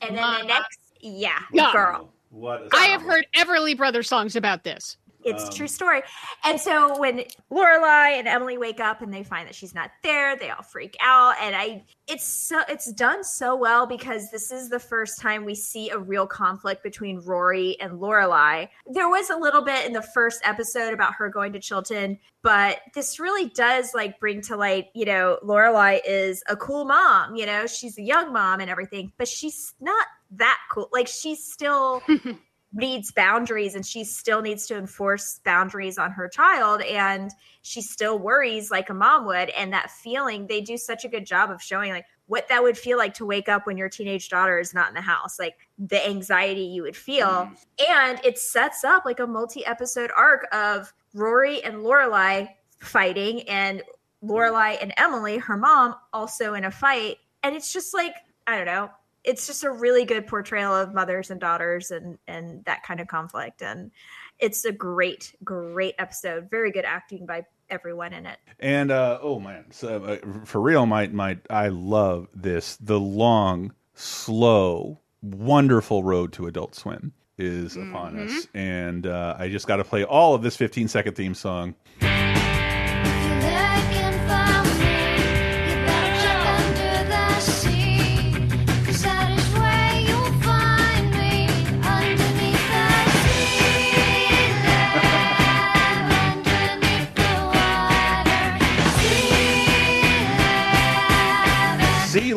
and 0.00 0.16
then 0.16 0.40
the 0.40 0.46
next, 0.46 0.78
yeah, 1.00 1.40
Yeah. 1.52 1.72
girl. 1.72 2.08
What 2.30 2.68
I 2.72 2.86
have 2.86 3.02
heard 3.02 3.26
Everly 3.36 3.76
Brothers 3.76 4.08
songs 4.08 4.36
about 4.36 4.64
this. 4.64 4.96
It's 5.24 5.44
Um, 5.44 5.48
a 5.48 5.52
true 5.52 5.68
story. 5.68 6.02
And 6.44 6.60
so 6.60 6.98
when 6.98 7.24
Lorelai 7.50 8.18
and 8.18 8.28
Emily 8.28 8.58
wake 8.58 8.80
up 8.80 9.02
and 9.02 9.12
they 9.12 9.22
find 9.22 9.46
that 9.48 9.54
she's 9.54 9.74
not 9.74 9.90
there, 10.02 10.36
they 10.36 10.50
all 10.50 10.62
freak 10.62 10.96
out. 11.00 11.34
And 11.40 11.54
I 11.54 11.84
it's 12.08 12.26
so 12.26 12.60
it's 12.68 12.92
done 12.92 13.22
so 13.22 13.54
well 13.54 13.86
because 13.86 14.30
this 14.30 14.50
is 14.50 14.68
the 14.68 14.78
first 14.78 15.20
time 15.20 15.44
we 15.44 15.54
see 15.54 15.90
a 15.90 15.98
real 15.98 16.26
conflict 16.26 16.82
between 16.82 17.20
Rory 17.20 17.78
and 17.80 18.00
Lorelai. 18.00 18.68
There 18.86 19.08
was 19.08 19.30
a 19.30 19.36
little 19.36 19.62
bit 19.62 19.86
in 19.86 19.92
the 19.92 20.02
first 20.02 20.40
episode 20.44 20.92
about 20.92 21.14
her 21.14 21.28
going 21.28 21.52
to 21.52 21.60
Chilton, 21.60 22.18
but 22.42 22.80
this 22.94 23.20
really 23.20 23.48
does 23.50 23.94
like 23.94 24.18
bring 24.18 24.40
to 24.42 24.56
light, 24.56 24.86
you 24.94 25.04
know, 25.04 25.38
Lorelai 25.44 26.00
is 26.04 26.42
a 26.48 26.56
cool 26.56 26.84
mom, 26.84 27.36
you 27.36 27.46
know, 27.46 27.66
she's 27.66 27.96
a 27.98 28.02
young 28.02 28.32
mom 28.32 28.60
and 28.60 28.68
everything, 28.68 29.12
but 29.16 29.28
she's 29.28 29.74
not 29.80 30.06
that 30.32 30.58
cool. 30.70 30.88
Like 30.92 31.06
she's 31.06 31.44
still 31.44 32.02
needs 32.74 33.12
boundaries 33.12 33.74
and 33.74 33.84
she 33.84 34.02
still 34.04 34.40
needs 34.40 34.66
to 34.66 34.76
enforce 34.76 35.40
boundaries 35.44 35.98
on 35.98 36.10
her 36.10 36.28
child 36.28 36.80
and 36.82 37.30
she 37.60 37.82
still 37.82 38.18
worries 38.18 38.70
like 38.70 38.88
a 38.88 38.94
mom 38.94 39.26
would 39.26 39.50
and 39.50 39.72
that 39.72 39.90
feeling 39.90 40.46
they 40.46 40.60
do 40.60 40.78
such 40.78 41.04
a 41.04 41.08
good 41.08 41.26
job 41.26 41.50
of 41.50 41.60
showing 41.60 41.92
like 41.92 42.06
what 42.26 42.48
that 42.48 42.62
would 42.62 42.78
feel 42.78 42.96
like 42.96 43.12
to 43.12 43.26
wake 43.26 43.48
up 43.48 43.66
when 43.66 43.76
your 43.76 43.90
teenage 43.90 44.30
daughter 44.30 44.58
is 44.58 44.72
not 44.72 44.88
in 44.88 44.94
the 44.94 45.02
house 45.02 45.38
like 45.38 45.68
the 45.78 46.06
anxiety 46.06 46.62
you 46.62 46.82
would 46.82 46.96
feel. 46.96 47.26
Mm-hmm. 47.26 47.54
And 47.90 48.20
it 48.24 48.38
sets 48.38 48.84
up 48.84 49.04
like 49.04 49.20
a 49.20 49.26
multi-episode 49.26 50.10
arc 50.16 50.46
of 50.52 50.92
Rory 51.12 51.62
and 51.62 51.76
Lorelai 51.76 52.48
fighting 52.80 53.42
and 53.42 53.82
Lorelai 54.24 54.78
and 54.80 54.94
Emily 54.96 55.36
her 55.38 55.58
mom 55.58 55.94
also 56.12 56.54
in 56.54 56.64
a 56.64 56.70
fight. 56.70 57.18
And 57.42 57.54
it's 57.54 57.72
just 57.72 57.92
like 57.92 58.14
I 58.46 58.56
don't 58.56 58.66
know 58.66 58.90
it's 59.24 59.46
just 59.46 59.64
a 59.64 59.70
really 59.70 60.04
good 60.04 60.26
portrayal 60.26 60.74
of 60.74 60.94
mothers 60.94 61.30
and 61.30 61.40
daughters 61.40 61.90
and 61.90 62.18
and 62.26 62.64
that 62.64 62.82
kind 62.82 63.00
of 63.00 63.08
conflict. 63.08 63.62
And 63.62 63.90
it's 64.38 64.64
a 64.64 64.72
great 64.72 65.34
great 65.44 65.94
episode. 65.98 66.50
Very 66.50 66.70
good 66.70 66.84
acting 66.84 67.26
by 67.26 67.44
everyone 67.70 68.12
in 68.12 68.26
it. 68.26 68.38
And 68.58 68.90
uh, 68.90 69.18
oh 69.22 69.38
man, 69.38 69.66
so 69.70 70.04
uh, 70.04 70.44
for 70.44 70.60
real, 70.60 70.86
my 70.86 71.08
my 71.08 71.38
I 71.48 71.68
love 71.68 72.28
this. 72.34 72.76
The 72.76 73.00
long, 73.00 73.72
slow, 73.94 75.00
wonderful 75.22 76.02
road 76.02 76.32
to 76.34 76.46
Adult 76.46 76.74
Swim 76.74 77.12
is 77.38 77.76
upon 77.76 78.18
us, 78.18 78.46
and 78.54 79.06
uh, 79.06 79.36
I 79.38 79.48
just 79.48 79.66
got 79.66 79.76
to 79.76 79.84
play 79.84 80.04
all 80.04 80.34
of 80.34 80.42
this 80.42 80.56
15 80.56 80.88
second 80.88 81.14
theme 81.14 81.34
song. 81.34 81.74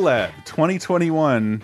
Lab 0.05 0.31
2021. 0.45 1.63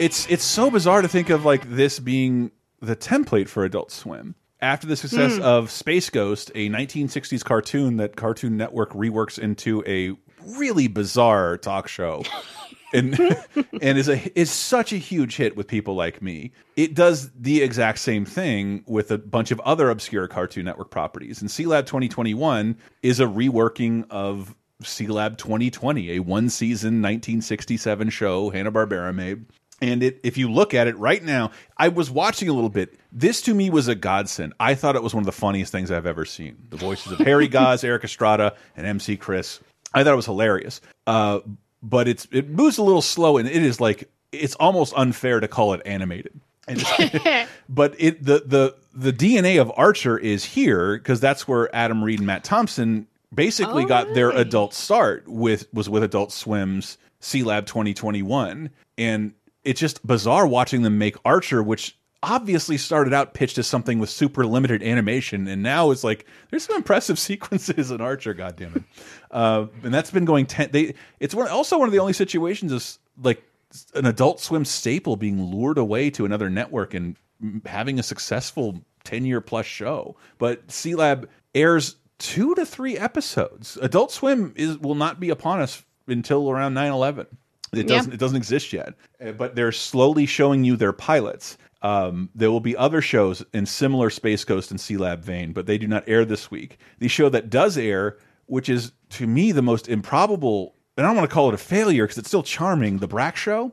It's 0.00 0.28
it's 0.28 0.42
so 0.42 0.72
bizarre 0.72 1.02
to 1.02 1.08
think 1.08 1.30
of 1.30 1.44
like 1.44 1.70
this 1.70 2.00
being 2.00 2.50
the 2.80 2.96
template 2.96 3.48
for 3.48 3.64
Adult 3.64 3.92
Swim. 3.92 4.34
After 4.60 4.88
the 4.88 4.96
success 4.96 5.36
Hmm. 5.36 5.42
of 5.42 5.70
Space 5.70 6.10
Ghost, 6.10 6.50
a 6.56 6.68
1960s 6.68 7.44
cartoon 7.44 7.98
that 7.98 8.16
Cartoon 8.16 8.56
Network 8.56 8.90
reworks 8.92 9.38
into 9.38 9.84
a 9.86 10.16
really 10.58 10.88
bizarre 10.88 11.56
talk 11.58 11.86
show. 11.86 12.24
and 12.92 13.14
and 13.80 13.96
is 13.96 14.08
a 14.08 14.38
is 14.38 14.50
such 14.50 14.92
a 14.92 14.96
huge 14.96 15.36
hit 15.36 15.56
with 15.56 15.68
people 15.68 15.94
like 15.94 16.20
me. 16.20 16.50
It 16.74 16.94
does 16.94 17.30
the 17.38 17.62
exact 17.62 17.98
same 18.00 18.24
thing 18.24 18.82
with 18.88 19.12
a 19.12 19.18
bunch 19.18 19.52
of 19.52 19.60
other 19.60 19.90
obscure 19.90 20.26
Cartoon 20.26 20.64
Network 20.64 20.90
properties. 20.90 21.40
And 21.40 21.48
Sealab 21.48 21.86
2021 21.86 22.76
is 23.04 23.20
a 23.20 23.26
reworking 23.26 24.06
of 24.10 24.56
Sealab 24.82 25.36
2020, 25.38 26.12
a 26.12 26.18
one 26.20 26.48
season 26.48 27.02
1967 27.02 28.10
show 28.10 28.50
Hanna 28.50 28.72
Barbera 28.72 29.14
made. 29.14 29.44
And 29.82 30.02
it, 30.02 30.20
if 30.22 30.36
you 30.36 30.50
look 30.50 30.74
at 30.74 30.88
it 30.88 30.98
right 30.98 31.22
now, 31.22 31.52
I 31.78 31.88
was 31.88 32.10
watching 32.10 32.48
a 32.48 32.52
little 32.52 32.68
bit. 32.68 32.98
This 33.12 33.40
to 33.42 33.54
me 33.54 33.70
was 33.70 33.88
a 33.88 33.94
godsend. 33.94 34.52
I 34.60 34.74
thought 34.74 34.94
it 34.94 35.02
was 35.02 35.14
one 35.14 35.22
of 35.22 35.26
the 35.26 35.32
funniest 35.32 35.72
things 35.72 35.90
I've 35.90 36.06
ever 36.06 36.26
seen. 36.26 36.56
The 36.68 36.76
voices 36.76 37.12
of 37.12 37.18
Harry 37.20 37.48
Goz, 37.48 37.82
Erik 37.82 38.04
Estrada, 38.04 38.54
and 38.76 38.86
MC 38.86 39.16
Chris. 39.16 39.60
I 39.94 40.04
thought 40.04 40.12
it 40.12 40.16
was 40.16 40.26
hilarious. 40.26 40.82
Uh, 41.06 41.40
but 41.82 42.08
it's 42.08 42.28
it 42.30 42.50
moves 42.50 42.76
a 42.76 42.82
little 42.82 43.02
slow, 43.02 43.38
and 43.38 43.48
it 43.48 43.62
is 43.62 43.80
like 43.80 44.10
it's 44.32 44.54
almost 44.56 44.92
unfair 44.96 45.40
to 45.40 45.48
call 45.48 45.72
it 45.72 45.80
animated. 45.84 46.38
But 47.68 47.94
it 47.98 48.24
the 48.24 48.42
the 48.44 48.74
the 48.92 49.12
DNA 49.12 49.60
of 49.60 49.72
Archer 49.76 50.18
is 50.18 50.44
here 50.44 50.98
because 50.98 51.20
that's 51.20 51.46
where 51.46 51.74
Adam 51.74 52.02
Reed 52.02 52.18
and 52.18 52.26
Matt 52.26 52.42
Thompson 52.42 53.06
basically 53.34 53.84
Oh, 53.84 53.88
got 53.88 54.14
their 54.14 54.30
adult 54.30 54.74
start 54.74 55.26
with 55.26 55.72
was 55.72 55.88
with 55.88 56.02
Adult 56.02 56.32
Swim's 56.32 56.98
Sealab 57.20 57.66
2021, 57.66 58.70
and 58.98 59.34
it's 59.64 59.80
just 59.80 60.04
bizarre 60.06 60.46
watching 60.46 60.82
them 60.82 60.98
make 60.98 61.16
Archer, 61.24 61.62
which 61.62 61.96
obviously 62.22 62.76
started 62.76 63.14
out 63.14 63.32
pitched 63.32 63.56
as 63.56 63.66
something 63.66 63.98
with 63.98 64.10
super 64.10 64.44
limited 64.44 64.82
animation, 64.82 65.46
and 65.48 65.62
now 65.62 65.90
it's 65.90 66.04
like 66.04 66.26
there's 66.50 66.64
some 66.64 66.76
impressive 66.76 67.18
sequences 67.18 67.90
in 67.90 68.00
Archer. 68.00 68.34
God 68.34 68.56
damn 68.56 68.74
it! 68.76 68.82
Uh, 69.30 69.66
and 69.82 69.92
that's 69.94 70.10
been 70.10 70.24
going 70.24 70.46
ten. 70.46 70.70
They 70.70 70.94
it's 71.18 71.34
one 71.34 71.48
also 71.48 71.78
one 71.78 71.88
of 71.88 71.92
the 71.92 72.00
only 72.00 72.12
situations 72.12 72.72
is 72.72 72.98
like 73.22 73.42
an 73.94 74.06
Adult 74.06 74.40
Swim 74.40 74.64
staple 74.64 75.16
being 75.16 75.42
lured 75.42 75.78
away 75.78 76.10
to 76.10 76.24
another 76.24 76.50
network 76.50 76.94
and 76.94 77.16
having 77.64 77.98
a 77.98 78.02
successful 78.02 78.80
ten 79.04 79.24
year 79.24 79.40
plus 79.40 79.66
show. 79.66 80.16
But 80.38 80.66
Sealab 80.68 81.26
airs 81.54 81.96
two 82.20 82.54
to 82.54 82.64
three 82.64 82.96
episodes. 82.96 83.76
Adult 83.82 84.12
Swim 84.12 84.52
is 84.54 84.78
will 84.78 84.94
not 84.94 85.18
be 85.18 85.30
upon 85.30 85.60
us 85.60 85.84
until 86.06 86.48
around 86.50 86.74
9-11. 86.74 87.26
It 87.72 87.86
doesn't 87.88 88.12
it 88.14 88.20
doesn't 88.20 88.36
exist 88.36 88.72
yet. 88.72 88.94
Uh, 89.24 89.32
But 89.32 89.56
they're 89.56 89.72
slowly 89.72 90.26
showing 90.26 90.62
you 90.62 90.76
their 90.76 90.92
pilots. 90.92 91.58
Um, 91.82 92.28
there 92.34 92.50
will 92.50 92.60
be 92.60 92.76
other 92.76 93.00
shows 93.00 93.42
in 93.54 93.64
similar 93.64 94.10
Space 94.10 94.44
Ghost 94.44 94.70
and 94.70 94.78
Sealab 94.78 95.20
vein, 95.20 95.52
but 95.52 95.66
they 95.66 95.78
do 95.78 95.86
not 95.88 96.04
air 96.06 96.24
this 96.24 96.50
week. 96.50 96.78
The 96.98 97.08
show 97.08 97.28
that 97.30 97.48
does 97.48 97.78
air, 97.78 98.18
which 98.46 98.68
is 98.68 98.92
to 99.10 99.26
me 99.26 99.50
the 99.52 99.62
most 99.62 99.88
improbable, 99.88 100.74
and 100.96 101.06
I 101.06 101.08
don't 101.08 101.16
want 101.16 101.30
to 101.30 101.34
call 101.34 101.48
it 101.48 101.54
a 101.54 101.58
failure 101.58 102.04
because 102.04 102.18
it's 102.18 102.28
still 102.28 102.42
charming, 102.42 102.98
the 102.98 103.08
Brak 103.08 103.36
Show. 103.36 103.72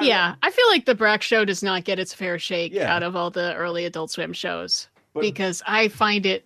yeah, 0.00 0.36
I 0.42 0.50
feel 0.50 0.68
like 0.68 0.86
the 0.86 0.94
Brak 0.94 1.20
Show 1.22 1.44
does 1.44 1.62
not 1.62 1.84
get 1.84 1.98
its 1.98 2.14
fair 2.14 2.38
shake 2.38 2.72
out 2.94 3.02
of 3.02 3.14
all 3.16 3.30
the 3.30 3.54
early 3.54 3.84
Adult 3.84 4.10
Swim 4.10 4.32
shows 4.32 4.88
because 5.20 5.62
I 5.66 5.88
find 5.88 6.26
it 6.26 6.44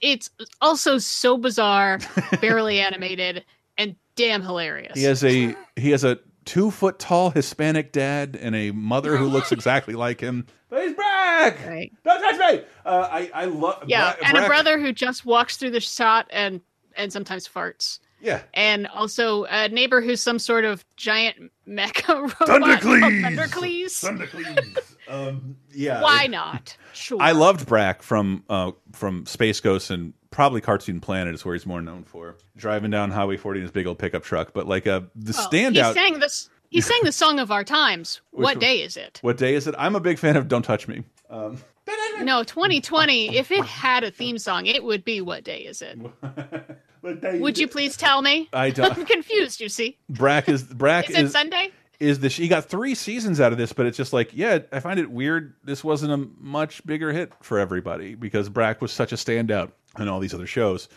it's 0.00 0.30
also 0.60 0.98
so 0.98 1.36
bizarre, 1.38 1.98
barely 2.40 2.80
animated, 2.80 3.44
and 3.78 3.96
damn 4.16 4.42
hilarious. 4.42 4.96
He 4.96 5.04
has 5.04 5.24
a 5.24 5.54
he 5.76 5.90
has 5.90 6.04
a 6.04 6.18
two 6.44 6.70
foot 6.70 6.98
tall 6.98 7.30
Hispanic 7.30 7.92
dad 7.92 8.38
and 8.40 8.54
a 8.54 8.70
mother 8.72 9.16
who 9.16 9.26
looks 9.26 9.52
exactly 9.52 9.94
like 9.94 10.20
him. 10.20 10.46
But 10.68 10.82
he's 10.84 10.94
Brak. 10.94 11.66
Right. 11.66 11.92
Don't 12.04 12.20
touch 12.20 12.54
me. 12.56 12.64
Uh, 12.84 13.08
I 13.10 13.30
I 13.34 13.44
love 13.46 13.84
Yeah, 13.86 14.14
Bra- 14.16 14.28
and 14.28 14.38
a 14.38 14.46
brother 14.46 14.78
who 14.78 14.92
just 14.92 15.24
walks 15.26 15.56
through 15.56 15.70
the 15.72 15.80
shot 15.80 16.26
and 16.30 16.60
and 16.96 17.12
sometimes 17.12 17.48
farts. 17.48 17.98
Yeah. 18.20 18.42
And 18.52 18.86
also 18.88 19.44
a 19.44 19.68
neighbor 19.68 20.02
who's 20.02 20.20
some 20.20 20.38
sort 20.38 20.64
of 20.66 20.84
giant 20.96 21.50
mecha 21.66 22.08
robot. 22.08 22.36
Thundercleese. 22.48 24.04
Um, 25.10 25.56
yeah. 25.72 26.00
Why 26.02 26.26
not? 26.26 26.76
Sure. 26.92 27.20
I 27.20 27.32
loved 27.32 27.66
Brak 27.66 28.02
from 28.02 28.44
uh, 28.48 28.72
from 28.92 29.26
Space 29.26 29.60
Ghost 29.60 29.90
and 29.90 30.14
probably 30.30 30.60
Cartoon 30.60 31.00
Planet 31.00 31.34
is 31.34 31.44
where 31.44 31.54
he's 31.54 31.66
more 31.66 31.82
known 31.82 32.04
for 32.04 32.36
driving 32.56 32.90
down 32.90 33.10
Highway 33.10 33.36
40 33.36 33.58
in 33.60 33.62
his 33.62 33.72
big 33.72 33.86
old 33.86 33.98
pickup 33.98 34.22
truck. 34.22 34.52
But 34.54 34.66
like 34.68 34.86
uh, 34.86 35.00
the 35.16 35.34
Well, 35.36 35.50
standout. 35.50 35.88
He 35.88 35.94
sang 35.94 36.20
this. 36.20 36.48
He 36.70 36.80
sang 36.80 37.00
the 37.02 37.10
song 37.12 37.40
of 37.40 37.50
our 37.50 37.64
times. 37.64 38.20
Which 38.30 38.44
what 38.44 38.60
day 38.60 38.80
is 38.82 38.96
it? 38.96 39.18
What 39.22 39.36
day 39.36 39.54
is 39.54 39.66
it? 39.66 39.74
I'm 39.76 39.96
a 39.96 40.00
big 40.00 40.18
fan 40.18 40.36
of 40.36 40.46
Don't 40.46 40.62
Touch 40.62 40.86
Me. 40.86 41.02
Um, 41.28 41.58
No, 42.22 42.44
2020. 42.44 43.36
If 43.36 43.50
it 43.50 43.64
had 43.64 44.04
a 44.04 44.10
theme 44.10 44.38
song, 44.38 44.66
it 44.66 44.84
would 44.84 45.04
be 45.04 45.20
"What 45.22 45.42
Day 45.42 45.60
Is 45.60 45.82
It?" 45.82 45.98
Would 47.02 47.58
you 47.58 47.66
please 47.66 47.96
tell 47.96 48.20
me? 48.20 48.48
I 48.52 48.68
don't- 48.70 48.96
I'm 48.96 49.06
confused. 49.06 49.60
You 49.60 49.70
see, 49.70 49.96
Brak 50.10 50.48
is 50.50 50.62
Brak 50.62 51.08
is 51.08 51.16
it 51.16 51.24
is 51.24 51.32
Sunday? 51.32 51.70
Is 52.00 52.20
the 52.20 52.28
he 52.28 52.48
got 52.48 52.64
three 52.64 52.94
seasons 52.94 53.40
out 53.40 53.52
of 53.52 53.58
this, 53.58 53.72
but 53.74 53.84
it's 53.84 53.96
just 53.96 54.12
like 54.12 54.30
yeah, 54.32 54.60
I 54.72 54.80
find 54.80 54.98
it 54.98 55.10
weird. 55.10 55.54
This 55.62 55.84
wasn't 55.84 56.12
a 56.12 56.28
much 56.38 56.84
bigger 56.86 57.12
hit 57.12 57.32
for 57.42 57.58
everybody 57.58 58.14
because 58.14 58.48
Brak 58.48 58.80
was 58.80 58.90
such 58.90 59.12
a 59.12 59.16
standout 59.16 59.72
in 59.98 60.08
all 60.08 60.18
these 60.18 60.32
other 60.32 60.46
shows. 60.46 60.88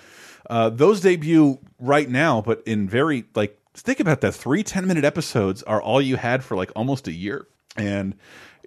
Uh, 0.50 0.70
those 0.70 1.02
debut 1.02 1.60
right 1.80 2.10
now, 2.10 2.42
but 2.42 2.64
in 2.66 2.88
very 2.88 3.26
like 3.36 3.60
think 3.74 4.00
about 4.00 4.22
that 4.22 4.34
three 4.34 4.64
10 4.64 4.88
minute 4.88 5.04
episodes 5.04 5.64
are 5.64 5.82
all 5.82 6.02
you 6.02 6.16
had 6.16 6.44
for 6.44 6.56
like 6.56 6.72
almost 6.76 7.08
a 7.08 7.12
year, 7.12 7.48
and 7.76 8.16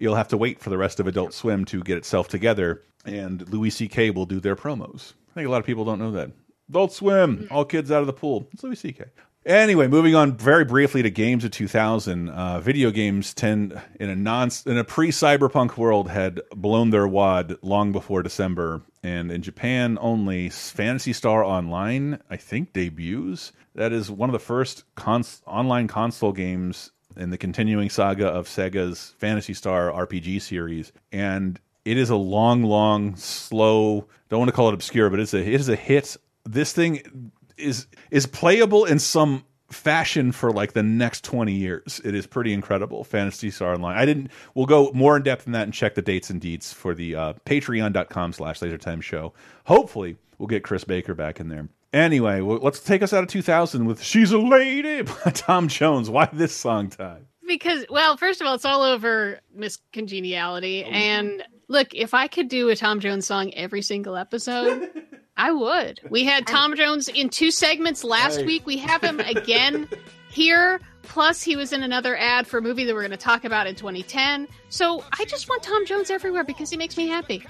you'll 0.00 0.14
have 0.14 0.28
to 0.28 0.36
wait 0.36 0.60
for 0.60 0.70
the 0.70 0.78
rest 0.78 1.00
of 1.00 1.06
Adult 1.06 1.32
Swim 1.32 1.64
to 1.66 1.82
get 1.82 1.96
itself 1.96 2.28
together. 2.28 2.82
And 3.04 3.48
Louis 3.52 3.70
C.K. 3.70 4.10
will 4.10 4.26
do 4.26 4.40
their 4.40 4.56
promos. 4.56 5.12
I 5.30 5.34
think 5.34 5.46
a 5.46 5.50
lot 5.50 5.60
of 5.60 5.66
people 5.66 5.84
don't 5.84 6.00
know 6.00 6.10
that. 6.12 6.32
Adult 6.68 6.92
Swim, 6.92 7.46
all 7.52 7.64
kids 7.64 7.92
out 7.92 8.00
of 8.00 8.08
the 8.08 8.12
pool. 8.12 8.48
It's 8.52 8.64
Louis 8.64 8.74
C.K. 8.76 9.04
Anyway, 9.46 9.86
moving 9.86 10.16
on 10.16 10.36
very 10.36 10.64
briefly 10.64 11.04
to 11.04 11.10
games 11.10 11.44
of 11.44 11.52
2000. 11.52 12.30
Uh, 12.30 12.58
video 12.58 12.90
games 12.90 13.32
tend 13.32 13.80
in 14.00 14.10
a 14.10 14.16
non 14.16 14.50
in 14.66 14.76
a 14.76 14.82
pre-cyberpunk 14.82 15.76
world 15.76 16.10
had 16.10 16.40
blown 16.56 16.90
their 16.90 17.06
wad 17.06 17.56
long 17.62 17.92
before 17.92 18.24
December, 18.24 18.82
and 19.04 19.30
in 19.30 19.42
Japan 19.42 19.98
only 20.00 20.48
Phantasy 20.48 21.12
Star 21.12 21.44
Online 21.44 22.18
I 22.28 22.36
think 22.36 22.72
debuts. 22.72 23.52
That 23.76 23.92
is 23.92 24.10
one 24.10 24.28
of 24.28 24.32
the 24.32 24.40
first 24.40 24.82
cons 24.96 25.42
online 25.46 25.86
console 25.86 26.32
games 26.32 26.90
in 27.16 27.30
the 27.30 27.38
continuing 27.38 27.88
saga 27.88 28.26
of 28.26 28.48
Sega's 28.48 29.14
Phantasy 29.18 29.54
Star 29.54 29.92
RPG 29.92 30.42
series, 30.42 30.90
and 31.12 31.60
it 31.84 31.96
is 31.96 32.10
a 32.10 32.16
long, 32.16 32.64
long, 32.64 33.14
slow. 33.14 34.08
Don't 34.28 34.40
want 34.40 34.48
to 34.48 34.56
call 34.56 34.70
it 34.70 34.74
obscure, 34.74 35.08
but 35.08 35.20
it's 35.20 35.34
a 35.34 35.38
it 35.38 35.60
is 35.60 35.68
a 35.68 35.76
hit. 35.76 36.16
This 36.44 36.72
thing 36.72 37.30
is 37.56 37.86
is 38.10 38.26
playable 38.26 38.84
in 38.84 38.98
some 38.98 39.44
fashion 39.70 40.30
for 40.30 40.52
like 40.52 40.72
the 40.72 40.82
next 40.82 41.24
20 41.24 41.52
years. 41.52 42.00
It 42.04 42.14
is 42.14 42.26
pretty 42.26 42.52
incredible. 42.52 43.02
Phantasy 43.02 43.50
Star 43.50 43.74
Online. 43.74 43.96
I 43.96 44.04
didn't 44.04 44.30
we'll 44.54 44.66
go 44.66 44.90
more 44.94 45.16
in 45.16 45.22
depth 45.22 45.46
in 45.46 45.52
that 45.52 45.64
and 45.64 45.74
check 45.74 45.94
the 45.94 46.02
dates 46.02 46.30
and 46.30 46.40
deeds 46.40 46.72
for 46.72 46.94
the 46.94 47.14
uh, 47.14 47.32
patreon.com 47.44 48.32
slash 48.32 48.60
lasertime 48.60 49.02
show. 49.02 49.32
Hopefully 49.64 50.16
we'll 50.38 50.46
get 50.46 50.62
Chris 50.62 50.84
Baker 50.84 51.14
back 51.14 51.40
in 51.40 51.48
there. 51.48 51.68
Anyway, 51.92 52.40
well, 52.40 52.58
let's 52.58 52.80
take 52.80 53.02
us 53.02 53.12
out 53.12 53.22
of 53.22 53.28
2000 53.30 53.86
with 53.86 54.02
She's 54.02 54.32
a 54.32 54.38
Lady 54.38 55.02
by 55.02 55.14
Tom 55.34 55.68
Jones. 55.68 56.10
Why 56.10 56.28
this 56.32 56.54
song 56.54 56.90
time? 56.90 57.26
Because, 57.46 57.86
well, 57.88 58.16
first 58.16 58.40
of 58.40 58.46
all, 58.46 58.54
it's 58.54 58.64
all 58.64 58.82
over 58.82 59.38
Miss 59.54 59.78
Congeniality. 59.92 60.84
And 60.84 61.44
look, 61.68 61.94
if 61.94 62.12
I 62.12 62.26
could 62.26 62.48
do 62.48 62.68
a 62.68 62.76
Tom 62.76 63.00
Jones 63.00 63.26
song 63.26 63.54
every 63.54 63.82
single 63.82 64.16
episode, 64.16 64.90
I 65.36 65.52
would. 65.52 66.00
We 66.08 66.24
had 66.24 66.46
Tom 66.46 66.74
Jones 66.76 67.08
in 67.08 67.28
two 67.28 67.50
segments 67.50 68.02
last 68.04 68.38
Hey. 68.40 68.46
week. 68.46 68.66
We 68.66 68.78
have 68.78 69.02
him 69.02 69.20
again 69.20 69.88
here. 70.30 70.80
Plus, 71.02 71.40
he 71.42 71.54
was 71.56 71.72
in 71.72 71.82
another 71.82 72.16
ad 72.16 72.46
for 72.46 72.58
a 72.58 72.62
movie 72.62 72.84
that 72.84 72.92
we're 72.94 73.02
going 73.02 73.10
to 73.12 73.16
talk 73.16 73.44
about 73.44 73.66
in 73.66 73.74
2010. 73.76 74.48
So 74.70 75.04
I 75.18 75.24
just 75.26 75.48
want 75.48 75.62
Tom 75.62 75.86
Jones 75.86 76.10
everywhere 76.10 76.42
because 76.42 76.68
he 76.70 76.76
makes 76.76 76.96
me 76.96 77.06
happy. 77.06 77.44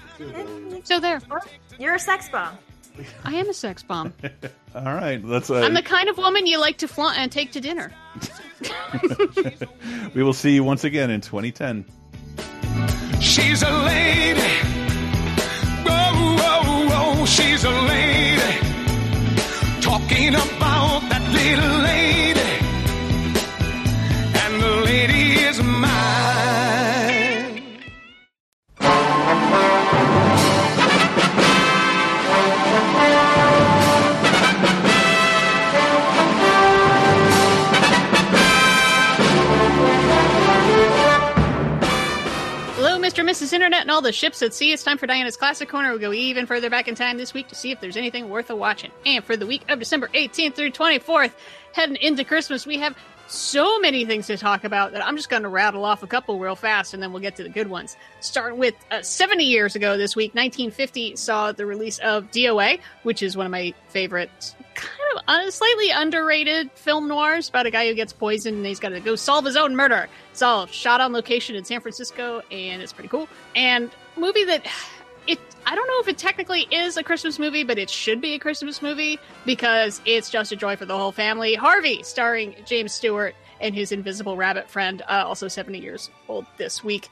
So 0.83 0.99
there. 0.99 1.19
You're 1.79 1.95
a 1.95 1.99
sex 1.99 2.29
bomb. 2.29 2.57
I 3.23 3.35
am 3.35 3.49
a 3.49 3.53
sex 3.53 3.81
bomb. 3.83 4.13
All 4.75 4.83
right, 4.83 5.23
let's. 5.23 5.49
Uh, 5.49 5.61
I'm 5.61 5.73
the 5.73 5.81
kind 5.81 6.09
of 6.09 6.17
woman 6.17 6.45
you 6.45 6.59
like 6.59 6.77
to 6.79 6.87
flaunt 6.87 7.17
and 7.17 7.31
take 7.31 7.51
to 7.53 7.61
dinner. 7.61 7.91
we 10.13 10.23
will 10.23 10.33
see 10.33 10.53
you 10.53 10.63
once 10.63 10.83
again 10.83 11.09
in 11.09 11.21
2010. 11.21 11.85
She's 13.21 13.63
a 13.63 13.71
lady. 13.71 14.86
She's 17.35 17.63
a 17.63 17.75
lady. 17.93 18.53
Talking 19.81 20.33
about 20.33 21.01
that 21.11 21.23
little 21.39 21.75
lady. 21.91 22.51
And 24.43 24.53
the 24.63 24.73
lady 24.89 25.25
is 25.49 25.61
mine. 25.61 26.86
Mr. 43.07 43.19
and 43.19 43.29
Mrs. 43.29 43.53
Internet 43.53 43.83
and 43.83 43.91
all 43.91 44.01
the 44.01 44.11
ships 44.11 44.41
at 44.41 44.53
sea. 44.53 44.73
It's 44.73 44.83
time 44.83 44.97
for 44.97 45.07
Diana's 45.07 45.37
Classic 45.37 45.69
Corner. 45.69 45.91
We'll 45.91 45.99
go 45.99 46.11
even 46.11 46.45
further 46.45 46.69
back 46.69 46.89
in 46.89 46.95
time 46.95 47.15
this 47.15 47.33
week 47.33 47.47
to 47.47 47.55
see 47.55 47.71
if 47.71 47.79
there's 47.79 47.95
anything 47.95 48.27
worth 48.27 48.49
a 48.49 48.55
watching. 48.55 48.91
And 49.05 49.23
for 49.23 49.37
the 49.37 49.47
week 49.47 49.61
of 49.69 49.79
December 49.79 50.09
18th 50.09 50.55
through 50.55 50.71
24th, 50.71 51.31
heading 51.71 51.95
into 51.95 52.25
Christmas, 52.25 52.67
we 52.67 52.79
have 52.79 52.97
so 53.27 53.79
many 53.79 54.05
things 54.05 54.27
to 54.27 54.37
talk 54.37 54.63
about 54.63 54.93
that 54.93 55.05
I'm 55.05 55.15
just 55.15 55.29
going 55.29 55.43
to 55.43 55.49
rattle 55.49 55.85
off 55.85 56.03
a 56.03 56.07
couple 56.07 56.39
real 56.39 56.55
fast 56.55 56.93
and 56.93 57.01
then 57.01 57.11
we'll 57.11 57.21
get 57.21 57.35
to 57.37 57.43
the 57.43 57.49
good 57.49 57.69
ones. 57.69 57.97
Starting 58.19 58.57
with 58.57 58.75
uh, 58.91 59.01
70 59.01 59.43
years 59.43 59.75
ago 59.75 59.97
this 59.97 60.15
week, 60.15 60.33
1950 60.33 61.15
saw 61.15 61.51
the 61.51 61.65
release 61.65 61.99
of 61.99 62.29
DOA, 62.31 62.79
which 63.03 63.21
is 63.21 63.35
one 63.35 63.45
of 63.45 63.51
my 63.51 63.73
favorite 63.89 64.55
kind 64.75 64.91
of 65.15 65.23
uh, 65.27 65.51
slightly 65.51 65.89
underrated 65.89 66.71
film 66.73 67.07
noirs 67.07 67.49
about 67.49 67.65
a 67.65 67.71
guy 67.71 67.87
who 67.87 67.93
gets 67.93 68.13
poisoned 68.13 68.57
and 68.57 68.65
he's 68.65 68.79
got 68.79 68.89
to 68.89 68.99
go 68.99 69.15
solve 69.15 69.45
his 69.45 69.57
own 69.57 69.75
murder. 69.75 70.07
It's 70.31 70.41
all 70.41 70.67
shot 70.67 71.01
on 71.01 71.13
location 71.13 71.55
in 71.55 71.65
San 71.65 71.81
Francisco 71.81 72.41
and 72.51 72.81
it's 72.81 72.93
pretty 72.93 73.09
cool. 73.09 73.27
And 73.55 73.89
movie 74.15 74.45
that 74.45 74.65
it 75.27 75.39
I 75.65 75.75
don't 75.75 75.87
know 75.87 75.99
if 75.99 76.07
it 76.07 76.17
technically 76.17 76.65
is 76.71 76.95
a 76.95 77.03
Christmas 77.03 77.39
movie, 77.39 77.63
but 77.63 77.77
it 77.77 77.89
should 77.89 78.21
be 78.21 78.33
a 78.35 78.39
Christmas 78.39 78.81
movie 78.81 79.19
because 79.45 80.01
it's 80.05 80.29
just 80.29 80.51
a 80.53 80.55
joy 80.55 80.77
for 80.77 80.85
the 80.85 80.97
whole 80.97 81.11
family. 81.11 81.55
Harvey, 81.55 82.03
starring 82.03 82.55
James 82.65 82.93
Stewart 82.93 83.35
and 83.59 83.75
his 83.75 83.91
invisible 83.91 84.37
rabbit 84.37 84.69
friend, 84.69 85.01
uh, 85.09 85.23
also 85.25 85.49
70 85.49 85.79
years 85.79 86.09
old 86.29 86.45
this 86.57 86.83
week. 86.85 87.09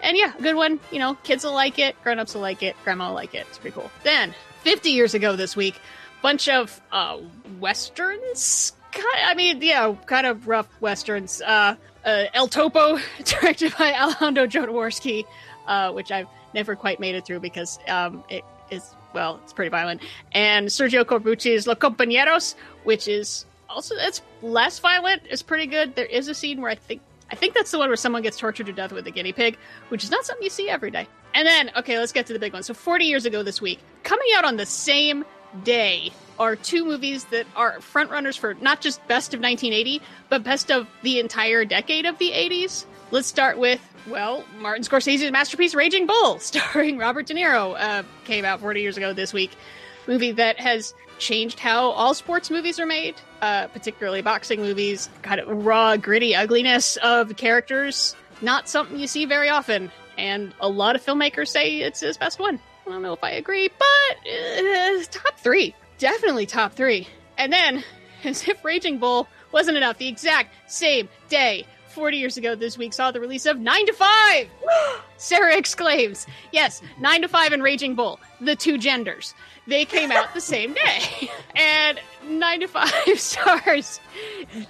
And 0.00 0.16
yeah, 0.16 0.32
good 0.40 0.56
one. 0.56 0.80
You 0.90 1.00
know, 1.00 1.14
kids 1.16 1.44
will 1.44 1.52
like 1.52 1.78
it, 1.78 2.02
grown-ups 2.02 2.34
will 2.34 2.40
like 2.40 2.62
it, 2.62 2.76
grandma 2.82 3.08
will 3.08 3.14
like 3.14 3.34
it. 3.34 3.46
It's 3.48 3.58
pretty 3.58 3.74
cool. 3.74 3.90
Then, 4.04 4.34
50 4.62 4.90
years 4.90 5.12
ago 5.12 5.36
this 5.36 5.54
week, 5.54 5.78
bunch 6.22 6.48
of 6.48 6.80
uh, 6.90 7.18
westerns. 7.58 8.72
I 9.24 9.34
mean, 9.34 9.60
yeah, 9.60 9.94
kind 10.06 10.26
of 10.26 10.48
rough 10.48 10.68
westerns. 10.80 11.42
Uh, 11.42 11.76
uh, 12.04 12.24
El 12.32 12.48
Topo, 12.48 12.98
directed 13.24 13.76
by 13.76 13.92
Alejandro 13.92 14.46
Jodorowsky, 14.46 15.24
uh, 15.66 15.92
which 15.92 16.10
I've 16.10 16.28
never 16.54 16.76
quite 16.76 17.00
made 17.00 17.14
it 17.14 17.24
through 17.26 17.40
because 17.40 17.78
um, 17.88 18.24
it 18.28 18.44
is 18.70 18.94
well, 19.14 19.40
it's 19.42 19.52
pretty 19.52 19.70
violent. 19.70 20.02
And 20.32 20.68
Sergio 20.68 21.04
Corbucci's 21.04 21.66
Los 21.66 21.78
Compañeros, 21.78 22.54
which 22.84 23.08
is 23.08 23.46
also 23.68 23.94
it's 23.96 24.22
less 24.42 24.78
violent. 24.78 25.22
It's 25.28 25.42
pretty 25.42 25.66
good. 25.66 25.94
There 25.94 26.06
is 26.06 26.28
a 26.28 26.34
scene 26.34 26.60
where 26.60 26.70
I 26.70 26.74
think 26.74 27.00
I 27.30 27.34
think 27.34 27.54
that's 27.54 27.70
the 27.70 27.78
one 27.78 27.88
where 27.88 27.96
someone 27.96 28.22
gets 28.22 28.38
tortured 28.38 28.66
to 28.66 28.72
death 28.72 28.92
with 28.92 29.06
a 29.06 29.10
guinea 29.10 29.32
pig, 29.32 29.58
which 29.88 30.02
is 30.02 30.10
not 30.10 30.24
something 30.24 30.42
you 30.42 30.50
see 30.50 30.68
every 30.68 30.90
day. 30.90 31.06
And 31.34 31.46
then, 31.46 31.70
okay, 31.76 31.98
let's 31.98 32.12
get 32.12 32.26
to 32.26 32.32
the 32.32 32.38
big 32.38 32.52
one. 32.52 32.62
So, 32.62 32.74
40 32.74 33.04
years 33.04 33.26
ago 33.26 33.42
this 33.42 33.60
week, 33.60 33.80
coming 34.02 34.26
out 34.36 34.44
on 34.44 34.56
the 34.56 34.66
same 34.66 35.24
day 35.62 36.10
are 36.38 36.56
two 36.56 36.84
movies 36.84 37.24
that 37.24 37.46
are 37.56 37.78
frontrunners 37.78 38.38
for 38.38 38.54
not 38.54 38.80
just 38.80 39.06
best 39.08 39.34
of 39.34 39.40
1980, 39.40 40.00
but 40.28 40.42
best 40.42 40.70
of 40.70 40.86
the 41.02 41.18
entire 41.18 41.64
decade 41.64 42.06
of 42.06 42.18
the 42.18 42.30
80s. 42.30 42.86
Let's 43.10 43.26
start 43.26 43.58
with, 43.58 43.80
well, 44.10 44.44
Martin 44.58 44.82
Scorsese's 44.82 45.30
masterpiece 45.30 45.74
Raging 45.74 46.06
Bull, 46.06 46.38
starring 46.40 46.98
Robert 46.98 47.26
De 47.26 47.34
Niro, 47.34 47.76
uh, 47.78 48.02
came 48.24 48.44
out 48.44 48.60
40 48.60 48.80
years 48.80 48.96
ago 48.96 49.12
this 49.12 49.32
week. 49.32 49.50
Movie 50.06 50.32
that 50.32 50.58
has 50.58 50.94
changed 51.18 51.58
how 51.58 51.90
all 51.90 52.14
sports 52.14 52.50
movies 52.50 52.80
are 52.80 52.86
made, 52.86 53.14
uh, 53.42 53.66
particularly 53.68 54.22
boxing 54.22 54.60
movies. 54.60 55.10
Kind 55.22 55.40
of 55.40 55.66
raw, 55.66 55.96
gritty 55.96 56.34
ugliness 56.34 56.96
of 56.98 57.36
characters. 57.36 58.16
Not 58.40 58.68
something 58.68 58.98
you 58.98 59.06
see 59.06 59.26
very 59.26 59.48
often. 59.48 59.90
And 60.16 60.54
a 60.60 60.68
lot 60.68 60.96
of 60.96 61.04
filmmakers 61.04 61.48
say 61.48 61.78
it's 61.80 62.00
his 62.00 62.16
best 62.16 62.38
one. 62.38 62.58
I 62.86 62.90
don't 62.90 63.02
know 63.02 63.12
if 63.12 63.22
I 63.22 63.32
agree, 63.32 63.68
but 63.68 64.30
uh, 64.30 65.04
top 65.10 65.38
three. 65.38 65.74
Definitely 65.98 66.46
top 66.46 66.72
three. 66.72 67.06
And 67.36 67.52
then, 67.52 67.84
as 68.24 68.48
if 68.48 68.64
Raging 68.64 68.98
Bull 68.98 69.28
wasn't 69.52 69.76
enough, 69.76 69.98
the 69.98 70.08
exact 70.08 70.54
same 70.70 71.08
day, 71.28 71.66
40 71.98 72.16
years 72.16 72.36
ago 72.36 72.54
this 72.54 72.78
week, 72.78 72.92
saw 72.92 73.10
the 73.10 73.18
release 73.18 73.44
of 73.44 73.58
9 73.58 73.86
to 73.86 73.92
5! 73.92 74.48
Sarah 75.16 75.56
exclaims, 75.56 76.28
Yes, 76.52 76.80
9 77.00 77.22
to 77.22 77.28
5 77.28 77.52
and 77.52 77.60
Raging 77.60 77.96
Bull, 77.96 78.20
the 78.40 78.54
two 78.54 78.78
genders. 78.78 79.34
They 79.66 79.84
came 79.84 80.12
out 80.12 80.32
the 80.32 80.40
same 80.40 80.74
day. 80.74 81.30
And 81.56 81.98
9 82.24 82.60
to 82.60 82.68
5 82.68 82.92
stars 83.20 83.98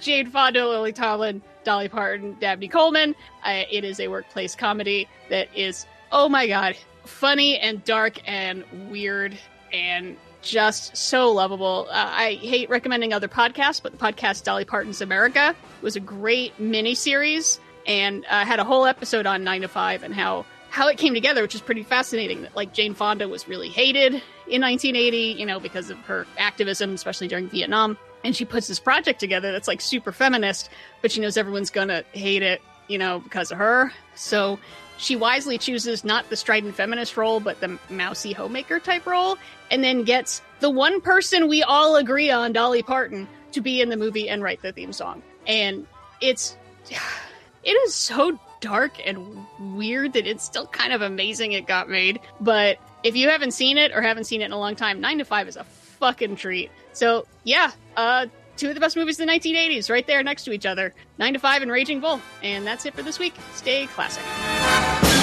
Jane 0.01 0.31
Fonda, 0.31 0.67
Lily 0.67 0.91
Tomlin, 0.91 1.43
Dolly 1.63 1.87
Parton, 1.87 2.35
Dabney 2.39 2.67
Coleman. 2.67 3.13
Uh, 3.43 3.61
it 3.69 3.83
is 3.83 3.99
a 3.99 4.07
workplace 4.07 4.55
comedy 4.55 5.07
that 5.29 5.49
is, 5.55 5.85
oh 6.11 6.29
my 6.29 6.47
god, 6.47 6.75
funny 7.05 7.59
and 7.59 7.83
dark 7.83 8.19
and 8.27 8.63
weird 8.89 9.37
and 9.71 10.17
just 10.41 10.95
so 10.95 11.31
lovable. 11.31 11.87
Uh, 11.89 12.09
I 12.11 12.33
hate 12.35 12.69
recommending 12.69 13.13
other 13.13 13.27
podcasts, 13.27 13.81
but 13.81 13.91
the 13.91 13.97
podcast 13.97 14.43
Dolly 14.43 14.65
Parton's 14.65 15.01
America 15.01 15.55
was 15.81 15.95
a 15.95 15.99
great 15.99 16.59
mini 16.59 16.95
series 16.95 17.59
and 17.85 18.25
uh, 18.29 18.45
had 18.45 18.59
a 18.59 18.63
whole 18.63 18.85
episode 18.85 19.25
on 19.25 19.43
Nine 19.43 19.61
to 19.61 19.67
Five 19.67 20.03
and 20.03 20.13
how 20.13 20.45
how 20.69 20.87
it 20.87 20.97
came 20.97 21.15
together, 21.15 21.41
which 21.41 21.55
is 21.55 21.61
pretty 21.61 21.83
fascinating. 21.83 22.43
That 22.43 22.55
like 22.55 22.73
Jane 22.73 22.93
Fonda 22.93 23.27
was 23.27 23.47
really 23.47 23.69
hated 23.69 24.13
in 24.47 24.61
1980, 24.61 25.35
you 25.39 25.45
know, 25.45 25.59
because 25.59 25.89
of 25.89 25.97
her 25.99 26.25
activism, 26.37 26.93
especially 26.93 27.27
during 27.27 27.49
Vietnam. 27.49 27.97
And 28.23 28.35
she 28.35 28.45
puts 28.45 28.67
this 28.67 28.79
project 28.79 29.19
together 29.19 29.51
that's 29.51 29.67
like 29.67 29.81
super 29.81 30.11
feminist, 30.11 30.69
but 31.01 31.11
she 31.11 31.21
knows 31.21 31.37
everyone's 31.37 31.69
gonna 31.69 32.03
hate 32.11 32.43
it, 32.43 32.61
you 32.87 32.97
know, 32.97 33.19
because 33.19 33.51
of 33.51 33.57
her. 33.57 33.91
So 34.15 34.59
she 34.99 35.15
wisely 35.15 35.57
chooses 35.57 36.03
not 36.03 36.29
the 36.29 36.35
strident 36.35 36.75
feminist 36.75 37.15
role, 37.15 37.39
but 37.39 37.59
the 37.61 37.79
mousy 37.89 38.33
homemaker 38.33 38.79
type 38.79 39.05
role, 39.07 39.37
and 39.71 39.81
then 39.81 40.03
gets 40.03 40.41
the 40.59 40.69
one 40.69 40.99
person 40.99 41.47
we 41.47 41.63
all 41.63 41.95
agree 41.95 42.29
on, 42.29 42.51
Dolly 42.51 42.83
Parton, 42.83 43.27
to 43.53 43.61
be 43.61 43.81
in 43.81 43.87
the 43.87 43.95
movie 43.95 44.27
and 44.27 44.43
write 44.43 44.61
the 44.61 44.73
theme 44.73 44.91
song. 44.91 45.23
And 45.47 45.87
it's 46.19 46.57
it 47.63 47.71
is 47.71 47.95
so 47.95 48.37
dark 48.59 48.91
and 49.05 49.45
weird 49.77 50.11
that 50.13 50.27
it's 50.27 50.43
still 50.43 50.67
kind 50.67 50.91
of 50.91 51.01
amazing 51.01 51.53
it 51.53 51.65
got 51.65 51.89
made. 51.89 52.19
But 52.41 52.77
if 53.03 53.15
you 53.15 53.29
haven't 53.29 53.51
seen 53.51 53.77
it 53.77 53.93
or 53.93 54.01
haven't 54.01 54.25
seen 54.25 54.41
it 54.41 54.45
in 54.45 54.51
a 54.51 54.59
long 54.59 54.75
time, 54.75 54.99
Nine 54.99 55.17
to 55.19 55.25
Five 55.25 55.47
is 55.47 55.55
a 55.55 55.63
fucking 55.63 56.35
treat. 56.35 56.71
So 56.91 57.25
yeah, 57.45 57.71
uh 57.95 58.27
two 58.59 58.67
of 58.67 58.75
the 58.75 58.81
best 58.81 58.97
movies 58.97 59.19
of 59.19 59.25
the 59.25 59.31
1980s 59.31 59.89
right 59.89 60.05
there 60.05 60.21
next 60.21 60.43
to 60.43 60.51
each 60.51 60.65
other. 60.65 60.93
Nine 61.17 61.33
to 61.33 61.39
Five 61.39 61.61
and 61.61 61.71
Raging 61.71 61.99
Bull. 61.99 62.21
And 62.43 62.67
that's 62.67 62.85
it 62.85 62.93
for 62.93 63.01
this 63.01 63.17
week. 63.17 63.33
Stay 63.53 63.87
classic. 63.87 65.18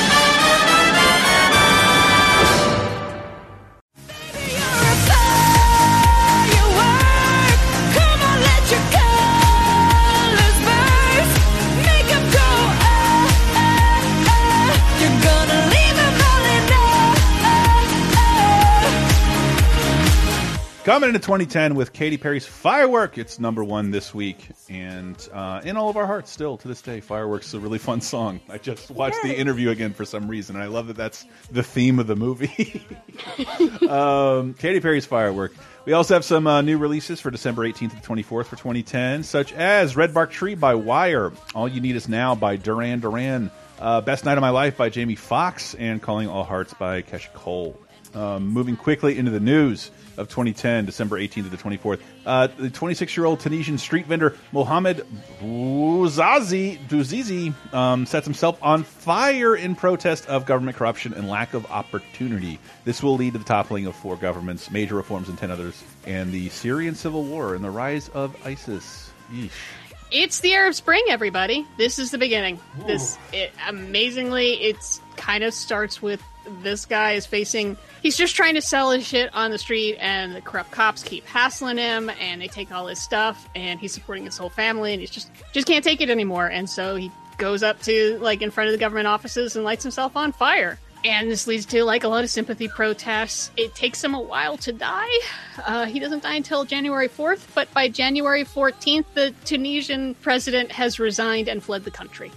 Coming 20.86 21.08
into 21.08 21.18
2010 21.18 21.74
with 21.74 21.92
Katy 21.92 22.16
Perry's 22.16 22.46
Firework. 22.46 23.18
It's 23.18 23.40
number 23.40 23.64
one 23.64 23.90
this 23.90 24.14
week. 24.14 24.50
And 24.68 25.16
uh, 25.32 25.60
in 25.64 25.76
all 25.76 25.90
of 25.90 25.96
our 25.96 26.06
hearts, 26.06 26.30
still 26.30 26.56
to 26.58 26.68
this 26.68 26.80
day, 26.80 27.00
Fireworks 27.00 27.48
is 27.48 27.54
a 27.54 27.58
really 27.58 27.78
fun 27.78 28.00
song. 28.00 28.38
I 28.48 28.58
just 28.58 28.92
watched 28.92 29.20
the 29.24 29.36
interview 29.36 29.70
again 29.70 29.94
for 29.94 30.04
some 30.04 30.28
reason. 30.28 30.54
And 30.54 30.62
I 30.62 30.68
love 30.68 30.86
that 30.86 30.96
that's 30.96 31.26
the 31.50 31.64
theme 31.64 31.98
of 31.98 32.06
the 32.06 32.14
movie. 32.14 32.86
um, 33.88 34.54
Katy 34.54 34.78
Perry's 34.78 35.06
Firework. 35.06 35.54
We 35.86 35.92
also 35.92 36.14
have 36.14 36.24
some 36.24 36.46
uh, 36.46 36.62
new 36.62 36.78
releases 36.78 37.20
for 37.20 37.32
December 37.32 37.64
18th 37.68 37.92
and 37.92 38.02
24th 38.04 38.46
for 38.46 38.54
2010, 38.54 39.24
such 39.24 39.52
as 39.54 39.96
Red 39.96 40.14
Barked 40.14 40.34
Tree 40.34 40.54
by 40.54 40.76
Wire, 40.76 41.32
All 41.52 41.66
You 41.66 41.80
Need 41.80 41.96
Is 41.96 42.08
Now 42.08 42.36
by 42.36 42.54
Duran 42.54 43.00
Duran, 43.00 43.50
uh, 43.80 44.02
Best 44.02 44.24
Night 44.24 44.38
of 44.38 44.42
My 44.42 44.50
Life 44.50 44.76
by 44.76 44.88
Jamie 44.90 45.16
Foxx, 45.16 45.74
and 45.74 46.00
Calling 46.00 46.28
All 46.28 46.44
Hearts 46.44 46.74
by 46.74 47.02
Keyshia 47.02 47.32
Cole. 47.32 47.76
Um, 48.14 48.46
moving 48.46 48.76
quickly 48.76 49.18
into 49.18 49.32
the 49.32 49.40
news 49.40 49.90
of 50.18 50.28
2010, 50.28 50.86
December 50.86 51.18
18th 51.18 51.32
to 51.34 51.42
the 51.42 51.56
24th. 51.56 52.00
Uh, 52.24 52.46
the 52.46 52.70
26-year-old 52.70 53.40
Tunisian 53.40 53.78
street 53.78 54.06
vendor 54.06 54.36
Mohamed 54.52 55.06
Bouazizi 55.40 56.74
um, 57.72 58.06
sets 58.06 58.26
himself 58.26 58.58
on 58.62 58.82
fire 58.82 59.56
in 59.56 59.74
protest 59.74 60.26
of 60.26 60.46
government 60.46 60.76
corruption 60.76 61.14
and 61.14 61.28
lack 61.28 61.54
of 61.54 61.66
opportunity. 61.66 62.58
This 62.84 63.02
will 63.02 63.16
lead 63.16 63.32
to 63.34 63.38
the 63.38 63.44
toppling 63.44 63.86
of 63.86 63.94
four 63.96 64.16
governments, 64.16 64.70
major 64.70 64.94
reforms 64.94 65.28
in 65.28 65.36
10 65.36 65.50
others, 65.50 65.82
and 66.06 66.32
the 66.32 66.48
Syrian 66.48 66.94
civil 66.94 67.24
war 67.24 67.54
and 67.54 67.64
the 67.64 67.70
rise 67.70 68.08
of 68.10 68.34
ISIS. 68.46 69.10
Yeesh. 69.32 69.50
It's 70.10 70.40
the 70.40 70.54
Arab 70.54 70.74
Spring, 70.74 71.04
everybody. 71.08 71.66
This 71.78 71.98
is 71.98 72.12
the 72.12 72.18
beginning. 72.18 72.60
This 72.86 73.18
it, 73.32 73.50
amazingly, 73.66 74.52
it's 74.54 75.00
kind 75.16 75.42
of 75.42 75.52
starts 75.52 76.00
with 76.00 76.22
this 76.62 76.86
guy 76.86 77.12
is 77.12 77.26
facing. 77.26 77.76
He's 78.02 78.16
just 78.16 78.36
trying 78.36 78.54
to 78.54 78.62
sell 78.62 78.90
his 78.90 79.06
shit 79.06 79.34
on 79.34 79.50
the 79.50 79.58
street, 79.58 79.96
and 80.00 80.34
the 80.34 80.40
corrupt 80.40 80.70
cops 80.70 81.02
keep 81.02 81.24
hassling 81.26 81.78
him, 81.78 82.10
and 82.20 82.40
they 82.40 82.48
take 82.48 82.72
all 82.72 82.86
his 82.86 83.00
stuff, 83.00 83.48
and 83.54 83.80
he's 83.80 83.92
supporting 83.92 84.24
his 84.24 84.36
whole 84.36 84.50
family, 84.50 84.92
and 84.92 85.00
he's 85.00 85.10
just 85.10 85.30
just 85.52 85.66
can't 85.66 85.84
take 85.84 86.00
it 86.00 86.10
anymore, 86.10 86.46
and 86.46 86.68
so 86.68 86.96
he 86.96 87.10
goes 87.38 87.62
up 87.62 87.80
to 87.82 88.18
like 88.20 88.42
in 88.42 88.50
front 88.50 88.68
of 88.68 88.72
the 88.72 88.78
government 88.78 89.06
offices 89.06 89.56
and 89.56 89.64
lights 89.64 89.82
himself 89.82 90.16
on 90.16 90.32
fire. 90.32 90.78
And 91.04 91.30
this 91.30 91.46
leads 91.46 91.66
to 91.66 91.84
like 91.84 92.02
a 92.02 92.08
lot 92.08 92.24
of 92.24 92.30
sympathy 92.30 92.66
protests. 92.66 93.52
It 93.56 93.74
takes 93.74 94.02
him 94.02 94.14
a 94.14 94.20
while 94.20 94.56
to 94.58 94.72
die. 94.72 95.20
Uh, 95.64 95.86
he 95.86 96.00
doesn't 96.00 96.24
die 96.24 96.34
until 96.34 96.64
January 96.64 97.08
4th, 97.08 97.46
but 97.54 97.72
by 97.72 97.88
January 97.88 98.44
14th, 98.44 99.04
the 99.14 99.32
Tunisian 99.44 100.14
president 100.16 100.72
has 100.72 100.98
resigned 100.98 101.48
and 101.48 101.62
fled 101.62 101.84
the 101.84 101.92
country. 101.92 102.32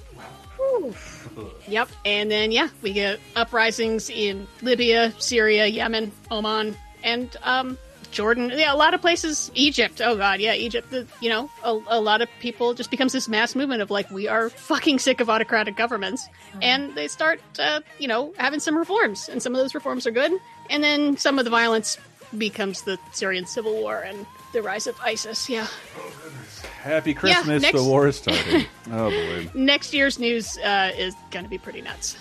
Yep. 1.68 1.90
And 2.06 2.32
then, 2.32 2.52
yeah, 2.52 2.70
we 2.82 2.94
get 2.94 3.20
uprisings 3.36 4.10
in 4.10 4.48
Libya, 4.62 5.14
Syria, 5.20 5.66
Yemen, 5.68 6.12
Oman, 6.32 6.76
and 7.04 7.36
um, 7.44 7.78
Jordan. 8.12 8.52
Yeah, 8.54 8.74
a 8.74 8.76
lot 8.76 8.94
of 8.94 9.02
places. 9.02 9.52
Egypt. 9.54 10.02
Oh, 10.04 10.18
God. 10.18 10.40
Yeah, 10.40 10.54
Egypt. 10.54 10.90
The, 10.90 11.06
you 11.22 11.30
know, 11.30 11.50
a, 11.64 11.80
a 11.88 12.00
lot 12.00 12.22
of 12.22 12.30
people 12.40 12.74
just 12.74 12.90
becomes 12.92 13.14
this 13.14 13.28
mass 13.28 13.56
movement 13.56 13.82
of 13.82 13.92
like, 13.92 14.10
we 14.10 14.28
are 14.28 14.50
fucking 14.50 15.00
sick 15.00 15.22
of 15.22 15.30
autocratic 15.30 15.76
governments. 15.76 16.28
And 16.62 16.96
they 16.96 17.08
start, 17.08 17.40
uh, 17.60 17.82
you 18.00 18.08
know, 18.08 18.34
having 18.38 18.60
some 18.60 18.78
reforms. 18.78 19.30
And 19.30 19.42
some 19.42 19.54
of 19.54 19.62
those 19.62 19.76
reforms 19.76 20.08
are 20.08 20.12
good. 20.12 20.32
And 20.70 20.84
then 20.84 21.18
some 21.18 21.38
of 21.40 21.46
the 21.46 21.52
violence 21.52 21.98
becomes 22.38 22.84
the 22.84 22.98
Syrian 23.12 23.46
civil 23.46 23.74
war 23.74 24.00
and 24.00 24.26
the 24.54 24.62
rise 24.62 24.88
of 24.88 25.00
ISIS. 25.02 25.50
Yeah. 25.50 25.68
Happy 26.82 27.14
Christmas. 27.14 27.62
next- 27.62 27.78
The 27.78 27.84
war 27.84 28.08
is 28.08 28.18
starting. 28.18 28.66
oh, 28.92 29.10
boy. 29.10 29.50
Next 29.54 29.94
year's 29.94 30.18
news 30.20 30.58
uh, 30.60 30.92
is 30.98 31.14
going 31.32 31.44
to 31.46 31.50
be 31.50 31.58
pretty 31.58 31.82
nuts. 31.82 32.18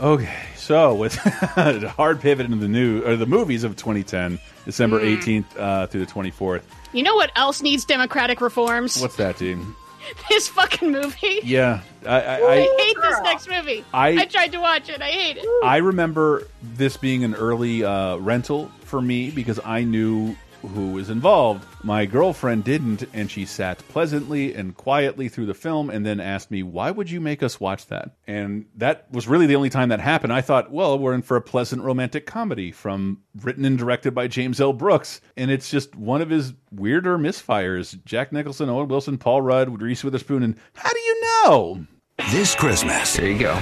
Okay, 0.00 0.44
so 0.56 0.94
with 0.94 1.16
a 1.56 1.88
hard 1.88 2.20
pivot 2.20 2.46
into 2.46 2.58
the 2.58 2.68
new 2.68 3.02
or 3.04 3.16
the 3.16 3.26
movies 3.26 3.64
of 3.64 3.74
2010, 3.76 4.38
December 4.64 5.00
Mm. 5.00 5.16
18th 5.20 5.44
uh, 5.58 5.86
through 5.88 6.04
the 6.04 6.12
24th. 6.12 6.62
You 6.92 7.02
know 7.02 7.16
what 7.16 7.32
else 7.34 7.62
needs 7.62 7.84
democratic 7.84 8.40
reforms? 8.40 9.00
What's 9.00 9.16
that, 9.16 9.36
team? 9.38 9.74
This 10.30 10.48
fucking 10.48 10.90
movie. 10.90 11.40
Yeah, 11.42 11.80
I, 12.06 12.08
I, 12.08 12.34
I 12.36 12.50
I, 12.52 12.56
hate 12.78 12.96
this 12.98 13.20
next 13.24 13.46
movie. 13.48 13.84
I- 13.92 14.20
I 14.20 14.24
tried 14.24 14.52
to 14.52 14.58
watch 14.58 14.88
it. 14.88 15.02
I 15.02 15.08
hate 15.10 15.36
it. 15.36 15.44
I 15.64 15.78
remember 15.78 16.46
this 16.62 16.96
being 16.96 17.24
an 17.24 17.34
early 17.34 17.84
uh, 17.84 18.16
rental 18.16 18.70
for 18.84 19.02
me 19.02 19.30
because 19.30 19.60
I 19.66 19.82
knew 19.84 20.34
who 20.62 20.92
was 20.92 21.10
involved. 21.10 21.64
My 21.82 22.06
girlfriend 22.06 22.64
didn't, 22.64 23.04
and 23.12 23.30
she 23.30 23.44
sat 23.44 23.78
pleasantly 23.88 24.54
and 24.54 24.76
quietly 24.76 25.28
through 25.28 25.46
the 25.46 25.54
film 25.54 25.90
and 25.90 26.04
then 26.04 26.20
asked 26.20 26.50
me, 26.50 26.62
Why 26.62 26.90
would 26.90 27.10
you 27.10 27.20
make 27.20 27.42
us 27.42 27.60
watch 27.60 27.86
that? 27.86 28.16
And 28.26 28.66
that 28.76 29.06
was 29.10 29.28
really 29.28 29.46
the 29.46 29.56
only 29.56 29.70
time 29.70 29.88
that 29.90 30.00
happened. 30.00 30.32
I 30.32 30.40
thought, 30.40 30.70
Well, 30.72 30.98
we're 30.98 31.14
in 31.14 31.22
for 31.22 31.36
a 31.36 31.42
pleasant 31.42 31.82
romantic 31.82 32.26
comedy 32.26 32.72
from 32.72 33.22
written 33.42 33.64
and 33.64 33.78
directed 33.78 34.14
by 34.14 34.28
James 34.28 34.60
L. 34.60 34.72
Brooks. 34.72 35.20
And 35.36 35.50
it's 35.50 35.70
just 35.70 35.94
one 35.96 36.22
of 36.22 36.30
his 36.30 36.54
weirder 36.72 37.18
misfires. 37.18 38.02
Jack 38.04 38.32
Nicholson, 38.32 38.68
Owen 38.68 38.88
Wilson, 38.88 39.18
Paul 39.18 39.42
Rudd, 39.42 39.80
Reese 39.80 40.04
Witherspoon, 40.04 40.42
and 40.42 40.56
how 40.74 40.90
do 40.90 40.98
you 40.98 41.20
know? 41.20 41.86
This 42.30 42.54
Christmas. 42.54 43.16
There 43.16 43.30
you 43.30 43.38
go. 43.38 43.58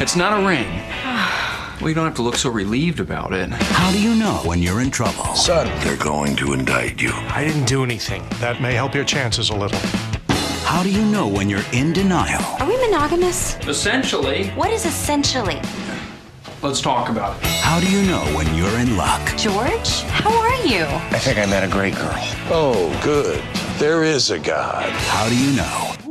It's 0.00 0.16
not 0.16 0.40
a 0.40 0.46
ring. 0.46 1.09
Well, 1.80 1.88
you 1.88 1.94
don't 1.94 2.04
have 2.04 2.14
to 2.16 2.22
look 2.22 2.36
so 2.36 2.50
relieved 2.50 3.00
about 3.00 3.32
it. 3.32 3.48
How 3.50 3.90
do 3.90 4.00
you 4.00 4.14
know 4.14 4.40
when 4.44 4.60
you're 4.60 4.80
in 4.82 4.90
trouble? 4.90 5.24
Son, 5.34 5.66
they're 5.82 5.96
going 5.96 6.36
to 6.36 6.52
indict 6.52 7.00
you. 7.00 7.10
I 7.14 7.42
didn't 7.44 7.64
do 7.66 7.82
anything. 7.82 8.22
That 8.40 8.60
may 8.60 8.74
help 8.74 8.94
your 8.94 9.04
chances 9.04 9.50
a 9.50 9.56
little. 9.56 9.78
How 10.64 10.82
do 10.82 10.90
you 10.90 11.04
know 11.06 11.26
when 11.26 11.48
you're 11.48 11.64
in 11.72 11.92
denial? 11.92 12.42
Are 12.60 12.68
we 12.68 12.76
monogamous? 12.86 13.56
Essentially, 13.66 14.48
What 14.50 14.70
is 14.70 14.84
essentially? 14.84 15.60
let's 16.62 16.82
talk 16.82 17.08
about 17.08 17.38
it. 17.40 17.46
How 17.62 17.80
do 17.80 17.90
you 17.90 18.02
know 18.06 18.20
when 18.36 18.54
you're 18.54 18.78
in 18.78 18.96
luck? 18.98 19.26
George, 19.38 20.02
how 20.02 20.30
are 20.38 20.54
you? 20.66 20.84
I 20.84 21.18
think 21.18 21.38
I 21.38 21.46
met 21.46 21.64
a 21.64 21.68
great 21.68 21.94
girl. 21.94 22.12
Oh, 22.50 23.00
good. 23.02 23.42
There 23.78 24.04
is 24.04 24.30
a 24.30 24.38
God. 24.38 24.90
How 24.90 25.28
do 25.30 25.36
you 25.36 25.56
know? 25.56 26.09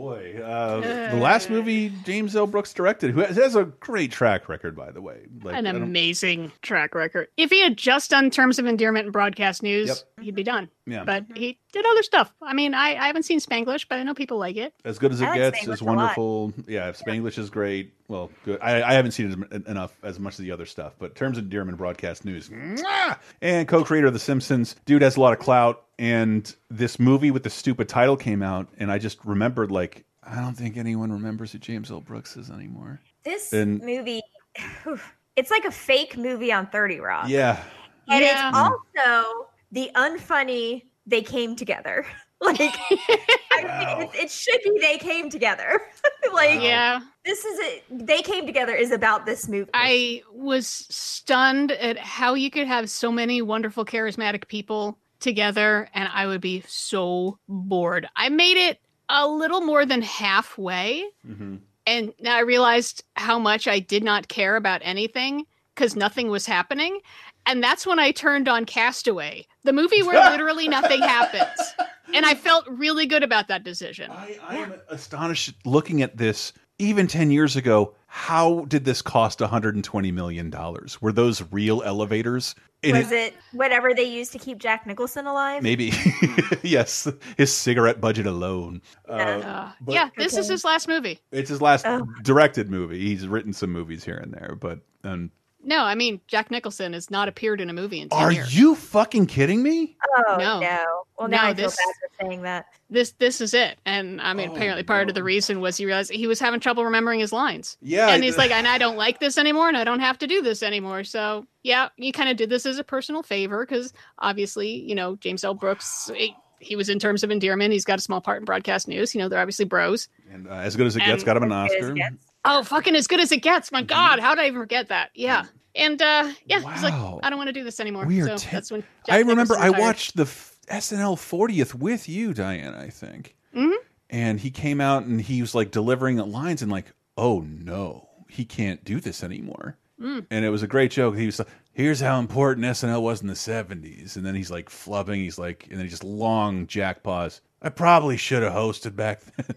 Boy, 0.00 0.40
uh, 0.42 1.10
the 1.10 1.20
last 1.20 1.50
movie 1.50 1.92
James 2.04 2.34
L. 2.34 2.46
Brooks 2.46 2.72
directed, 2.72 3.10
who 3.10 3.20
has, 3.20 3.36
has 3.36 3.54
a 3.54 3.64
great 3.64 4.10
track 4.10 4.48
record, 4.48 4.74
by 4.74 4.90
the 4.90 5.02
way. 5.02 5.26
Like, 5.42 5.54
An 5.56 5.66
amazing 5.66 6.52
track 6.62 6.94
record. 6.94 7.28
If 7.36 7.50
he 7.50 7.62
had 7.62 7.76
just 7.76 8.08
done 8.08 8.30
terms 8.30 8.58
of 8.58 8.64
endearment 8.64 9.04
and 9.04 9.12
broadcast 9.12 9.62
news, 9.62 10.06
he'd 10.18 10.34
be 10.34 10.42
done. 10.42 10.70
Yeah. 10.90 11.04
But 11.04 11.24
he 11.34 11.58
did 11.72 11.86
other 11.86 12.02
stuff. 12.02 12.32
I 12.42 12.52
mean, 12.52 12.74
I, 12.74 12.90
I 12.96 13.06
haven't 13.06 13.22
seen 13.22 13.38
Spanglish, 13.40 13.86
but 13.88 13.98
I 13.98 14.02
know 14.02 14.14
people 14.14 14.38
like 14.38 14.56
it. 14.56 14.74
as 14.84 14.98
good 14.98 15.12
as 15.12 15.20
it 15.20 15.24
like 15.24 15.34
gets, 15.36 15.58
Spanglish 15.60 15.72
is 15.74 15.80
a 15.80 15.84
lot. 15.84 15.96
wonderful. 15.96 16.52
Yeah, 16.66 16.90
Spanglish 16.92 17.38
is 17.38 17.48
great. 17.50 17.92
Well, 18.08 18.30
good. 18.44 18.58
I, 18.60 18.82
I 18.82 18.92
haven't 18.94 19.12
seen 19.12 19.46
it 19.50 19.66
enough 19.66 19.96
as 20.02 20.18
much 20.18 20.38
of 20.38 20.44
the 20.44 20.50
other 20.50 20.66
stuff, 20.66 20.94
but 20.98 21.14
terms 21.14 21.38
of 21.38 21.44
endearment, 21.44 21.78
broadcast 21.78 22.24
news, 22.24 22.48
mwah! 22.48 23.18
and 23.40 23.68
co-creator 23.68 24.08
of 24.08 24.12
The 24.12 24.18
Simpsons, 24.18 24.76
dude 24.84 25.02
has 25.02 25.16
a 25.16 25.20
lot 25.20 25.32
of 25.32 25.38
clout. 25.38 25.84
And 25.98 26.52
this 26.70 26.98
movie 26.98 27.30
with 27.30 27.42
the 27.44 27.50
stupid 27.50 27.88
title 27.88 28.16
came 28.16 28.42
out, 28.42 28.68
and 28.78 28.90
I 28.90 28.98
just 28.98 29.24
remembered 29.24 29.70
like 29.70 30.04
I 30.22 30.36
don't 30.40 30.54
think 30.54 30.76
anyone 30.76 31.12
remembers 31.12 31.52
who 31.52 31.58
James 31.58 31.90
L. 31.90 32.00
Brooks 32.00 32.36
is 32.36 32.50
anymore. 32.50 33.00
This 33.24 33.52
And- 33.52 33.80
movie, 33.82 34.22
it's 35.36 35.50
like 35.50 35.64
a 35.64 35.70
fake 35.70 36.16
movie 36.16 36.52
on 36.52 36.66
30 36.66 37.00
Rock. 37.00 37.28
Yeah, 37.28 37.62
And 38.08 38.22
Yeah. 38.24 38.48
it's 38.48 38.56
also 38.56 39.48
the 39.72 39.90
unfunny 39.94 40.84
they 41.06 41.22
came 41.22 41.56
together. 41.56 42.06
like 42.40 42.58
I 42.60 43.98
mean, 43.98 44.08
it, 44.08 44.24
it 44.24 44.30
should 44.30 44.60
be 44.64 44.78
they 44.80 44.96
came 44.98 45.28
together. 45.30 45.80
like 46.32 46.60
Yeah. 46.60 47.00
this 47.24 47.44
is 47.44 47.58
it. 47.58 47.84
They 47.90 48.22
came 48.22 48.46
together 48.46 48.74
is 48.74 48.90
about 48.92 49.26
this 49.26 49.48
movie. 49.48 49.70
I 49.74 50.22
was 50.32 50.66
stunned 50.66 51.72
at 51.72 51.98
how 51.98 52.34
you 52.34 52.50
could 52.50 52.66
have 52.66 52.88
so 52.88 53.12
many 53.12 53.42
wonderful, 53.42 53.84
charismatic 53.84 54.48
people 54.48 54.98
together, 55.20 55.88
and 55.94 56.08
I 56.14 56.26
would 56.26 56.40
be 56.40 56.62
so 56.66 57.38
bored. 57.48 58.08
I 58.16 58.30
made 58.30 58.56
it 58.56 58.78
a 59.10 59.28
little 59.28 59.60
more 59.60 59.84
than 59.84 60.00
halfway, 60.02 61.04
Mm-hmm. 61.28 61.56
and 61.86 62.12
now 62.20 62.36
I 62.36 62.40
realized 62.40 63.04
how 63.16 63.38
much 63.38 63.68
I 63.68 63.80
did 63.80 64.02
not 64.02 64.28
care 64.28 64.56
about 64.56 64.80
anything 64.84 65.44
because 65.74 65.94
nothing 65.96 66.28
was 66.30 66.46
happening. 66.46 67.00
And 67.46 67.62
that's 67.62 67.86
when 67.86 67.98
I 67.98 68.10
turned 68.12 68.48
on 68.48 68.64
Castaway, 68.64 69.46
the 69.64 69.72
movie 69.72 70.02
where 70.02 70.30
literally 70.30 70.68
nothing 70.68 71.00
happens. 71.00 71.74
And 72.14 72.24
I 72.26 72.34
felt 72.34 72.66
really 72.68 73.06
good 73.06 73.22
about 73.22 73.48
that 73.48 73.64
decision. 73.64 74.10
I 74.10 74.38
am 74.56 74.74
astonished 74.88 75.54
looking 75.64 76.02
at 76.02 76.16
this. 76.16 76.52
Even 76.78 77.06
10 77.06 77.30
years 77.30 77.56
ago, 77.56 77.94
how 78.06 78.64
did 78.64 78.86
this 78.86 79.02
cost 79.02 79.42
120 79.42 80.10
million 80.12 80.48
dollars? 80.48 81.00
Were 81.02 81.12
those 81.12 81.42
real 81.52 81.82
elevators? 81.82 82.54
And 82.82 82.96
was 82.96 83.12
it 83.12 83.34
whatever 83.52 83.92
they 83.92 84.04
used 84.04 84.32
to 84.32 84.38
keep 84.38 84.56
Jack 84.58 84.86
Nicholson 84.86 85.26
alive? 85.26 85.62
Maybe. 85.62 85.92
yes, 86.62 87.06
his 87.36 87.54
cigarette 87.54 88.00
budget 88.00 88.24
alone. 88.26 88.80
Uh, 89.06 89.12
Uh, 89.12 89.72
but 89.82 89.94
yeah, 89.94 90.08
this 90.16 90.38
is 90.38 90.48
his 90.48 90.64
last 90.64 90.88
movie. 90.88 91.20
it's 91.32 91.50
his 91.50 91.60
last 91.60 91.84
Oh. 91.86 92.06
directed 92.22 92.70
movie. 92.70 92.98
He's 92.98 93.28
written 93.28 93.52
some 93.52 93.70
movies 93.70 94.02
here 94.02 94.16
and 94.16 94.32
there, 94.32 94.56
but 94.58 94.78
um, 95.04 95.30
No, 95.62 95.84
I 95.84 95.94
mean 95.94 96.20
Jack 96.26 96.50
Nicholson 96.50 96.94
has 96.94 97.10
not 97.10 97.28
appeared 97.28 97.60
in 97.60 97.68
a 97.68 97.72
movie 97.72 98.00
in 98.00 98.08
ten 98.08 98.18
are 98.18 98.32
years. 98.32 98.56
you 98.56 98.74
fucking 98.74 99.26
kidding 99.26 99.62
me? 99.62 99.96
Oh 100.26 100.36
No. 100.38 100.60
no. 100.60 100.84
Well, 101.18 101.28
No, 101.28 101.36
now 101.36 101.44
I 101.48 101.54
feel 101.54 101.66
this- 101.66 101.76
bad 101.76 101.94
for 102.18 102.24
saying 102.26 102.42
that. 102.42 102.66
This 102.88 103.12
this 103.18 103.40
is 103.40 103.54
it, 103.54 103.78
and 103.84 104.20
I 104.20 104.32
mean 104.32 104.50
apparently 104.50 104.82
part 104.82 105.08
of 105.08 105.14
the 105.14 105.22
reason 105.22 105.60
was 105.60 105.76
he 105.76 105.86
realized 105.86 106.10
he 106.10 106.26
was 106.26 106.40
having 106.40 106.58
trouble 106.60 106.84
remembering 106.84 107.20
his 107.20 107.32
lines. 107.32 107.76
Yeah, 107.82 108.08
and 108.08 108.24
he's 108.24 108.36
like, 108.38 108.50
and 108.50 108.66
I 108.66 108.78
don't 108.78 108.96
like 108.96 109.20
this 109.20 109.38
anymore, 109.38 109.68
and 109.68 109.76
I 109.76 109.84
don't 109.84 110.00
have 110.00 110.18
to 110.18 110.26
do 110.26 110.42
this 110.42 110.62
anymore. 110.62 111.04
So 111.04 111.46
yeah, 111.62 111.90
you 111.96 112.10
kind 112.12 112.30
of 112.30 112.36
did 112.36 112.50
this 112.50 112.66
as 112.66 112.78
a 112.78 112.84
personal 112.84 113.22
favor 113.22 113.64
because 113.64 113.92
obviously, 114.18 114.70
you 114.70 114.94
know, 114.96 115.14
James 115.16 115.44
L. 115.44 115.54
Brooks. 115.54 116.10
He, 116.16 116.34
he 116.58 116.74
was 116.76 116.88
in 116.90 116.98
terms 116.98 117.22
of 117.22 117.30
endearment. 117.30 117.72
He's 117.72 117.84
got 117.86 117.98
a 117.98 118.02
small 118.02 118.20
part 118.20 118.40
in 118.40 118.44
broadcast 118.44 118.86
news. 118.88 119.14
You 119.14 119.20
know, 119.22 119.28
they're 119.28 119.40
obviously 119.40 119.64
bros. 119.66 120.08
And 120.30 120.46
uh, 120.48 120.52
as 120.52 120.74
good 120.76 120.86
as 120.86 120.94
it 120.96 121.00
gets, 121.00 121.22
got 121.24 121.36
him 121.36 121.44
an 121.44 121.52
As 121.52 121.70
good 121.70 121.92
Oscar. 121.92 122.10
Oh, 122.44 122.62
fucking 122.62 122.94
as 122.96 123.06
good 123.06 123.20
as 123.20 123.32
it 123.32 123.38
gets. 123.42 123.70
My 123.70 123.82
God, 123.82 124.18
how 124.18 124.34
did 124.34 124.42
I 124.42 124.46
even 124.48 124.60
forget 124.60 124.88
that? 124.88 125.10
Yeah. 125.14 125.44
And 125.74 126.00
uh 126.02 126.32
yeah, 126.46 126.58
he's 126.72 126.82
like, 126.82 126.94
I 126.94 127.30
don't 127.30 127.36
want 127.38 127.48
to 127.48 127.52
do 127.52 127.62
this 127.64 127.78
anymore. 127.80 128.04
We 128.06 128.20
are 128.22 128.26
so 128.28 128.36
ten- 128.38 128.52
that's 128.54 128.70
when 128.72 128.82
I 129.08 129.18
remember 129.20 129.56
I 129.56 129.70
watched 129.70 130.16
the 130.16 130.22
f- 130.24 130.56
SNL 130.68 131.16
40th 131.16 131.74
with 131.74 132.08
you, 132.08 132.34
Diane, 132.34 132.74
I 132.74 132.88
think. 132.88 133.36
Mhm. 133.54 133.74
And 134.08 134.40
he 134.40 134.50
came 134.50 134.80
out 134.80 135.04
and 135.04 135.20
he 135.20 135.40
was 135.40 135.54
like 135.54 135.70
delivering 135.70 136.16
the 136.16 136.26
lines 136.26 136.62
and 136.62 136.72
like, 136.72 136.86
oh 137.16 137.40
no, 137.40 138.08
he 138.28 138.44
can't 138.44 138.82
do 138.84 138.98
this 139.00 139.22
anymore. 139.22 139.76
Mm. 140.00 140.26
And 140.30 140.44
it 140.44 140.48
was 140.50 140.62
a 140.62 140.66
great 140.66 140.90
joke. 140.90 141.16
He 141.16 141.26
was 141.26 141.38
like, 141.38 141.48
here's 141.72 142.00
how 142.00 142.18
important 142.18 142.66
SNL 142.66 143.02
was 143.02 143.20
in 143.20 143.28
the 143.28 143.34
70s. 143.34 144.16
And 144.16 144.24
then 144.26 144.34
he's 144.34 144.50
like 144.50 144.68
flubbing. 144.70 145.16
He's 145.16 145.38
like, 145.38 145.66
and 145.70 145.78
then 145.78 145.84
he 145.84 145.90
just 145.90 146.02
long 146.04 146.66
jack 146.66 147.02
pause. 147.04 147.40
I 147.62 147.68
probably 147.68 148.16
should 148.16 148.42
have 148.42 148.52
hosted 148.52 148.96
back 148.96 149.20
then. 149.36 149.56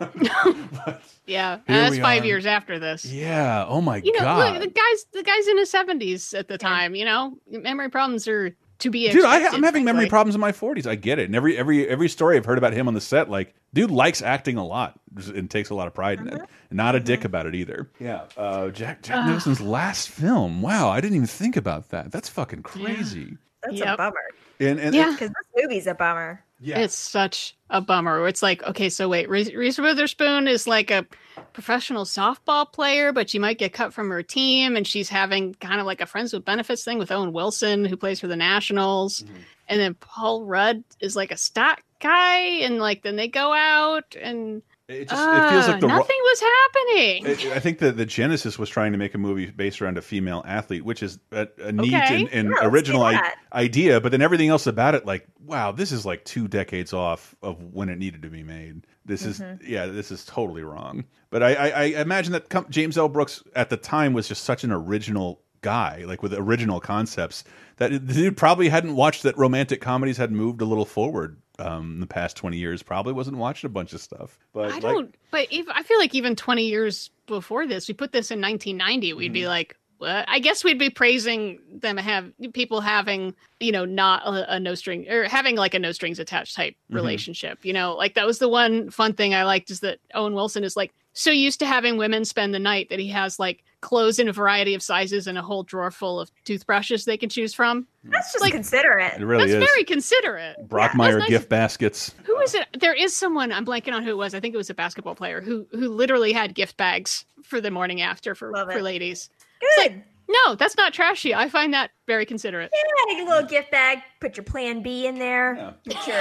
Yeah, 1.24 1.58
Here 1.68 1.80
that's 1.82 1.98
five 1.98 2.24
are. 2.24 2.26
years 2.26 2.46
after 2.46 2.78
this. 2.80 3.04
yeah. 3.04 3.64
Oh 3.68 3.80
my 3.80 3.98
You 3.98 4.12
know, 4.12 4.18
God. 4.20 4.54
look, 4.54 4.62
the 4.62 4.68
guy's 4.68 5.04
the 5.12 5.22
guy's 5.22 5.46
in 5.46 5.56
his 5.56 5.70
seventies 5.70 6.34
at 6.34 6.48
the 6.48 6.58
time. 6.58 6.94
You 6.96 7.04
know, 7.04 7.38
memory 7.48 7.88
problems 7.90 8.26
are 8.26 8.54
to 8.80 8.90
be. 8.90 9.08
Dude, 9.08 9.24
I, 9.24 9.46
I'm 9.46 9.62
having 9.62 9.84
memory 9.84 10.00
frankly. 10.00 10.10
problems 10.10 10.34
in 10.34 10.40
my 10.40 10.50
40s. 10.50 10.84
I 10.86 10.96
get 10.96 11.20
it. 11.20 11.26
And 11.26 11.36
every 11.36 11.56
every 11.56 11.88
every 11.88 12.08
story 12.08 12.36
I've 12.36 12.44
heard 12.44 12.58
about 12.58 12.72
him 12.72 12.88
on 12.88 12.94
the 12.94 13.00
set, 13.00 13.30
like, 13.30 13.54
dude 13.72 13.92
likes 13.92 14.20
acting 14.20 14.56
a 14.56 14.66
lot 14.66 14.98
and 15.32 15.48
takes 15.48 15.70
a 15.70 15.76
lot 15.76 15.86
of 15.86 15.94
pride 15.94 16.18
in 16.18 16.28
it. 16.28 16.42
Not 16.72 16.96
a 16.96 17.00
dick 17.00 17.24
about 17.24 17.46
it 17.46 17.54
either. 17.54 17.88
Yeah. 18.00 18.22
Uh, 18.36 18.70
Jack 18.70 19.02
Jack 19.02 19.18
Ugh. 19.18 19.26
Nicholson's 19.26 19.60
last 19.60 20.08
film. 20.08 20.60
Wow, 20.60 20.88
I 20.88 21.00
didn't 21.00 21.14
even 21.14 21.28
think 21.28 21.56
about 21.56 21.90
that. 21.90 22.10
That's 22.10 22.28
fucking 22.28 22.64
crazy. 22.64 23.38
That's 23.62 23.76
Yep. 23.76 23.94
a 23.94 23.96
bummer. 23.96 24.24
And, 24.58 24.80
and 24.80 24.92
Yeah. 24.92 25.12
Because 25.12 25.28
this 25.30 25.62
movie's 25.64 25.86
a 25.86 25.94
bummer. 25.94 26.42
Yeah. 26.62 26.78
It's 26.78 26.96
such 26.96 27.56
a 27.70 27.80
bummer. 27.80 28.26
It's 28.28 28.42
like, 28.42 28.62
okay, 28.62 28.88
so 28.88 29.08
wait, 29.08 29.28
Reese, 29.28 29.78
Witherspoon 29.78 30.46
is 30.46 30.66
like 30.68 30.90
a 30.92 31.04
professional 31.52 32.04
softball 32.04 32.70
player, 32.72 33.12
but 33.12 33.28
she 33.28 33.38
might 33.38 33.58
get 33.58 33.72
cut 33.72 33.92
from 33.92 34.10
her 34.10 34.22
team, 34.22 34.76
and 34.76 34.86
she's 34.86 35.08
having 35.08 35.54
kind 35.54 35.80
of 35.80 35.86
like 35.86 36.00
a 36.00 36.06
friends 36.06 36.32
with 36.32 36.44
benefits 36.44 36.84
thing 36.84 36.98
with 36.98 37.10
Owen 37.10 37.32
Wilson, 37.32 37.84
who 37.84 37.96
plays 37.96 38.20
for 38.20 38.28
the 38.28 38.36
Nationals, 38.36 39.22
Mm-hmm. 39.22 39.36
and 39.68 39.80
then 39.80 39.94
Paul 39.94 40.44
Rudd 40.44 40.84
is 41.00 41.16
like 41.16 41.32
a 41.32 41.36
stock 41.36 41.82
guy, 42.00 42.36
and 42.62 42.78
like 42.78 43.02
then 43.02 43.16
they 43.16 43.28
go 43.28 43.52
out, 43.52 44.14
and 44.20 44.62
It 44.92 45.08
just 45.08 45.22
it 45.28 45.50
feels 45.50 45.68
like 45.68 45.80
the 45.80 45.88
ro- 45.88 45.96
nothing 45.96 46.16
was 46.20 46.40
happening. 46.40 47.26
I 47.52 47.56
I 47.56 47.58
think 47.60 47.78
that 47.78 47.96
the 47.96 48.06
Genesis 48.06 48.58
was 48.58 48.68
trying 48.68 48.92
to 48.92 48.98
make 48.98 49.14
a 49.14 49.18
movie 49.18 49.46
based 49.50 49.80
around 49.82 49.98
a 49.98 50.02
female 50.02 50.42
athlete, 50.46 50.84
which 50.84 51.02
is 51.02 51.18
a, 51.32 51.48
a 51.58 51.72
neat 51.72 51.94
Okay. 51.94 52.20
and, 52.22 52.28
and 52.32 52.48
Yeah, 52.50 52.66
original 52.68 53.02
I- 53.02 53.32
idea, 53.52 54.00
but 54.00 54.12
then 54.12 54.22
everything 54.22 54.48
else 54.48 54.66
about 54.66 54.94
it, 54.94 55.04
like, 55.06 55.26
wow, 55.44 55.72
this 55.72 55.92
is 55.92 56.06
like 56.06 56.24
two 56.24 56.48
decades 56.48 56.92
off 56.92 57.34
of 57.42 57.62
when 57.72 57.88
it 57.88 57.98
needed 57.98 58.22
to 58.22 58.28
be 58.30 58.42
made. 58.42 58.86
This 59.04 59.22
Mm-hmm. 59.24 59.62
is, 59.64 59.68
yeah, 59.68 59.86
this 59.86 60.10
is 60.10 60.24
totally 60.24 60.62
wrong. 60.62 61.04
But 61.30 61.42
I, 61.42 61.54
I, 61.54 61.68
I 61.68 61.82
imagine 62.00 62.32
that 62.32 62.48
com 62.48 62.66
James 62.70 62.96
L. 62.96 63.08
Brooks 63.08 63.42
at 63.56 63.68
the 63.70 63.76
time 63.76 64.12
was 64.12 64.28
just 64.28 64.44
such 64.44 64.62
an 64.64 64.70
original 64.72 65.40
guy, 65.60 66.04
like 66.06 66.22
with 66.22 66.34
original 66.34 66.78
concepts, 66.80 67.44
that 67.78 67.90
the 67.90 67.98
dude 68.14 68.36
probably 68.36 68.68
hadn't 68.68 68.94
watched 68.96 69.22
that 69.24 69.36
romantic 69.38 69.80
comedies 69.80 70.16
had 70.16 70.30
moved 70.32 70.60
a 70.60 70.64
little 70.64 70.84
forward 70.84 71.40
um, 71.58 71.94
in 71.94 72.00
the 72.00 72.06
past 72.06 72.36
20 72.36 72.56
years. 72.56 72.82
Probably 72.82 73.12
wasn't 73.12 73.36
watching 73.36 73.66
a 73.68 73.70
bunch 73.72 73.92
of 73.92 74.00
stuff. 74.00 74.38
But 74.52 74.70
I 74.70 74.74
like- 74.74 74.82
don't, 74.82 75.14
but 75.30 75.48
if, 75.50 75.66
I 75.68 75.82
feel 75.82 75.98
like 75.98 76.14
even 76.14 76.36
20 76.36 76.64
years 76.64 77.10
before 77.26 77.66
this, 77.66 77.88
we 77.88 77.94
put 77.94 78.12
this 78.12 78.30
in 78.30 78.40
1990, 78.40 79.12
we'd 79.14 79.26
Mm-hmm. 79.26 79.32
be 79.32 79.46
like, 79.48 79.76
what? 79.98 80.24
I 80.28 80.40
guess 80.40 80.64
we'd 80.64 80.80
be 80.80 80.90
praising 80.90 81.60
them 81.72 81.96
have 81.96 82.32
people 82.54 82.80
having, 82.80 83.34
you 83.60 83.70
know, 83.70 83.84
not 83.84 84.26
a, 84.26 84.54
a 84.54 84.60
no 84.60 84.74
string 84.74 85.08
or 85.08 85.24
having 85.28 85.54
like 85.54 85.74
a 85.74 85.78
no 85.78 85.92
strings 85.92 86.18
attached 86.18 86.56
type 86.56 86.74
Mhm. 86.90 86.96
relationship. 86.96 87.64
You 87.64 87.72
know, 87.72 87.94
like 87.94 88.14
that 88.14 88.26
was 88.26 88.38
the 88.40 88.48
one 88.48 88.90
fun 88.90 89.12
thing 89.12 89.32
I 89.32 89.44
liked 89.44 89.70
is 89.70 89.78
that 89.80 89.98
Owen 90.14 90.34
Wilson 90.34 90.64
is 90.64 90.76
like 90.76 90.92
so 91.12 91.30
used 91.30 91.60
to 91.60 91.66
having 91.66 91.98
women 91.98 92.24
spend 92.24 92.52
the 92.52 92.58
night 92.58 92.88
that 92.90 92.98
he 92.98 93.08
has 93.08 93.38
like 93.38 93.62
clothes 93.82 94.18
in 94.18 94.28
a 94.28 94.32
variety 94.32 94.74
of 94.74 94.82
sizes 94.82 95.26
and 95.26 95.36
a 95.36 95.42
whole 95.42 95.62
drawer 95.62 95.90
full 95.90 96.18
of 96.18 96.30
toothbrushes 96.44 97.04
they 97.04 97.18
can 97.18 97.28
choose 97.28 97.52
from. 97.52 97.86
Hmm. 98.04 98.12
That's 98.12 98.32
just 98.32 98.50
considerate. 98.50 99.20
It 99.20 99.24
really 99.24 99.52
That's 99.52 99.62
is. 99.62 99.70
very 99.70 99.84
considerate. 99.84 100.56
Brockmeyer 100.68 101.12
That's 101.12 101.16
nice. 101.18 101.28
gift 101.28 101.48
baskets. 101.50 102.14
Who 102.24 102.38
is 102.40 102.54
it? 102.54 102.66
There 102.80 102.94
is 102.94 103.14
someone 103.14 103.52
I'm 103.52 103.66
blanking 103.66 103.92
on 103.92 104.02
who 104.02 104.10
it 104.10 104.16
was. 104.16 104.34
I 104.34 104.40
think 104.40 104.54
it 104.54 104.58
was 104.58 104.70
a 104.70 104.74
basketball 104.74 105.14
player 105.14 105.42
who 105.42 105.66
who 105.72 105.90
literally 105.90 106.32
had 106.32 106.54
gift 106.54 106.78
bags 106.78 107.26
for 107.42 107.60
the 107.60 107.70
morning 107.70 108.00
after 108.00 108.34
for 108.34 108.52
for 108.52 108.80
ladies. 108.80 109.28
Good. 109.76 110.02
No, 110.28 110.54
that's 110.54 110.76
not 110.76 110.94
trashy. 110.94 111.34
I 111.34 111.48
find 111.48 111.74
that 111.74 111.90
very 112.06 112.24
considerate. 112.24 112.70
Yeah, 112.72 113.22
a 113.22 113.26
little 113.26 113.46
gift 113.46 113.70
bag. 113.70 113.98
Put 114.20 114.36
your 114.36 114.44
Plan 114.44 114.82
B 114.82 115.06
in 115.06 115.18
there. 115.18 115.74
Put 115.84 116.06
your, 116.06 116.16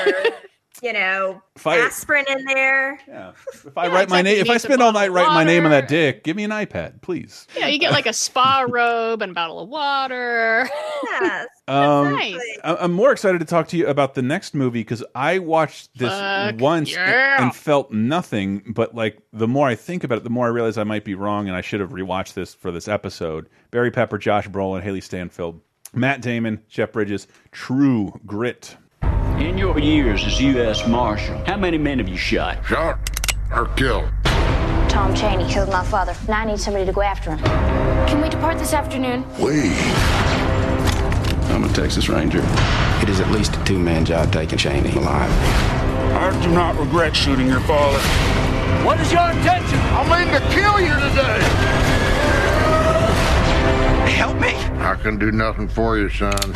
you 0.82 0.94
know, 0.94 1.42
If 1.56 1.68
I- 1.68 1.78
aspirin 1.80 2.26
in 2.30 2.44
there. 2.46 3.00
Yeah. 3.08 3.32
If 3.54 3.78
I 3.78 3.86
Yeah, 3.88 3.94
write 3.94 4.10
my 4.10 4.22
name, 4.22 4.38
if 4.40 4.50
I 4.50 4.58
spend 4.58 4.82
all 4.82 4.92
night 4.94 5.12
writing 5.12 5.34
my 5.34 5.44
name 5.44 5.66
on 5.66 5.72
that 5.72 5.88
dick, 5.88 6.24
give 6.24 6.36
me 6.36 6.44
an 6.44 6.52
iPad, 6.52 7.02
please. 7.02 7.48
Yeah, 7.58 7.68
you 7.68 7.78
get 7.78 7.92
like 7.92 8.06
a 8.08 8.14
spa 8.14 8.66
robe 8.70 9.22
and 9.22 9.32
a 9.32 9.36
bottle 9.36 9.60
of 9.60 9.70
water. 9.70 10.70
Yes. 11.04 11.48
Um, 11.68 12.12
nice. 12.16 12.38
I- 12.66 12.76
I'm 12.82 12.92
more 12.92 13.14
excited 13.14 13.40
to 13.40 13.46
talk 13.46 13.70
to 13.70 13.78
you 13.78 13.88
about 13.88 14.14
the 14.14 14.22
next 14.22 14.54
movie 14.54 14.82
because 14.82 15.06
I 15.16 15.40
watched 15.40 15.98
this 15.98 16.10
Fuck 16.10 16.60
once 16.60 16.90
and- 16.94 17.10
yeah. 17.10 17.42
and 17.42 17.56
felt 17.56 17.92
nothing. 17.94 18.74
But 18.76 18.94
like 18.94 19.20
the 19.32 19.48
more 19.48 19.70
I 19.70 19.76
think 19.76 20.04
about 20.04 20.18
it, 20.18 20.24
the 20.26 20.30
more 20.30 20.48
I 20.48 20.50
realize 20.50 20.78
I 20.78 20.84
might 20.84 21.06
be 21.06 21.16
wrong, 21.16 21.48
and 21.48 21.56
I 21.56 21.62
should 21.62 21.80
have 21.80 21.92
rewatched 21.92 22.34
this 22.34 22.54
for 22.54 22.72
this 22.72 22.90
episode. 22.90 23.48
Barry 23.70 23.90
Pepper, 23.90 24.18
Josh 24.18 24.50
Brolin, 24.50 24.84
Hailee 24.84 25.02
Steinfeld, 25.02 25.62
Matt 25.94 26.22
Damon, 26.22 26.62
Jeff 26.68 26.92
Bridges, 26.92 27.28
True 27.54 28.20
Grit. 28.26 28.76
In 29.42 29.58
your 29.58 29.80
years 29.80 30.24
as 30.24 30.40
U.S. 30.40 30.88
Marshal, 30.88 31.36
how 31.46 31.58
many 31.58 31.80
men 31.80 31.98
have 31.98 32.08
you 32.08 32.16
shot? 32.16 32.64
Shot 32.64 33.00
or 33.52 33.66
killed? 33.70 34.08
Tom 34.88 35.16
Chaney 35.16 35.52
killed 35.52 35.70
my 35.70 35.84
father. 35.84 36.16
Now 36.28 36.42
I 36.42 36.46
need 36.46 36.60
somebody 36.60 36.86
to 36.86 36.92
go 36.92 37.02
after 37.02 37.32
him. 37.36 37.40
Can 38.08 38.22
we 38.22 38.30
depart 38.30 38.60
this 38.60 38.72
afternoon? 38.72 39.26
We. 39.40 39.74
I'm 41.52 41.64
a 41.64 41.70
Texas 41.74 42.08
Ranger. 42.08 42.44
It 43.02 43.10
is 43.10 43.20
at 43.20 43.32
least 43.32 43.56
a 43.56 43.64
two-man 43.64 44.06
job 44.06 44.32
taking 44.32 44.60
Chaney 44.60 44.92
alive. 44.92 45.32
I 46.14 46.40
do 46.44 46.52
not 46.52 46.78
regret 46.78 47.16
shooting 47.16 47.48
your 47.48 47.62
father. 47.62 47.98
What 48.86 49.00
is 49.00 49.12
your 49.12 49.28
intention? 49.28 49.80
I 49.80 50.04
mean 50.24 50.32
to 50.36 50.40
kill 50.54 50.80
you 50.80 50.94
today. 51.10 51.42
Help 54.12 54.40
me. 54.40 54.54
I 54.86 54.96
can 55.02 55.18
do 55.18 55.32
nothing 55.32 55.68
for 55.68 55.98
you, 55.98 56.10
son. 56.10 56.54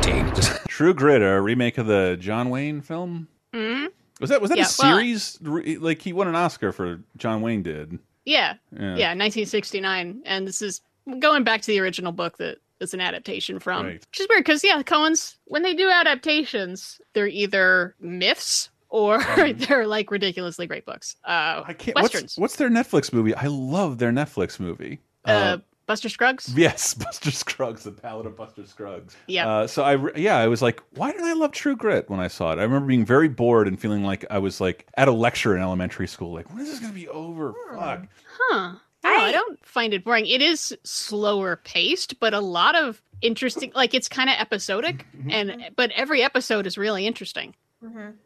PG-13. 0.00 0.64
True 0.68 0.94
Grit, 0.94 1.22
a 1.22 1.40
remake 1.40 1.78
of 1.78 1.86
the 1.86 2.16
John 2.18 2.50
Wayne 2.50 2.80
film. 2.80 3.28
hmm 3.52 3.86
Was 4.20 4.30
that 4.30 4.40
was 4.40 4.50
that 4.50 4.58
Yeah, 4.58 4.64
a 4.64 4.68
series? 4.68 5.38
Re- 5.42 5.76
like 5.78 6.02
he 6.02 6.12
won 6.12 6.26
an 6.28 6.34
Oscar 6.34 6.72
for 6.72 7.00
John 7.16 7.40
Wayne 7.42 7.62
did. 7.62 7.98
Yeah. 8.24 8.54
Yeah. 8.72 8.80
yeah. 8.96 9.08
1969. 9.14 10.22
And 10.24 10.48
this 10.48 10.62
is 10.62 10.80
going 11.20 11.44
back 11.44 11.60
to 11.62 11.66
the 11.68 11.78
original 11.80 12.12
book 12.12 12.38
that 12.38 12.58
it's 12.80 12.94
an 12.94 13.00
adaptation 13.00 13.58
from. 13.60 13.86
Right. 13.86 13.94
Which 14.10 14.20
is 14.20 14.26
weird 14.28 14.44
because 14.44 14.64
yeah, 14.64 14.78
the 14.78 14.84
Coens 14.84 15.36
when 15.44 15.62
they 15.62 15.74
do 15.74 15.88
adaptations, 15.90 17.00
they're 17.12 17.28
either 17.28 17.94
myths 18.00 18.70
or 18.88 19.22
they're 19.54 19.86
like 19.86 20.10
ridiculously 20.10 20.66
great 20.66 20.84
books. 20.86 21.16
Uh, 21.24 21.62
I 21.66 21.72
can't. 21.72 21.94
westerns. 21.94 22.22
What's, 22.22 22.38
what's 22.38 22.56
their 22.56 22.70
Netflix 22.70 23.12
movie? 23.12 23.34
I 23.34 23.46
love 23.46 23.98
their 23.98 24.10
Netflix 24.12 24.58
movie. 24.58 25.00
uh, 25.24 25.58
Buster 25.86 26.08
Scruggs. 26.08 26.52
Yes, 26.56 26.94
Buster 27.04 27.30
Scruggs, 27.30 27.84
the 27.84 27.90
Ballad 27.90 28.26
of 28.26 28.36
Buster 28.36 28.66
Scruggs. 28.66 29.16
Yeah. 29.26 29.48
Uh, 29.48 29.66
so 29.66 29.82
I, 29.82 30.16
yeah, 30.16 30.36
I 30.38 30.46
was 30.48 30.62
like, 30.62 30.82
why 30.94 31.12
didn't 31.12 31.26
I 31.26 31.34
love 31.34 31.52
True 31.52 31.76
Grit 31.76 32.08
when 32.08 32.20
I 32.20 32.28
saw 32.28 32.52
it? 32.52 32.58
I 32.58 32.62
remember 32.62 32.86
being 32.86 33.04
very 33.04 33.28
bored 33.28 33.68
and 33.68 33.78
feeling 33.78 34.04
like 34.04 34.24
I 34.30 34.38
was 34.38 34.60
like 34.60 34.86
at 34.96 35.08
a 35.08 35.12
lecture 35.12 35.54
in 35.54 35.62
elementary 35.62 36.08
school. 36.08 36.32
Like, 36.32 36.50
when 36.50 36.60
is 36.60 36.70
this 36.70 36.80
going 36.80 36.92
to 36.92 36.98
be 36.98 37.08
over? 37.08 37.54
Fuck. 37.74 38.06
Huh. 38.38 38.74
No, 39.04 39.10
I, 39.10 39.32
don't 39.32 39.64
find 39.66 39.92
it 39.92 40.02
boring. 40.02 40.26
It 40.26 40.40
is 40.40 40.74
slower 40.82 41.56
paced, 41.56 42.18
but 42.20 42.32
a 42.32 42.40
lot 42.40 42.74
of 42.74 43.02
interesting. 43.20 43.70
Like 43.74 43.92
it's 43.92 44.08
kind 44.08 44.30
of 44.30 44.36
episodic, 44.38 45.04
and 45.28 45.70
but 45.76 45.90
every 45.90 46.22
episode 46.22 46.66
is 46.66 46.78
really 46.78 47.06
interesting, 47.06 47.54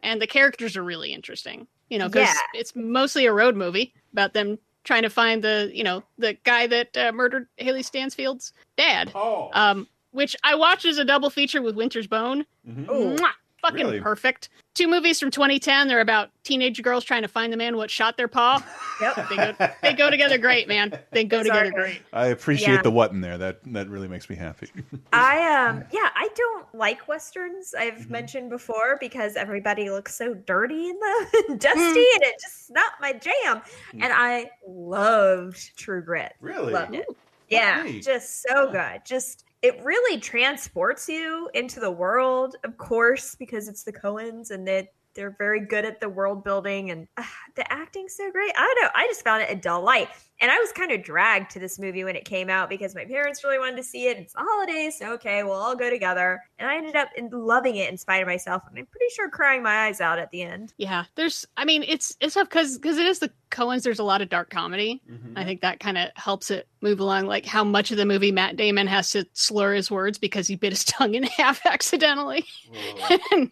and 0.01 0.21
the 0.21 0.27
characters 0.27 0.77
are 0.77 0.83
really 0.83 1.11
interesting. 1.11 1.67
You 1.89 1.99
know, 1.99 2.07
because 2.07 2.29
Yeah. 2.29 2.59
it's 2.61 2.75
mostly 2.77 3.25
a 3.25 3.33
road 3.33 3.57
movie 3.57 3.93
about 4.13 4.33
them 4.33 4.57
trying 4.83 5.03
to 5.03 5.09
find 5.09 5.43
the 5.43 5.69
you 5.73 5.83
know 5.83 6.03
the 6.17 6.33
guy 6.43 6.67
that 6.67 6.95
uh, 6.97 7.11
murdered 7.11 7.47
Hailee 7.59 7.83
Steinfeld's 7.83 8.53
dad. 8.77 9.11
Oh. 9.15 9.49
Um, 9.53 9.87
which 10.11 10.35
I 10.43 10.55
watched 10.55 10.85
as 10.85 10.97
a 10.97 11.05
double 11.05 11.29
feature 11.29 11.61
with 11.61 11.75
Winter's 11.75 12.07
Bone. 12.07 12.45
Mwah! 12.67 13.29
Fucking 13.61 13.85
Really? 13.85 13.99
perfect. 13.99 14.49
Two 14.79 14.87
movies 14.87 15.19
from 15.19 15.29
2010. 15.29 15.89
They're 15.89 15.99
about 15.99 16.29
teenage 16.45 16.81
girls 16.81 17.03
trying 17.03 17.23
to 17.23 17.27
find 17.27 17.51
the 17.51 17.57
man 17.57 17.75
what 17.75 17.91
shot 17.91 18.15
their 18.15 18.29
paw. 18.29 18.63
Yep. 19.01 19.29
They 19.29 19.35
go, 19.37 19.53
they 19.81 19.93
go 19.93 20.09
together 20.09 20.37
great, 20.37 20.67
man. 20.67 20.91
They 21.11 21.23
go 21.23 21.37
Those 21.37 21.47
are 21.51 21.63
together 21.63 21.71
great. 21.71 22.01
I 22.11 22.27
appreciate 22.27 22.75
Yeah. 22.75 22.81
the 22.81 22.91
what 22.91 23.11
in 23.11 23.21
there. 23.21 23.37
That 23.37 23.59
that 23.71 23.87
really 23.87 24.09
makes 24.09 24.29
me 24.29 24.35
happy. 24.35 24.69
I 25.13 25.67
um 25.69 25.85
yeah, 25.93 26.09
I 26.15 26.27
don't 26.35 26.75
like 26.75 27.07
westerns. 27.07 27.73
I've 27.73 27.93
mm-hmm. 27.93 28.11
mentioned 28.11 28.49
before 28.49 28.97
because 28.99 29.37
everybody 29.37 29.89
looks 29.89 30.15
so 30.15 30.33
dirty 30.33 30.89
in 30.89 30.99
them 30.99 31.27
and 31.33 31.45
hmm. 31.47 31.55
dusty, 31.55 31.79
and 31.79 32.23
it 32.23 32.35
just 32.41 32.71
not 32.71 32.91
my 32.99 33.13
jam. 33.13 33.61
Hmm. 33.91 34.03
And 34.03 34.11
I 34.13 34.51
loved 34.67 35.77
True 35.77 36.01
Grit. 36.01 36.33
Really? 36.41 36.73
loved 36.73 36.95
it. 36.95 37.05
Yeah, 37.47 37.83
Hey. 37.83 38.01
just 38.01 38.41
so 38.41 38.69
good. 38.69 39.01
Just 39.05 39.45
it 39.61 39.83
really 39.83 40.19
transports 40.19 41.09
you 41.09 41.49
into 41.53 41.79
the 41.79 41.91
world, 41.91 42.55
of 42.63 42.77
course, 42.77 43.35
because 43.35 43.67
it's 43.67 43.83
the 43.83 43.93
Coens 43.93 44.51
and 44.51 44.67
they 44.67 44.89
they're 45.15 45.35
very 45.37 45.65
good 45.65 45.85
at 45.85 45.99
the 45.99 46.07
world 46.07 46.43
building 46.43 46.91
and 46.91 47.07
uh, 47.17 47.23
the 47.55 47.73
acting's 47.73 48.15
so 48.15 48.31
great. 48.31 48.53
I 48.55 48.61
don't 48.61 48.83
know. 48.83 48.89
I 48.95 49.07
just 49.07 49.23
found 49.23 49.41
it 49.41 49.51
a 49.51 49.55
delight. 49.55 50.07
And 50.41 50.51
I 50.51 50.57
was 50.57 50.71
kind 50.71 50.91
of 50.91 51.03
dragged 51.03 51.51
to 51.51 51.59
this 51.59 51.79
movie 51.79 52.03
when 52.03 52.15
it 52.15 52.25
came 52.25 52.49
out 52.49 52.69
because 52.69 52.95
my 52.95 53.05
parents 53.05 53.43
really 53.43 53.59
wanted 53.59 53.77
to 53.77 53.83
see 53.83 54.07
it. 54.07 54.17
It's 54.17 54.33
the 54.33 54.39
holidays, 54.39 54.97
so 54.97 55.13
okay, 55.13 55.43
we'll 55.43 55.53
all 55.53 55.75
go 55.75 55.89
together. 55.89 56.41
And 56.57 56.69
I 56.69 56.77
ended 56.77 56.95
up 56.95 57.09
in 57.17 57.29
loving 57.29 57.75
it 57.75 57.89
in 57.89 57.97
spite 57.97 58.21
of 58.21 58.27
myself. 58.27 58.63
And 58.69 58.77
I'm 58.77 58.85
pretty 58.85 59.13
sure 59.13 59.29
crying 59.29 59.63
my 59.63 59.87
eyes 59.87 59.99
out 59.99 60.19
at 60.19 60.31
the 60.31 60.41
end. 60.41 60.73
Yeah, 60.77 61.05
there's. 61.15 61.45
I 61.57 61.65
mean, 61.65 61.83
it's 61.87 62.15
it's 62.21 62.35
tough 62.35 62.49
because 62.49 62.77
because 62.77 62.97
it 62.97 63.05
is 63.05 63.19
the 63.19 63.31
Coens. 63.51 63.83
There's 63.83 63.99
a 63.99 64.03
lot 64.03 64.21
of 64.21 64.29
dark 64.29 64.49
comedy. 64.49 65.01
I 65.35 65.43
think 65.43 65.61
that 65.61 65.79
kind 65.79 65.97
of 65.97 66.09
helps 66.15 66.51
it 66.51 66.67
move 66.81 66.99
along. 66.99 67.25
Like 67.25 67.45
how 67.45 67.63
much 67.63 67.91
of 67.91 67.97
the 67.97 68.05
movie 68.05 68.31
Matt 68.31 68.55
Damon 68.55 68.87
has 68.87 69.11
to 69.11 69.25
slur 69.33 69.73
his 69.73 69.89
words 69.89 70.17
because 70.17 70.47
he 70.47 70.55
bit 70.55 70.71
his 70.71 70.83
tongue 70.85 71.15
in 71.15 71.23
half 71.23 71.65
accidentally. 71.65 72.45
and, 73.31 73.51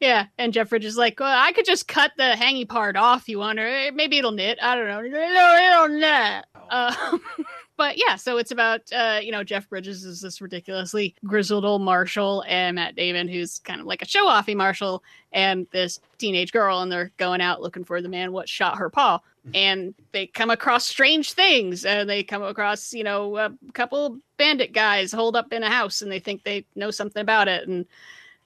yeah, 0.00 0.26
and 0.38 0.52
Jeff 0.52 0.70
Bridges 0.70 0.92
is 0.92 0.98
like, 0.98 1.18
well, 1.20 1.32
I 1.36 1.52
could 1.52 1.64
just 1.64 1.88
cut 1.88 2.12
the 2.16 2.34
hangy 2.36 2.68
part 2.68 2.96
off. 2.96 3.28
You 3.28 3.38
want, 3.38 3.58
or 3.58 3.66
eh, 3.66 3.90
maybe 3.94 4.18
it'll 4.18 4.32
knit. 4.32 4.58
I 4.60 4.74
don't 4.74 4.88
know. 4.88 5.00
No, 5.00 5.86
it'll 5.86 5.96
knit. 5.96 6.25
Um, 6.70 7.20
but 7.76 7.96
yeah, 7.96 8.16
so 8.16 8.38
it's 8.38 8.50
about 8.50 8.80
uh, 8.92 9.20
you 9.22 9.32
know 9.32 9.44
Jeff 9.44 9.68
Bridges 9.68 10.04
is 10.04 10.20
this 10.20 10.40
ridiculously 10.40 11.14
grizzled 11.24 11.64
old 11.64 11.82
marshal, 11.82 12.44
and 12.46 12.76
Matt 12.76 12.96
Damon, 12.96 13.28
who's 13.28 13.58
kind 13.60 13.80
of 13.80 13.86
like 13.86 14.02
a 14.02 14.06
show-offy 14.06 14.56
marshal, 14.56 15.02
and 15.32 15.66
this 15.72 16.00
teenage 16.18 16.52
girl, 16.52 16.80
and 16.80 16.90
they're 16.90 17.12
going 17.16 17.40
out 17.40 17.62
looking 17.62 17.84
for 17.84 18.00
the 18.00 18.08
man 18.08 18.32
what 18.32 18.48
shot 18.48 18.78
her 18.78 18.90
paw, 18.90 19.20
and 19.54 19.94
they 20.12 20.26
come 20.26 20.50
across 20.50 20.86
strange 20.86 21.32
things, 21.32 21.84
and 21.84 22.08
they 22.08 22.22
come 22.22 22.42
across 22.42 22.92
you 22.92 23.04
know 23.04 23.36
a 23.36 23.52
couple 23.72 24.18
bandit 24.36 24.72
guys 24.72 25.12
holed 25.12 25.36
up 25.36 25.52
in 25.52 25.62
a 25.62 25.70
house, 25.70 26.02
and 26.02 26.10
they 26.10 26.20
think 26.20 26.44
they 26.44 26.64
know 26.74 26.90
something 26.90 27.20
about 27.20 27.48
it, 27.48 27.68
and 27.68 27.86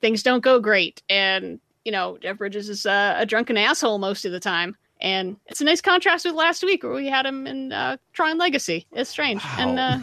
things 0.01 0.23
don't 0.23 0.45
go 0.45 0.61
great, 0.61 1.03
and 1.09 1.61
you 1.85 1.93
know 1.93 2.19
Jeff 2.19 2.39
Bridges 2.39 2.69
is 2.69 2.87
uh, 2.87 3.15
a 3.19 3.27
drunken 3.27 3.57
asshole 3.57 3.99
most 3.99 4.25
of 4.25 4.33
the 4.33 4.41
time. 4.41 4.77
And 5.03 5.37
it's 5.47 5.61
a 5.61 5.65
nice 5.65 5.81
contrast 5.81 6.25
with 6.27 6.35
last 6.35 6.63
week 6.63 6.83
where 6.83 6.93
we 6.93 7.07
had 7.09 7.25
him 7.25 7.47
in 7.47 7.73
uh, 7.73 7.97
Tron 8.13 8.37
Legacy. 8.39 8.87
It's 8.93 9.09
strange, 9.09 9.43
and 9.59 9.79
uh, 9.79 9.99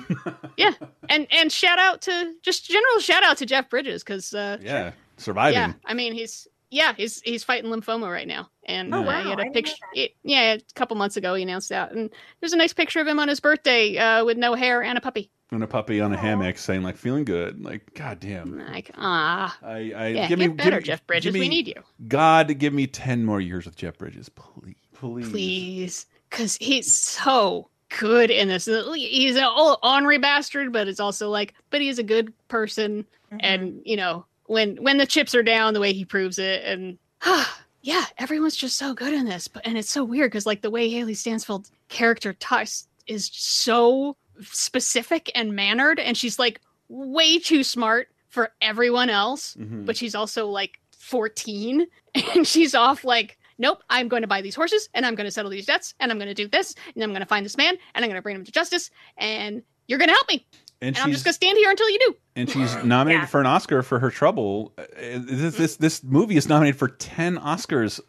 yeah, 0.57 0.72
and 1.10 1.28
and 1.32 1.52
shout 1.52 1.78
out 1.78 2.02
to 2.03 2.34
just 2.41 2.65
general 2.68 2.99
shout 2.99 3.24
out 3.24 3.38
to 3.38 3.45
Jeff 3.45 3.69
Bridges 3.69 4.03
because 4.03 4.34
uh, 4.34 4.57
yeah, 4.61 4.91
surviving. 5.18 5.53
yeah, 5.60 5.74
I 5.86 5.94
mean 5.94 6.14
he's 6.14 6.48
yeah 6.72 6.94
he's 6.98 7.22
he's 7.22 7.44
fighting 7.44 7.69
lymphoma 7.69 8.11
right 8.11 8.28
now, 8.28 8.49
and 8.65 8.91
Oh, 8.94 8.99
uh, 8.99 9.03
wow, 9.03 9.24
he 9.24 9.30
had 9.30 9.40
I 9.40 9.45
a 9.45 9.52
picture. 9.52 9.76
it- 9.94 10.15
yeah, 10.24 10.53
a 10.53 10.60
couple 10.74 10.98
months 10.98 11.15
ago 11.15 11.36
he 11.36 11.44
announced 11.44 11.69
that, 11.69 11.91
and 11.91 12.10
there's 12.40 12.53
a 12.53 12.57
nice 12.57 12.74
picture 12.74 12.99
of 12.99 13.06
him 13.07 13.19
on 13.19 13.28
his 13.28 13.40
birthday 13.40 13.98
uh, 13.98 14.26
with 14.26 14.38
no 14.38 14.56
hair 14.56 14.82
and 14.82 14.98
a 14.98 15.02
puppy. 15.02 15.30
And 15.49 15.64
a 15.64 15.68
puppy 15.68 16.02
on 16.02 16.11
a 16.11 16.18
hammock 16.18 16.57
saying 16.57 16.82
like 16.84 16.98
feeling 16.98 17.24
good. 17.24 17.64
Like, 17.64 17.94
god 17.94 18.19
damn. 18.19 18.57
Like 18.68 18.91
ah, 18.98 19.57
I, 19.64 19.94
I 19.95 20.07
yeah, 20.07 20.28
give 20.28 20.40
get 20.40 20.49
me 20.49 20.56
better, 20.56 20.78
give, 20.78 20.84
Jeff 20.86 21.07
Bridges. 21.07 21.24
give 21.26 21.34
me- 21.36 21.40
we 21.41 21.48
need 21.49 21.68
you, 21.69 21.82
God, 22.07 22.57
give 22.57 22.74
me 22.74 22.86
ten 22.88 23.24
more 23.24 23.40
years 23.40 23.65
with 23.65 23.76
Jeff 23.78 23.98
Bridges, 23.98 24.28
please, 24.28 24.76
please. 24.99 25.30
please, 25.30 26.06
because 26.30 26.57
he's 26.60 26.91
so 26.94 27.69
good 27.99 28.30
in 28.30 28.48
this. 28.49 28.65
He's 28.65 29.36
an 29.36 29.44
old 29.44 29.78
ornery 29.84 30.18
bastard, 30.18 30.74
but 30.74 30.88
it's 30.88 30.99
also 30.99 31.30
like, 31.30 31.53
but 31.69 31.82
he's 31.82 31.99
a 31.99 32.03
good 32.03 32.34
person, 32.48 33.06
and 33.40 33.82
you 33.86 33.95
know 33.98 34.26
when 34.48 34.76
when 34.84 34.98
the 34.98 35.06
chips 35.06 35.34
are 35.36 35.44
down, 35.44 35.74
the 35.74 35.80
way 35.80 35.94
he 35.94 36.06
proves 36.06 36.38
it, 36.40 36.64
and 36.65 36.98
yeah, 37.82 38.06
everyone's 38.18 38.56
just 38.57 38.78
so 38.78 38.94
good 38.94 39.14
in 39.14 39.26
this. 39.26 39.48
But 39.48 39.65
and 39.65 39.78
it's 39.78 39.90
so 39.90 40.03
weird 40.03 40.32
because 40.32 40.45
like 40.45 40.61
the 40.61 40.72
way 40.72 40.90
Hailee 40.91 41.11
Steinfeld's 41.11 41.72
character 41.90 42.34
talks 42.34 42.88
is 43.07 43.30
so 43.34 44.15
specific 44.41 45.32
and 45.36 45.53
mannered, 45.56 45.99
and 45.99 46.18
she's 46.18 46.38
like 46.40 46.60
way 46.90 47.40
too 47.40 47.64
smart 47.64 48.10
for 48.30 48.52
everyone 48.61 49.10
else, 49.10 49.56
Mhm. 49.60 49.86
but 49.86 49.95
she's 49.98 50.14
also 50.15 50.48
like 50.48 50.80
14 50.98 51.88
and 52.36 52.45
she's 52.48 52.76
off 52.76 53.03
like 53.03 53.38
nope 53.57 53.81
i'm 53.89 54.07
going 54.07 54.21
to 54.21 54.27
buy 54.27 54.41
these 54.41 54.55
horses 54.55 54.89
and 54.93 55.05
i'm 55.05 55.15
going 55.15 55.25
to 55.25 55.31
settle 55.31 55.51
these 55.51 55.65
debts 55.65 55.93
and 55.99 56.11
i'm 56.11 56.17
going 56.17 56.27
to 56.27 56.34
do 56.34 56.47
this 56.47 56.75
and 56.95 57.03
i'm 57.03 57.09
going 57.11 57.21
to 57.21 57.25
find 57.27 57.45
this 57.45 57.57
man 57.57 57.75
and 57.95 58.03
i'm 58.03 58.09
going 58.09 58.15
to 58.19 58.21
bring 58.21 58.35
him 58.35 58.43
to 58.43 58.51
justice 58.51 58.89
and 59.17 59.63
you're 59.88 59.99
going 59.99 60.09
to 60.09 60.13
help 60.13 60.27
me 60.29 60.45
And 60.81 60.95
and 60.95 60.97
i'm 61.05 61.11
just 61.11 61.23
going 61.23 61.31
to 61.31 61.35
stand 61.35 61.57
here 61.57 61.69
until 61.69 61.89
you 61.89 61.99
do 61.99 62.15
and 62.35 62.49
she's 62.49 62.75
nominated 62.84 63.29
for 63.29 63.39
an 63.39 63.47
Oscar 63.47 63.81
for 63.81 63.97
her 63.97 64.11
trouble. 64.11 64.71
Uh, 64.77 64.84
This 64.95 65.55
this, 65.55 65.75
this 65.77 66.03
movie 66.03 66.38
is 66.38 66.47
nominated 66.47 66.77
for 66.77 66.88
ten 66.88 67.38
Oscars, 67.39 67.99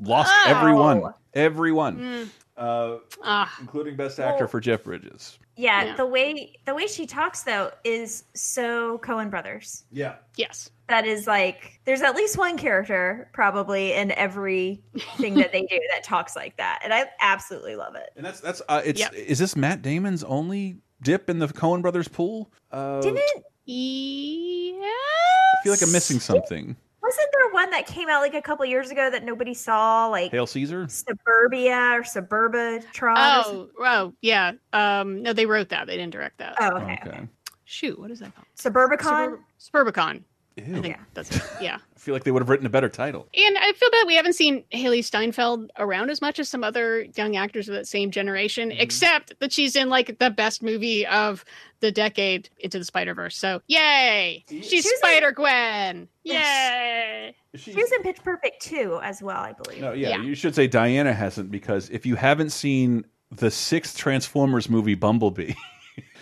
lost 0.00 0.32
every 0.46 0.72
one, 0.72 1.00
Wow. 1.02 1.14
every 1.34 1.70
one, 1.70 1.98
Mm. 1.98 2.28
uh, 2.56 2.96
Ah. 3.22 3.54
including 3.60 3.94
Best 3.96 4.18
Actor 4.18 4.44
Well- 4.44 4.48
for 4.48 4.60
Jeff 4.60 4.84
Bridges. 4.84 5.38
Yeah, 5.56 5.84
Yeah. 5.84 5.96
the 5.96 6.06
way 6.06 6.54
the 6.64 6.74
way 6.74 6.86
she 6.86 7.06
talks 7.06 7.42
though 7.42 7.72
is 7.84 8.24
so 8.34 8.96
Coen 9.04 9.28
Brothers. 9.28 9.84
Yeah, 9.92 10.14
yes 10.36 10.70
That 10.88 11.06
is 11.06 11.26
like 11.26 11.80
there's 11.86 12.02
at 12.02 12.14
least 12.14 12.36
one 12.36 12.58
character 12.58 13.30
probably 13.32 13.92
in 13.94 14.10
every 14.12 14.82
thing 15.16 15.34
that 15.36 15.50
they 15.50 15.62
do 15.62 15.80
that 15.94 16.04
talks 16.04 16.36
like 16.36 16.56
that, 16.58 16.80
and 16.84 16.92
I 16.92 17.06
absolutely 17.20 17.74
love 17.76 17.94
it. 17.94 18.10
and 18.16 18.24
that's 18.26 18.40
that's 18.40 18.60
uh, 18.68 18.82
it's 18.84 19.00
Yep. 19.00 19.14
is 19.14 19.38
this 19.38 19.56
Matt 19.56 19.80
Damon's 19.80 20.22
only 20.24 20.76
dip 21.00 21.30
in 21.30 21.38
the 21.38 21.46
Coen 21.48 21.80
Brothers 21.80 22.08
pool? 22.08 22.52
Uh, 22.70 23.00
Didn't 23.00 23.22
yeah 23.66 24.82
I 24.84 25.62
feel 25.62 25.72
like 25.72 25.82
I'm 25.82 25.92
missing 25.92 26.20
something. 26.20 26.76
wasn't 27.02 27.28
there 27.32 27.50
one 27.52 27.70
that 27.70 27.86
came 27.86 28.08
out 28.08 28.20
like 28.20 28.34
a 28.34 28.42
couple 28.42 28.64
years 28.66 28.90
ago 28.90 29.10
that 29.10 29.24
nobody 29.24 29.54
saw, 29.54 30.08
like 30.08 30.30
Hail 30.32 30.46
Caesar. 30.46 30.86
Suburbia 30.88 31.76
or 31.94 32.02
Suburbatron? 32.02 32.82
or 33.02 33.10
oh 33.16 33.68
oh 33.80 34.12
yeah 34.20 34.52
um 34.74 35.22
no 35.22 35.32
they 35.32 35.46
wrote 35.46 35.70
that 35.70 35.86
they 35.86 35.96
didn't 35.96 36.12
direct 36.12 36.38
that 36.38 36.56
Oh, 36.60 36.76
okay. 36.76 36.98
Okay. 37.06 37.20
shoot 37.64 37.98
what 37.98 38.10
is 38.10 38.20
that 38.20 38.32
called 38.34 38.46
Suburbicon. 38.58 39.38
Suburb- 39.62 39.92
suburbicon 39.94 40.22
Ew. 40.56 40.76
i 40.76 40.80
think 40.80 40.96
that's 41.14 41.34
it 41.36 41.42
yeah 41.60 41.78
I 41.96 41.98
feel 42.04 42.14
like 42.14 42.24
they 42.24 42.30
would 42.30 42.42
have 42.42 42.50
written 42.50 42.66
a 42.66 42.70
better 42.70 42.90
title. 42.90 43.26
And 43.34 43.56
I 43.56 43.72
feel 43.72 43.90
bad 43.90 44.06
we 44.06 44.14
haven't 44.14 44.34
seen 44.34 44.62
Hailee 44.74 45.02
Steinfeld 45.02 45.70
around 45.78 46.10
as 46.10 46.20
much 46.20 46.38
as 46.38 46.50
some 46.50 46.62
other 46.62 47.06
young 47.16 47.34
actors 47.34 47.66
of 47.66 47.74
that 47.74 47.86
same 47.88 48.10
generation, 48.10 48.68
Mm-hmm. 48.68 48.78
except 48.80 49.40
that 49.40 49.54
she's 49.54 49.74
in 49.74 49.88
like 49.88 50.18
the 50.18 50.28
best 50.28 50.62
movie 50.62 51.06
of 51.06 51.46
the 51.80 51.90
decade, 51.90 52.50
Into 52.58 52.78
the 52.78 52.84
Spider 52.84 53.14
Verse. 53.14 53.38
So 53.38 53.62
yay, 53.68 54.44
she's 54.50 54.68
She 54.68 54.76
was 54.76 54.84
in- 54.86 54.96
Spider 54.98 55.32
Gwen. 55.32 56.08
Yay! 56.24 57.34
She 57.54 57.72
was 57.74 57.90
in 57.92 58.02
Pitch 58.02 58.18
Perfect 58.22 58.60
too, 58.60 59.00
as 59.02 59.22
well, 59.22 59.38
I 59.38 59.52
believe. 59.54 59.80
No, 59.80 59.92
yeah, 59.94 60.10
Yeah. 60.10 60.22
you 60.22 60.34
should 60.34 60.54
say 60.54 60.66
Diana 60.66 61.14
hasn't 61.14 61.50
because 61.50 61.88
if 61.88 62.04
you 62.04 62.16
haven't 62.16 62.50
seen 62.50 63.06
the 63.30 63.50
sixth 63.50 63.96
Transformers 63.96 64.68
movie, 64.68 64.94
Bumblebee, 64.94 65.54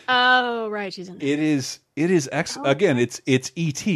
Oh 0.08 0.68
right, 0.68 0.92
she's 0.92 1.08
in. 1.08 1.16
it 1.20 1.38
is 1.38 1.78
it 1.96 2.10
is 2.10 2.28
ex 2.32 2.58
again. 2.64 2.98
It's 2.98 3.20
it's 3.26 3.52
ET 3.56 3.86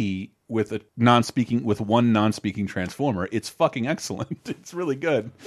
with 0.49 0.71
a 0.71 0.79
non-speaking 0.95 1.63
with 1.63 1.81
one 1.81 2.13
non-speaking 2.13 2.67
Transformer. 2.67 3.27
It's 3.31 3.49
fucking 3.49 3.87
excellent. 3.87 4.39
It's 4.49 4.73
really 4.73 4.95
good. 4.95 5.31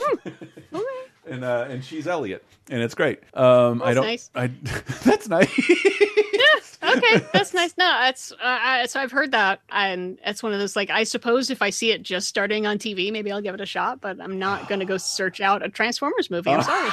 Okay. 0.72 1.34
and 1.36 1.44
uh, 1.44 1.66
and 1.68 1.84
she's 1.84 2.06
Elliot, 2.06 2.44
and 2.70 2.82
it's 2.82 2.94
great. 2.94 3.20
Um, 3.34 3.82
I 3.82 3.94
That's 3.94 3.96
don't. 3.96 4.04
nice. 4.06 4.30
I 4.34 4.46
that's 5.04 5.28
nice. 5.28 5.50
Yeah, 5.58 6.96
okay, 6.96 7.26
that's 7.32 7.52
nice. 7.54 7.74
No, 7.76 7.84
that's 7.86 8.32
uh, 8.32 8.36
I, 8.40 8.86
so 8.86 9.00
I've 9.00 9.12
heard 9.12 9.32
that, 9.32 9.60
and 9.70 10.18
it's 10.24 10.42
one 10.42 10.52
of 10.52 10.58
those 10.58 10.76
like 10.76 10.88
I 10.90 11.04
suppose 11.04 11.50
if 11.50 11.60
I 11.62 11.70
see 11.70 11.90
it 11.92 12.02
just 12.02 12.28
starting 12.28 12.66
on 12.66 12.78
TV, 12.78 13.12
maybe 13.12 13.30
I'll 13.32 13.42
give 13.42 13.54
it 13.54 13.60
a 13.60 13.66
shot. 13.66 14.00
But 14.00 14.20
I'm 14.20 14.38
not 14.38 14.68
going 14.68 14.80
to 14.80 14.86
go 14.86 14.96
search 14.96 15.40
out 15.40 15.64
a 15.64 15.68
Transformers 15.68 16.30
movie. 16.30 16.50
I'm 16.50 16.62
sorry. 16.62 16.90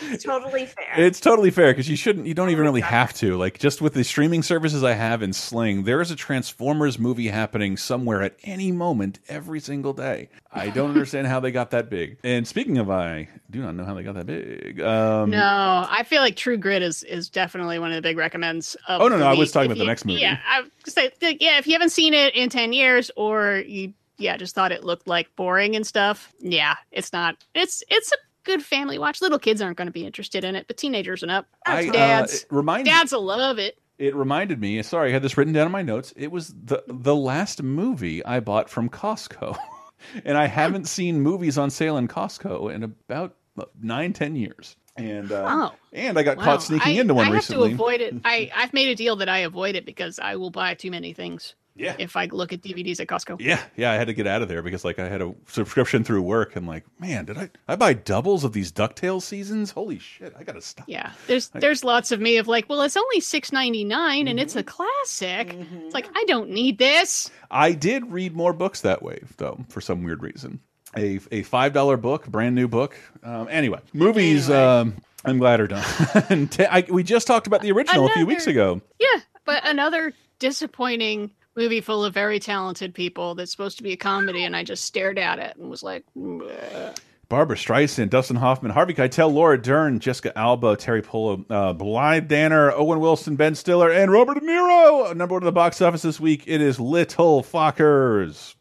That's 0.00 0.24
totally 0.24 0.66
fair. 0.66 0.94
It's 0.96 1.20
totally 1.20 1.50
fair 1.50 1.72
because 1.72 1.88
you 1.88 1.96
shouldn't. 1.96 2.26
You 2.26 2.34
don't 2.34 2.50
even 2.50 2.64
really 2.64 2.80
have 2.80 3.12
to. 3.14 3.36
Like 3.36 3.58
just 3.58 3.80
with 3.80 3.94
the 3.94 4.04
streaming 4.04 4.42
services 4.42 4.82
I 4.82 4.92
have 4.92 5.22
in 5.22 5.32
Sling, 5.32 5.84
there 5.84 6.00
is 6.00 6.10
a 6.10 6.16
Transformers 6.16 6.98
movie 6.98 7.28
happening 7.28 7.76
somewhere 7.76 8.22
at 8.22 8.36
any 8.44 8.72
moment 8.72 9.18
every 9.28 9.60
single 9.60 9.92
day. 9.92 10.28
I 10.52 10.70
don't 10.70 10.88
understand 10.90 11.26
how 11.26 11.40
they 11.40 11.50
got 11.50 11.70
that 11.70 11.90
big. 11.90 12.18
And 12.24 12.46
speaking 12.46 12.78
of, 12.78 12.90
I 12.90 13.28
do 13.50 13.60
not 13.62 13.74
know 13.74 13.84
how 13.84 13.94
they 13.94 14.02
got 14.02 14.14
that 14.14 14.26
big. 14.26 14.80
Um, 14.80 15.30
no, 15.30 15.86
I 15.88 16.02
feel 16.04 16.20
like 16.22 16.36
True 16.36 16.56
Grit 16.56 16.82
is 16.82 17.02
is 17.02 17.28
definitely 17.28 17.78
one 17.78 17.90
of 17.90 17.96
the 17.96 18.02
big 18.02 18.16
recommends. 18.16 18.74
Of 18.88 19.00
Oh, 19.00 19.08
no, 19.08 19.16
no, 19.16 19.24
the 19.24 19.26
I 19.26 19.34
was 19.34 19.52
talking 19.52 19.70
If 19.70 19.76
about 19.76 19.82
the 19.84 19.88
next 19.88 20.04
movie. 20.04 20.20
Yeah, 20.20 20.38
I 20.48 20.60
was 20.62 20.70
gonna 20.84 21.10
say 21.10 21.26
like, 21.26 21.42
yeah. 21.42 21.58
If 21.58 21.66
you 21.66 21.72
haven't 21.72 21.90
seen 21.90 22.14
it 22.14 22.34
in 22.34 22.48
ten 22.50 22.72
years, 22.72 23.10
or 23.16 23.62
you 23.66 23.92
yeah 24.16 24.36
just 24.36 24.54
thought 24.54 24.70
it 24.70 24.84
looked 24.84 25.06
like 25.08 25.34
boring 25.36 25.74
and 25.76 25.86
stuff, 25.86 26.32
yeah, 26.40 26.74
it's 26.92 27.12
not. 27.12 27.36
It's 27.54 27.82
it's 27.88 28.12
a 28.12 28.16
good 28.44 28.62
family 28.62 28.98
watch. 28.98 29.20
Little 29.20 29.38
kids 29.38 29.60
aren't 29.60 29.76
going 29.76 29.86
to 29.86 29.92
be 29.92 30.06
interested 30.06 30.44
in 30.44 30.54
it, 30.56 30.66
but 30.66 30.76
teenagers 30.76 31.22
and 31.22 31.32
up, 31.32 31.46
I, 31.66 31.88
uh, 31.88 31.92
dads, 31.92 32.42
it 32.42 32.46
reminds- 32.50 32.88
dads 32.88 33.12
will 33.12 33.24
love 33.24 33.58
it. 33.58 33.78
It 33.98 34.14
reminded 34.16 34.60
me. 34.60 34.82
Sorry, 34.82 35.10
I 35.10 35.12
had 35.12 35.22
this 35.22 35.36
written 35.36 35.52
down 35.52 35.66
in 35.66 35.72
my 35.72 35.82
notes. 35.82 36.12
It 36.16 36.32
was 36.32 36.48
the 36.64 36.82
the 36.88 37.14
last 37.14 37.62
movie 37.62 38.24
I 38.24 38.40
bought 38.40 38.68
from 38.68 38.88
Costco, 38.88 39.56
and 40.24 40.36
I 40.36 40.46
haven't 40.46 40.88
seen 40.88 41.20
movies 41.20 41.56
on 41.58 41.70
sale 41.70 41.96
in 41.96 42.08
Costco 42.08 42.74
in 42.74 42.82
about 42.82 43.36
nine, 43.80 44.12
ten 44.12 44.34
years. 44.34 44.76
And 44.96 45.30
uh, 45.32 45.46
Oh. 45.48 45.76
and 45.92 46.18
I 46.18 46.22
got 46.24 46.38
Wow. 46.38 46.44
caught 46.44 46.62
sneaking 46.64 46.98
I- 46.98 47.00
into 47.00 47.14
one 47.14 47.22
I 47.22 47.26
have 47.26 47.34
recently. 47.34 47.68
to 47.68 47.74
avoid 47.74 48.00
it. 48.00 48.14
I 48.24 48.50
I've 48.54 48.72
made 48.72 48.88
a 48.88 48.94
deal 48.96 49.16
that 49.16 49.28
I 49.28 49.38
avoid 49.38 49.76
it 49.76 49.86
because 49.86 50.18
I 50.18 50.36
will 50.36 50.50
buy 50.50 50.74
too 50.74 50.90
many 50.90 51.12
things. 51.12 51.54
Yeah. 51.76 51.96
If 51.98 52.16
I 52.16 52.26
look 52.26 52.52
at 52.52 52.60
DVDs 52.62 53.00
at 53.00 53.08
Costco. 53.08 53.40
Yeah, 53.40 53.60
yeah, 53.76 53.90
I 53.90 53.94
had 53.96 54.06
to 54.06 54.14
get 54.14 54.26
out 54.28 54.42
of 54.42 54.48
there 54.48 54.62
because 54.62 54.84
like 54.84 54.98
I 55.00 55.08
had 55.08 55.20
a 55.20 55.34
subscription 55.48 56.04
through 56.04 56.22
work, 56.22 56.54
and 56.54 56.66
like, 56.68 56.84
man, 57.00 57.24
did 57.24 57.36
I 57.36 57.50
I 57.66 57.74
buy 57.76 57.94
doubles 57.94 58.44
of 58.44 58.52
these 58.52 58.70
Ducktales 58.70 59.22
seasons? 59.22 59.72
Holy 59.72 59.98
shit, 59.98 60.32
I 60.38 60.44
gotta 60.44 60.60
stop. 60.60 60.86
Yeah, 60.88 61.10
there's 61.26 61.48
there's 61.48 61.82
lots 61.82 62.12
of 62.12 62.20
me 62.20 62.36
of 62.36 62.46
like, 62.46 62.68
well, 62.68 62.82
it's 62.82 62.96
only 62.96 63.18
six 63.20 63.50
ninety 63.50 63.82
nine 63.84 64.28
and 64.28 64.38
Mm-hmm. 64.38 64.42
it's 64.44 64.56
a 64.56 64.62
classic. 64.62 65.56
It's 65.84 65.94
like 65.94 66.08
I 66.14 66.24
don't 66.28 66.50
need 66.50 66.78
this. 66.78 67.30
I 67.50 67.72
did 67.72 68.10
read 68.12 68.34
more 68.36 68.52
books 68.52 68.80
that 68.82 69.02
way, 69.02 69.20
though, 69.38 69.58
for 69.68 69.80
some 69.80 70.04
weird 70.04 70.22
reason. 70.22 70.60
A 70.96 71.18
a 71.32 71.42
five 71.42 71.72
dollar 71.72 71.96
book, 71.96 72.28
brand 72.28 72.54
new 72.54 72.68
book. 72.68 72.96
Um, 73.24 73.48
anyway, 73.50 73.80
movies. 73.92 74.48
Um, 74.48 74.94
I'm 75.24 75.38
glad 75.38 75.58
are 75.58 75.66
done. 75.66 75.84
And 76.28 76.52
te- 76.52 76.66
I, 76.66 76.84
we 76.88 77.02
just 77.02 77.26
talked 77.26 77.46
about 77.48 77.62
the 77.62 77.72
original 77.72 78.06
a 78.06 78.10
few 78.10 78.26
weeks 78.26 78.46
ago. 78.46 78.80
Yeah, 79.00 79.20
but 79.44 79.66
another 79.66 80.12
disappointing 80.38 81.30
movie 81.56 81.80
full 81.80 82.04
of 82.04 82.14
very 82.14 82.38
talented 82.38 82.94
people 82.94 83.34
that's 83.34 83.50
supposed 83.50 83.76
to 83.78 83.82
be 83.82 83.92
a 83.92 83.96
comedy, 83.96 84.44
and 84.44 84.56
I 84.56 84.64
just 84.64 84.84
stared 84.84 85.18
at 85.18 85.38
it 85.38 85.56
and 85.56 85.70
was 85.70 85.82
like, 85.82 86.04
"Bleh." 86.16 86.96
Barbra 87.28 87.56
Streisand, 87.56 88.10
Dustin 88.10 88.36
Hoffman, 88.36 88.72
Harvey 88.72 88.94
Keitel, 88.94 89.32
Laura 89.32 89.60
Dern, 89.60 89.98
Jessica 89.98 90.36
Alba, 90.38 90.76
Teri 90.76 91.02
Polo, 91.02 91.44
uh, 91.48 91.72
Blythe 91.72 92.28
Danner, 92.28 92.70
Owen 92.72 93.00
Wilson, 93.00 93.34
Ben 93.34 93.54
Stiller, 93.54 93.90
and 93.90 94.12
Robert 94.12 94.34
De 94.34 94.40
Niro. 94.40 95.14
Number 95.16 95.34
one 95.34 95.42
at 95.42 95.46
the 95.46 95.52
box 95.52 95.80
office 95.80 96.02
this 96.02 96.20
week. 96.20 96.44
It 96.46 96.60
is 96.60 96.78
Little 96.78 97.42
Fockers. 97.42 98.54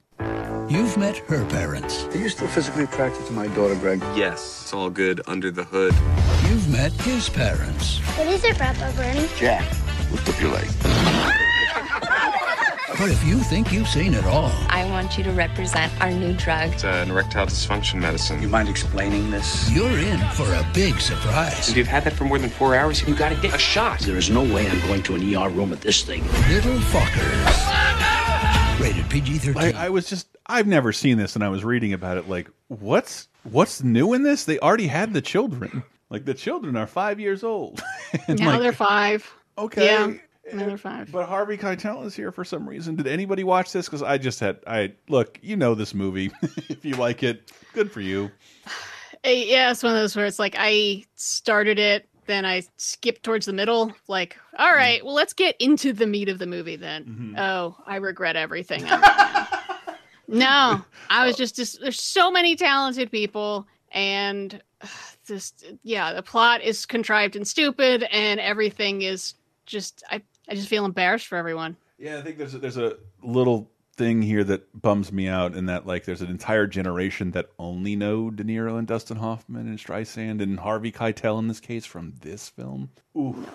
You've 0.70 0.98
met 0.98 1.18
her 1.18 1.46
parents. 1.46 2.06
Are 2.06 2.18
you 2.18 2.30
still 2.30 2.48
physically 2.48 2.86
attracted 2.86 3.26
to 3.28 3.34
my 3.34 3.48
daughter, 3.48 3.76
Greg? 3.76 4.00
Yes, 4.16 4.62
it's 4.64 4.74
all 4.74 4.90
good 4.90 5.22
under 5.28 5.52
the 5.52 5.66
hood. 5.66 5.94
You've 6.50 6.70
met 6.70 6.94
his 6.94 7.30
parents. 7.30 8.00
What 8.18 8.28
is 8.28 8.44
it, 8.46 8.58
Papa 8.58 8.94
Bernie? 8.96 9.28
Jack, 9.38 9.70
lift 10.10 10.30
up 10.30 10.40
your 10.42 10.52
leg. 10.52 11.50
But 13.00 13.10
if 13.10 13.24
you 13.24 13.40
think 13.40 13.72
you've 13.72 13.88
seen 13.88 14.14
it 14.14 14.24
all, 14.24 14.52
I 14.70 14.86
want 14.86 15.18
you 15.18 15.24
to 15.24 15.32
represent 15.32 15.92
our 16.00 16.12
new 16.12 16.34
drug. 16.34 16.74
It's 16.74 16.84
an 16.84 17.10
erectile 17.10 17.48
dysfunction 17.48 18.00
medicine. 18.00 18.40
You 18.40 18.48
mind 18.48 18.70
explaining 18.70 19.32
this? 19.32 19.72
you're 19.72 19.98
in 19.98 20.20
for 20.30 20.44
a 20.44 20.64
big 20.76 21.00
surprise. 21.00 21.70
If 21.70 21.76
you've 21.76 21.88
had 21.88 22.04
that 22.04 22.14
for 22.14 22.26
more 22.26 22.38
than 22.38 22.52
four 22.52 22.76
hours, 22.76 23.02
you 23.08 23.16
gotta 23.16 23.36
get 23.36 23.56
a 23.56 23.58
shot. 23.58 24.02
There 24.02 24.18
is 24.18 24.30
no 24.30 24.44
way 24.44 24.70
I'm 24.70 24.80
going 24.82 25.02
to 25.04 25.16
an 25.16 25.36
ER 25.36 25.50
room 25.50 25.72
with 25.72 25.82
this 25.82 26.04
thing. 26.04 26.22
Little 26.50 26.78
Fuckers. 26.78 28.80
Rated 28.80 29.10
PG 29.10 29.40
13. 29.40 29.76
I, 29.76 29.86
I 29.86 29.90
was 29.90 30.08
just 30.08 30.28
I've 30.46 30.68
never 30.68 30.94
seen 30.94 31.18
this 31.18 31.34
and 31.34 31.44
I 31.44 31.50
was 31.50 31.64
reading 31.64 31.94
about 31.94 32.18
it 32.18 32.30
like 32.30 32.48
what's 32.68 33.28
what's 33.42 33.82
new 33.82 34.14
in 34.14 34.22
this? 34.22 34.46
They 34.46 34.60
already 34.60 34.88
had 34.88 35.14
the 35.14 35.22
children. 35.22 35.82
Like 36.12 36.26
the 36.26 36.36
children 36.36 36.78
are 36.78 36.86
five 36.86 37.20
years 37.20 37.44
old. 37.44 37.82
And, 38.28 38.40
now 38.40 38.52
like, 38.52 38.62
they're 38.62 38.72
five. 38.72 39.34
Okay. 39.58 39.86
Yeah, 39.86 40.14
now 40.52 40.66
they're 40.66 40.78
five. 40.78 41.12
But 41.12 41.28
Harvey 41.30 41.58
Keitel 41.58 42.06
is 42.06 42.16
here 42.16 42.32
for 42.32 42.44
some 42.44 42.68
reason. 42.68 42.96
Did 42.96 43.08
anybody 43.08 43.44
watch 43.44 43.72
this? 43.72 43.86
Because 43.86 44.02
I 44.04 44.18
just 44.18 44.40
had 44.40 44.60
I 44.68 44.94
look, 45.08 45.40
you 45.42 45.56
know 45.56 45.76
this 45.76 45.94
movie. 45.94 46.32
if 46.70 46.84
you 46.84 46.96
like 46.96 47.24
it, 47.24 47.52
good 47.74 47.92
for 47.92 48.02
you. 48.02 48.32
Yeah, 49.26 49.72
it's 49.72 49.82
one 49.82 49.94
of 49.96 50.02
those 50.02 50.18
where 50.18 50.26
it's 50.26 50.38
like 50.38 50.56
I 50.60 51.06
started 51.16 51.80
it, 51.80 52.10
then 52.26 52.44
I 52.46 52.64
skipped 52.76 53.24
towards 53.24 53.46
the 53.46 53.54
middle. 53.54 53.94
Like, 54.10 54.38
all 54.60 54.74
right, 54.74 54.98
Mm-hmm. 54.98 55.06
well, 55.06 55.16
let's 55.16 55.32
get 55.32 55.56
into 55.62 55.94
the 55.94 56.06
meat 56.06 56.28
of 56.28 56.40
the 56.40 56.46
movie 56.46 56.76
then. 56.76 57.34
Oh, 57.38 57.78
I 57.88 57.96
regret 57.96 58.36
everything. 58.36 58.84
No, 60.28 60.82
I 61.10 61.28
was 61.28 61.36
just, 61.36 61.56
just 61.56 61.80
there's 61.82 62.02
so 62.02 62.32
many 62.32 62.56
talented 62.56 63.12
people, 63.12 63.68
and 63.92 64.62
just 65.28 65.66
yeah, 65.84 66.14
the 66.14 66.24
plot 66.24 66.62
is 66.62 66.86
contrived 66.86 67.36
and 67.36 67.48
stupid, 67.48 68.04
and 68.04 68.40
everything 68.40 69.02
is 69.04 69.36
just 69.66 70.04
I 70.10 70.22
I 70.50 70.56
just 70.56 70.68
feel 70.68 70.86
embarrassed 70.86 71.28
for 71.28 71.38
everyone. 71.38 71.78
Yeah, 71.98 72.18
I 72.18 72.22
think 72.22 72.38
there's 72.38 72.54
a, 72.54 72.60
there's 72.60 72.78
a 72.78 72.98
little 73.22 73.70
thing 73.96 74.22
here 74.22 74.44
that 74.44 74.82
bums 74.82 75.12
me 75.12 75.28
out 75.28 75.54
in 75.56 75.68
that 75.68 75.86
like 75.86 76.06
there's 76.06 76.22
an 76.22 76.30
entire 76.30 76.66
generation 76.66 77.32
that 77.32 77.50
only 77.60 77.96
know 77.96 78.32
De 78.32 78.44
Niro 78.44 78.78
and 78.80 78.88
Dustin 78.88 79.18
Hoffman 79.18 79.68
and 79.68 79.78
Streisand 79.78 80.42
and 80.42 80.60
Harvey 80.60 80.92
Keitel 80.92 81.38
in 81.40 81.48
this 81.48 81.60
case 81.60 81.86
from 81.86 82.14
this 82.22 82.50
film. 82.50 82.90
Ooh, 83.16 83.48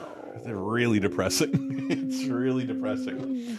they're 0.45 0.57
really 0.57 1.01
depressing. 1.01 1.87
it's 1.91 2.25
really 2.25 2.65
depressing. 2.65 3.59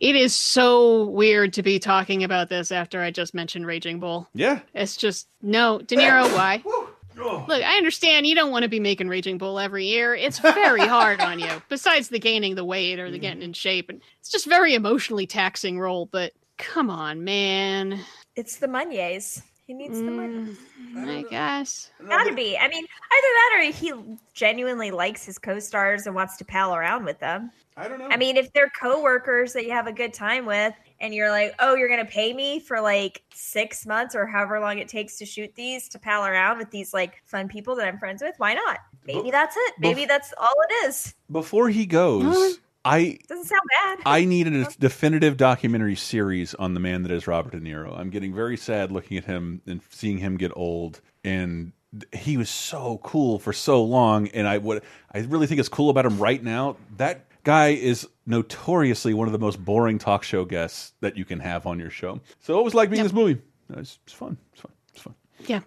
It 0.00 0.14
is 0.14 0.34
so 0.34 1.06
weird 1.06 1.54
to 1.54 1.62
be 1.62 1.78
talking 1.78 2.22
about 2.22 2.48
this 2.48 2.70
after 2.70 3.00
I 3.00 3.10
just 3.10 3.34
mentioned 3.34 3.66
Raging 3.66 3.98
Bull. 3.98 4.28
Yeah. 4.34 4.60
It's 4.74 4.96
just 4.96 5.28
no, 5.42 5.78
De 5.78 5.96
Niro. 5.96 6.32
Why? 6.34 6.62
Look, 7.18 7.62
I 7.62 7.76
understand 7.76 8.26
you 8.26 8.34
don't 8.34 8.50
want 8.50 8.62
to 8.62 8.68
be 8.68 8.80
making 8.80 9.08
Raging 9.08 9.38
Bull 9.38 9.58
every 9.58 9.86
year. 9.86 10.14
It's 10.14 10.38
very 10.38 10.86
hard 10.86 11.20
on 11.20 11.38
you. 11.38 11.50
Besides 11.68 12.08
the 12.08 12.18
gaining 12.18 12.54
the 12.54 12.64
weight 12.64 12.98
or 12.98 13.10
the 13.10 13.18
getting 13.18 13.42
in 13.42 13.50
mm-hmm. 13.50 13.54
shape, 13.54 13.88
and 13.88 14.00
it's 14.20 14.30
just 14.30 14.46
very 14.46 14.74
emotionally 14.74 15.26
taxing 15.26 15.78
role. 15.78 16.06
But 16.06 16.32
come 16.56 16.90
on, 16.90 17.24
man. 17.24 18.00
It's 18.36 18.56
the 18.56 18.68
Meuniers. 18.68 19.42
He 19.66 19.74
needs 19.74 19.98
the 19.98 20.10
money. 20.10 20.56
Mm, 20.94 21.18
I 21.18 21.22
guess. 21.28 21.90
Gotta 22.08 22.32
be. 22.32 22.56
I 22.56 22.68
mean, 22.68 22.84
either 22.84 22.86
that 23.20 23.58
or 23.58 23.70
he 23.70 23.92
genuinely 24.32 24.90
likes 24.90 25.26
his 25.26 25.38
co-stars 25.38 26.06
and 26.06 26.14
wants 26.14 26.38
to 26.38 26.44
pal 26.46 26.74
around 26.74 27.04
with 27.04 27.18
them. 27.20 27.50
I 27.76 27.86
don't 27.86 27.98
know. 27.98 28.08
I 28.10 28.16
mean, 28.16 28.38
if 28.38 28.50
they're 28.54 28.70
coworkers 28.80 29.52
that 29.52 29.66
you 29.66 29.72
have 29.72 29.86
a 29.86 29.92
good 29.92 30.14
time 30.14 30.46
with, 30.46 30.72
and 31.00 31.14
you're 31.14 31.30
like, 31.30 31.54
"Oh, 31.58 31.74
you're 31.74 31.88
gonna 31.88 32.04
pay 32.04 32.32
me 32.32 32.60
for 32.60 32.80
like 32.80 33.22
six 33.34 33.86
months 33.86 34.14
or 34.14 34.26
however 34.26 34.60
long 34.60 34.78
it 34.78 34.88
takes 34.88 35.16
to 35.18 35.26
shoot 35.26 35.54
these 35.54 35.88
to 35.90 35.98
pal 35.98 36.24
around 36.24 36.58
with 36.58 36.70
these 36.70 36.92
like 36.92 37.22
fun 37.24 37.48
people 37.48 37.76
that 37.76 37.86
I'm 37.86 37.98
friends 37.98 38.22
with," 38.22 38.34
why 38.38 38.54
not? 38.54 38.78
Maybe 39.06 39.30
that's 39.30 39.56
it. 39.56 39.74
Maybe 39.78 40.04
that's 40.04 40.34
all 40.38 40.54
it 40.68 40.88
is. 40.88 41.14
Before 41.30 41.68
he 41.70 41.86
goes, 41.86 42.58
I 42.84 43.18
Doesn't 43.28 43.44
sound 43.44 43.62
bad. 43.82 43.98
I 44.06 44.24
need 44.24 44.46
a 44.46 44.64
definitive 44.78 45.36
documentary 45.36 45.96
series 45.96 46.54
on 46.54 46.74
the 46.74 46.80
man 46.80 47.02
that 47.02 47.12
is 47.12 47.26
Robert 47.26 47.52
De 47.52 47.60
Niro. 47.60 47.98
I'm 47.98 48.10
getting 48.10 48.34
very 48.34 48.56
sad 48.56 48.90
looking 48.92 49.18
at 49.18 49.24
him 49.24 49.60
and 49.66 49.80
seeing 49.90 50.18
him 50.18 50.36
get 50.36 50.52
old. 50.56 51.00
And 51.24 51.72
he 52.12 52.36
was 52.36 52.50
so 52.50 53.00
cool 53.02 53.38
for 53.38 53.52
so 53.52 53.82
long. 53.82 54.28
And 54.28 54.46
I 54.46 54.58
what 54.58 54.84
I 55.12 55.20
really 55.20 55.46
think 55.46 55.60
is 55.60 55.68
cool 55.68 55.90
about 55.90 56.06
him 56.06 56.18
right 56.18 56.42
now. 56.42 56.76
That 56.96 57.26
guy 57.48 57.68
is 57.68 58.06
notoriously 58.26 59.14
one 59.14 59.26
of 59.26 59.32
the 59.32 59.38
most 59.38 59.64
boring 59.64 59.98
talk 59.98 60.22
show 60.22 60.44
guests 60.44 60.92
that 61.00 61.16
you 61.16 61.24
can 61.24 61.40
have 61.40 61.66
on 61.66 61.78
your 61.78 61.88
show. 61.88 62.20
So 62.40 62.60
it 62.60 62.62
was 62.62 62.74
like 62.74 62.90
being 62.90 63.00
in 63.00 63.06
this 63.06 63.14
movie. 63.14 63.40
It's, 63.70 63.98
it's 64.04 64.12
fun. 64.12 64.36
It's 64.52 64.60
fun. 64.60 64.72
It's 64.92 65.00
fun. 65.00 65.14
Yeah. 65.46 65.60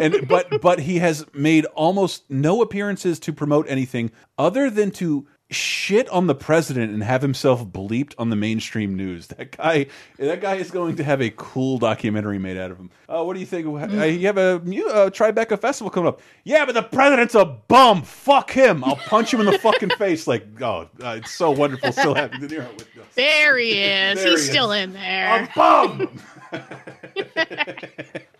and 0.02 0.26
but 0.26 0.60
but 0.60 0.80
he 0.80 0.98
has 0.98 1.24
made 1.34 1.66
almost 1.66 2.28
no 2.28 2.62
appearances 2.62 3.20
to 3.20 3.32
promote 3.32 3.66
anything 3.68 4.10
other 4.36 4.70
than 4.70 4.90
to 4.92 5.28
shit 5.52 6.08
on 6.08 6.26
the 6.26 6.34
president 6.34 6.92
and 6.92 7.02
have 7.02 7.22
himself 7.22 7.64
bleeped 7.66 8.14
on 8.18 8.30
the 8.30 8.36
mainstream 8.36 8.96
news. 8.96 9.28
That 9.28 9.56
guy, 9.56 9.86
that 10.18 10.40
guy 10.40 10.56
is 10.56 10.70
going 10.70 10.96
to 10.96 11.04
have 11.04 11.20
a 11.22 11.30
cool 11.30 11.78
documentary 11.78 12.38
made 12.38 12.56
out 12.56 12.70
of 12.70 12.78
him. 12.78 12.90
Uh, 13.08 13.22
what 13.24 13.34
do 13.34 13.40
you 13.40 13.46
think? 13.46 13.66
Uh, 13.66 14.04
You 14.04 14.26
have 14.26 14.38
a 14.38 14.60
mu- 14.60 14.88
uh, 14.88 15.10
Tribeca 15.10 15.58
festival 15.60 15.90
coming 15.90 16.08
up. 16.08 16.20
Yeah, 16.44 16.64
but 16.64 16.74
the 16.74 16.82
president's 16.82 17.34
a 17.34 17.44
bum. 17.44 18.02
Fuck 18.02 18.50
him. 18.50 18.82
I'll 18.84 18.96
punch 18.96 19.32
him 19.32 19.40
in 19.40 19.46
the 19.46 19.58
fucking 19.58 19.90
face. 19.90 20.26
Like, 20.26 20.46
oh, 20.62 20.88
uh, 21.02 21.18
it's 21.18 21.32
so 21.32 21.50
wonderful 21.50 21.92
still 21.92 22.14
having 22.14 22.40
De 22.40 22.48
Niro 22.48 22.72
with 22.72 22.82
us. 22.98 23.06
There 23.14 23.58
he 23.58 23.72
is. 23.82 24.18
There 24.22 24.30
He's 24.30 24.44
he 24.46 24.50
still 24.50 24.72
in 24.72 24.92
there. 24.94 25.44
A 25.44 25.48
bum. 25.54 26.20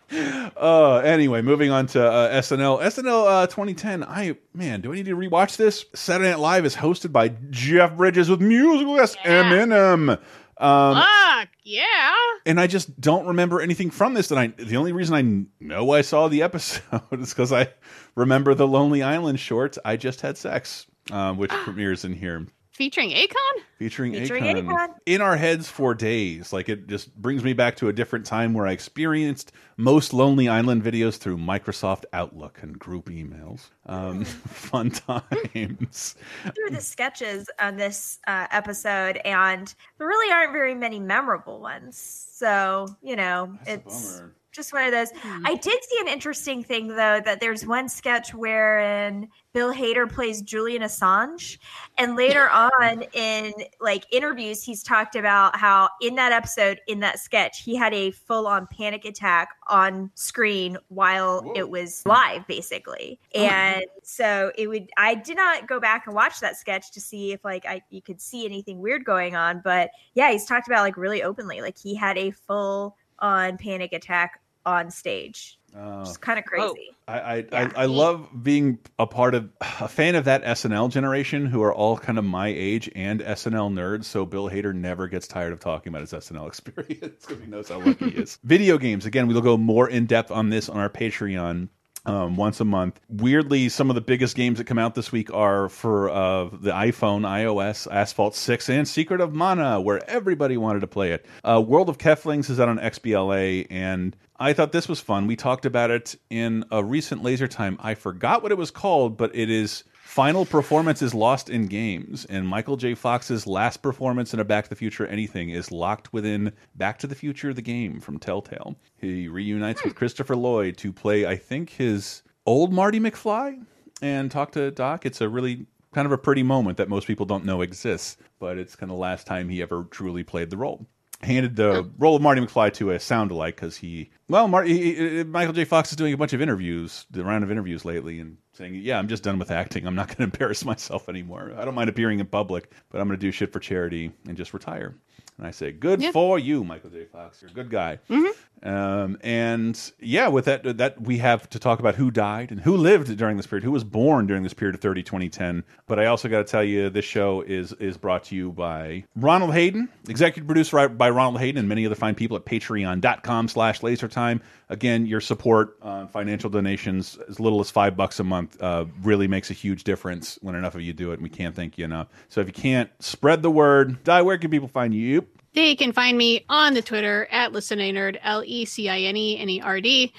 Uh, 0.55 0.99
anyway, 0.99 1.41
moving 1.43 1.71
on 1.71 1.87
to 1.87 2.01
uh, 2.05 2.41
SNL. 2.41 2.83
SNL 2.83 3.43
uh, 3.43 3.47
2010. 3.47 4.05
I 4.05 4.37
man, 4.55 4.81
do 4.81 4.93
I 4.93 4.97
need 4.97 5.07
to 5.07 5.17
rewatch 5.17 5.57
this? 5.57 5.87
Saturday 5.95 6.31
Night 6.31 6.39
Live 6.39 6.65
is 6.67 6.77
hosted 6.77 7.13
by 7.13 7.31
Jeff 7.51 7.97
Bridges 7.97 8.29
with 8.29 8.41
musical 8.41 8.97
guest 8.97 9.17
Eminem. 9.25 10.21
Um, 10.59 10.95
Fuck 10.95 11.49
yeah. 11.65 12.13
and 12.47 12.61
I 12.61 12.67
just 12.69 13.01
don't 13.01 13.27
remember 13.27 13.61
anything 13.61 13.91
from 13.91 14.15
this. 14.15 14.31
And 14.31 14.39
I, 14.39 14.47
the 14.49 14.77
only 14.77 14.93
reason 14.93 15.15
I 15.17 15.65
know 15.65 15.91
I 15.91 16.03
saw 16.03 16.29
the 16.29 16.43
episode 16.43 17.03
is 17.13 17.31
because 17.31 17.53
I 17.53 17.71
remember 18.15 18.55
the 18.55 18.69
Lonely 18.69 19.03
Island 19.03 19.41
shorts. 19.41 19.79
I 19.85 19.97
just 19.97 20.21
had 20.21 20.37
sex, 20.37 20.87
um, 21.11 21.39
which 21.39 21.51
premieres 21.51 22.05
in 22.05 22.13
here. 22.13 22.47
Featuring 22.83 23.11
Akon? 23.11 23.63
Featuring, 23.79 24.13
Featuring 24.13 24.43
Akon. 24.43 24.67
Akon. 24.67 24.89
in 25.07 25.21
our 25.21 25.37
heads 25.37 25.69
for 25.69 25.95
days. 25.95 26.53
Like 26.53 26.69
it 26.69 26.89
just 26.89 27.15
brings 27.15 27.45
me 27.45 27.53
back 27.53 27.77
to 27.77 27.87
a 27.87 27.93
different 27.93 28.27
time 28.27 28.55
where 28.55 28.67
I 28.67 28.73
experienced 28.73 29.53
most 29.77 30.13
Lonely 30.13 30.49
Island 30.49 30.83
videos 30.83 31.17
through 31.17 31.37
Microsoft 31.37 32.07
Outlook 32.13 32.59
and 32.61 32.77
group 32.77 33.09
emails. 33.09 33.71
Um, 33.87 34.25
fun 34.25 34.91
times. 34.91 36.17
through 36.43 36.71
the 36.71 36.81
sketches 36.81 37.49
on 37.61 37.77
this 37.77 38.19
uh, 38.27 38.49
episode, 38.51 39.19
and 39.19 39.73
there 39.99 40.09
really 40.09 40.33
aren't 40.33 40.53
very 40.53 40.75
many 40.75 40.99
memorable 40.99 41.61
ones. 41.61 41.97
So 41.97 42.89
you 43.01 43.15
know, 43.15 43.57
it's 43.65 44.23
just 44.53 44.73
one 44.73 44.85
of 44.85 44.93
those. 44.93 45.09
I 45.45 45.55
did 45.55 45.83
see 45.85 45.99
an 46.01 46.09
interesting 46.09 46.63
thing 46.63 46.89
though 46.89 47.21
that 47.25 47.41
there's 47.41 47.67
one 47.67 47.89
sketch 47.89 48.35
wherein 48.35 49.29
Bill 49.53 49.73
Hader 49.73 50.11
plays 50.11 50.41
Julian 50.43 50.83
Assange, 50.83 51.59
and 51.99 52.17
later 52.17 52.49
on 52.51 53.03
in 53.13 53.53
like 53.81 54.05
interviews, 54.11 54.63
he's 54.63 54.83
talked 54.83 55.17
about 55.17 55.57
how 55.57 55.89
in 56.01 56.15
that 56.15 56.33
episode, 56.33 56.81
in 56.87 57.01
that 57.01 57.19
sketch, 57.19 57.63
he 57.63 57.75
had 57.77 57.93
a 57.93 58.11
full 58.13 58.47
on 58.47 58.67
panic 58.67 59.05
attack 59.05 59.51
on 59.69 60.11
screen 60.15 60.79
while 60.89 61.51
it 61.55 61.69
was 61.69 62.05
live, 62.07 62.47
basically. 62.47 63.19
And 63.35 63.85
so 64.03 64.53
it 64.57 64.69
would. 64.69 64.91
I 64.97 65.15
did 65.15 65.37
not 65.37 65.67
go 65.67 65.81
back 65.81 66.07
and 66.07 66.15
watch 66.15 66.41
that 66.41 66.57
sketch 66.57 66.93
to 66.93 67.01
see 67.01 67.33
if 67.33 67.45
like 67.45 67.67
I 67.67 67.83
you 67.91 68.03
could 68.03 68.21
see 68.21 68.45
anything 68.45 68.81
weird 68.81 69.05
going 69.05 69.37
on, 69.37 69.61
but 69.63 69.91
yeah, 70.15 70.31
he's 70.31 70.47
talked 70.47 70.67
about 70.67 70.83
like 70.83 70.97
really 70.97 71.23
openly, 71.23 71.61
like 71.61 71.79
he 71.79 71.95
had 71.95 72.17
a 72.19 72.31
full 72.31 72.97
on 73.19 73.57
panic 73.57 73.93
attack 73.93 74.41
on 74.67 74.91
stage. 74.91 75.59
Ah. 75.75 75.79
Oh. 75.79 76.01
It's 76.03 76.17
kind 76.17 76.39
of 76.39 76.45
crazy. 76.45 76.91
I 77.09 77.19
I, 77.19 77.47
I, 77.53 77.71
I 77.77 77.85
love 77.87 78.29
being 78.43 78.79
a 78.99 79.07
part 79.07 79.35
of 79.35 79.51
a 79.61 79.89
fan 79.89 80.15
of 80.15 80.25
that 80.27 80.45
SNL 80.45 80.91
generation 80.91 81.47
who 81.47 81.63
are 81.63 81.73
all 81.73 81.97
kind 81.97 82.19
of 82.19 82.25
my 82.25 82.49
age 82.49 82.91
and 82.95 83.21
SNL 83.21 83.73
nerds. 83.73 84.05
So 84.05 84.27
Bill 84.27 84.49
Hader 84.51 84.75
never 84.75 85.09
gets 85.09 85.27
tired 85.27 85.53
of 85.53 85.61
talking 85.61 85.93
about 85.93 86.03
his 86.03 86.13
SNL 86.13 86.47
experience 86.49 87.25
because 87.27 87.43
he 87.43 87.51
knows 87.51 87.69
how 87.69 87.81
lucky 87.81 88.11
he 88.11 88.17
is. 88.19 88.39
Video 88.45 88.79
games 88.79 89.07
again. 89.07 89.27
We'll 89.27 89.41
go 89.41 89.57
more 89.57 89.89
in 89.89 90.07
depth 90.07 90.31
on 90.31 90.51
this 90.51 90.69
on 90.69 90.79
our 90.79 90.91
Patreon. 90.91 91.69
Um, 92.05 92.35
once 92.35 92.59
a 92.59 92.65
month. 92.65 92.99
Weirdly, 93.09 93.69
some 93.69 93.89
of 93.89 93.95
the 93.95 94.01
biggest 94.01 94.35
games 94.35 94.59
that 94.59 94.65
come 94.65 94.77
out 94.77 94.97
this 94.97 95.13
week 95.13 95.33
are 95.33 95.69
for 95.69 96.11
uh, 96.11 96.47
the 96.47 96.73
iPhone, 96.73 97.21
iOS, 97.23 97.87
Asphalt 97.89 98.35
6, 98.35 98.69
and 98.71 98.89
Secret 98.89 99.21
of 99.21 99.33
Mana, 99.35 99.81
where 99.81 100.03
everybody 100.11 100.57
wanted 100.57 100.81
to 100.81 100.89
play 100.89 101.13
it. 101.13 101.27
Uh, 101.45 101.63
World 101.65 101.89
of 101.89 101.99
Keflings 101.99 102.51
is 102.51 102.59
out 102.59 102.69
on 102.69 102.81
XBLA, 102.81 103.69
and 103.71 104.17
I 104.37 104.53
thought 104.53 104.73
this 104.73 104.89
was 104.89 104.99
fun. 104.99 105.29
We 105.29 105.37
talked 105.37 105.65
about 105.65 105.93
it 105.93 106.17
in 106.29 106.65
a 106.73 106.83
recent 106.83 107.23
Laser 107.23 107.47
Time. 107.47 107.79
I 107.81 107.95
forgot 107.95 108.43
what 108.43 108.51
it 108.51 108.59
was 108.59 108.73
called, 108.73 109.17
but 109.17 109.33
it 109.37 109.49
is 109.49 109.85
Final 110.13 110.45
performance 110.45 111.01
is 111.01 111.15
Lost 111.15 111.49
in 111.49 111.69
Games. 111.69 112.27
And 112.27 112.47
Michael 112.47 112.77
J. 112.77 112.95
Fox's 112.95 113.47
last 113.47 113.81
performance 113.81 114.35
in 114.35 114.41
a 114.41 114.45
Back 114.45 114.65
to 114.65 114.69
the 114.69 114.77
Future 114.77 115.07
anything 115.07 115.49
is 115.49 115.73
locked 115.73 116.13
within 116.13 116.53
Back 116.75 116.99
to 116.99 117.07
the 117.07 117.15
Future, 117.15 117.55
the 117.55 117.63
game 117.63 117.99
from 117.99 118.19
Telltale. 118.19 118.77
He 118.99 119.27
reunites 119.27 119.83
with 119.83 119.95
hmm. 119.95 119.99
Christopher 119.99 120.37
Lloyd 120.37 120.77
to 120.77 120.93
play, 120.93 121.25
I 121.25 121.37
think, 121.37 121.71
his 121.71 122.23
old 122.45 122.75
Marty 122.75 123.01
McFly 123.01 123.65
and 124.03 124.31
talk 124.31 124.53
to 124.53 124.71
Doc. 124.71 125.07
It's 125.07 125.23
a 125.23 125.31
really 125.31 125.65
kind 125.95 126.05
of 126.05 126.13
a 126.13 126.19
pretty 126.19 126.43
moment 126.43 126.77
that 126.77 126.91
most 126.91 127.07
people 127.07 127.25
don't 127.25 127.47
know 127.47 127.63
exists, 127.63 128.19
but 128.39 128.59
it's 128.59 128.77
kind 128.77 128.93
of 128.93 128.97
the 128.97 129.01
last 129.01 129.27
time 129.27 129.49
he 129.49 129.63
ever 129.63 129.85
truly 129.85 130.25
played 130.25 130.51
the 130.51 130.59
role 130.59 130.87
handed 131.23 131.57
the 131.57 131.89
role 131.99 132.17
of 132.17 132.23
Marty 132.23 132.41
McFly 132.41 132.73
to 132.75 132.91
a 132.91 132.99
sound 133.01 133.31
alike 133.31 133.55
because 133.57 133.77
he, 133.77 134.11
well, 134.29 134.49
Marty, 134.49 134.73
he, 134.77 134.95
he- 135.19 135.25
Michael 135.25 135.53
J. 135.55 135.65
Fox 135.65 135.91
is 135.91 135.97
doing 135.97 136.13
a 136.13 136.17
bunch 136.17 136.33
of 136.33 136.41
interviews, 136.43 137.07
the 137.11 137.25
round 137.25 137.45
of 137.45 137.51
interviews 137.51 137.85
lately, 137.85 138.19
and 138.21 138.37
saying, 138.53 138.75
"Yeah, 138.77 138.99
I'm 138.99 139.09
just 139.09 139.23
done 139.23 139.39
with 139.39 139.51
acting. 139.51 139.87
I'm 139.87 139.95
not 139.95 140.09
going 140.09 140.17
to 140.17 140.23
embarrass 140.25 140.65
myself 140.65 141.09
anymore. 141.09 141.53
I 141.57 141.65
don't 141.65 141.75
mind 141.75 141.89
appearing 141.91 142.19
in 142.21 142.27
public, 142.27 142.71
but 142.91 143.01
I'm 143.01 143.07
going 143.09 143.19
to 143.19 143.25
do 143.27 143.31
shit 143.31 143.53
for 143.53 143.61
charity 143.61 144.13
and 144.27 144.37
just 144.37 144.53
retire." 144.55 144.95
And 145.39 145.47
I 145.47 145.51
say, 145.51 145.73
"Good 145.73 146.05
for 146.13 146.39
you, 146.39 146.65
Michael 146.65 146.91
J. 146.91 147.05
Fox. 147.07 147.41
You're 147.41 147.51
a 147.51 147.55
good 147.55 147.71
guy." 147.71 147.99
Mm-hmm. 148.11 148.52
Um, 148.63 149.19
and 149.23 149.79
yeah, 149.99 150.29
with 150.29 150.45
that, 150.45 150.79
that 150.79 151.01
we 151.01 151.19
have 151.19 151.49
to 151.51 151.59
talk 151.59 151.81
about 151.81 151.97
who 151.97 152.11
died 152.11 152.51
and 152.51 152.61
who 152.61 152.77
lived 152.77 153.17
during 153.17 153.37
this 153.37 153.47
period, 153.47 153.65
who 153.65 153.73
was 153.73 153.85
born 153.85 154.27
during 154.27 154.43
this 154.43 154.55
period 154.55 154.75
of 154.75 154.81
30, 154.81 155.03
2010. 155.03 155.65
But 155.87 155.99
I 155.99 156.07
also 156.07 156.29
got 156.29 156.39
to 156.39 156.51
tell 156.51 156.63
you, 156.63 156.89
this 156.91 157.05
show 157.05 157.41
is 157.43 157.73
is 157.75 157.97
brought 157.97 158.25
to 158.25 158.37
you 158.37 158.53
by 158.53 159.05
Ronald 159.17 159.53
Hayden, 159.53 159.89
executive 160.09 160.47
produced 160.47 160.73
right 160.73 160.87
by 160.87 161.11
Ronald 161.11 161.41
Hayden 161.41 161.59
and 161.59 161.69
many 161.69 161.85
other 161.87 161.95
fine 161.95 162.15
people 162.15 162.37
at 162.37 162.45
patreon.com 162.45 163.49
slash 163.49 163.81
lasertime. 163.81 164.41
Again, 164.69 165.07
your 165.07 165.21
support, 165.21 165.77
uh, 165.83 166.07
financial 166.07 166.49
donations, 166.49 167.19
as 167.29 167.39
little 167.39 167.61
as 167.61 167.71
five 167.71 167.97
bucks 167.97 168.21
a 168.21 168.25
month, 168.25 168.63
uh, 168.63 168.87
really 169.03 169.29
makes 169.29 169.51
a 169.51 169.55
huge 169.55 169.85
difference 169.85 170.39
when 170.41 170.55
enough 170.55 170.75
of 170.75 170.81
you 170.81 170.93
do 170.93 171.11
it. 171.11 171.15
And 171.15 171.23
we 171.23 171.29
can't 171.29 171.55
thank 171.55 171.77
you 171.77 171.85
enough. 171.85 172.09
So 172.29 172.41
if 172.41 172.47
you 172.47 172.53
can't 172.55 172.91
spread 173.01 173.43
the 173.43 173.51
word, 173.51 174.03
die, 174.05 174.23
where 174.23 174.39
can 174.39 174.51
people 174.51 174.69
find 174.69 174.95
you? 174.95 175.27
They 175.55 175.75
can 175.77 175.93
find 175.93 176.17
me 176.17 176.45
on 176.49 176.75
the 176.75 176.83
Twitter 176.83 177.29
at 177.31 177.53
Listen 177.53 177.81
A 177.81 177.93
Nerd, 177.93 178.19
L 178.23 178.43
E 178.45 178.65
C 178.65 178.89
I 178.89 179.01
N 179.01 179.17
E 179.17 179.39
N 179.39 179.49
E 179.51 179.61
R 179.61 179.81
D, 179.83 180.15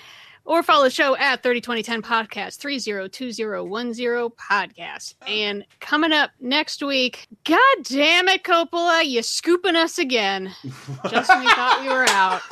or 0.45 0.61
follow 0.61 0.84
the 0.84 0.89
show 0.91 1.15
at 1.18 1.41
302010 1.41 2.01
Podcast, 2.03 2.57
302010 2.60 4.30
Podcast. 4.38 5.15
And 5.27 5.65
coming 5.80 6.11
up 6.11 6.31
next 6.39 6.84
week, 6.84 7.27
God 7.45 7.60
damn 7.84 8.27
it, 8.27 8.43
Coppola, 8.43 9.03
you 9.05 9.23
scooping 9.23 9.76
us 9.76 9.97
again. 9.97 10.53
Just 11.10 11.30
when 11.30 11.39
we 11.39 11.47
thought 11.47 11.80
we 11.81 11.89
were 11.89 12.07
out. 12.10 12.41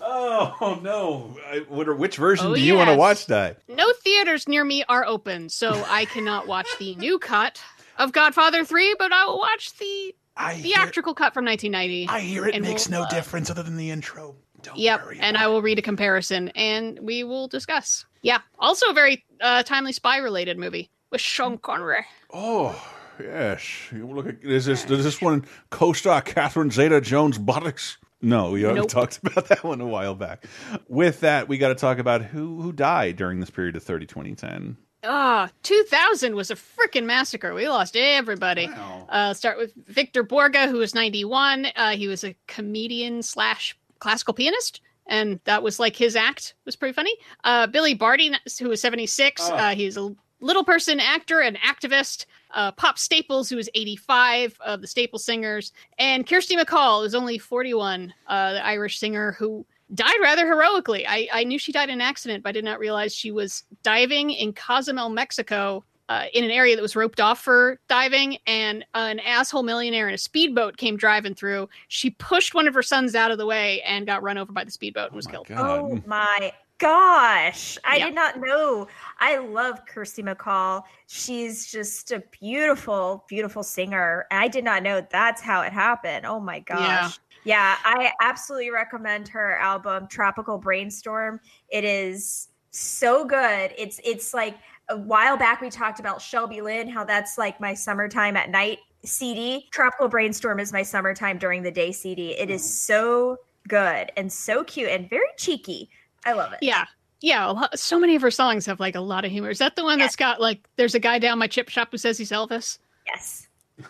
Oh 0.00 0.78
no! 0.82 1.36
I, 1.46 1.58
what, 1.68 1.98
which 1.98 2.16
version 2.16 2.46
Oh, 2.46 2.54
do 2.54 2.60
you 2.60 2.76
want 2.76 2.88
to 2.88 2.96
watch, 2.96 3.26
that? 3.26 3.58
No 3.68 3.92
theaters 4.04 4.48
near 4.48 4.64
me 4.64 4.84
are 4.88 5.04
open, 5.04 5.48
so 5.48 5.84
I 5.88 6.04
cannot 6.06 6.46
watch 6.46 6.68
the 6.78 6.94
new 6.94 7.18
cut 7.18 7.60
of 7.98 8.12
Godfather 8.12 8.64
3, 8.64 8.94
but 8.98 9.12
I 9.12 9.26
will 9.26 9.38
watch 9.38 9.76
the 9.76 10.14
theatrical 10.36 11.14
cut 11.14 11.34
from 11.34 11.44
1990. 11.44 12.08
I 12.08 12.20
hear 12.20 12.46
it 12.46 12.54
and 12.54 12.64
makes 12.64 12.88
we'll, 12.88 13.00
no 13.00 13.06
uh, 13.06 13.08
difference 13.10 13.50
other 13.50 13.62
than 13.62 13.76
the 13.76 13.90
intro. 13.90 14.36
Don't 14.62 14.74
worry 14.74 14.84
yep, 14.84 15.06
and 15.20 15.36
I 15.36 15.46
will 15.48 15.62
read 15.62 15.78
a 15.78 15.82
comparison 15.82 16.48
and 16.50 16.98
we 17.00 17.24
will 17.24 17.48
discuss. 17.48 18.04
Yeah, 18.22 18.38
also 18.58 18.90
a 18.90 18.92
very 18.92 19.24
uh, 19.40 19.62
timely 19.62 19.92
spy 19.92 20.18
related 20.18 20.58
movie 20.58 20.90
with 21.10 21.20
Sean 21.20 21.58
Connery. 21.58 22.04
Oh 22.32 22.74
yes. 23.20 23.92
You 23.92 24.06
Look 24.06 24.26
at 24.26 24.42
is 24.42 24.64
this 24.64 24.84
does 24.84 25.04
this 25.04 25.20
one 25.20 25.44
co-star 25.70 26.22
Catherine 26.22 26.70
Zeta 26.70 27.00
Jones 27.00 27.38
buttocks? 27.38 27.98
No, 28.22 28.52
we 28.52 28.64
already 28.64 28.80
Nope. 28.80 28.88
talked 28.88 29.18
about 29.22 29.48
that 29.48 29.62
one 29.62 29.80
a 29.80 29.86
while 29.86 30.14
back. 30.14 30.46
With 30.88 31.20
that, 31.20 31.48
we 31.48 31.58
got 31.58 31.68
to 31.68 31.74
talk 31.74 31.98
about 31.98 32.24
who 32.24 32.60
who 32.60 32.72
died 32.72 33.16
during 33.16 33.40
this 33.40 33.50
period 33.50 33.76
of 33.76 33.82
30 33.82 34.06
2010. 34.06 34.76
Ah, 35.08 35.50
2000 35.62 36.34
was 36.34 36.50
a 36.50 36.56
freaking 36.56 37.04
massacre. 37.04 37.54
We 37.54 37.68
lost 37.68 37.96
everybody. 37.96 38.68
Uh, 39.08 39.32
start 39.34 39.56
with 39.56 39.72
Victor 39.86 40.24
Borge, 40.24 40.68
who 40.68 40.78
was 40.78 40.94
91. 40.94 41.66
Uh, 41.76 41.90
he 41.90 42.08
was 42.08 42.24
a 42.24 42.36
comedian 42.48 43.22
slash 43.22 43.78
classical 44.00 44.34
pianist, 44.34 44.80
and 45.06 45.38
that 45.44 45.62
was 45.62 45.78
like 45.78 45.94
his 45.94 46.16
act 46.16 46.54
was 46.64 46.74
pretty 46.76 46.92
funny. 46.92 47.14
Uh, 47.44 47.66
Billy 47.68 47.94
Barty, 47.94 48.32
who 48.58 48.68
was 48.68 48.80
76. 48.80 49.42
Oh. 49.44 49.54
Uh, 49.54 49.74
he's 49.74 49.96
a 49.96 50.14
little 50.40 50.64
person 50.64 50.98
actor 51.00 51.40
and 51.40 51.56
activist. 51.58 52.26
Uh, 52.52 52.72
Pop 52.72 52.98
Staples, 52.98 53.48
who 53.48 53.56
was 53.56 53.68
85 53.74 54.58
of 54.64 54.80
the 54.80 54.86
Staple 54.86 55.18
Singers, 55.18 55.72
and 55.98 56.26
Kirsty 56.26 56.56
MacColl, 56.56 57.02
who's 57.02 57.14
only 57.14 57.38
41, 57.38 58.12
uh, 58.26 58.52
the 58.54 58.64
Irish 58.64 58.98
singer 58.98 59.32
who 59.32 59.66
died 59.94 60.16
rather 60.20 60.46
heroically. 60.46 61.06
I, 61.06 61.28
I 61.32 61.44
knew 61.44 61.58
she 61.58 61.72
died 61.72 61.88
in 61.88 61.94
an 61.94 62.00
accident, 62.00 62.42
but 62.42 62.50
I 62.50 62.52
did 62.52 62.64
not 62.64 62.78
realize 62.78 63.14
she 63.14 63.30
was 63.30 63.64
diving 63.82 64.30
in 64.30 64.52
Cozumel, 64.52 65.10
Mexico, 65.10 65.84
uh, 66.08 66.26
in 66.34 66.44
an 66.44 66.50
area 66.50 66.76
that 66.76 66.82
was 66.82 66.94
roped 66.94 67.20
off 67.20 67.40
for 67.40 67.80
diving, 67.88 68.38
and 68.46 68.84
an 68.94 69.18
asshole 69.20 69.64
millionaire 69.64 70.08
in 70.08 70.14
a 70.14 70.18
speedboat 70.18 70.76
came 70.76 70.96
driving 70.96 71.34
through. 71.34 71.68
She 71.88 72.10
pushed 72.10 72.54
one 72.54 72.68
of 72.68 72.74
her 72.74 72.82
sons 72.82 73.14
out 73.14 73.30
of 73.30 73.38
the 73.38 73.46
way 73.46 73.82
and 73.82 74.06
got 74.06 74.22
run 74.22 74.38
over 74.38 74.52
by 74.52 74.64
the 74.64 74.70
speedboat 74.70 75.08
and 75.08 75.16
was 75.16 75.26
killed. 75.26 75.48
Oh 75.50 76.00
my 76.06 76.52
gosh. 76.78 77.78
I 77.84 77.98
did 77.98 78.14
not 78.14 78.38
know. 78.38 78.86
I 79.18 79.38
love 79.38 79.84
Kirsty 79.86 80.22
MacColl. 80.22 80.82
She's 81.06 81.66
just 81.66 82.12
a 82.12 82.22
beautiful, 82.40 83.24
beautiful 83.28 83.62
singer. 83.62 84.26
And 84.30 84.40
I 84.40 84.48
did 84.48 84.62
not 84.62 84.82
know 84.82 85.04
that's 85.10 85.40
how 85.40 85.62
it 85.62 85.72
happened. 85.72 86.26
Oh 86.26 86.38
my 86.38 86.60
gosh. 86.60 87.18
Yeah, 87.46 87.76
I 87.84 88.12
absolutely 88.20 88.70
recommend 88.70 89.28
her 89.28 89.56
album 89.58 90.08
Tropical 90.08 90.58
Brainstorm. 90.58 91.38
It 91.68 91.84
is 91.84 92.48
so 92.72 93.24
good. 93.24 93.72
It's 93.78 94.00
it's 94.04 94.34
like 94.34 94.56
a 94.88 94.96
while 94.96 95.36
back 95.36 95.60
we 95.60 95.70
talked 95.70 96.00
about 96.00 96.20
Shelby 96.20 96.60
Lynne, 96.60 96.88
how 96.88 97.04
that's 97.04 97.38
like 97.38 97.60
my 97.60 97.72
summertime 97.72 98.36
at 98.36 98.50
night 98.50 98.80
CD. 99.04 99.68
Tropical 99.70 100.08
Brainstorm 100.08 100.58
is 100.58 100.72
my 100.72 100.82
summertime 100.82 101.38
during 101.38 101.62
the 101.62 101.70
day 101.70 101.92
CD. 101.92 102.32
It 102.32 102.50
is 102.50 102.62
mm-hmm. 102.62 102.68
so 102.68 103.36
good 103.68 104.10
and 104.16 104.32
so 104.32 104.64
cute 104.64 104.90
and 104.90 105.08
very 105.08 105.26
cheeky. 105.38 105.88
I 106.24 106.32
love 106.32 106.52
it. 106.52 106.58
Yeah. 106.62 106.86
Yeah, 107.20 107.46
lot, 107.46 107.78
so 107.78 107.98
many 107.98 108.14
of 108.16 108.22
her 108.22 108.30
songs 108.30 108.66
have 108.66 108.78
like 108.78 108.94
a 108.94 109.00
lot 109.00 109.24
of 109.24 109.30
humor. 109.30 109.50
Is 109.50 109.58
that 109.58 109.76
the 109.76 109.84
one 109.84 109.98
that's 109.98 110.16
got 110.16 110.40
like 110.40 110.68
there's 110.76 110.94
a 110.94 111.00
guy 111.00 111.18
down 111.20 111.38
my 111.38 111.46
chip 111.46 111.68
shop 111.68 111.88
who 111.92 111.96
says 111.96 112.18
he's 112.18 112.30
Elvis? 112.30 112.78
Yes. 113.06 113.46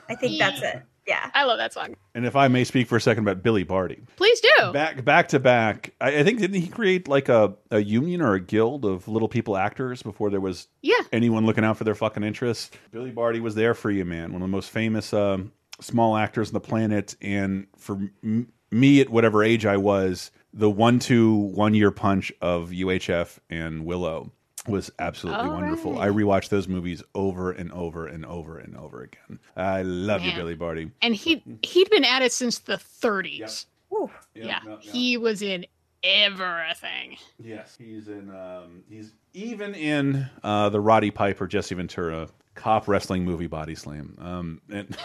I 0.08 0.14
think 0.14 0.38
that's 0.38 0.62
it. 0.62 0.82
Yeah. 1.06 1.30
I 1.34 1.44
love 1.44 1.58
that 1.58 1.72
song. 1.72 1.94
And 2.14 2.26
if 2.26 2.34
I 2.36 2.48
may 2.48 2.64
speak 2.64 2.88
for 2.88 2.96
a 2.96 3.00
second 3.00 3.24
about 3.24 3.42
Billy 3.42 3.62
Barty, 3.62 4.02
Please 4.16 4.40
do. 4.40 4.72
back 4.72 5.04
back 5.04 5.28
to 5.28 5.38
back, 5.38 5.94
I, 6.00 6.18
I 6.18 6.24
think 6.24 6.40
didn't 6.40 6.60
he 6.60 6.66
create 6.68 7.08
like 7.08 7.28
a, 7.28 7.54
a 7.70 7.78
union 7.80 8.20
or 8.22 8.34
a 8.34 8.40
guild 8.40 8.84
of 8.84 9.06
little 9.08 9.28
people 9.28 9.56
actors 9.56 10.02
before 10.02 10.30
there 10.30 10.40
was 10.40 10.68
Yeah. 10.82 10.94
anyone 11.12 11.46
looking 11.46 11.64
out 11.64 11.76
for 11.76 11.84
their 11.84 11.94
fucking 11.94 12.22
interests? 12.24 12.70
Billy 12.90 13.10
Barty 13.10 13.40
was 13.40 13.54
there 13.54 13.74
for 13.74 13.90
you, 13.90 14.04
man. 14.04 14.32
One 14.32 14.42
of 14.42 14.48
the 14.48 14.52
most 14.52 14.70
famous 14.70 15.12
um, 15.12 15.52
small 15.80 16.16
actors 16.16 16.48
on 16.50 16.54
the 16.54 16.60
planet, 16.60 17.16
and 17.20 17.66
for 17.76 17.98
m 18.24 18.52
me 18.72 19.00
at 19.00 19.08
whatever 19.08 19.44
age 19.44 19.64
I 19.64 19.76
was, 19.76 20.32
the 20.52 20.68
one-two 20.68 21.32
one-year 21.34 21.92
punch 21.92 22.32
of 22.40 22.70
UHF 22.70 23.38
and 23.48 23.84
Willow 23.84 24.32
was 24.68 24.90
absolutely 24.98 25.48
All 25.48 25.54
wonderful. 25.54 25.92
right. 25.94 26.08
I 26.08 26.10
rewatched 26.10 26.48
those 26.48 26.68
movies 26.68 27.02
over 27.14 27.52
and 27.52 27.72
over 27.72 28.06
and 28.06 28.24
over 28.26 28.58
and 28.58 28.76
over 28.76 29.02
again. 29.02 29.38
I 29.56 29.82
love 29.82 30.22
you, 30.22 30.32
Billy 30.34 30.54
Barty. 30.54 30.90
And 31.02 31.14
he 31.14 31.42
he'd 31.62 31.90
been 31.90 32.04
at 32.04 32.22
it 32.22 32.32
since 32.32 32.58
the 32.58 32.76
30s. 32.76 33.66
Ooh. 33.92 34.10
Yeah. 34.34 34.60
He 34.80 35.16
was 35.16 35.42
in 35.42 35.66
everything. 36.02 37.16
Yes, 37.42 37.76
he's 37.78 38.08
in. 38.08 38.30
Um, 38.30 38.82
he's 38.88 39.12
even 39.34 39.74
in 39.74 40.28
uh, 40.42 40.68
the 40.68 40.80
Roddy 40.80 41.10
Piper 41.10 41.46
Jesse 41.46 41.74
Ventura 41.74 42.28
cop 42.54 42.88
wrestling 42.88 43.24
movie 43.24 43.46
Body 43.46 43.74
Slam. 43.74 44.16
Um, 44.18 44.60
and 44.70 44.96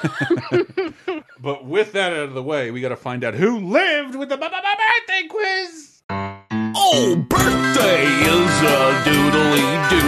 but 1.39 1.65
with 1.65 1.91
that 1.93 2.13
out 2.13 2.29
of 2.29 2.33
the 2.33 2.43
way, 2.43 2.71
we 2.71 2.81
got 2.81 2.89
to 2.89 2.95
find 2.95 3.23
out 3.23 3.33
who 3.33 3.59
lived 3.59 4.15
with 4.15 4.29
the 4.29 4.37
birthday 4.37 5.27
quiz. 5.29 5.90
Oh, 6.75 7.15
birthday 7.15 8.05
is 8.05 8.61
a 8.61 9.03
doodly 9.03 9.89
doo, 9.89 10.07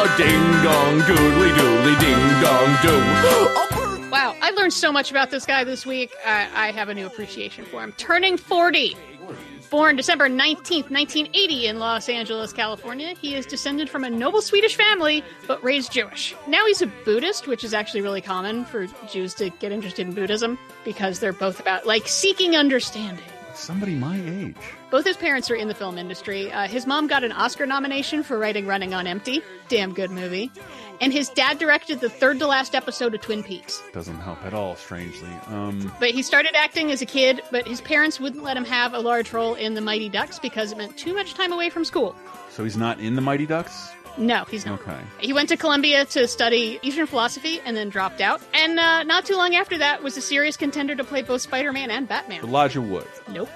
a 0.00 0.16
ding 0.16 0.64
dong 0.64 1.00
doodly 1.00 1.50
doodly 1.54 2.00
ding 2.00 2.40
dong 2.40 2.70
doo. 2.82 4.10
Wow, 4.10 4.34
I 4.40 4.50
learned 4.56 4.72
so 4.72 4.90
much 4.90 5.10
about 5.10 5.30
this 5.30 5.46
guy 5.46 5.62
this 5.64 5.86
week. 5.86 6.12
I, 6.24 6.48
I 6.54 6.72
have 6.72 6.88
a 6.88 6.94
new 6.94 7.06
appreciation 7.06 7.64
for 7.64 7.82
him. 7.82 7.92
Turning 7.92 8.36
40. 8.36 8.96
Born 9.70 9.94
December 9.94 10.28
19th, 10.28 10.90
1980, 10.90 11.66
in 11.68 11.78
Los 11.78 12.08
Angeles, 12.08 12.52
California, 12.52 13.14
he 13.14 13.36
is 13.36 13.46
descended 13.46 13.88
from 13.88 14.02
a 14.02 14.10
noble 14.10 14.42
Swedish 14.42 14.74
family, 14.74 15.22
but 15.46 15.62
raised 15.62 15.92
Jewish. 15.92 16.34
Now 16.48 16.66
he's 16.66 16.82
a 16.82 16.88
Buddhist, 17.04 17.46
which 17.46 17.62
is 17.62 17.72
actually 17.72 18.00
really 18.00 18.20
common 18.20 18.64
for 18.64 18.88
Jews 19.08 19.32
to 19.34 19.50
get 19.50 19.70
interested 19.70 20.08
in 20.08 20.14
Buddhism 20.14 20.58
because 20.84 21.20
they're 21.20 21.32
both 21.32 21.60
about, 21.60 21.86
like, 21.86 22.08
seeking 22.08 22.56
understanding. 22.56 23.24
Somebody 23.54 23.94
my 23.94 24.20
age. 24.26 24.56
Both 24.90 25.04
his 25.06 25.16
parents 25.16 25.50
are 25.50 25.54
in 25.54 25.68
the 25.68 25.74
film 25.74 25.98
industry. 25.98 26.50
Uh, 26.50 26.66
his 26.66 26.86
mom 26.86 27.06
got 27.06 27.22
an 27.24 27.30
Oscar 27.32 27.64
nomination 27.66 28.22
for 28.22 28.38
writing 28.38 28.66
Running 28.66 28.92
on 28.92 29.06
Empty. 29.06 29.40
Damn 29.68 29.94
good 29.94 30.10
movie. 30.10 30.50
And 31.00 31.12
his 31.12 31.28
dad 31.30 31.58
directed 31.58 32.00
the 32.00 32.10
third 32.10 32.40
to 32.40 32.46
last 32.46 32.74
episode 32.74 33.14
of 33.14 33.20
Twin 33.20 33.42
Peaks. 33.42 33.80
Doesn't 33.92 34.18
help 34.20 34.44
at 34.44 34.52
all, 34.52 34.74
strangely. 34.76 35.30
Um, 35.46 35.92
But 36.00 36.10
he 36.10 36.22
started 36.22 36.54
acting 36.56 36.90
as 36.90 37.00
a 37.02 37.06
kid, 37.06 37.40
but 37.50 37.66
his 37.66 37.80
parents 37.80 38.18
wouldn't 38.20 38.42
let 38.42 38.56
him 38.56 38.64
have 38.64 38.92
a 38.92 38.98
large 38.98 39.32
role 39.32 39.54
in 39.54 39.74
The 39.74 39.80
Mighty 39.80 40.08
Ducks 40.08 40.38
because 40.38 40.72
it 40.72 40.78
meant 40.78 40.98
too 40.98 41.14
much 41.14 41.34
time 41.34 41.52
away 41.52 41.70
from 41.70 41.84
school. 41.84 42.14
so 42.50 42.64
he's 42.64 42.76
not 42.76 42.98
in 43.00 43.14
the 43.14 43.22
Mighty 43.22 43.46
Ducks. 43.46 43.90
No, 44.18 44.44
he's 44.50 44.66
not. 44.66 44.80
Okay. 44.80 44.98
He 45.20 45.32
went 45.32 45.48
to 45.50 45.56
Columbia 45.56 46.04
to 46.06 46.26
study 46.26 46.80
Eastern 46.82 47.06
philosophy 47.06 47.60
and 47.64 47.76
then 47.76 47.88
dropped 47.90 48.20
out. 48.20 48.42
And 48.52 48.78
uh, 48.78 49.04
not 49.04 49.24
too 49.24 49.36
long 49.36 49.54
after 49.54 49.78
that 49.78 50.02
was 50.02 50.16
a 50.16 50.20
serious 50.20 50.56
contender 50.56 50.96
to 50.96 51.04
play 51.04 51.22
both 51.22 51.40
Spider-Man 51.42 51.90
and 51.92 52.08
Batman. 52.08 52.42
Elijah 52.42 52.80
Wood. 52.82 53.06
Nope. 53.28 53.48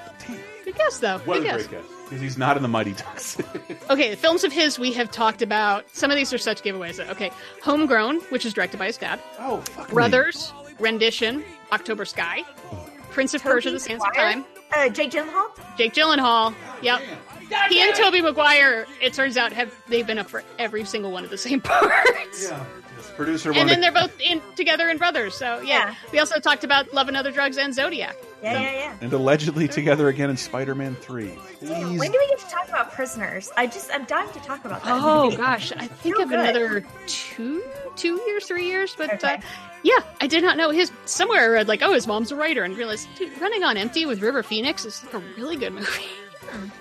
Good 0.75 0.79
guess, 0.79 0.99
though. 0.99 1.19
What 1.19 1.35
Good 1.35 1.43
a 1.43 1.45
guess. 1.45 1.67
great 1.67 1.83
guess. 1.83 1.91
Because 2.05 2.21
he's 2.21 2.37
not 2.39 2.57
in 2.57 2.63
the 2.63 2.69
Mighty 2.69 2.93
Ducks. 2.93 3.39
Okay, 3.91 4.11
the 4.11 4.17
films 4.17 4.45
of 4.45 4.53
his 4.53 4.79
we 4.79 4.93
have 4.95 5.11
talked 5.11 5.43
about. 5.43 5.85
Some 5.95 6.11
of 6.11 6.17
these 6.17 6.33
are 6.33 6.39
such 6.39 6.63
giveaways. 6.63 6.99
Okay, 7.11 7.31
Homegrown, 7.63 8.21
which 8.31 8.47
is 8.47 8.55
directed 8.55 8.79
by 8.79 8.87
his 8.87 8.97
dad. 8.97 9.21
Oh, 9.39 9.61
fuck 9.61 9.89
me. 9.89 9.95
Brothers, 9.95 10.53
Rendition, 10.79 11.45
October 11.71 12.05
Sky, 12.07 12.43
Prince 13.11 13.35
of 13.35 13.43
Persia: 13.43 13.71
The 13.71 13.79
Sands 13.81 14.03
of 14.05 14.15
Time, 14.15 14.45
Uh, 14.75 14.89
Jake 14.89 15.11
Gyllenhaal. 15.11 15.77
Jake 15.77 15.93
Gyllenhaal. 15.93 16.55
Yep. 16.83 17.03
He 17.69 17.81
and 17.83 17.95
Tobey 17.95 18.23
Maguire, 18.23 18.87
it 19.03 19.13
turns 19.13 19.37
out, 19.37 19.53
have 19.53 19.73
they've 19.89 20.07
been 20.07 20.19
up 20.19 20.29
for 20.31 20.43
every 20.59 20.85
single 20.85 21.11
one 21.13 21.25
of 21.25 21.31
the 21.31 21.39
same 21.39 21.61
parts. 21.63 22.49
Yeah. 22.51 22.65
Producer 23.17 23.53
And 23.53 23.69
then 23.69 23.81
they're 23.81 23.93
both 23.93 24.19
in 24.21 24.41
together 24.57 24.89
in 24.89 24.97
Brothers. 24.97 25.37
So 25.37 25.61
yeah. 25.61 25.95
We 26.11 26.19
also 26.21 26.41
talked 26.41 26.65
about 26.65 26.93
Love 26.95 27.09
and 27.09 27.17
Other 27.17 27.31
Drugs 27.31 27.59
and 27.59 27.73
Zodiac. 27.75 28.17
Yeah, 28.45 28.53
So- 28.55 28.61
yeah, 28.61 28.73
yeah. 28.73 28.95
and 29.01 29.13
allegedly 29.13 29.67
together 29.69 30.09
again 30.09 30.31
in 30.31 30.37
Spider-Man 30.37 30.95
Three. 30.97 31.31
Please. 31.59 31.99
When 31.99 32.13
do 32.13 32.19
we 32.19 32.29
get 32.29 32.39
to 32.41 32.47
talk 32.51 32.69
about 32.69 32.93
prisoners? 32.93 33.51
I 33.57 33.67
just 33.67 33.91
I'm 33.93 34.05
dying 34.05 34.31
to 34.33 34.39
talk 34.41 34.65
about 34.65 34.85
that. 34.85 34.93
Oh 35.03 35.31
gosh, 35.37 35.73
I 35.73 35.87
think 35.87 36.17
So 36.17 36.23
of 36.23 36.29
good. 36.29 36.39
another 36.41 36.85
two, 37.07 37.63
two 37.97 38.17
years, 38.27 38.45
three 38.47 38.67
years. 38.67 38.95
But 38.97 39.25
uh, 39.25 39.39
yeah, 39.83 39.99
I 40.21 40.27
did 40.27 40.43
not 40.43 40.57
know 40.57 40.71
his. 40.71 40.93
Somewhere 41.07 41.43
I 41.43 41.47
read 41.47 41.69
like, 41.69 41.81
oh, 41.83 41.93
his 41.95 42.07
mom's 42.07 42.31
a 42.33 42.37
writer, 42.37 42.63
and 42.65 42.77
realized, 42.77 43.09
dude, 43.17 43.37
Running 43.41 43.65
on 43.65 43.77
Empty 43.77 44.07
with 44.07 44.21
River 44.23 44.43
Phoenix 44.43 44.85
is 44.85 45.03
like 45.05 45.15
a 45.15 45.23
really 45.39 45.57
good 45.57 45.73
movie. 45.73 45.89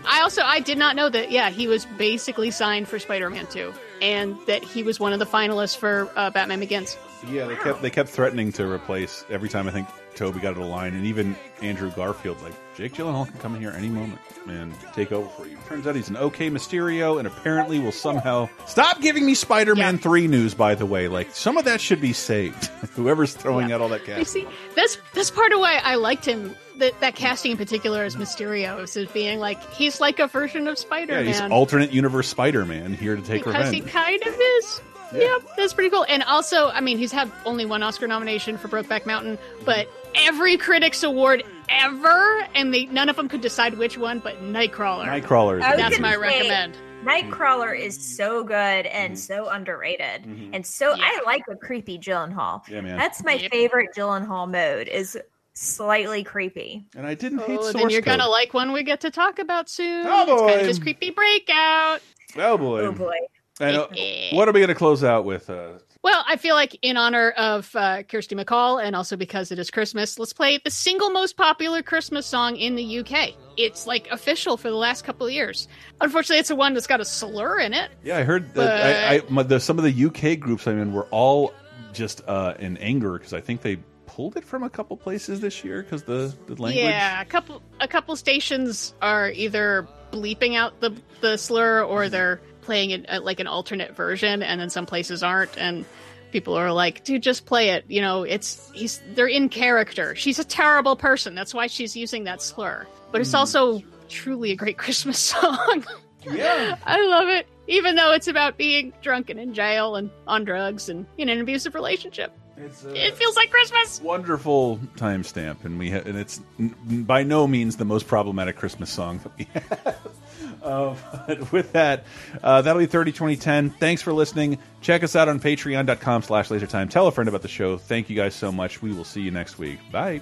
I 0.05 0.21
also 0.21 0.41
I 0.43 0.59
did 0.59 0.77
not 0.77 0.95
know 0.95 1.09
that. 1.09 1.31
Yeah, 1.31 1.49
he 1.49 1.67
was 1.67 1.85
basically 1.97 2.51
signed 2.51 2.87
for 2.87 2.99
Spider-Man 2.99 3.47
2, 3.47 3.73
and 4.01 4.37
that 4.45 4.63
he 4.63 4.83
was 4.83 4.99
one 4.99 5.13
of 5.13 5.19
the 5.19 5.25
finalists 5.25 5.75
for 5.77 6.11
uh, 6.15 6.29
Batman 6.29 6.59
Begins. 6.59 6.97
Yeah, 7.31 7.45
they 7.45 7.55
kept 7.55 7.81
they 7.81 7.89
kept 7.89 8.09
threatening 8.09 8.51
to 8.53 8.69
replace 8.69 9.25
every 9.29 9.47
time 9.49 9.67
I 9.67 9.71
think 9.71 9.87
Tobey 10.15 10.39
got 10.39 10.55
the 10.55 10.61
line, 10.61 10.93
and 10.93 11.05
even 11.05 11.35
Andrew 11.61 11.91
Garfield, 11.91 12.41
like 12.41 12.53
Jake 12.75 12.93
Gyllenhaal 12.93 13.27
can 13.27 13.37
come 13.39 13.55
in 13.55 13.61
here 13.61 13.71
any 13.71 13.89
moment 13.89 14.19
and 14.47 14.73
take 14.93 15.11
over 15.11 15.27
for 15.29 15.47
you. 15.47 15.57
Turns 15.67 15.85
out 15.87 15.95
he's 15.95 16.09
an 16.09 16.17
okay 16.17 16.49
Mysterio, 16.49 17.17
and 17.19 17.27
apparently 17.27 17.79
will 17.79 17.91
somehow 17.91 18.49
stop 18.65 18.99
giving 19.01 19.25
me 19.25 19.33
Spider-Man 19.35 19.97
three 19.97 20.27
news. 20.27 20.53
By 20.53 20.75
the 20.75 20.85
way, 20.85 21.07
like 21.07 21.31
some 21.35 21.57
of 21.57 21.65
that 21.65 21.79
should 21.81 22.01
be 22.01 22.13
saved. 22.13 22.65
Whoever's 22.95 23.33
throwing 23.33 23.71
out 23.71 23.81
all 23.81 23.89
that 23.89 24.01
You 24.07 24.15
cash. 24.15 24.27
see, 24.27 24.47
that's 24.75 24.97
that's 25.13 25.31
part 25.31 25.51
of 25.51 25.59
why 25.59 25.79
I 25.83 25.95
liked 25.95 26.25
him. 26.25 26.55
That 26.77 26.99
that 27.01 27.15
casting 27.15 27.51
in 27.51 27.57
particular 27.57 28.03
as 28.03 28.15
Mysterio 28.15 28.81
is 28.81 28.97
as 28.97 29.07
being 29.09 29.39
like 29.39 29.61
he's 29.73 30.01
like 30.01 30.17
a 30.19 30.25
version 30.27 30.67
of 30.67 30.77
Spider-Man. 30.79 31.25
he's 31.27 31.39
alternate 31.41 31.91
universe 31.91 32.27
Spider-Man 32.27 32.95
here 32.95 33.15
to 33.15 33.21
take 33.21 33.43
because 33.45 33.69
he 33.69 33.81
revenge. 33.81 33.91
kind 33.91 34.21
of 34.23 34.33
is. 34.39 34.81
Yep, 35.13 35.41
that's 35.55 35.73
pretty 35.75 35.91
cool. 35.91 36.03
And 36.09 36.23
also, 36.23 36.69
I 36.69 36.81
mean, 36.81 36.97
he's 36.97 37.11
had 37.11 37.31
only 37.45 37.67
one 37.67 37.83
Oscar 37.83 38.07
nomination 38.07 38.57
for 38.57 38.67
Brokeback 38.67 39.05
Mountain, 39.05 39.37
but 39.63 39.87
every 40.15 40.57
critics 40.57 41.03
award 41.03 41.43
ever, 41.69 42.45
and 42.55 42.73
they 42.73 42.85
none 42.85 43.09
of 43.09 43.15
them 43.15 43.27
could 43.29 43.41
decide 43.41 43.77
which 43.77 43.97
one. 43.97 44.19
But 44.19 44.41
Nightcrawler, 44.41 45.05
Nightcrawler 45.05 45.57
is 45.57 45.77
that's 45.77 45.99
my 45.99 46.11
say, 46.13 46.17
recommend. 46.17 46.77
Nightcrawler 47.03 47.77
is 47.77 48.15
so 48.17 48.43
good 48.43 48.53
Mm-hmm. 48.85 48.95
and 48.95 49.19
so 49.19 49.49
underrated, 49.49 50.25
and 50.53 50.65
so 50.65 50.93
I 50.97 51.21
like 51.25 51.43
a 51.49 51.55
creepy 51.55 51.97
Gyllenhaal. 51.99 52.67
Yeah, 52.69 52.81
man. 52.81 52.97
That's 52.97 53.23
my 53.23 53.37
favorite 53.51 53.89
Gyllenhaal 53.95 54.49
mode. 54.49 54.87
Is 54.87 55.17
slightly 55.55 56.23
creepy. 56.23 56.85
And 56.95 57.05
I 57.05 57.13
didn't 57.13 57.39
hate 57.39 57.59
Oh, 57.59 57.61
source 57.61 57.73
then 57.73 57.89
you're 57.89 58.01
code. 58.01 58.19
gonna 58.19 58.29
like 58.29 58.53
one 58.53 58.71
we 58.71 58.83
get 58.83 59.01
to 59.01 59.11
talk 59.11 59.37
about 59.39 59.69
soon. 59.69 60.05
Oh, 60.07 60.21
it's 60.21 60.29
kind 60.29 60.39
boy. 60.55 60.59
of 60.61 60.67
his 60.67 60.79
creepy 60.79 61.09
breakout. 61.11 62.01
Oh 62.37 62.57
boy. 62.57 62.81
Oh 62.81 62.91
boy. 62.91 63.15
And, 63.61 63.77
uh, 63.77 63.87
what 64.31 64.47
are 64.49 64.51
we 64.51 64.59
going 64.61 64.69
to 64.69 64.73
close 64.75 65.03
out 65.03 65.25
with? 65.25 65.47
Uh, 65.47 65.73
Well, 66.03 66.21
I 66.27 66.35
feel 66.35 66.53
like 66.53 66.77
in 66.81 66.97
honor 66.97 67.29
of 67.31 67.73
uh, 67.75 68.03
Kirsty 68.03 68.35
MacColl 68.35 68.83
and 68.83 68.93
also 68.93 69.15
because 69.15 69.53
it 69.53 69.59
is 69.59 69.71
Christmas, 69.71 70.19
let's 70.19 70.33
play 70.33 70.59
the 70.61 70.69
single 70.69 71.09
most 71.09 71.37
popular 71.37 71.81
Christmas 71.81 72.25
song 72.25 72.57
in 72.57 72.75
the 72.75 72.99
UK. 72.99 73.29
It's 73.55 73.87
like 73.87 74.09
official 74.11 74.57
for 74.57 74.69
the 74.69 74.75
last 74.75 75.05
couple 75.05 75.27
of 75.27 75.31
years. 75.31 75.69
Unfortunately, 76.01 76.39
it's 76.39 76.49
a 76.49 76.55
one 76.55 76.73
that's 76.73 76.87
got 76.87 76.99
a 76.99 77.05
slur 77.05 77.59
in 77.59 77.73
it. 77.73 77.89
yeah, 78.03 78.17
I 78.17 78.23
heard 78.23 78.53
that 78.55 79.11
I, 79.11 79.15
I, 79.15 79.21
my, 79.29 79.43
the, 79.43 79.61
some 79.61 79.79
of 79.79 79.85
the 79.85 80.05
UK 80.05 80.39
groups 80.39 80.67
I'm 80.67 80.77
in 80.77 80.91
were 80.91 81.05
all 81.05 81.53
just 81.93 82.21
uh, 82.27 82.55
in 82.59 82.75
anger 82.77 83.13
because 83.13 83.33
I 83.33 83.39
think 83.39 83.61
they 83.61 83.77
pulled 84.05 84.35
it 84.35 84.43
from 84.43 84.63
a 84.63 84.69
couple 84.69 84.97
places 84.97 85.39
this 85.39 85.63
year 85.63 85.83
because 85.83 86.03
the, 86.03 86.35
the 86.47 86.61
language. 86.61 86.83
Yeah, 86.83 87.21
a 87.21 87.25
couple 87.25 87.63
a 87.79 87.87
couple 87.87 88.15
stations 88.17 88.93
are 89.01 89.31
either 89.31 89.87
bleeping 90.11 90.55
out 90.55 90.81
the 90.81 90.91
the 91.21 91.37
slur 91.37 91.81
or 91.81 92.09
they're 92.09 92.41
playing 92.63 92.91
it 92.91 93.05
at 93.05 93.23
like 93.23 93.39
an 93.39 93.47
alternate 93.47 93.95
version, 93.95 94.41
and 94.41 94.59
then 94.59 94.69
some 94.69 94.85
places 94.85 95.23
aren't, 95.23 95.57
and 95.57 95.85
people 96.31 96.55
are 96.55 96.71
like, 96.71 97.03
"Dude, 97.03 97.23
just 97.23 97.45
play 97.45 97.69
it." 97.69 97.85
You 97.87 98.01
know, 98.01 98.23
it's 98.23 98.71
he's 98.73 99.01
they're 99.13 99.27
in 99.27 99.49
character. 99.49 100.15
She's 100.15 100.39
a 100.39 100.43
terrible 100.43 100.95
person. 100.95 101.35
That's 101.35 101.53
why 101.53 101.67
she's 101.67 101.95
using 101.95 102.25
that 102.25 102.41
slur. 102.41 102.87
But 103.11 103.21
it's 103.21 103.31
hmm. 103.31 103.37
also 103.37 103.81
truly 104.09 104.51
a 104.51 104.55
great 104.55 104.77
Christmas 104.85 105.19
song. 105.19 105.85
Yeah, 106.25 106.77
I 106.85 107.05
love 107.05 107.27
it. 107.27 107.47
Even 107.67 107.95
though 107.95 108.11
it's 108.13 108.27
about 108.27 108.57
being 108.57 108.93
drunk 109.01 109.29
and 109.29 109.39
in 109.39 109.53
jail 109.53 109.95
and 109.95 110.09
on 110.27 110.43
drugs 110.43 110.89
and 110.89 111.05
in 111.17 111.29
an 111.29 111.39
abusive 111.39 111.75
relationship. 111.75 112.33
It's, 112.55 112.83
it 112.83 113.15
feels 113.15 113.35
like 113.35 113.49
Christmas. 113.49 113.99
Wonderful 114.01 114.77
timestamp, 114.95 115.65
and 115.65 115.79
we 115.79 115.89
ha- 115.89 116.03
and 116.05 116.17
it's 116.17 116.39
n- 116.59 117.03
by 117.03 117.23
no 117.23 117.47
means 117.47 117.77
the 117.77 117.85
most 117.85 118.07
problematic 118.07 118.57
Christmas 118.57 118.91
song 118.91 119.19
that 119.23 119.37
we 119.37 119.47
have. 119.53 119.97
Uh, 120.63 120.95
but 121.27 121.51
with 121.51 121.73
that, 121.73 122.05
uh, 122.41 122.61
that'll 122.61 122.79
be 122.79 122.85
30 122.85 123.11
2010. 123.11 123.69
Thanks 123.71 124.01
for 124.01 124.13
listening. 124.13 124.57
Check 124.81 125.03
us 125.03 125.15
out 125.15 125.29
on 125.29 125.39
patreon.com 125.39 126.23
slash 126.23 126.49
lasertime. 126.49 126.89
Tell 126.89 127.07
a 127.07 127.11
friend 127.11 127.27
about 127.27 127.41
the 127.41 127.47
show. 127.47 127.77
Thank 127.77 128.09
you 128.09 128.15
guys 128.15 128.35
so 128.35 128.51
much. 128.51 128.81
We 128.81 128.93
will 128.93 129.05
see 129.05 129.21
you 129.21 129.31
next 129.31 129.57
week. 129.57 129.79
Bye. 129.91 130.21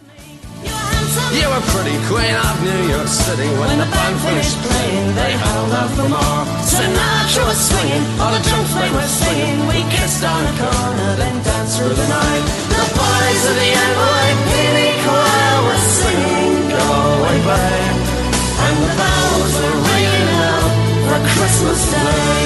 You 1.31 1.43
were 1.49 1.65
pretty 1.75 1.97
queen 2.07 2.35
of 2.35 2.55
New 2.63 2.83
York 2.87 3.07
City. 3.07 3.47
When 3.59 3.77
the 3.79 3.89
band 3.89 4.15
finished 4.21 4.57
playing, 4.63 5.15
they 5.15 5.31
held 5.33 5.71
out 5.73 5.89
for 5.91 6.07
more. 6.07 6.43
Sinatra 6.63 7.43
was 7.47 7.59
swinging, 7.59 8.03
all 8.21 8.31
the 8.31 8.39
drunks 8.47 8.73
they 8.75 8.91
were 8.95 9.11
singing. 9.11 9.59
We 9.67 9.81
kissed 9.91 10.23
on 10.23 10.41
a 10.45 10.53
corner, 10.55 11.15
then 11.17 11.35
danced 11.43 11.79
through 11.79 11.95
the 11.95 12.07
night. 12.07 12.43
The 12.69 12.85
boys 12.95 13.43
of 13.49 13.55
the 13.59 13.71
NYPD 13.75 14.79
choir 15.03 15.57
were 15.67 15.83
singing 15.99 16.69
Go 16.69 16.79
Away 16.79 17.37
Babe. 17.49 17.97
And 18.61 18.75
the 18.83 18.91
bells 18.95 19.20
for 21.11 21.19
Christmas 21.27 21.91
Day. 21.91 22.40